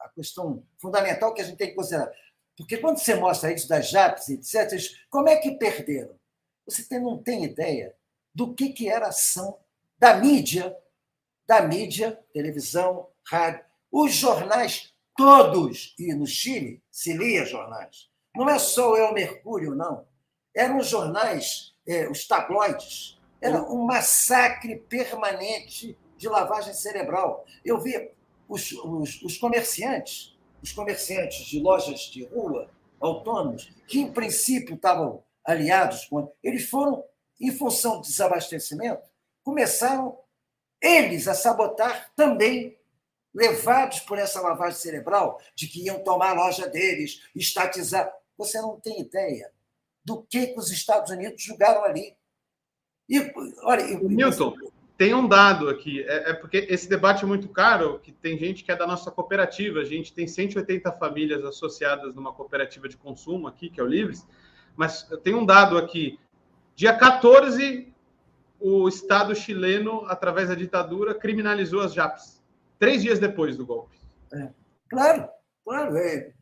a 0.00 0.08
questão 0.08 0.64
fundamental 0.78 1.32
que 1.34 1.40
a 1.40 1.44
gente 1.44 1.58
tem 1.58 1.68
que 1.68 1.74
considerar. 1.74 2.10
Porque 2.56 2.78
quando 2.78 2.98
você 2.98 3.14
mostra 3.14 3.52
isso 3.52 3.68
das 3.68 3.90
JAPs, 3.90 4.28
etc., 4.28 4.78
como 5.08 5.28
é 5.28 5.36
que 5.36 5.52
perderam? 5.52 6.18
Você 6.66 6.82
tem, 6.84 7.00
não 7.00 7.22
tem 7.22 7.44
ideia 7.44 7.94
do 8.34 8.54
que, 8.54 8.70
que 8.70 8.88
era 8.88 9.06
a 9.06 9.10
ação 9.10 9.58
da 9.98 10.14
mídia, 10.14 10.76
da 11.46 11.62
mídia, 11.62 12.18
televisão, 12.32 13.08
rádio, 13.26 13.64
os 13.90 14.12
jornais 14.12 14.92
todos, 15.16 15.94
e 15.98 16.14
no 16.14 16.26
Chile 16.26 16.82
se 16.90 17.12
lia 17.12 17.44
jornais. 17.44 18.10
Não 18.34 18.48
é 18.48 18.58
só 18.58 18.92
o 18.92 18.96
El 18.96 19.12
Mercúrio, 19.12 19.74
não. 19.74 20.06
Eram 20.54 20.78
os 20.78 20.88
jornais, 20.88 21.74
é, 21.86 22.08
os 22.08 22.26
tabloides. 22.26 23.18
Era 23.40 23.62
um 23.62 23.84
massacre 23.84 24.76
permanente 24.76 25.98
de 26.16 26.28
lavagem 26.28 26.72
cerebral. 26.74 27.44
Eu 27.64 27.80
vi 27.80 28.10
os, 28.48 28.72
os, 28.72 29.22
os 29.22 29.36
comerciantes, 29.38 30.38
os 30.62 30.72
comerciantes 30.72 31.46
de 31.46 31.60
lojas 31.60 32.00
de 32.00 32.24
rua 32.24 32.70
autônomos, 33.00 33.68
que 33.88 34.00
em 34.00 34.12
princípio 34.12 34.76
estavam 34.76 35.24
aliados 35.44 36.04
com. 36.04 36.32
Eles 36.42 36.68
foram, 36.68 37.04
em 37.40 37.50
função 37.50 37.96
do 37.96 38.02
desabastecimento, 38.02 39.02
começaram 39.42 40.16
eles 40.80 41.28
a 41.28 41.34
sabotar 41.34 42.12
também, 42.14 42.78
levados 43.34 44.00
por 44.00 44.18
essa 44.18 44.40
lavagem 44.40 44.78
cerebral, 44.78 45.40
de 45.54 45.66
que 45.66 45.84
iam 45.84 46.02
tomar 46.04 46.30
a 46.30 46.44
loja 46.44 46.68
deles, 46.68 47.22
estatizar. 47.34 48.12
Você 48.44 48.60
não 48.60 48.80
tem 48.80 49.00
ideia 49.00 49.50
do 50.04 50.22
que, 50.22 50.48
que 50.48 50.58
os 50.58 50.70
Estados 50.70 51.10
Unidos 51.10 51.42
julgaram 51.42 51.84
ali. 51.84 52.16
E, 53.08 53.32
olha, 53.62 53.98
Milton, 54.00 54.54
tem 54.96 55.14
um 55.14 55.26
dado 55.26 55.68
aqui, 55.68 56.02
é, 56.02 56.30
é, 56.30 56.32
porque 56.32 56.66
esse 56.68 56.88
debate 56.88 57.24
é 57.24 57.26
muito 57.26 57.48
caro, 57.48 57.98
que 58.00 58.12
tem 58.12 58.38
gente 58.38 58.62
que 58.64 58.70
é 58.70 58.76
da 58.76 58.86
nossa 58.86 59.10
cooperativa, 59.10 59.80
a 59.80 59.84
gente 59.84 60.12
tem 60.12 60.26
180 60.26 60.92
famílias 60.92 61.44
associadas 61.44 62.14
numa 62.14 62.32
cooperativa 62.32 62.88
de 62.88 62.96
consumo 62.96 63.46
aqui, 63.46 63.68
que 63.68 63.80
é 63.80 63.82
o 63.82 63.86
Livres, 63.86 64.26
mas 64.76 65.02
tem 65.22 65.34
um 65.34 65.44
dado 65.44 65.76
aqui, 65.76 66.18
dia 66.74 66.96
14, 66.96 67.92
o 68.60 68.88
Estado 68.88 69.34
chileno, 69.34 70.04
através 70.06 70.48
da 70.48 70.54
ditadura, 70.54 71.14
criminalizou 71.14 71.80
as 71.80 71.92
JAPs, 71.92 72.42
três 72.78 73.02
dias 73.02 73.18
depois 73.18 73.56
do 73.56 73.66
golpe. 73.66 73.98
É, 74.32 74.48
claro, 74.88 75.28
claro, 75.64 75.96
é. 75.96 76.32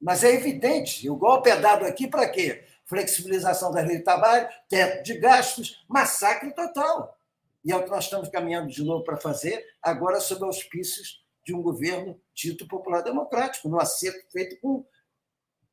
Mas 0.00 0.22
é 0.22 0.32
evidente, 0.32 1.08
o 1.08 1.16
golpe 1.16 1.50
é 1.50 1.56
dado 1.56 1.84
aqui 1.84 2.06
para 2.06 2.28
quê? 2.28 2.64
Flexibilização 2.84 3.72
da 3.72 3.80
lei 3.80 3.98
de 3.98 4.04
trabalho, 4.04 4.48
teto 4.68 5.02
de 5.02 5.18
gastos, 5.18 5.84
massacre 5.88 6.52
total. 6.54 7.18
E 7.64 7.72
é 7.72 7.76
o 7.76 7.82
que 7.82 7.90
nós 7.90 8.04
estamos 8.04 8.28
caminhando 8.28 8.68
de 8.68 8.84
novo 8.84 9.02
para 9.02 9.16
fazer, 9.16 9.64
agora 9.82 10.20
sob 10.20 10.44
auspícios 10.44 11.24
de 11.44 11.54
um 11.54 11.62
governo 11.62 12.20
dito 12.34 12.66
popular 12.66 13.02
democrático, 13.02 13.68
no 13.68 13.80
acerto 13.80 14.30
feito 14.30 14.60
com 14.60 14.84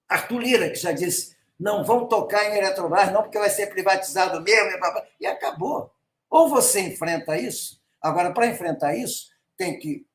Arthur 0.08 0.40
Lira, 0.40 0.70
que 0.70 0.76
já 0.76 0.92
disse: 0.92 1.36
não 1.60 1.84
vão 1.84 2.08
tocar 2.08 2.46
em 2.46 2.58
Eletrobras, 2.58 3.12
não, 3.12 3.24
porque 3.24 3.40
vai 3.40 3.50
ser 3.50 3.68
privatizado 3.68 4.42
mesmo, 4.42 4.80
e 5.20 5.26
acabou. 5.26 5.92
Ou 6.30 6.50
você 6.50 6.82
enfrenta 6.82 7.38
isso, 7.38 7.82
agora, 8.02 8.32
para 8.32 8.48
enfrentar 8.48 8.96
isso, 8.96 9.30
tem 9.58 9.78
que. 9.80 10.06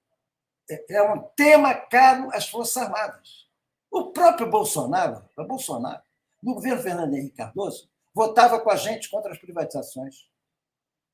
É, 0.70 0.96
é 0.96 1.02
um 1.02 1.20
tema 1.36 1.74
caro 1.74 2.28
às 2.32 2.48
Forças 2.48 2.82
Armadas. 2.82 3.47
O 3.90 4.12
próprio 4.12 4.50
Bolsonaro, 4.50 5.24
o 5.36 5.44
Bolsonaro, 5.44 6.02
no 6.42 6.54
governo 6.54 6.82
Fernando 6.82 7.14
Henrique 7.14 7.36
Cardoso, 7.36 7.90
votava 8.14 8.60
com 8.60 8.70
a 8.70 8.76
gente 8.76 9.08
contra 9.10 9.32
as 9.32 9.38
privatizações. 9.38 10.28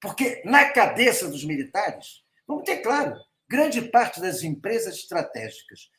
Porque, 0.01 0.43
na 0.45 0.71
cabeça 0.71 1.29
dos 1.29 1.45
militares, 1.45 2.25
vamos 2.47 2.65
ter 2.65 2.79
claro, 2.79 3.19
grande 3.49 3.83
parte 3.83 4.21
das 4.21 4.43
empresas 4.43 4.97
estratégicas 4.97 5.91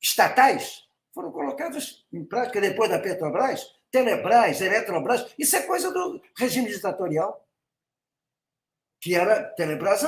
estatais 0.00 0.86
foram 1.12 1.32
colocadas 1.32 2.06
em 2.12 2.24
prática 2.24 2.60
depois 2.60 2.90
da 2.90 2.98
Petrobras, 2.98 3.66
Telebrás, 3.90 4.60
Eletrobras, 4.60 5.34
isso 5.38 5.56
é 5.56 5.62
coisa 5.62 5.90
do 5.90 6.20
regime 6.36 6.68
ditatorial, 6.68 7.44
que 9.00 9.14
era 9.14 9.42
Telebrás. 9.54 10.02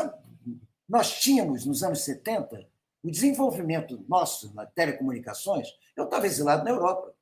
Nós 0.89 1.21
tínhamos, 1.21 1.65
nos 1.65 1.83
anos 1.83 2.05
70, 2.05 2.70
o 3.03 3.11
desenvolvimento 3.11 4.05
nosso 4.09 4.55
nas 4.55 4.71
telecomunicações, 4.73 5.69
eu 5.97 6.05
estava 6.05 6.27
exilado 6.27 6.65
na 6.65 6.71
Europa, 6.71 7.15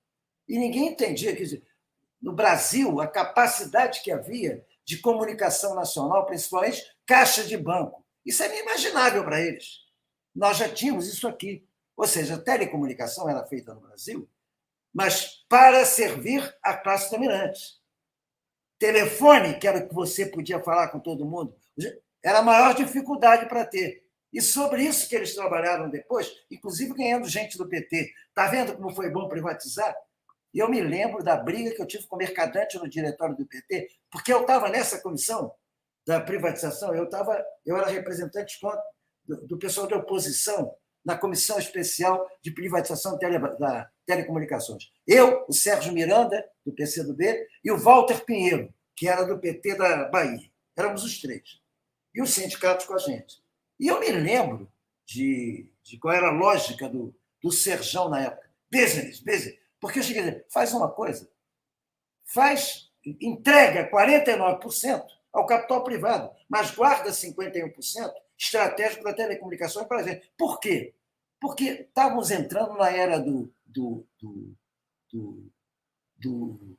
e 0.48 0.58
ninguém 0.58 0.88
entendia. 0.88 1.34
Dizer, 1.34 1.62
no 2.20 2.32
Brasil, 2.32 3.00
a 3.00 3.06
capacidade 3.06 4.02
que 4.02 4.10
havia 4.10 4.66
de 4.84 4.98
comunicação 4.98 5.74
nacional, 5.74 6.26
principalmente 6.26 6.82
caixa 7.06 7.44
de 7.44 7.56
banco. 7.56 8.04
Isso 8.24 8.42
é 8.42 8.58
inimaginável 8.58 9.22
para 9.24 9.40
eles. 9.40 9.80
Nós 10.34 10.56
já 10.56 10.68
tínhamos 10.68 11.06
isso 11.06 11.28
aqui. 11.28 11.66
Ou 11.96 12.06
seja, 12.06 12.36
a 12.36 12.40
telecomunicação 12.40 13.28
era 13.28 13.44
feita 13.46 13.74
no 13.74 13.80
Brasil, 13.80 14.28
mas 14.94 15.44
para 15.48 15.84
servir 15.84 16.56
a 16.62 16.74
classe 16.76 17.10
dominante. 17.10 17.78
Telefone, 18.78 19.58
que 19.58 19.66
era 19.66 19.78
o 19.78 19.88
que 19.88 19.94
você 19.94 20.26
podia 20.26 20.62
falar 20.62 20.88
com 20.88 21.00
todo 21.00 21.26
mundo, 21.26 21.54
era 22.22 22.38
a 22.38 22.42
maior 22.42 22.74
dificuldade 22.74 23.48
para 23.48 23.66
ter. 23.66 24.07
E 24.32 24.40
sobre 24.42 24.82
isso 24.82 25.08
que 25.08 25.16
eles 25.16 25.34
trabalharam 25.34 25.88
depois, 25.88 26.30
inclusive 26.50 26.94
ganhando 26.94 27.28
gente 27.28 27.56
do 27.56 27.68
PT. 27.68 28.12
Está 28.28 28.48
vendo 28.48 28.76
como 28.76 28.94
foi 28.94 29.10
bom 29.10 29.28
privatizar? 29.28 29.94
E 30.52 30.58
eu 30.58 30.68
me 30.68 30.80
lembro 30.80 31.22
da 31.22 31.36
briga 31.36 31.74
que 31.74 31.80
eu 31.80 31.86
tive 31.86 32.06
com 32.06 32.16
o 32.16 32.18
Mercadante 32.18 32.78
no 32.78 32.88
diretório 32.88 33.36
do 33.36 33.46
PT, 33.46 33.88
porque 34.10 34.32
eu 34.32 34.42
estava 34.42 34.68
nessa 34.68 35.00
comissão 35.00 35.52
da 36.06 36.20
privatização, 36.20 36.94
eu, 36.94 37.08
tava, 37.08 37.44
eu 37.66 37.76
era 37.76 37.88
representante 37.88 38.58
do, 39.26 39.58
pessoal 39.58 39.86
de 39.86 39.94
oposição 39.94 40.74
na 41.04 41.16
comissão 41.18 41.58
especial 41.58 42.26
de 42.42 42.50
privatização 42.50 43.18
tele, 43.18 43.38
da 43.38 43.90
telecomunicações. 44.06 44.90
Eu, 45.06 45.44
o 45.46 45.52
Sérgio 45.52 45.92
Miranda, 45.92 46.42
do 46.64 46.72
PCdoB, 46.72 47.46
e 47.62 47.70
o 47.70 47.78
Walter 47.78 48.24
Pinheiro, 48.24 48.72
que 48.96 49.06
era 49.06 49.24
do 49.24 49.38
PT 49.38 49.74
da 49.76 50.08
Bahia. 50.08 50.50
Éramos 50.76 51.04
os 51.04 51.20
três. 51.20 51.60
E 52.14 52.22
os 52.22 52.30
sindicatos 52.30 52.86
com 52.86 52.94
a 52.94 52.98
gente. 52.98 53.36
E 53.78 53.86
eu 53.86 54.00
me 54.00 54.10
lembro 54.10 54.70
de, 55.06 55.70
de 55.82 55.98
qual 55.98 56.14
era 56.14 56.28
a 56.28 56.32
lógica 56.32 56.88
do, 56.88 57.14
do 57.42 57.50
Serjão 57.50 58.08
na 58.08 58.20
época. 58.20 58.50
Business, 58.70 59.20
business. 59.20 59.58
Porque 59.80 59.98
eu 59.98 60.02
cheguei 60.02 60.22
a 60.22 60.24
dizer, 60.26 60.46
faz 60.50 60.72
uma 60.72 60.90
coisa, 60.90 61.30
faz, 62.24 62.90
entrega 63.04 63.88
49% 63.90 65.06
ao 65.32 65.46
capital 65.46 65.84
privado, 65.84 66.30
mas 66.48 66.72
guarda 66.72 67.10
51% 67.10 68.12
estratégico 68.36 69.04
da 69.04 69.12
telecomunicação 69.12 69.84
para 69.84 70.00
a 70.00 70.02
gente. 70.02 70.30
Por 70.36 70.58
quê? 70.58 70.94
Porque 71.40 71.64
estávamos 71.88 72.30
entrando 72.30 72.74
na 72.74 72.90
era 72.90 73.18
do, 73.18 73.52
do, 73.64 74.06
do, 74.20 74.56
do, 75.12 75.52
do 76.16 76.78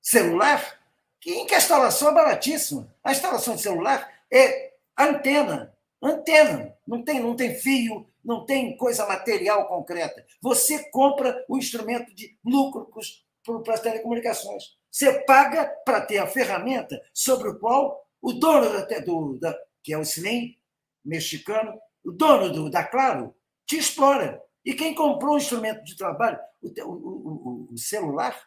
celular, 0.00 0.80
que, 1.20 1.30
em 1.30 1.46
que 1.46 1.54
a 1.54 1.58
instalação 1.58 2.10
é 2.10 2.14
baratíssima. 2.14 2.94
A 3.02 3.12
instalação 3.12 3.54
de 3.54 3.62
celular 3.62 4.12
é 4.30 4.74
antena. 4.98 5.73
Antena. 6.04 6.76
Não 6.86 7.02
tem, 7.02 7.20
não 7.20 7.34
tem 7.34 7.54
fio, 7.54 8.06
não 8.24 8.44
tem 8.44 8.76
coisa 8.76 9.06
material 9.06 9.66
concreta. 9.66 10.24
Você 10.42 10.90
compra 10.90 11.44
o 11.48 11.56
instrumento 11.56 12.14
de 12.14 12.36
lucro 12.44 12.90
para 13.64 13.74
as 13.74 13.80
telecomunicações. 13.80 14.76
Você 14.90 15.12
paga 15.24 15.66
para 15.84 16.00
ter 16.00 16.18
a 16.18 16.26
ferramenta 16.26 17.00
sobre 17.12 17.48
o 17.48 17.58
qual 17.58 18.06
o 18.22 18.32
dono 18.32 18.70
da, 18.70 18.98
do, 19.00 19.38
da, 19.38 19.54
que 19.82 19.92
é 19.92 19.98
o 19.98 20.02
Slim 20.02 20.56
mexicano, 21.04 21.78
o 22.04 22.10
dono 22.10 22.50
do, 22.50 22.70
da 22.70 22.84
Claro, 22.84 23.34
te 23.66 23.76
explora. 23.76 24.42
E 24.64 24.72
quem 24.72 24.94
comprou 24.94 25.34
o 25.34 25.38
instrumento 25.38 25.84
de 25.84 25.96
trabalho, 25.96 26.38
o, 26.62 26.68
o, 26.90 27.68
o, 27.72 27.78
celular, 27.78 28.40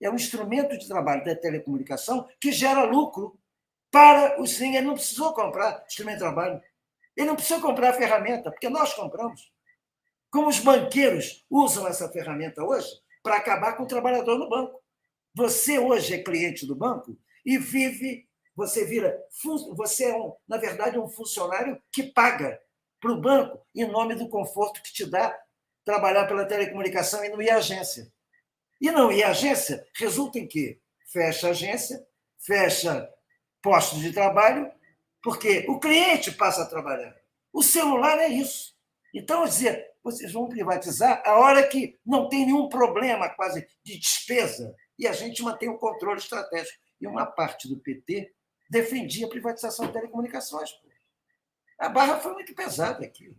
é 0.00 0.10
um 0.10 0.16
instrumento 0.16 0.76
de 0.76 0.88
trabalho 0.88 1.24
da 1.24 1.36
telecomunicação 1.36 2.26
que 2.40 2.50
gera 2.50 2.82
lucro 2.84 3.38
para 3.90 4.40
o 4.40 4.44
Sling. 4.44 4.76
Ele 4.76 4.86
não 4.86 4.94
precisou 4.94 5.32
comprar 5.32 5.84
instrumento 5.86 6.16
de 6.16 6.22
trabalho. 6.22 6.60
Ele 7.16 7.26
não 7.26 7.36
precisou 7.36 7.60
comprar 7.60 7.90
a 7.90 7.94
ferramenta, 7.94 8.50
porque 8.50 8.68
nós 8.68 8.94
compramos. 8.94 9.52
Como 10.30 10.48
os 10.48 10.60
banqueiros 10.60 11.44
usam 11.50 11.86
essa 11.86 12.08
ferramenta 12.08 12.62
hoje 12.62 12.88
para 13.22 13.36
acabar 13.36 13.76
com 13.76 13.82
o 13.82 13.88
trabalhador 13.88 14.38
no 14.38 14.48
banco. 14.48 14.80
Você 15.34 15.78
hoje 15.78 16.14
é 16.14 16.22
cliente 16.22 16.66
do 16.66 16.74
banco 16.74 17.16
e 17.44 17.58
vive, 17.58 18.28
você 18.54 18.84
vira, 18.84 19.18
você 19.76 20.06
é, 20.06 20.16
um, 20.16 20.34
na 20.48 20.56
verdade, 20.56 20.98
um 20.98 21.08
funcionário 21.08 21.80
que 21.92 22.02
paga 22.02 22.60
para 23.00 23.12
o 23.12 23.20
banco 23.20 23.64
em 23.74 23.86
nome 23.86 24.14
do 24.14 24.28
conforto 24.28 24.82
que 24.82 24.92
te 24.92 25.06
dá 25.06 25.36
trabalhar 25.84 26.26
pela 26.26 26.44
telecomunicação 26.44 27.24
e 27.24 27.28
não 27.28 27.40
ir 27.40 27.50
à 27.50 27.56
agência. 27.56 28.12
E 28.80 28.90
não 28.90 29.10
ir 29.12 29.22
à 29.22 29.30
agência 29.30 29.86
resulta 29.94 30.38
em 30.38 30.46
quê? 30.46 30.80
Fecha 31.06 31.48
a 31.48 31.50
agência, 31.50 32.06
fecha 32.38 33.08
postos 33.62 34.00
de 34.00 34.12
trabalho, 34.12 34.70
porque 35.22 35.66
o 35.68 35.78
cliente 35.78 36.32
passa 36.32 36.62
a 36.62 36.66
trabalhar. 36.66 37.14
O 37.52 37.62
celular 37.62 38.18
é 38.18 38.28
isso. 38.28 38.74
Então, 39.14 39.42
eu 39.42 39.48
dizia, 39.48 39.86
vocês 40.02 40.32
vão 40.32 40.48
privatizar 40.48 41.22
a 41.26 41.38
hora 41.38 41.66
que 41.66 41.98
não 42.06 42.28
tem 42.28 42.46
nenhum 42.46 42.68
problema 42.68 43.28
quase 43.28 43.66
de 43.84 43.98
despesa 43.98 44.74
e 44.98 45.06
a 45.06 45.12
gente 45.12 45.42
mantém 45.42 45.68
o 45.68 45.78
controle 45.78 46.18
estratégico. 46.18 46.78
E 47.00 47.06
uma 47.06 47.26
parte 47.26 47.68
do 47.68 47.78
PT 47.78 48.32
defendia 48.70 49.26
a 49.26 49.30
privatização 49.30 49.86
de 49.86 49.92
telecomunicações. 49.92 50.70
A 51.78 51.88
barra 51.88 52.18
foi 52.20 52.34
muito 52.34 52.54
pesada 52.54 53.04
aqui. 53.04 53.34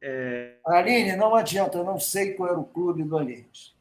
É... 0.00 0.58
Aline, 0.66 1.16
não 1.16 1.34
adianta, 1.34 1.78
eu 1.78 1.84
não 1.84 1.98
sei 1.98 2.34
qual 2.34 2.48
era 2.48 2.58
o 2.58 2.64
clube 2.64 3.04
do 3.04 3.16
Aliens. 3.16 3.71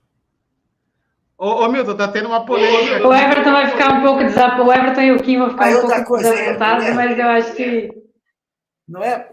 Ô, 1.41 1.65
ô, 1.65 1.67
Milton, 1.69 1.97
tá 1.97 2.07
tendo 2.07 2.27
uma 2.27 2.45
polêmica. 2.45 3.07
O 3.07 3.11
Everton 3.11 3.51
vai 3.51 3.67
ficar 3.67 3.93
um 3.93 4.03
pouco 4.03 4.23
desapontado. 4.23 4.63
O 4.63 4.71
Everton 4.71 5.01
e 5.01 5.11
o 5.11 5.23
Kim 5.23 5.39
vão 5.39 5.49
ficar 5.49 5.65
Aí 5.65 5.75
um 5.75 5.81
pouco 5.81 6.05
coisa, 6.05 6.35
desapontados, 6.35 6.85
é, 6.85 6.93
mas 6.93 7.17
eu 7.17 7.27
acho 7.29 7.55
que. 7.55 7.89
Não 8.87 9.03
é? 9.03 9.27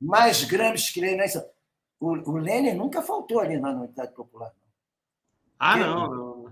Mais 0.00 0.44
Gramsci 0.44 0.94
que 0.94 1.00
Lenin. 1.00 1.24
O, 1.98 2.30
o 2.30 2.36
Lenin 2.36 2.74
nunca 2.74 3.02
faltou 3.02 3.40
ali 3.40 3.58
na 3.58 3.70
Unidade 3.70 4.14
Popular. 4.14 4.52
Ah, 5.58 5.76
não, 5.76 6.08
não. 6.08 6.48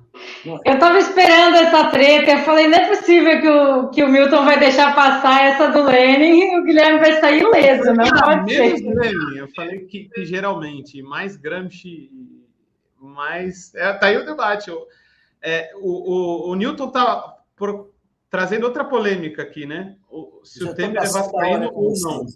Eu 0.65 0.75
estava 0.75 0.99
esperando 0.99 1.55
essa 1.59 1.89
treta. 1.93 2.33
Eu 2.33 2.39
falei, 2.39 2.67
não 2.67 2.79
é 2.79 2.89
possível 2.89 3.41
que 3.41 3.49
o, 3.49 3.91
que 3.91 4.03
o 4.03 4.09
Milton 4.09 4.45
vai 4.45 4.59
deixar 4.59 4.97
passar 4.97 5.45
essa 5.45 5.69
do 5.69 5.85
Lenin 5.85 6.41
e 6.41 6.59
o 6.59 6.65
Guilherme 6.65 6.99
vai 6.99 7.21
sair 7.21 7.41
ileso, 7.41 7.95
não 7.95 8.05
ah, 8.05 8.25
pode 8.25 8.53
ser. 8.53 8.75
Lenin, 8.83 9.37
eu 9.37 9.49
falei 9.55 9.87
que, 9.87 10.09
que 10.09 10.25
geralmente 10.25 11.01
mais 11.03 11.37
Gramsci 11.37 12.11
mas 13.07 13.75
é, 13.75 13.93
tá 13.95 14.07
aí 14.07 14.17
o 14.17 14.27
debate. 14.27 14.71
O, 14.71 14.87
é, 15.43 15.73
o, 15.77 16.49
o, 16.49 16.51
o 16.51 16.55
Newton 16.55 16.91
tá 16.91 17.39
trazendo 18.29 18.65
outra 18.65 18.85
polêmica 18.85 19.43
aqui, 19.43 19.65
né? 19.65 19.97
O, 20.11 20.41
se 20.45 20.61
Já 20.61 20.71
o 20.71 20.75
Temer 20.75 21.03
é 21.03 21.09
vascaíno 21.09 21.71
ou 21.73 21.93
não. 22.01 22.27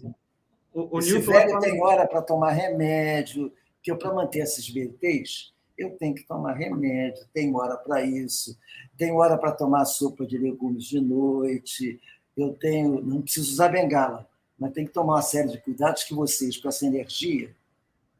O, 0.73 0.95
o 0.95 0.99
Esse 0.99 1.13
Newton 1.13 1.31
velho 1.31 1.59
tem 1.59 1.81
hora 1.81 2.07
para 2.07 2.21
tomar 2.21 2.51
remédio, 2.51 3.51
que 3.83 3.91
eu 3.91 3.97
para 3.97 4.13
manter 4.13 4.39
esses 4.39 4.69
BTs, 4.69 5.51
eu 5.77 5.91
tenho 5.97 6.15
que 6.15 6.23
tomar 6.25 6.53
remédio, 6.53 7.25
tenho 7.33 7.55
hora 7.57 7.75
para 7.75 8.01
isso, 8.03 8.57
tenho 8.97 9.17
hora 9.17 9.37
para 9.37 9.51
tomar 9.51 9.85
sopa 9.85 10.25
de 10.25 10.37
legumes 10.37 10.85
de 10.85 10.99
noite, 10.99 11.99
eu 12.37 12.53
tenho, 12.53 13.01
não 13.01 13.21
preciso 13.21 13.51
usar 13.51 13.69
bengala, 13.69 14.27
mas 14.57 14.71
tenho 14.71 14.87
que 14.87 14.93
tomar 14.93 15.15
uma 15.15 15.21
série 15.21 15.49
de 15.49 15.59
cuidados 15.59 16.03
que 16.03 16.13
vocês, 16.13 16.57
com 16.57 16.69
essa 16.69 16.85
energia, 16.85 17.53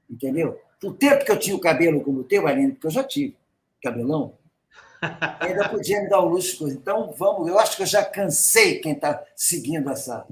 entendeu? 0.09 0.59
O 0.83 0.93
tempo 0.93 1.23
que 1.23 1.31
eu 1.31 1.39
tinha 1.39 1.55
o 1.55 1.61
cabelo 1.61 2.01
como 2.01 2.21
o 2.21 2.23
teu, 2.23 2.47
Aline, 2.47 2.71
porque 2.71 2.87
eu 2.87 2.91
já 2.91 3.03
tive 3.03 3.37
cabelão, 3.81 4.37
ainda 5.39 5.69
podia 5.69 6.01
me 6.01 6.09
dar 6.09 6.19
o 6.19 6.29
luxo 6.29 6.51
de 6.51 6.57
coisa. 6.57 6.77
Então, 6.77 7.13
vamos, 7.17 7.47
eu 7.47 7.59
acho 7.59 7.75
que 7.75 7.83
eu 7.83 7.87
já 7.87 8.03
cansei 8.05 8.79
quem 8.79 8.93
está 8.93 9.23
seguindo 9.35 9.89
essa. 9.89 10.27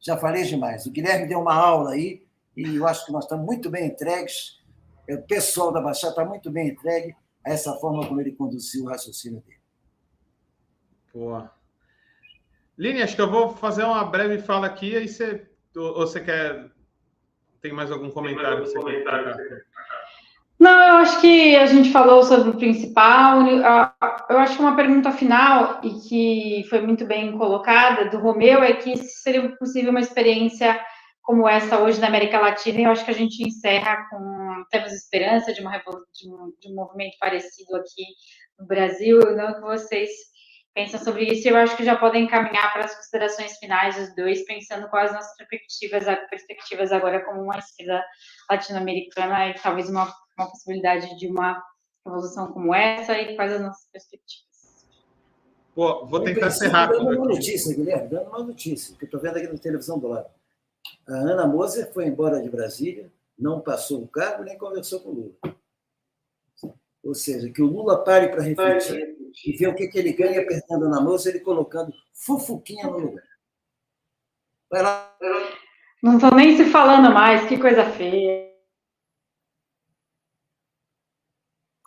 Já 0.00 0.16
falei 0.16 0.44
demais. 0.44 0.86
O 0.86 0.90
Guilherme 0.90 1.26
deu 1.26 1.40
uma 1.40 1.54
aula 1.54 1.92
aí, 1.92 2.24
e 2.56 2.76
eu 2.76 2.86
acho 2.86 3.04
que 3.04 3.12
nós 3.12 3.24
estamos 3.24 3.44
muito 3.44 3.68
bem 3.68 3.86
entregues. 3.86 4.60
O 5.08 5.22
pessoal 5.22 5.72
da 5.72 5.80
Baixada 5.80 6.12
está 6.12 6.24
muito 6.24 6.50
bem 6.50 6.68
entregue 6.68 7.14
a 7.44 7.50
essa 7.50 7.72
forma 7.74 8.06
como 8.06 8.20
ele 8.20 8.32
conduziu 8.32 8.84
o 8.84 8.88
raciocínio 8.88 9.40
dele. 9.40 9.60
Boa. 11.14 11.50
Line, 12.76 13.02
acho 13.02 13.16
que 13.16 13.22
eu 13.22 13.30
vou 13.30 13.54
fazer 13.56 13.84
uma 13.84 14.04
breve 14.04 14.38
fala 14.38 14.66
aqui, 14.66 14.96
aí 14.96 15.08
você, 15.08 15.48
ou 15.74 15.94
você 15.94 16.20
quer. 16.20 16.70
Tem 17.62 17.72
mais 17.72 17.90
algum 17.90 18.10
comentário? 18.10 18.58
Mais 18.58 18.74
algum 18.74 18.86
comentário? 18.86 19.64
Não, 20.58 20.70
eu 20.70 20.96
acho 20.96 21.20
que 21.20 21.54
a 21.54 21.66
gente 21.66 21.90
falou 21.90 22.22
sobre 22.22 22.50
o 22.50 22.56
principal. 22.56 23.46
Eu 23.46 24.38
acho 24.38 24.56
que 24.56 24.62
uma 24.62 24.74
pergunta 24.74 25.12
final, 25.12 25.80
e 25.82 25.90
que 26.08 26.68
foi 26.70 26.80
muito 26.80 27.04
bem 27.04 27.36
colocada, 27.36 28.08
do 28.08 28.18
Romeu, 28.18 28.62
é 28.62 28.72
que 28.72 28.96
seria 28.96 29.54
possível 29.56 29.90
uma 29.90 30.00
experiência 30.00 30.80
como 31.22 31.48
essa 31.48 31.78
hoje 31.80 32.00
na 32.00 32.06
América 32.06 32.38
Latina, 32.40 32.80
e 32.80 32.84
eu 32.84 32.90
acho 32.90 33.04
que 33.04 33.10
a 33.10 33.14
gente 33.14 33.42
encerra 33.46 34.08
com. 34.08 34.64
Temos 34.70 34.92
esperança 34.92 35.52
de, 35.52 35.60
uma, 35.60 35.76
de, 35.78 36.28
um, 36.28 36.52
de 36.60 36.72
um 36.72 36.74
movimento 36.74 37.16
parecido 37.20 37.76
aqui 37.76 38.04
no 38.58 38.66
Brasil. 38.66 39.20
Não 39.36 39.54
que 39.54 39.60
vocês 39.60 40.08
pensam 40.74 41.00
sobre 41.00 41.24
isso, 41.24 41.48
eu 41.48 41.56
acho 41.56 41.76
que 41.76 41.84
já 41.84 41.96
podem 41.96 42.24
encaminhar 42.24 42.72
para 42.72 42.84
as 42.84 42.94
considerações 42.94 43.56
finais, 43.58 43.98
os 43.98 44.14
dois, 44.14 44.44
pensando 44.44 44.88
quais 44.88 45.10
as 45.10 45.16
nossas 45.16 45.36
perspectivas, 45.36 46.04
perspectivas 46.28 46.92
agora 46.92 47.24
como 47.24 47.42
uma 47.42 47.58
esquerda 47.58 48.04
latino-americana 48.50 49.48
e 49.48 49.54
talvez 49.54 49.88
uma 49.88 50.06
uma 50.38 50.50
possibilidade 50.50 51.18
de 51.18 51.28
uma 51.28 51.62
revolução 52.04 52.52
como 52.52 52.74
essa 52.74 53.18
e 53.18 53.34
quais 53.34 53.52
as 53.52 53.60
nossas 53.60 53.88
perspectivas. 53.90 54.46
Pô, 55.74 56.06
vou 56.06 56.22
tentar 56.22 56.50
ser 56.50 56.68
rápido. 56.68 57.04
Dando 57.04 57.18
uma 57.18 57.28
notícia, 57.28 57.74
Guilherme, 57.74 58.08
dando 58.08 58.28
uma 58.28 58.42
notícia, 58.42 58.96
que 58.96 59.04
eu 59.04 59.06
estou 59.06 59.20
vendo 59.20 59.36
aqui 59.36 59.46
na 59.46 59.58
televisão 59.58 59.98
do 59.98 60.08
lado. 60.08 60.30
A 61.08 61.12
Ana 61.12 61.46
Moser 61.46 61.92
foi 61.92 62.06
embora 62.06 62.40
de 62.40 62.48
Brasília, 62.48 63.12
não 63.38 63.60
passou 63.60 64.02
o 64.02 64.08
cargo 64.08 64.44
nem 64.44 64.56
conversou 64.56 65.00
com 65.00 65.10
o 65.10 65.14
Lula. 65.14 65.56
Ou 67.04 67.14
seja, 67.14 67.50
que 67.50 67.62
o 67.62 67.66
Lula 67.66 68.02
pare 68.02 68.28
para 68.28 68.42
refletir 68.42 69.16
e 69.44 69.52
ver 69.52 69.68
o 69.68 69.74
que, 69.74 69.86
que 69.88 69.98
ele 69.98 70.12
ganha 70.12 70.40
apertando 70.40 70.84
a 70.84 70.86
Ana 70.86 71.00
Moser 71.00 71.36
e 71.36 71.40
colocando 71.40 71.92
fufuquinha 72.14 72.86
no 72.86 72.98
lugar. 72.98 73.24
Vai 74.70 74.82
lá. 74.82 75.16
Não 76.02 76.14
estou 76.14 76.34
nem 76.34 76.56
se 76.56 76.64
falando 76.70 77.12
mais, 77.12 77.46
que 77.48 77.58
coisa 77.58 77.84
feia. 77.90 78.55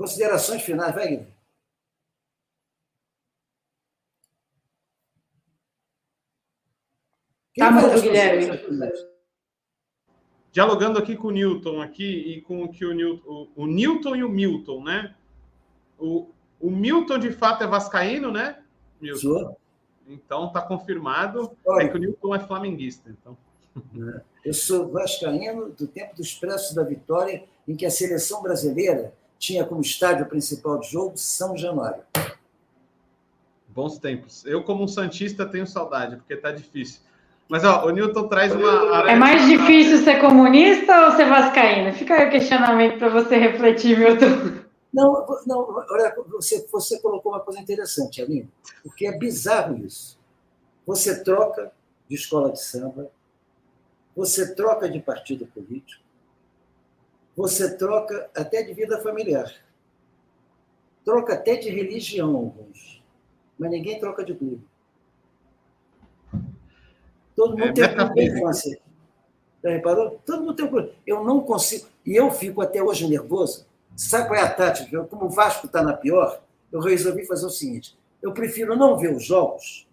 Considerações 0.10 0.64
finais, 0.64 0.96
vai, 0.96 1.08
Guilherme. 1.08 1.28
Tá 7.56 7.70
muito, 7.70 8.02
Guilherme. 8.02 8.48
Dialogando 10.52 10.98
aqui 10.98 11.16
com 11.16 11.28
o 11.28 11.32
Newton 11.32 11.80
aqui 11.80 12.04
e 12.04 12.42
com 12.42 12.64
o 12.64 12.70
que 12.70 12.84
o 12.84 12.92
Newton, 12.92 13.22
o, 13.56 13.64
o 13.64 13.68
Newton 13.68 14.16
e 14.16 14.24
o 14.24 14.30
Milton, 14.30 14.84
né? 14.84 15.16
O, 16.00 16.28
o 16.60 16.72
Milton 16.72 17.20
de 17.20 17.32
fato 17.32 17.64
é 17.64 17.68
vascaíno, 17.68 18.32
né? 18.32 18.64
Milton. 19.00 19.20
Sou. 19.20 19.58
Então 20.08 20.52
tá 20.52 20.60
confirmado. 20.60 21.56
Olha, 21.64 21.84
é 21.84 21.88
que 21.88 21.96
o 21.96 22.00
Newton 22.00 22.34
é 22.34 22.40
flamenguista, 22.40 23.12
então. 23.12 23.38
Eu 24.44 24.56
sou 24.56 24.90
vascaíno 24.90 25.70
do 25.70 25.86
tempo 25.86 26.16
do 26.16 26.24
Expresso 26.24 26.74
da 26.74 26.82
Vitória, 26.82 27.44
em 27.68 27.76
que 27.76 27.86
a 27.86 27.92
seleção 27.92 28.42
brasileira 28.42 29.14
tinha 29.40 29.66
como 29.66 29.82
estádio 29.82 30.28
principal 30.28 30.80
de 30.80 30.92
jogo 30.92 31.18
São 31.18 31.58
Januário. 31.58 32.04
Bons 33.70 33.98
tempos. 33.98 34.46
Eu, 34.46 34.64
como 34.64 34.84
um 34.84 34.88
Santista, 34.88 35.46
tenho 35.46 35.66
saudade, 35.66 36.18
porque 36.18 36.36
tá 36.36 36.52
difícil. 36.52 37.02
Mas, 37.48 37.64
ó, 37.64 37.86
o 37.88 37.90
Newton 37.90 38.28
traz 38.28 38.54
uma. 38.54 39.10
É 39.10 39.16
mais 39.16 39.48
difícil 39.48 40.04
ser 40.04 40.20
comunista 40.20 41.08
ou 41.08 41.16
ser 41.16 41.26
vascaíno? 41.26 41.94
Fica 41.94 42.14
aí 42.14 42.28
o 42.28 42.32
questionamento 42.32 43.00
para 43.00 43.10
você 43.10 43.38
refletir, 43.38 43.98
Milton. 43.98 44.60
Não, 44.94 45.26
não 45.48 45.84
olha, 45.90 46.16
você, 46.30 46.68
você 46.72 47.00
colocou 47.00 47.32
uma 47.32 47.40
coisa 47.40 47.60
interessante, 47.60 48.22
Aline, 48.22 48.50
porque 48.84 49.08
é 49.08 49.18
bizarro 49.18 49.78
isso. 49.86 50.20
Você 50.86 51.24
troca 51.24 51.72
de 52.08 52.16
escola 52.16 52.52
de 52.52 52.62
samba, 52.62 53.12
você 54.16 54.54
troca 54.56 54.90
de 54.90 55.00
partido 55.00 55.46
político, 55.46 56.04
você 57.40 57.74
troca 57.78 58.30
até 58.36 58.62
de 58.62 58.74
vida 58.74 59.02
familiar, 59.02 59.50
troca 61.06 61.36
até 61.36 61.56
de 61.56 61.70
religião 61.70 62.36
alguns, 62.36 63.02
mas 63.58 63.72
ninguém 63.72 63.98
troca 63.98 64.26
de 64.26 64.34
clube. 64.34 64.62
Todo 67.38 67.52
mundo 67.58 67.64
é, 67.64 67.72
tem 67.72 67.86
um 67.86 67.96
clube 67.96 68.16
da 68.16 68.24
infância. 68.24 68.80
Já 69.64 69.70
reparou? 69.70 70.20
Todo 70.26 70.42
mundo 70.42 70.54
tem 70.54 70.66
um 70.66 70.70
clube. 70.70 70.94
Eu 71.08 71.24
não 71.24 71.40
consigo. 71.40 71.88
E 72.06 72.14
eu 72.14 72.30
fico 72.30 72.62
até 72.62 72.84
hoje 72.84 73.08
nervoso. 73.08 73.66
Sabe 73.96 74.28
qual 74.28 74.38
é 74.38 74.44
a 74.44 74.54
tática? 74.54 75.06
Como 75.06 75.28
o 75.28 75.30
Vasco 75.30 75.66
está 75.66 75.82
na 75.82 75.94
pior, 75.94 76.42
eu 76.70 76.82
resolvi 76.82 77.26
fazer 77.26 77.46
o 77.46 77.50
seguinte: 77.50 77.98
eu 78.22 78.34
prefiro 78.34 78.76
não 78.76 78.98
ver 78.98 79.16
os 79.16 79.24
jogos, 79.24 79.88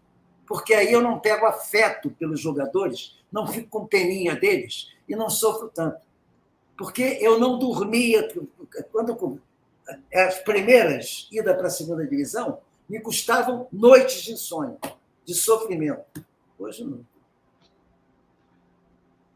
porque 0.48 0.74
aí 0.74 0.92
eu 0.92 1.00
não 1.00 1.20
pego 1.20 1.46
afeto 1.46 2.10
pelos 2.10 2.40
jogadores, 2.40 3.16
não 3.30 3.46
fico 3.46 3.68
com 3.68 3.86
peninha 3.86 4.34
deles 4.34 4.92
e 5.08 5.14
não 5.14 5.30
sofro 5.30 5.70
tanto. 5.72 6.05
Porque 6.76 7.18
eu 7.20 7.38
não 7.38 7.58
dormia. 7.58 8.28
Quando 8.92 9.40
as 10.14 10.38
primeiras 10.40 11.28
idas 11.30 11.56
para 11.56 11.68
a 11.68 11.70
segunda 11.70 12.06
divisão 12.06 12.58
me 12.88 13.00
custavam 13.00 13.68
noites 13.72 14.22
de 14.22 14.32
insônia, 14.32 14.76
de 15.24 15.34
sofrimento. 15.34 16.24
Hoje 16.58 16.84
não. 16.84 17.00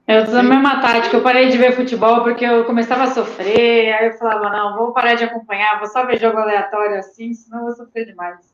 Eu 0.06 0.24
uso 0.24 0.36
a 0.36 0.42
mesma 0.42 0.80
tática. 0.80 1.16
Eu 1.16 1.22
parei 1.22 1.50
de 1.50 1.56
ver 1.56 1.76
futebol 1.76 2.24
porque 2.24 2.44
eu 2.44 2.64
começava 2.64 3.04
a 3.04 3.14
sofrer. 3.14 3.92
Aí 3.94 4.08
eu 4.08 4.18
falava, 4.18 4.50
não, 4.50 4.76
vou 4.76 4.92
parar 4.92 5.14
de 5.14 5.22
acompanhar, 5.22 5.78
vou 5.78 5.88
só 5.88 6.04
ver 6.04 6.18
jogo 6.18 6.38
aleatório 6.38 6.98
assim, 6.98 7.32
senão 7.32 7.60
eu 7.60 7.64
vou 7.66 7.74
sofrer 7.76 8.06
demais. 8.06 8.52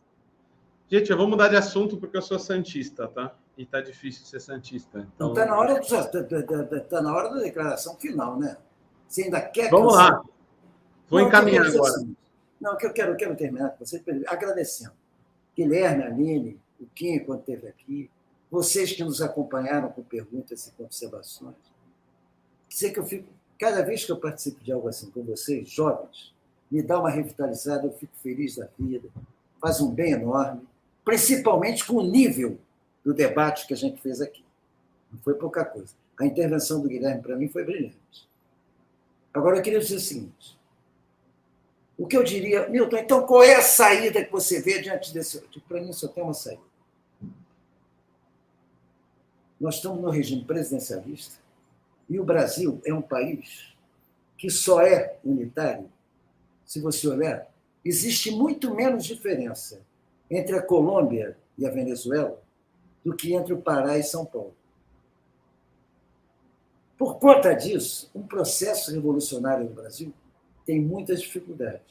Gente, 0.88 1.10
eu 1.10 1.16
vou 1.16 1.26
mudar 1.26 1.48
de 1.48 1.56
assunto 1.56 1.96
porque 1.96 2.16
eu 2.16 2.22
sou 2.22 2.38
santista, 2.38 3.08
tá? 3.08 3.32
E 3.56 3.64
tá 3.64 3.80
difícil 3.80 4.26
ser 4.26 4.38
santista. 4.38 5.08
Então, 5.14 5.32
tá 5.32 5.46
na 5.46 5.58
hora, 5.58 5.80
do, 5.80 5.86
tá, 5.86 6.04
tá, 6.04 6.80
tá 6.80 7.00
na 7.00 7.14
hora 7.14 7.30
da 7.30 7.40
declaração 7.40 7.96
final, 7.96 8.38
né? 8.38 8.56
Você 9.08 9.24
ainda 9.24 9.40
quer. 9.40 9.70
Vamos 9.70 9.94
lá. 9.94 10.22
Vou 11.08 11.20
não, 11.20 11.28
encaminhar 11.28 11.66
agora. 11.66 11.94
Assim, 11.94 12.16
não, 12.60 12.76
que 12.76 12.86
eu 12.86 12.92
quero, 12.92 13.12
eu 13.12 13.16
quero 13.16 13.36
terminar 13.36 13.70
com 13.70 13.84
você 13.84 14.02
agradecendo. 14.26 14.92
Guilherme, 15.56 16.02
Aline, 16.02 16.60
o 16.80 16.86
Kim, 16.86 17.18
quando 17.20 17.40
esteve 17.40 17.68
aqui, 17.68 18.10
vocês 18.50 18.92
que 18.92 19.04
nos 19.04 19.22
acompanharam 19.22 19.88
com 19.90 20.02
perguntas 20.02 20.72
e 20.78 20.82
observações. 20.82 21.54
Dizer 22.68 22.90
que 22.92 22.98
eu 22.98 23.04
fico, 23.04 23.28
cada 23.58 23.82
vez 23.82 24.04
que 24.04 24.12
eu 24.12 24.18
participo 24.18 24.62
de 24.62 24.72
algo 24.72 24.88
assim 24.88 25.10
com 25.10 25.22
vocês, 25.22 25.68
jovens, 25.68 26.34
me 26.70 26.82
dá 26.82 26.98
uma 26.98 27.10
revitalizada, 27.10 27.86
eu 27.86 27.92
fico 27.92 28.12
feliz 28.22 28.56
da 28.56 28.68
vida, 28.78 29.08
faz 29.60 29.80
um 29.80 29.90
bem 29.90 30.12
enorme, 30.12 30.66
principalmente 31.04 31.86
com 31.86 31.94
o 31.94 32.06
nível 32.06 32.58
do 33.04 33.14
debate 33.14 33.66
que 33.66 33.74
a 33.74 33.76
gente 33.76 34.00
fez 34.00 34.20
aqui. 34.20 34.44
Não 35.12 35.20
foi 35.20 35.34
pouca 35.34 35.64
coisa. 35.64 35.94
A 36.18 36.26
intervenção 36.26 36.80
do 36.80 36.88
Guilherme, 36.88 37.22
para 37.22 37.36
mim, 37.36 37.48
foi 37.48 37.64
brilhante. 37.64 38.28
Agora, 39.36 39.56
eu 39.58 39.62
queria 39.62 39.80
dizer 39.80 39.96
o 39.96 40.00
seguinte: 40.00 40.58
o 41.96 42.06
que 42.06 42.16
eu 42.16 42.24
diria, 42.24 42.68
Milton, 42.68 42.96
então 42.96 43.26
qual 43.26 43.42
é 43.42 43.54
a 43.54 43.62
saída 43.62 44.24
que 44.24 44.32
você 44.32 44.60
vê 44.60 44.80
diante 44.80 45.12
desse. 45.12 45.40
Para 45.68 45.80
mim, 45.80 45.92
só 45.92 46.08
tem 46.08 46.22
uma 46.22 46.34
saída 46.34 46.66
nós 49.60 49.76
estamos 49.76 50.00
no 50.00 50.10
regime 50.10 50.44
presidencialista 50.44 51.36
e 52.08 52.20
o 52.20 52.24
Brasil 52.24 52.80
é 52.84 52.92
um 52.92 53.02
país 53.02 53.74
que 54.36 54.50
só 54.50 54.82
é 54.82 55.18
unitário, 55.24 55.90
se 56.64 56.80
você 56.80 57.08
olhar, 57.08 57.50
existe 57.84 58.30
muito 58.30 58.74
menos 58.74 59.04
diferença 59.04 59.80
entre 60.30 60.56
a 60.56 60.62
Colômbia 60.62 61.36
e 61.56 61.66
a 61.66 61.70
Venezuela 61.70 62.40
do 63.04 63.16
que 63.16 63.32
entre 63.32 63.54
o 63.54 63.62
Pará 63.62 63.96
e 63.96 64.02
São 64.02 64.26
Paulo. 64.26 64.54
Por 66.98 67.18
conta 67.18 67.54
disso, 67.54 68.10
um 68.14 68.26
processo 68.26 68.92
revolucionário 68.92 69.64
no 69.64 69.74
Brasil 69.74 70.12
tem 70.64 70.80
muitas 70.80 71.20
dificuldades. 71.20 71.82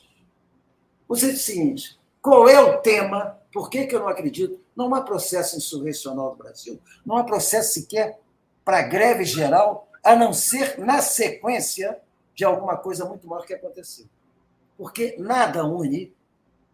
Você 1.08 1.32
diz 1.32 1.42
o 1.42 1.46
seguinte: 1.46 2.00
qual 2.22 2.50
é 2.50 2.60
o 2.60 2.80
tema? 2.80 3.40
Por 3.54 3.70
que, 3.70 3.86
que 3.86 3.96
eu 3.96 4.00
não 4.00 4.08
acredito? 4.08 4.60
Não 4.76 4.94
há 4.94 5.02
processo 5.02 5.56
insurrecional 5.56 6.32
no 6.32 6.36
Brasil, 6.36 6.80
não 7.06 7.18
há 7.18 7.24
processo 7.24 7.74
sequer 7.74 8.20
para 8.66 8.82
greve 8.82 9.24
geral, 9.24 9.88
a 10.04 10.16
não 10.16 10.34
ser 10.34 10.78
na 10.80 11.02
sequência 11.02 12.00
de 12.34 12.44
alguma 12.44 12.76
coisa 12.76 13.06
muito 13.06 13.28
maior 13.28 13.46
que 13.46 13.54
aconteceu. 13.54 14.06
Porque 14.78 15.16
nada 15.18 15.66
une 15.66 16.14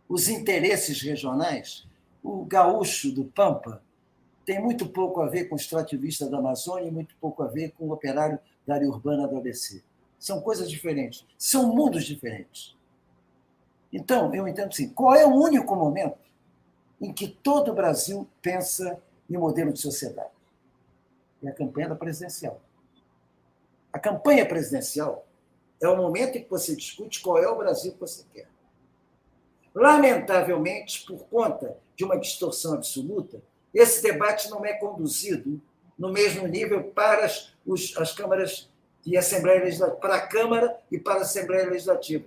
os 0.10 0.28
interesses 0.28 1.02
regionais. 1.02 1.86
O 2.24 2.46
gaúcho 2.46 3.12
do 3.12 3.26
Pampa 3.26 3.82
tem 4.46 4.62
muito 4.62 4.88
pouco 4.90 5.22
a 5.22 5.28
ver 5.28 5.46
com 5.46 5.56
o 5.56 5.58
extrativista 5.58 6.30
da 6.30 6.38
Amazônia 6.38 6.88
e 6.88 6.92
muito 6.92 7.16
pouco 7.20 7.44
a 7.44 7.48
ver 7.48 7.72
com 7.72 7.86
o 7.86 7.92
operário 7.92 8.40
da 8.66 8.76
área 8.76 8.88
urbana 8.88 9.28
do 9.28 9.38
ABC. 9.38 9.84
São 10.18 10.42
coisas 10.42 10.70
diferentes, 10.70 11.26
são 11.38 11.76
mundos 11.76 12.06
diferentes. 12.06 12.76
Então, 13.92 14.34
eu 14.34 14.48
entendo 14.48 14.70
assim: 14.70 14.90
qual 14.90 15.16
é 15.16 15.26
o 15.26 15.34
único 15.34 15.76
momento 15.76 16.18
em 17.02 17.12
que 17.12 17.28
todo 17.28 17.72
o 17.72 17.76
Brasil 17.76 18.30
pensa 18.42 19.02
em 19.28 19.38
modelo 19.38 19.74
de 19.74 19.80
sociedade. 19.80 20.30
É 21.44 21.50
a 21.50 21.54
campanha 21.54 21.90
da 21.90 21.96
presidencial. 21.96 22.62
A 23.92 23.98
campanha 23.98 24.46
presidencial 24.46 25.26
é 25.82 25.88
o 25.88 25.98
momento 25.98 26.38
em 26.38 26.44
que 26.44 26.50
você 26.50 26.76
discute 26.76 27.22
qual 27.22 27.40
é 27.40 27.48
o 27.48 27.58
Brasil 27.58 27.94
que 27.94 28.00
você 28.00 28.24
quer. 28.32 28.48
Lamentavelmente, 29.74 31.04
por 31.06 31.26
conta 31.26 31.76
de 31.96 32.04
uma 32.04 32.20
distorção 32.20 32.76
absoluta, 32.76 33.42
esse 33.74 34.02
debate 34.02 34.50
não 34.50 34.66
é 34.66 34.74
conduzido 34.74 35.62
no 35.98 36.12
mesmo 36.12 36.48
nível 36.48 36.84
para 36.86 37.26
as, 37.26 37.54
os, 37.66 37.96
as 37.98 38.14
câmaras 38.14 38.70
e 39.06 39.18
Assembleia 39.18 39.62
para 40.02 40.16
a 40.16 40.28
Câmara 40.28 40.78
e 40.92 41.00
para 41.00 41.20
a 41.20 41.22
Assembleia 41.22 41.70
Legislativa, 41.70 42.26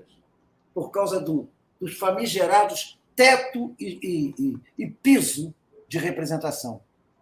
por 0.72 0.90
causa 0.90 1.20
do, 1.20 1.48
dos 1.80 1.96
famigerados 1.96 2.98
teto 3.14 3.74
e, 3.78 4.34
e, 4.38 4.58
e 4.78 4.90
piso 4.90 5.54
de 5.88 5.98
representação. 5.98 6.80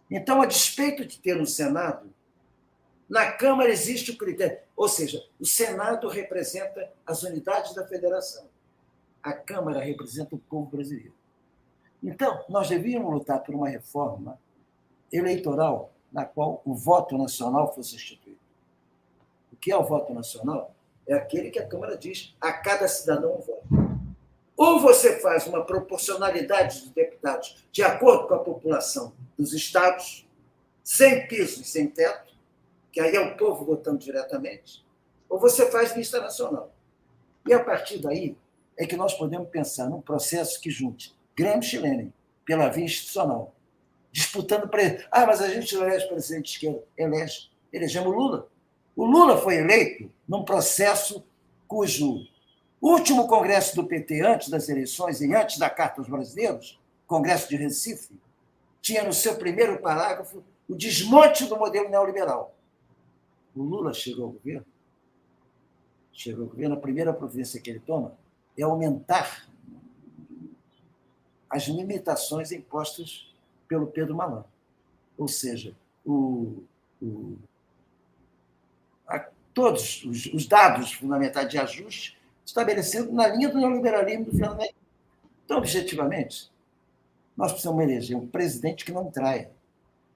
Então, 0.09 0.41
a 0.41 0.45
despeito 0.45 1.05
de 1.05 1.19
ter 1.19 1.39
um 1.39 1.45
Senado, 1.45 2.13
na 3.09 3.31
Câmara 3.31 3.69
existe 3.69 4.11
o 4.11 4.17
critério. 4.17 4.57
Ou 4.75 4.87
seja, 4.87 5.23
o 5.39 5.45
Senado 5.45 6.07
representa 6.07 6.91
as 7.05 7.23
unidades 7.23 7.75
da 7.75 7.85
federação. 7.85 8.47
A 9.21 9.33
Câmara 9.33 9.79
representa 9.79 10.35
o 10.35 10.39
povo 10.39 10.69
brasileiro. 10.69 11.13
Então, 12.03 12.43
nós 12.49 12.67
devíamos 12.67 13.11
lutar 13.13 13.41
por 13.41 13.55
uma 13.55 13.69
reforma 13.69 14.37
eleitoral 15.11 15.93
na 16.11 16.25
qual 16.25 16.61
o 16.65 16.75
voto 16.75 17.17
nacional 17.17 17.73
fosse 17.73 17.95
instituído. 17.95 18.39
O 19.51 19.55
que 19.55 19.71
é 19.71 19.77
o 19.77 19.85
voto 19.85 20.13
nacional? 20.13 20.75
É 21.07 21.13
aquele 21.13 21.49
que 21.49 21.59
a 21.59 21.67
Câmara 21.67 21.97
diz 21.97 22.35
a 22.41 22.51
cada 22.51 22.87
cidadão 22.89 23.35
um 23.35 23.39
voto. 23.39 23.63
Ou 24.55 24.79
você 24.81 25.19
faz 25.19 25.47
uma 25.47 25.63
proporcionalidade 25.65 26.81
dos 26.81 26.89
deputados 26.91 27.65
de 27.71 27.81
acordo 27.81 28.27
com 28.27 28.35
a 28.35 28.39
população 28.39 29.13
dos 29.37 29.53
estados, 29.53 30.27
sem 30.83 31.25
piso 31.27 31.61
e 31.61 31.65
sem 31.65 31.87
teto, 31.87 32.33
que 32.91 32.99
aí 32.99 33.15
é 33.15 33.19
o 33.19 33.35
povo 33.37 33.65
votando 33.65 33.97
diretamente, 33.97 34.85
ou 35.27 35.39
você 35.39 35.71
faz 35.71 35.95
lista 35.95 36.19
nacional. 36.19 36.71
E 37.47 37.53
a 37.53 37.63
partir 37.63 37.99
daí 37.99 38.37
é 38.77 38.85
que 38.85 38.95
nós 38.95 39.13
podemos 39.13 39.49
pensar 39.49 39.89
num 39.89 40.01
processo 40.01 40.61
que 40.61 40.69
junte 40.69 41.15
Gramsci 41.35 41.77
e 41.77 41.79
Lenin 41.79 42.13
pela 42.45 42.69
via 42.69 42.85
institucional, 42.85 43.53
disputando 44.11 44.67
para 44.67 45.05
Ah, 45.11 45.25
mas 45.25 45.41
a 45.41 45.49
gente 45.49 45.73
elege 45.75 46.07
presidente 46.07 46.45
de 46.45 46.51
esquerda. 46.51 46.83
Elege. 46.97 47.49
Elegemos 47.71 48.13
Lula. 48.13 48.47
O 48.95 49.05
Lula 49.05 49.37
foi 49.37 49.55
eleito 49.55 50.11
num 50.27 50.43
processo 50.43 51.25
cujo 51.67 52.27
último 52.79 53.27
congresso 53.27 53.75
do 53.75 53.85
PT, 53.85 54.21
antes 54.21 54.49
das 54.49 54.69
eleições 54.69 55.21
e 55.21 55.33
antes 55.33 55.57
da 55.57 55.69
Carta 55.69 56.01
aos 56.01 56.09
Brasileiros, 56.09 56.79
Congresso 57.07 57.49
de 57.49 57.55
Recife, 57.55 58.13
tinha 58.81 59.03
no 59.03 59.13
seu 59.13 59.35
primeiro 59.35 59.79
parágrafo 59.79 60.43
o 60.67 60.75
desmonte 60.75 61.45
do 61.45 61.57
modelo 61.57 61.89
neoliberal. 61.89 62.55
O 63.55 63.63
Lula 63.63 63.93
chegou 63.93 64.25
ao 64.25 64.31
governo, 64.31 64.65
chegou 66.11 66.43
ao 66.43 66.49
governo, 66.49 66.75
a 66.75 66.79
primeira 66.79 67.13
providência 67.13 67.61
que 67.61 67.69
ele 67.69 67.79
toma 67.79 68.15
é 68.57 68.63
aumentar 68.63 69.47
as 71.53 71.65
limitações 71.65 72.51
impostas 72.51 73.31
pelo 73.67 73.85
Pedro 73.85 74.15
Malan. 74.15 74.43
Ou 75.15 75.27
seja, 75.27 75.75
o, 76.03 76.63
o, 76.99 77.37
a, 79.07 79.27
todos 79.53 80.03
os, 80.03 80.25
os 80.33 80.47
dados 80.47 80.93
fundamentais 80.93 81.47
de 81.47 81.59
ajuste 81.59 82.17
estabelecido 82.43 83.11
na 83.13 83.27
linha 83.27 83.49
do 83.49 83.59
neoliberalismo 83.59 84.25
do 84.25 84.31
Fernando 84.31 84.61
Henrique. 84.61 84.75
Então, 85.45 85.57
objetivamente, 85.59 86.51
nós 87.37 87.51
precisamos 87.51 87.83
eleger 87.83 88.17
um 88.17 88.27
presidente 88.27 88.83
que 88.83 88.91
não 88.91 89.11
traia. 89.11 89.51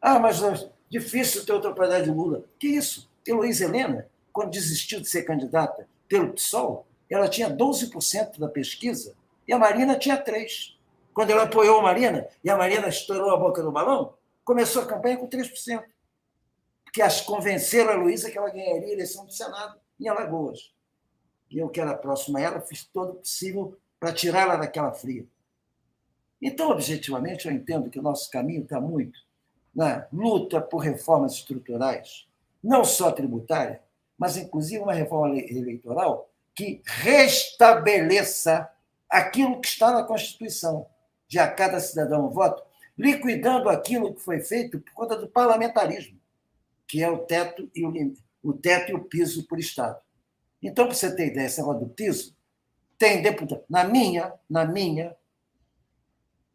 Ah, 0.01 0.17
mas 0.17 0.41
é 0.41 0.71
difícil 0.89 1.45
ter 1.45 1.53
outra 1.53 1.69
propriedade 1.69 2.05
de 2.05 2.17
Lula. 2.17 2.45
Que 2.57 2.67
isso? 2.67 3.07
Heloísa 3.25 3.65
Helena, 3.65 4.07
quando 4.33 4.49
desistiu 4.49 4.99
de 4.99 5.07
ser 5.07 5.21
candidata 5.21 5.87
pelo 6.07 6.33
PSOL, 6.33 6.87
ela 7.07 7.29
tinha 7.29 7.55
12% 7.55 8.39
da 8.39 8.47
pesquisa 8.47 9.13
e 9.47 9.53
a 9.53 9.59
Marina 9.59 9.95
tinha 9.99 10.17
3%. 10.17 10.76
Quando 11.17 11.31
ela 11.31 11.45
apoiou 11.45 11.79
a 11.79 11.81
Marina 11.81 12.27
e 12.43 12.49
a 12.51 12.55
Marina 12.55 12.89
estourou 12.89 13.31
a 13.31 13.37
boca 13.37 13.63
do 13.63 13.71
balão, 13.71 14.13
começou 14.45 14.83
a 14.83 14.85
campanha 14.85 15.17
com 15.17 15.27
3%. 15.27 15.83
Porque 16.83 17.01
as 17.01 17.21
convenceram 17.21 17.89
a 17.89 17.95
Luísa 17.95 18.29
que 18.29 18.37
ela 18.37 18.51
ganharia 18.51 18.89
a 18.89 18.91
eleição 18.91 19.25
do 19.25 19.33
Senado 19.33 19.79
em 19.99 20.07
Alagoas. 20.07 20.75
E 21.49 21.57
eu, 21.57 21.69
que 21.69 21.81
era 21.81 21.97
próximo 21.97 22.37
a 22.37 22.41
ela, 22.41 22.61
fiz 22.61 22.85
todo 22.85 23.13
o 23.13 23.15
possível 23.15 23.75
para 23.99 24.13
tirá-la 24.13 24.57
daquela 24.57 24.93
fria. 24.93 25.25
Então, 26.39 26.69
objetivamente, 26.69 27.47
eu 27.47 27.51
entendo 27.51 27.89
que 27.89 27.97
o 27.97 28.03
nosso 28.03 28.29
caminho 28.29 28.61
está 28.61 28.79
muito 28.79 29.19
na 29.73 30.05
luta 30.13 30.61
por 30.61 30.77
reformas 30.77 31.33
estruturais, 31.33 32.27
não 32.63 32.85
só 32.85 33.11
tributária, 33.11 33.81
mas 34.19 34.37
inclusive 34.37 34.83
uma 34.83 34.93
reforma 34.93 35.35
eleitoral 35.35 36.29
que 36.53 36.79
restabeleça 36.85 38.69
aquilo 39.09 39.59
que 39.59 39.67
está 39.67 39.91
na 39.91 40.03
Constituição, 40.03 40.85
de 41.27 41.39
a 41.39 41.49
cada 41.49 41.79
cidadão 41.79 42.27
um 42.27 42.29
voto, 42.29 42.63
liquidando 42.97 43.69
aquilo 43.69 44.15
que 44.15 44.21
foi 44.21 44.39
feito 44.39 44.79
por 44.79 44.93
conta 44.93 45.17
do 45.17 45.27
parlamentarismo, 45.27 46.19
que 46.87 47.03
é 47.03 47.09
o 47.09 47.19
teto 47.19 47.69
e 47.75 47.85
o, 47.85 48.15
o 48.41 48.53
teto 48.53 48.91
e 48.91 48.95
o 48.95 49.03
piso 49.03 49.45
por 49.47 49.59
Estado. 49.59 49.99
Então, 50.61 50.85
para 50.85 50.95
você 50.95 51.15
ter 51.15 51.27
ideia, 51.27 51.45
esse 51.45 51.59
negócio 51.59 51.85
do 51.85 51.89
piso, 51.89 52.35
tem 52.97 53.21
deputado. 53.21 53.63
Na 53.69 53.83
minha, 53.83 54.33
na 54.49 54.65
minha 54.65 55.15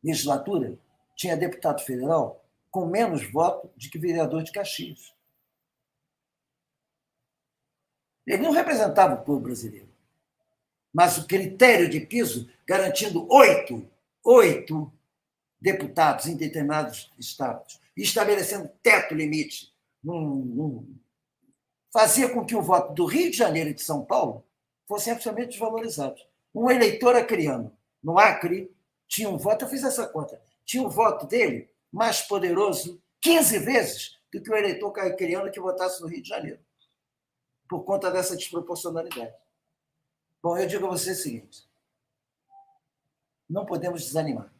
legislatura, 0.03 0.77
tinha 1.15 1.36
deputado 1.36 1.82
federal 1.82 2.44
com 2.70 2.86
menos 2.86 3.31
voto 3.31 3.70
do 3.77 3.90
que 3.90 3.99
vereador 3.99 4.43
de 4.43 4.51
Caxias. 4.51 5.15
Ele 8.27 8.43
não 8.43 8.51
representava 8.51 9.15
o 9.15 9.24
povo 9.24 9.40
brasileiro. 9.40 9.89
Mas 10.93 11.19
o 11.19 11.27
critério 11.27 11.89
de 11.89 12.01
piso 12.01 12.51
garantindo 12.66 13.27
oito, 13.32 13.89
oito 14.24 14.93
deputados 15.61 16.27
em 16.27 16.36
determinados 16.36 17.12
estados, 17.19 17.81
estabelecendo 17.97 18.69
teto 18.82 19.15
limite, 19.15 19.73
num, 20.03 20.97
fazia 21.93 22.28
com 22.28 22.44
que 22.44 22.57
o 22.57 22.62
voto 22.62 22.94
do 22.94 23.05
Rio 23.05 23.31
de 23.31 23.36
Janeiro 23.36 23.70
e 23.70 23.74
de 23.74 23.82
São 23.82 24.05
Paulo 24.05 24.44
fossem 24.89 25.12
absolutamente 25.12 25.53
desvalorizados. 25.53 26.27
Um 26.55 26.70
eleitor 26.70 27.15
acriano 27.15 27.77
no 28.03 28.19
Acre 28.19 28.74
tinha 29.07 29.28
um 29.28 29.36
voto, 29.36 29.65
eu 29.65 29.69
fiz 29.69 29.85
essa 29.85 30.09
conta, 30.09 30.43
tinha 30.65 30.82
um 30.82 30.89
voto 30.89 31.27
dele 31.27 31.70
mais 31.93 32.23
poderoso 32.23 33.01
15 33.20 33.59
vezes 33.59 34.19
do 34.32 34.43
que 34.43 34.51
o 34.51 34.57
eleitor 34.57 34.99
acriano 34.99 35.51
que 35.51 35.61
votasse 35.61 36.01
no 36.01 36.09
Rio 36.09 36.23
de 36.23 36.28
Janeiro, 36.28 36.59
por 37.69 37.85
conta 37.85 38.11
dessa 38.11 38.36
desproporcionalidade. 38.36 39.35
Bom, 40.43 40.57
eu 40.57 40.66
digo 40.66 40.86
a 40.86 40.90
você 40.90 41.12
o 41.12 41.15
seguinte: 41.15 41.65
não 43.52 43.66
podemos 43.66 44.02
desanimar. 44.02 44.50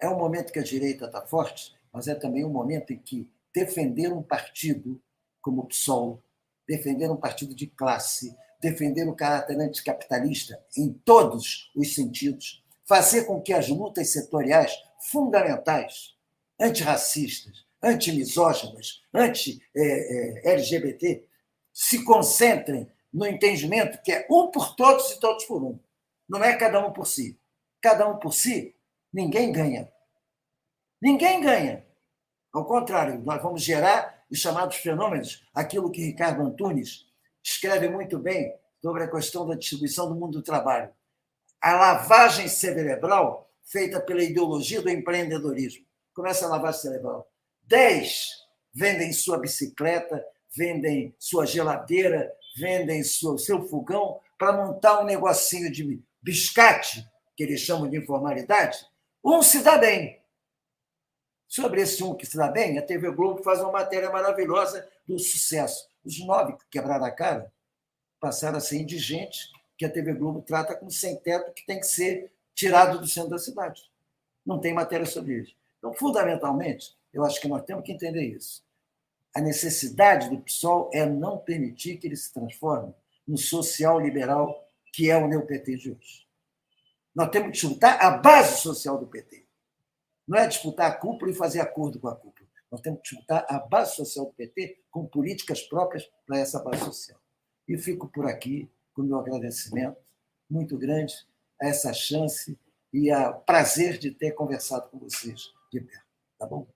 É 0.00 0.08
um 0.08 0.16
momento 0.16 0.52
que 0.52 0.60
a 0.60 0.62
direita 0.62 1.06
está 1.06 1.26
forte, 1.26 1.74
mas 1.92 2.06
é 2.06 2.14
também 2.14 2.44
um 2.44 2.50
momento 2.50 2.92
em 2.92 2.98
que 2.98 3.28
defender 3.52 4.12
um 4.12 4.22
partido 4.22 5.02
como 5.40 5.62
o 5.62 5.66
PSOL, 5.66 6.22
defender 6.66 7.10
um 7.10 7.16
partido 7.16 7.52
de 7.54 7.66
classe, 7.66 8.36
defender 8.60 9.08
o 9.08 9.16
caráter 9.16 9.58
anticapitalista 9.58 10.64
em 10.76 10.92
todos 10.92 11.72
os 11.74 11.94
sentidos, 11.94 12.62
fazer 12.86 13.24
com 13.24 13.42
que 13.42 13.52
as 13.52 13.68
lutas 13.68 14.12
setoriais 14.12 14.72
fundamentais, 15.10 16.14
antirracistas, 16.60 17.66
antimisóginas, 17.82 19.02
anti-LGBT, 19.12 21.26
se 21.72 22.04
concentrem 22.04 22.88
no 23.12 23.26
entendimento 23.26 24.00
que 24.02 24.12
é 24.12 24.24
um 24.30 24.48
por 24.50 24.76
todos 24.76 25.10
e 25.10 25.18
todos 25.18 25.44
por 25.44 25.60
um. 25.62 25.78
Não 26.28 26.44
é 26.44 26.56
cada 26.56 26.86
um 26.86 26.92
por 26.92 27.06
si. 27.06 27.38
Cada 27.80 28.08
um 28.08 28.18
por 28.18 28.32
si, 28.32 28.74
ninguém 29.12 29.52
ganha. 29.52 29.90
Ninguém 31.00 31.40
ganha. 31.40 31.86
Ao 32.52 32.64
contrário, 32.64 33.20
nós 33.20 33.42
vamos 33.42 33.62
gerar 33.62 34.24
os 34.30 34.38
chamados 34.38 34.76
fenômenos, 34.76 35.46
aquilo 35.54 35.90
que 35.90 36.02
Ricardo 36.02 36.42
Antunes 36.42 37.06
escreve 37.42 37.88
muito 37.88 38.18
bem 38.18 38.54
sobre 38.82 39.04
a 39.04 39.10
questão 39.10 39.46
da 39.46 39.54
distribuição 39.54 40.08
do 40.08 40.14
mundo 40.14 40.38
do 40.38 40.42
trabalho. 40.42 40.90
A 41.60 41.72
lavagem 41.74 42.48
cerebral 42.48 43.50
feita 43.64 44.00
pela 44.00 44.22
ideologia 44.22 44.80
do 44.80 44.90
empreendedorismo. 44.90 45.84
Começa 46.14 46.46
a 46.46 46.48
lavagem 46.48 46.80
cerebral. 46.80 47.30
Dez 47.62 48.30
vendem 48.72 49.12
sua 49.12 49.38
bicicleta, 49.38 50.24
vendem 50.56 51.14
sua 51.18 51.44
geladeira, 51.44 52.32
vendem 52.56 53.02
seu, 53.02 53.36
seu 53.36 53.66
fogão 53.66 54.20
para 54.38 54.52
montar 54.52 55.00
um 55.00 55.04
negocinho 55.04 55.70
de 55.70 56.02
biscate, 56.22 57.04
que 57.38 57.44
eles 57.44 57.60
chamam 57.60 57.88
de 57.88 57.96
informalidade. 57.96 58.84
Um 59.24 59.40
se 59.42 59.62
dá 59.62 59.78
bem. 59.78 60.20
Sobre 61.46 61.80
esse 61.80 62.02
um 62.02 62.12
que 62.12 62.26
se 62.26 62.36
dá 62.36 62.48
bem, 62.48 62.76
a 62.76 62.82
TV 62.82 63.12
Globo 63.12 63.44
faz 63.44 63.60
uma 63.60 63.70
matéria 63.70 64.10
maravilhosa 64.10 64.86
do 65.06 65.20
sucesso. 65.20 65.88
Os 66.04 66.18
nove 66.26 66.54
que 66.54 66.64
quebraram 66.68 67.04
a 67.04 67.12
cara 67.12 67.52
passaram 68.18 68.58
a 68.58 68.60
ser 68.60 68.78
indigentes, 68.78 69.52
que 69.76 69.84
a 69.84 69.88
TV 69.88 70.14
Globo 70.14 70.42
trata 70.42 70.74
como 70.74 70.90
sem-teto, 70.90 71.52
que 71.52 71.64
tem 71.64 71.78
que 71.78 71.86
ser 71.86 72.32
tirado 72.56 72.98
do 72.98 73.06
centro 73.06 73.30
da 73.30 73.38
cidade. 73.38 73.88
Não 74.44 74.58
tem 74.58 74.74
matéria 74.74 75.06
sobre 75.06 75.34
isso. 75.34 75.54
Então, 75.78 75.94
fundamentalmente, 75.94 76.98
eu 77.14 77.24
acho 77.24 77.40
que 77.40 77.46
nós 77.46 77.62
temos 77.62 77.84
que 77.84 77.92
entender 77.92 78.24
isso. 78.24 78.64
A 79.32 79.40
necessidade 79.40 80.28
do 80.28 80.40
PSOL 80.40 80.90
é 80.92 81.06
não 81.06 81.38
permitir 81.38 81.98
que 81.98 82.08
ele 82.08 82.16
se 82.16 82.34
transforme 82.34 82.92
no 83.28 83.38
social 83.38 84.00
liberal 84.00 84.68
que 84.92 85.08
é 85.08 85.16
o 85.16 85.28
NeoPT 85.28 85.76
de 85.76 85.92
hoje. 85.92 86.27
Nós 87.14 87.30
temos 87.30 87.48
que 87.48 87.66
disputar 87.66 88.00
a 88.00 88.10
base 88.10 88.60
social 88.60 88.98
do 88.98 89.06
PT. 89.06 89.46
Não 90.26 90.38
é 90.38 90.46
disputar 90.46 90.90
a 90.90 90.94
cúpula 90.94 91.30
e 91.30 91.34
fazer 91.34 91.60
acordo 91.60 91.98
com 91.98 92.08
a 92.08 92.14
cúpula. 92.14 92.48
Nós 92.70 92.80
temos 92.80 93.00
que 93.00 93.08
disputar 93.10 93.46
a 93.48 93.58
base 93.58 93.96
social 93.96 94.26
do 94.26 94.32
PT 94.32 94.80
com 94.90 95.06
políticas 95.06 95.62
próprias 95.62 96.08
para 96.26 96.38
essa 96.38 96.62
base 96.62 96.84
social. 96.84 97.18
E 97.66 97.78
fico 97.78 98.08
por 98.08 98.26
aqui 98.26 98.70
com 98.92 99.02
o 99.02 99.04
meu 99.04 99.18
agradecimento 99.18 99.96
muito 100.50 100.76
grande 100.78 101.14
a 101.60 101.68
essa 101.68 101.92
chance 101.92 102.58
e 102.92 103.10
a 103.10 103.32
prazer 103.32 103.98
de 103.98 104.10
ter 104.10 104.32
conversado 104.32 104.88
com 104.88 104.98
vocês 104.98 105.52
de 105.70 105.80
perto. 105.80 106.06
Tá 106.38 106.46
bom? 106.46 106.66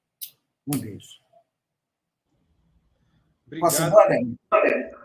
Um 0.66 0.78
beijo. 0.78 1.20
Obrigado. 3.46 5.01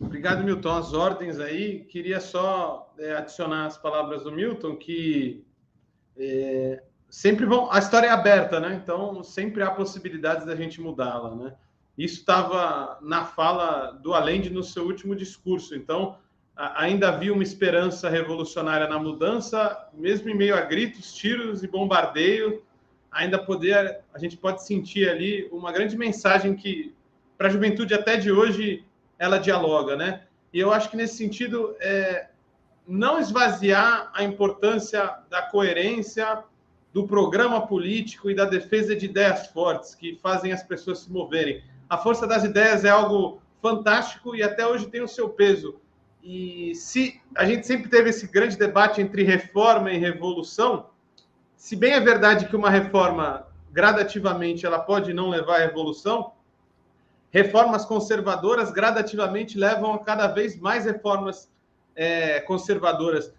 Obrigado, 0.00 0.44
Milton. 0.44 0.70
As 0.70 0.92
ordens 0.92 1.38
aí. 1.38 1.84
Queria 1.84 2.20
só 2.20 2.92
é, 2.98 3.16
adicionar 3.16 3.66
as 3.66 3.76
palavras 3.76 4.24
do 4.24 4.32
Milton, 4.32 4.76
que 4.76 5.44
é, 6.16 6.82
sempre 7.08 7.44
vão. 7.44 7.70
A 7.70 7.78
história 7.78 8.06
é 8.06 8.10
aberta, 8.10 8.60
né? 8.60 8.80
Então, 8.82 9.22
sempre 9.22 9.62
há 9.62 9.70
possibilidades 9.70 10.46
da 10.46 10.54
gente 10.54 10.80
mudá-la, 10.80 11.34
né? 11.34 11.54
Isso 11.96 12.20
estava 12.20 12.98
na 13.02 13.24
fala 13.24 13.90
do 13.90 14.14
Allende 14.14 14.50
no 14.50 14.62
seu 14.62 14.84
último 14.84 15.16
discurso. 15.16 15.74
Então, 15.74 16.16
ainda 16.56 17.08
havia 17.08 17.32
uma 17.32 17.42
esperança 17.42 18.08
revolucionária 18.08 18.88
na 18.88 18.98
mudança, 18.98 19.88
mesmo 19.92 20.28
em 20.28 20.36
meio 20.36 20.56
a 20.56 20.60
gritos, 20.60 21.12
tiros 21.12 21.64
e 21.64 21.66
bombardeio 21.66 22.62
ainda 23.10 23.38
poder, 23.38 24.00
a 24.12 24.18
gente 24.18 24.36
pode 24.36 24.64
sentir 24.64 25.08
ali 25.08 25.48
uma 25.50 25.72
grande 25.72 25.96
mensagem 25.96 26.54
que, 26.54 26.94
para 27.36 27.48
a 27.48 27.50
juventude 27.50 27.94
até 27.94 28.16
de 28.16 28.30
hoje, 28.30 28.84
ela 29.18 29.38
dialoga, 29.38 29.96
né? 29.96 30.22
E 30.52 30.60
eu 30.60 30.72
acho 30.72 30.90
que 30.90 30.96
nesse 30.96 31.16
sentido, 31.16 31.74
é, 31.80 32.28
não 32.86 33.18
esvaziar 33.18 34.10
a 34.14 34.24
importância 34.24 35.18
da 35.28 35.42
coerência 35.42 36.42
do 36.92 37.06
programa 37.06 37.66
político 37.66 38.30
e 38.30 38.34
da 38.34 38.46
defesa 38.46 38.96
de 38.96 39.04
ideias 39.06 39.48
fortes 39.48 39.94
que 39.94 40.18
fazem 40.22 40.52
as 40.52 40.62
pessoas 40.62 41.00
se 41.00 41.12
moverem. 41.12 41.62
A 41.88 41.98
força 41.98 42.26
das 42.26 42.44
ideias 42.44 42.84
é 42.84 42.90
algo 42.90 43.42
fantástico 43.60 44.34
e 44.34 44.42
até 44.42 44.66
hoje 44.66 44.86
tem 44.86 45.02
o 45.02 45.08
seu 45.08 45.28
peso. 45.28 45.78
E 46.22 46.74
se 46.74 47.20
a 47.36 47.44
gente 47.44 47.66
sempre 47.66 47.90
teve 47.90 48.10
esse 48.10 48.26
grande 48.26 48.56
debate 48.56 49.00
entre 49.00 49.22
reforma 49.22 49.90
e 49.92 49.98
revolução, 49.98 50.86
se 51.56 51.76
bem 51.76 51.92
é 51.92 52.00
verdade 52.00 52.46
que 52.46 52.56
uma 52.56 52.70
reforma 52.70 53.46
gradativamente 53.70 54.64
ela 54.64 54.78
pode 54.78 55.12
não 55.12 55.28
levar 55.28 55.56
à 55.56 55.66
revolução, 55.66 56.32
reformas 57.30 57.84
conservadoras 57.84 58.70
gradativamente 58.70 59.58
levam 59.58 59.94
a 59.94 59.98
cada 59.98 60.26
vez 60.26 60.58
mais 60.58 60.84
reformas 60.84 61.50
é, 61.94 62.40
conservadoras. 62.40 63.32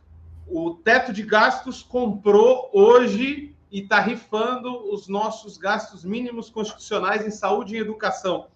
O 0.47 0.75
teto 0.75 1.13
de 1.13 1.23
gastos 1.23 1.81
comprou 1.81 2.69
hoje 2.73 3.55
e 3.71 3.81
está 3.81 3.99
rifando 3.99 4.91
os 4.93 5.07
nossos 5.07 5.57
gastos 5.57 6.03
mínimos 6.03 6.49
constitucionais 6.49 7.25
em 7.25 7.31
saúde 7.31 7.75
e 7.75 7.79
educação. 7.79 8.47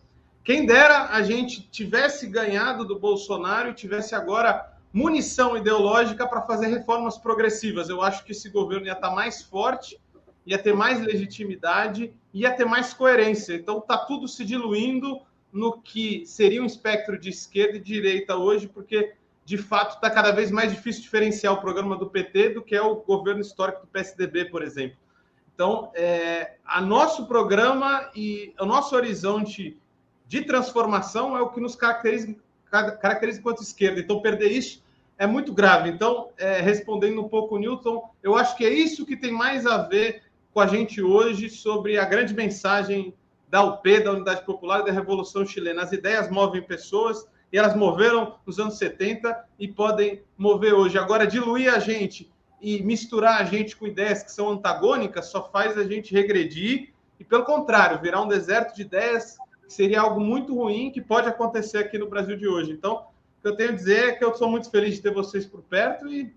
quem 0.43 0.65
dera 0.65 1.09
a 1.09 1.21
gente 1.21 1.61
tivesse 1.69 2.27
ganhado 2.27 2.83
do 2.83 2.99
Bolsonaro 2.99 3.69
e 3.69 3.73
tivesse 3.73 4.13
agora 4.13 4.73
munição 4.91 5.55
ideológica 5.55 6.27
para 6.27 6.41
fazer 6.41 6.67
reformas 6.67 7.17
progressivas. 7.17 7.89
Eu 7.89 8.01
acho 8.01 8.23
que 8.25 8.33
esse 8.33 8.49
governo 8.49 8.85
ia 8.85 8.91
estar 8.91 9.09
tá 9.09 9.15
mais 9.15 9.41
forte, 9.41 9.99
ia 10.45 10.57
ter 10.57 10.73
mais 10.73 11.01
legitimidade, 11.01 12.13
ia 12.33 12.51
ter 12.51 12.65
mais 12.65 12.93
coerência. 12.93 13.53
Então 13.53 13.79
está 13.79 13.97
tudo 13.97 14.27
se 14.27 14.43
diluindo 14.43 15.21
no 15.51 15.79
que 15.81 16.25
seria 16.25 16.61
um 16.61 16.65
espectro 16.65 17.17
de 17.17 17.29
esquerda 17.29 17.77
e 17.77 17.81
direita 17.81 18.35
hoje, 18.35 18.67
porque 18.67 19.13
de 19.45 19.57
fato 19.57 19.95
está 19.95 20.09
cada 20.09 20.31
vez 20.31 20.49
mais 20.49 20.71
difícil 20.71 21.01
diferenciar 21.03 21.53
o 21.53 21.61
programa 21.61 21.97
do 21.97 22.09
PT 22.09 22.49
do 22.49 22.61
que 22.61 22.75
é 22.75 22.81
o 22.81 22.95
governo 22.95 23.41
histórico 23.41 23.81
do 23.81 23.87
PSDB, 23.87 24.45
por 24.45 24.63
exemplo. 24.63 24.97
Então, 25.53 25.91
é, 25.93 26.55
a 26.65 26.81
nosso 26.81 27.27
programa 27.27 28.09
e 28.15 28.53
o 28.59 28.65
nosso 28.65 28.95
horizonte 28.95 29.77
de 30.27 30.41
transformação 30.41 31.37
é 31.37 31.41
o 31.41 31.49
que 31.49 31.59
nos 31.59 31.75
caracteriza, 31.75 32.35
caracteriza 32.71 33.39
enquanto 33.39 33.61
esquerda. 33.61 33.99
Então, 33.99 34.19
perder 34.19 34.51
isso 34.51 34.83
é 35.17 35.27
muito 35.27 35.53
grave. 35.53 35.89
Então, 35.89 36.29
é, 36.37 36.59
respondendo 36.59 37.21
um 37.21 37.29
pouco 37.29 37.55
o 37.55 37.59
Newton, 37.59 38.09
eu 38.23 38.35
acho 38.35 38.57
que 38.57 38.65
é 38.65 38.73
isso 38.73 39.05
que 39.05 39.15
tem 39.15 39.31
mais 39.31 39.67
a 39.67 39.77
ver 39.77 40.23
com 40.53 40.59
a 40.59 40.67
gente 40.67 41.01
hoje 41.01 41.49
sobre 41.49 41.97
a 41.97 42.05
grande 42.05 42.33
mensagem 42.33 43.13
da 43.49 43.63
UP, 43.63 43.99
da 43.99 44.11
Unidade 44.11 44.45
Popular 44.45 44.81
e 44.81 44.85
da 44.85 44.91
Revolução 44.91 45.45
Chilena. 45.45 45.81
As 45.81 45.91
ideias 45.91 46.29
movem 46.29 46.61
pessoas 46.61 47.25
e 47.51 47.57
elas 47.57 47.75
moveram 47.75 48.35
nos 48.45 48.59
anos 48.59 48.77
70 48.77 49.45
e 49.57 49.67
podem 49.67 50.21
mover 50.37 50.73
hoje. 50.73 50.97
Agora, 50.97 51.25
diluir 51.25 51.73
a 51.73 51.79
gente 51.79 52.31
e 52.61 52.83
misturar 52.83 53.41
a 53.41 53.43
gente 53.43 53.75
com 53.75 53.87
ideias 53.87 54.21
que 54.21 54.31
são 54.31 54.49
antagônicas 54.49 55.25
só 55.25 55.49
faz 55.49 55.75
a 55.75 55.83
gente 55.83 56.13
regredir 56.13 56.93
e, 57.19 57.23
pelo 57.23 57.43
contrário, 57.43 57.99
virar 57.99 58.21
um 58.21 58.27
deserto 58.27 58.75
de 58.75 58.83
ideias 58.83 59.37
seria 59.67 60.01
algo 60.01 60.19
muito 60.19 60.53
ruim 60.53 60.91
que 60.91 61.01
pode 61.01 61.27
acontecer 61.27 61.79
aqui 61.79 61.97
no 61.97 62.07
Brasil 62.07 62.37
de 62.37 62.47
hoje. 62.47 62.71
Então, 62.71 63.07
o 63.39 63.41
que 63.41 63.47
eu 63.47 63.55
tenho 63.55 63.69
a 63.69 63.75
dizer 63.75 64.09
é 64.09 64.11
que 64.11 64.23
eu 64.23 64.35
sou 64.35 64.47
muito 64.47 64.69
feliz 64.69 64.95
de 64.95 65.01
ter 65.01 65.13
vocês 65.13 65.47
por 65.47 65.63
perto 65.63 66.07
e 66.07 66.31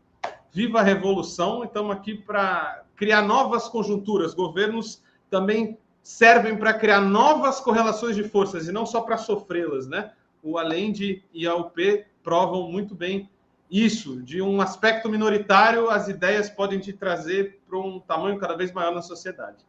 viva 0.53 0.81
a 0.81 0.83
revolução. 0.83 1.65
Estamos 1.65 1.95
aqui 1.95 2.15
para 2.15 2.86
criar 2.97 3.23
novas 3.23 3.69
conjunturas. 3.69 4.35
Governos 4.35 5.03
também 5.31 5.79
servem 6.03 6.57
para 6.57 6.75
criar 6.75 7.01
novas 7.01 7.61
correlações 7.61 8.17
de 8.17 8.25
forças 8.25 8.67
e 8.67 8.73
não 8.73 8.87
só 8.87 9.01
para 9.01 9.17
sofrê-las, 9.17 9.87
né? 9.87 10.13
O 10.43 10.59
Alende 10.59 11.25
e 11.33 11.47
a 11.47 11.55
UP 11.55 12.05
provam 12.23 12.71
muito 12.71 12.95
bem 12.95 13.29
isso. 13.71 14.23
De 14.23 14.41
um 14.41 14.61
aspecto 14.61 15.09
minoritário, 15.09 15.91
as 15.91 16.09
ideias 16.09 16.49
podem 16.49 16.79
te 16.79 16.93
trazer 16.93 17.61
para 17.69 17.79
um 17.79 17.99
tamanho 18.01 18.39
cada 18.39 18.57
vez 18.57 18.73
maior 18.73 18.95
na 18.95 19.03
sociedade. 19.03 19.65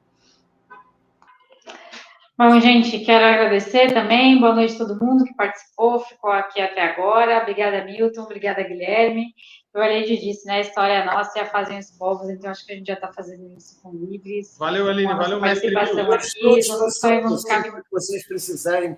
Bom, 2.37 2.59
gente, 2.59 2.99
quero 2.99 3.25
agradecer 3.25 3.91
também. 3.91 4.39
Boa 4.39 4.53
noite 4.53 4.75
a 4.75 4.85
todo 4.85 5.03
mundo 5.03 5.23
que 5.23 5.33
participou, 5.33 5.99
ficou 6.01 6.31
aqui 6.31 6.61
até 6.61 6.83
agora. 6.83 7.41
Obrigada, 7.41 7.83
Milton. 7.83 8.21
Obrigada, 8.21 8.61
Guilherme. 8.61 9.33
O 9.75 9.79
Aline 9.79 10.17
disse, 10.17 10.45
né? 10.47 10.55
A 10.55 10.61
história 10.61 10.93
é 10.93 11.05
nossa 11.05 11.37
e 11.37 11.41
a 11.41 11.45
fazem 11.45 11.77
os 11.77 11.91
povos, 11.91 12.29
então 12.29 12.49
acho 12.49 12.65
que 12.65 12.71
a 12.71 12.75
gente 12.75 12.87
já 12.87 12.93
está 12.93 13.11
fazendo 13.13 13.55
isso 13.55 13.79
com 13.81 13.91
livres. 13.91 14.57
Valeu, 14.57 14.89
Aline. 14.89 15.13
Valeu, 15.13 15.39
mestre. 15.39 15.77
Aqui. 15.77 15.95
Todos, 15.95 16.99
todos, 16.99 17.43
vocês 17.91 18.27
precisarem, 18.27 18.97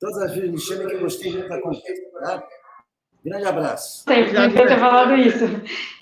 todas 0.00 0.18
as 0.22 0.34
vezes 0.34 0.50
me 0.50 0.58
chamem 0.58 0.88
que 0.88 0.94
eu 0.94 1.00
gostei 1.00 1.32
de 1.32 1.38
estar 1.40 1.60
com 1.60 1.70
tá? 1.70 2.42
Grande 3.24 3.46
abraço. 3.46 4.02
Sempre 4.02 4.32
devia 4.32 4.66
ter 4.66 4.78
falado 4.80 5.14
isso. 5.14 5.44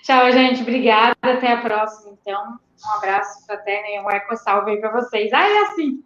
Tchau, 0.03 0.33
gente. 0.33 0.63
Obrigada. 0.63 1.15
Até 1.21 1.53
a 1.53 1.61
próxima, 1.61 2.17
então. 2.21 2.59
Um 2.83 2.97
abraço 2.97 3.45
fraterno 3.45 3.87
e 3.89 4.01
um 4.01 4.11
eco 4.11 4.35
salve 4.37 4.71
aí 4.71 4.81
para 4.81 4.91
vocês. 4.91 5.31
Ah, 5.33 5.47
é 5.47 5.59
assim. 5.65 6.03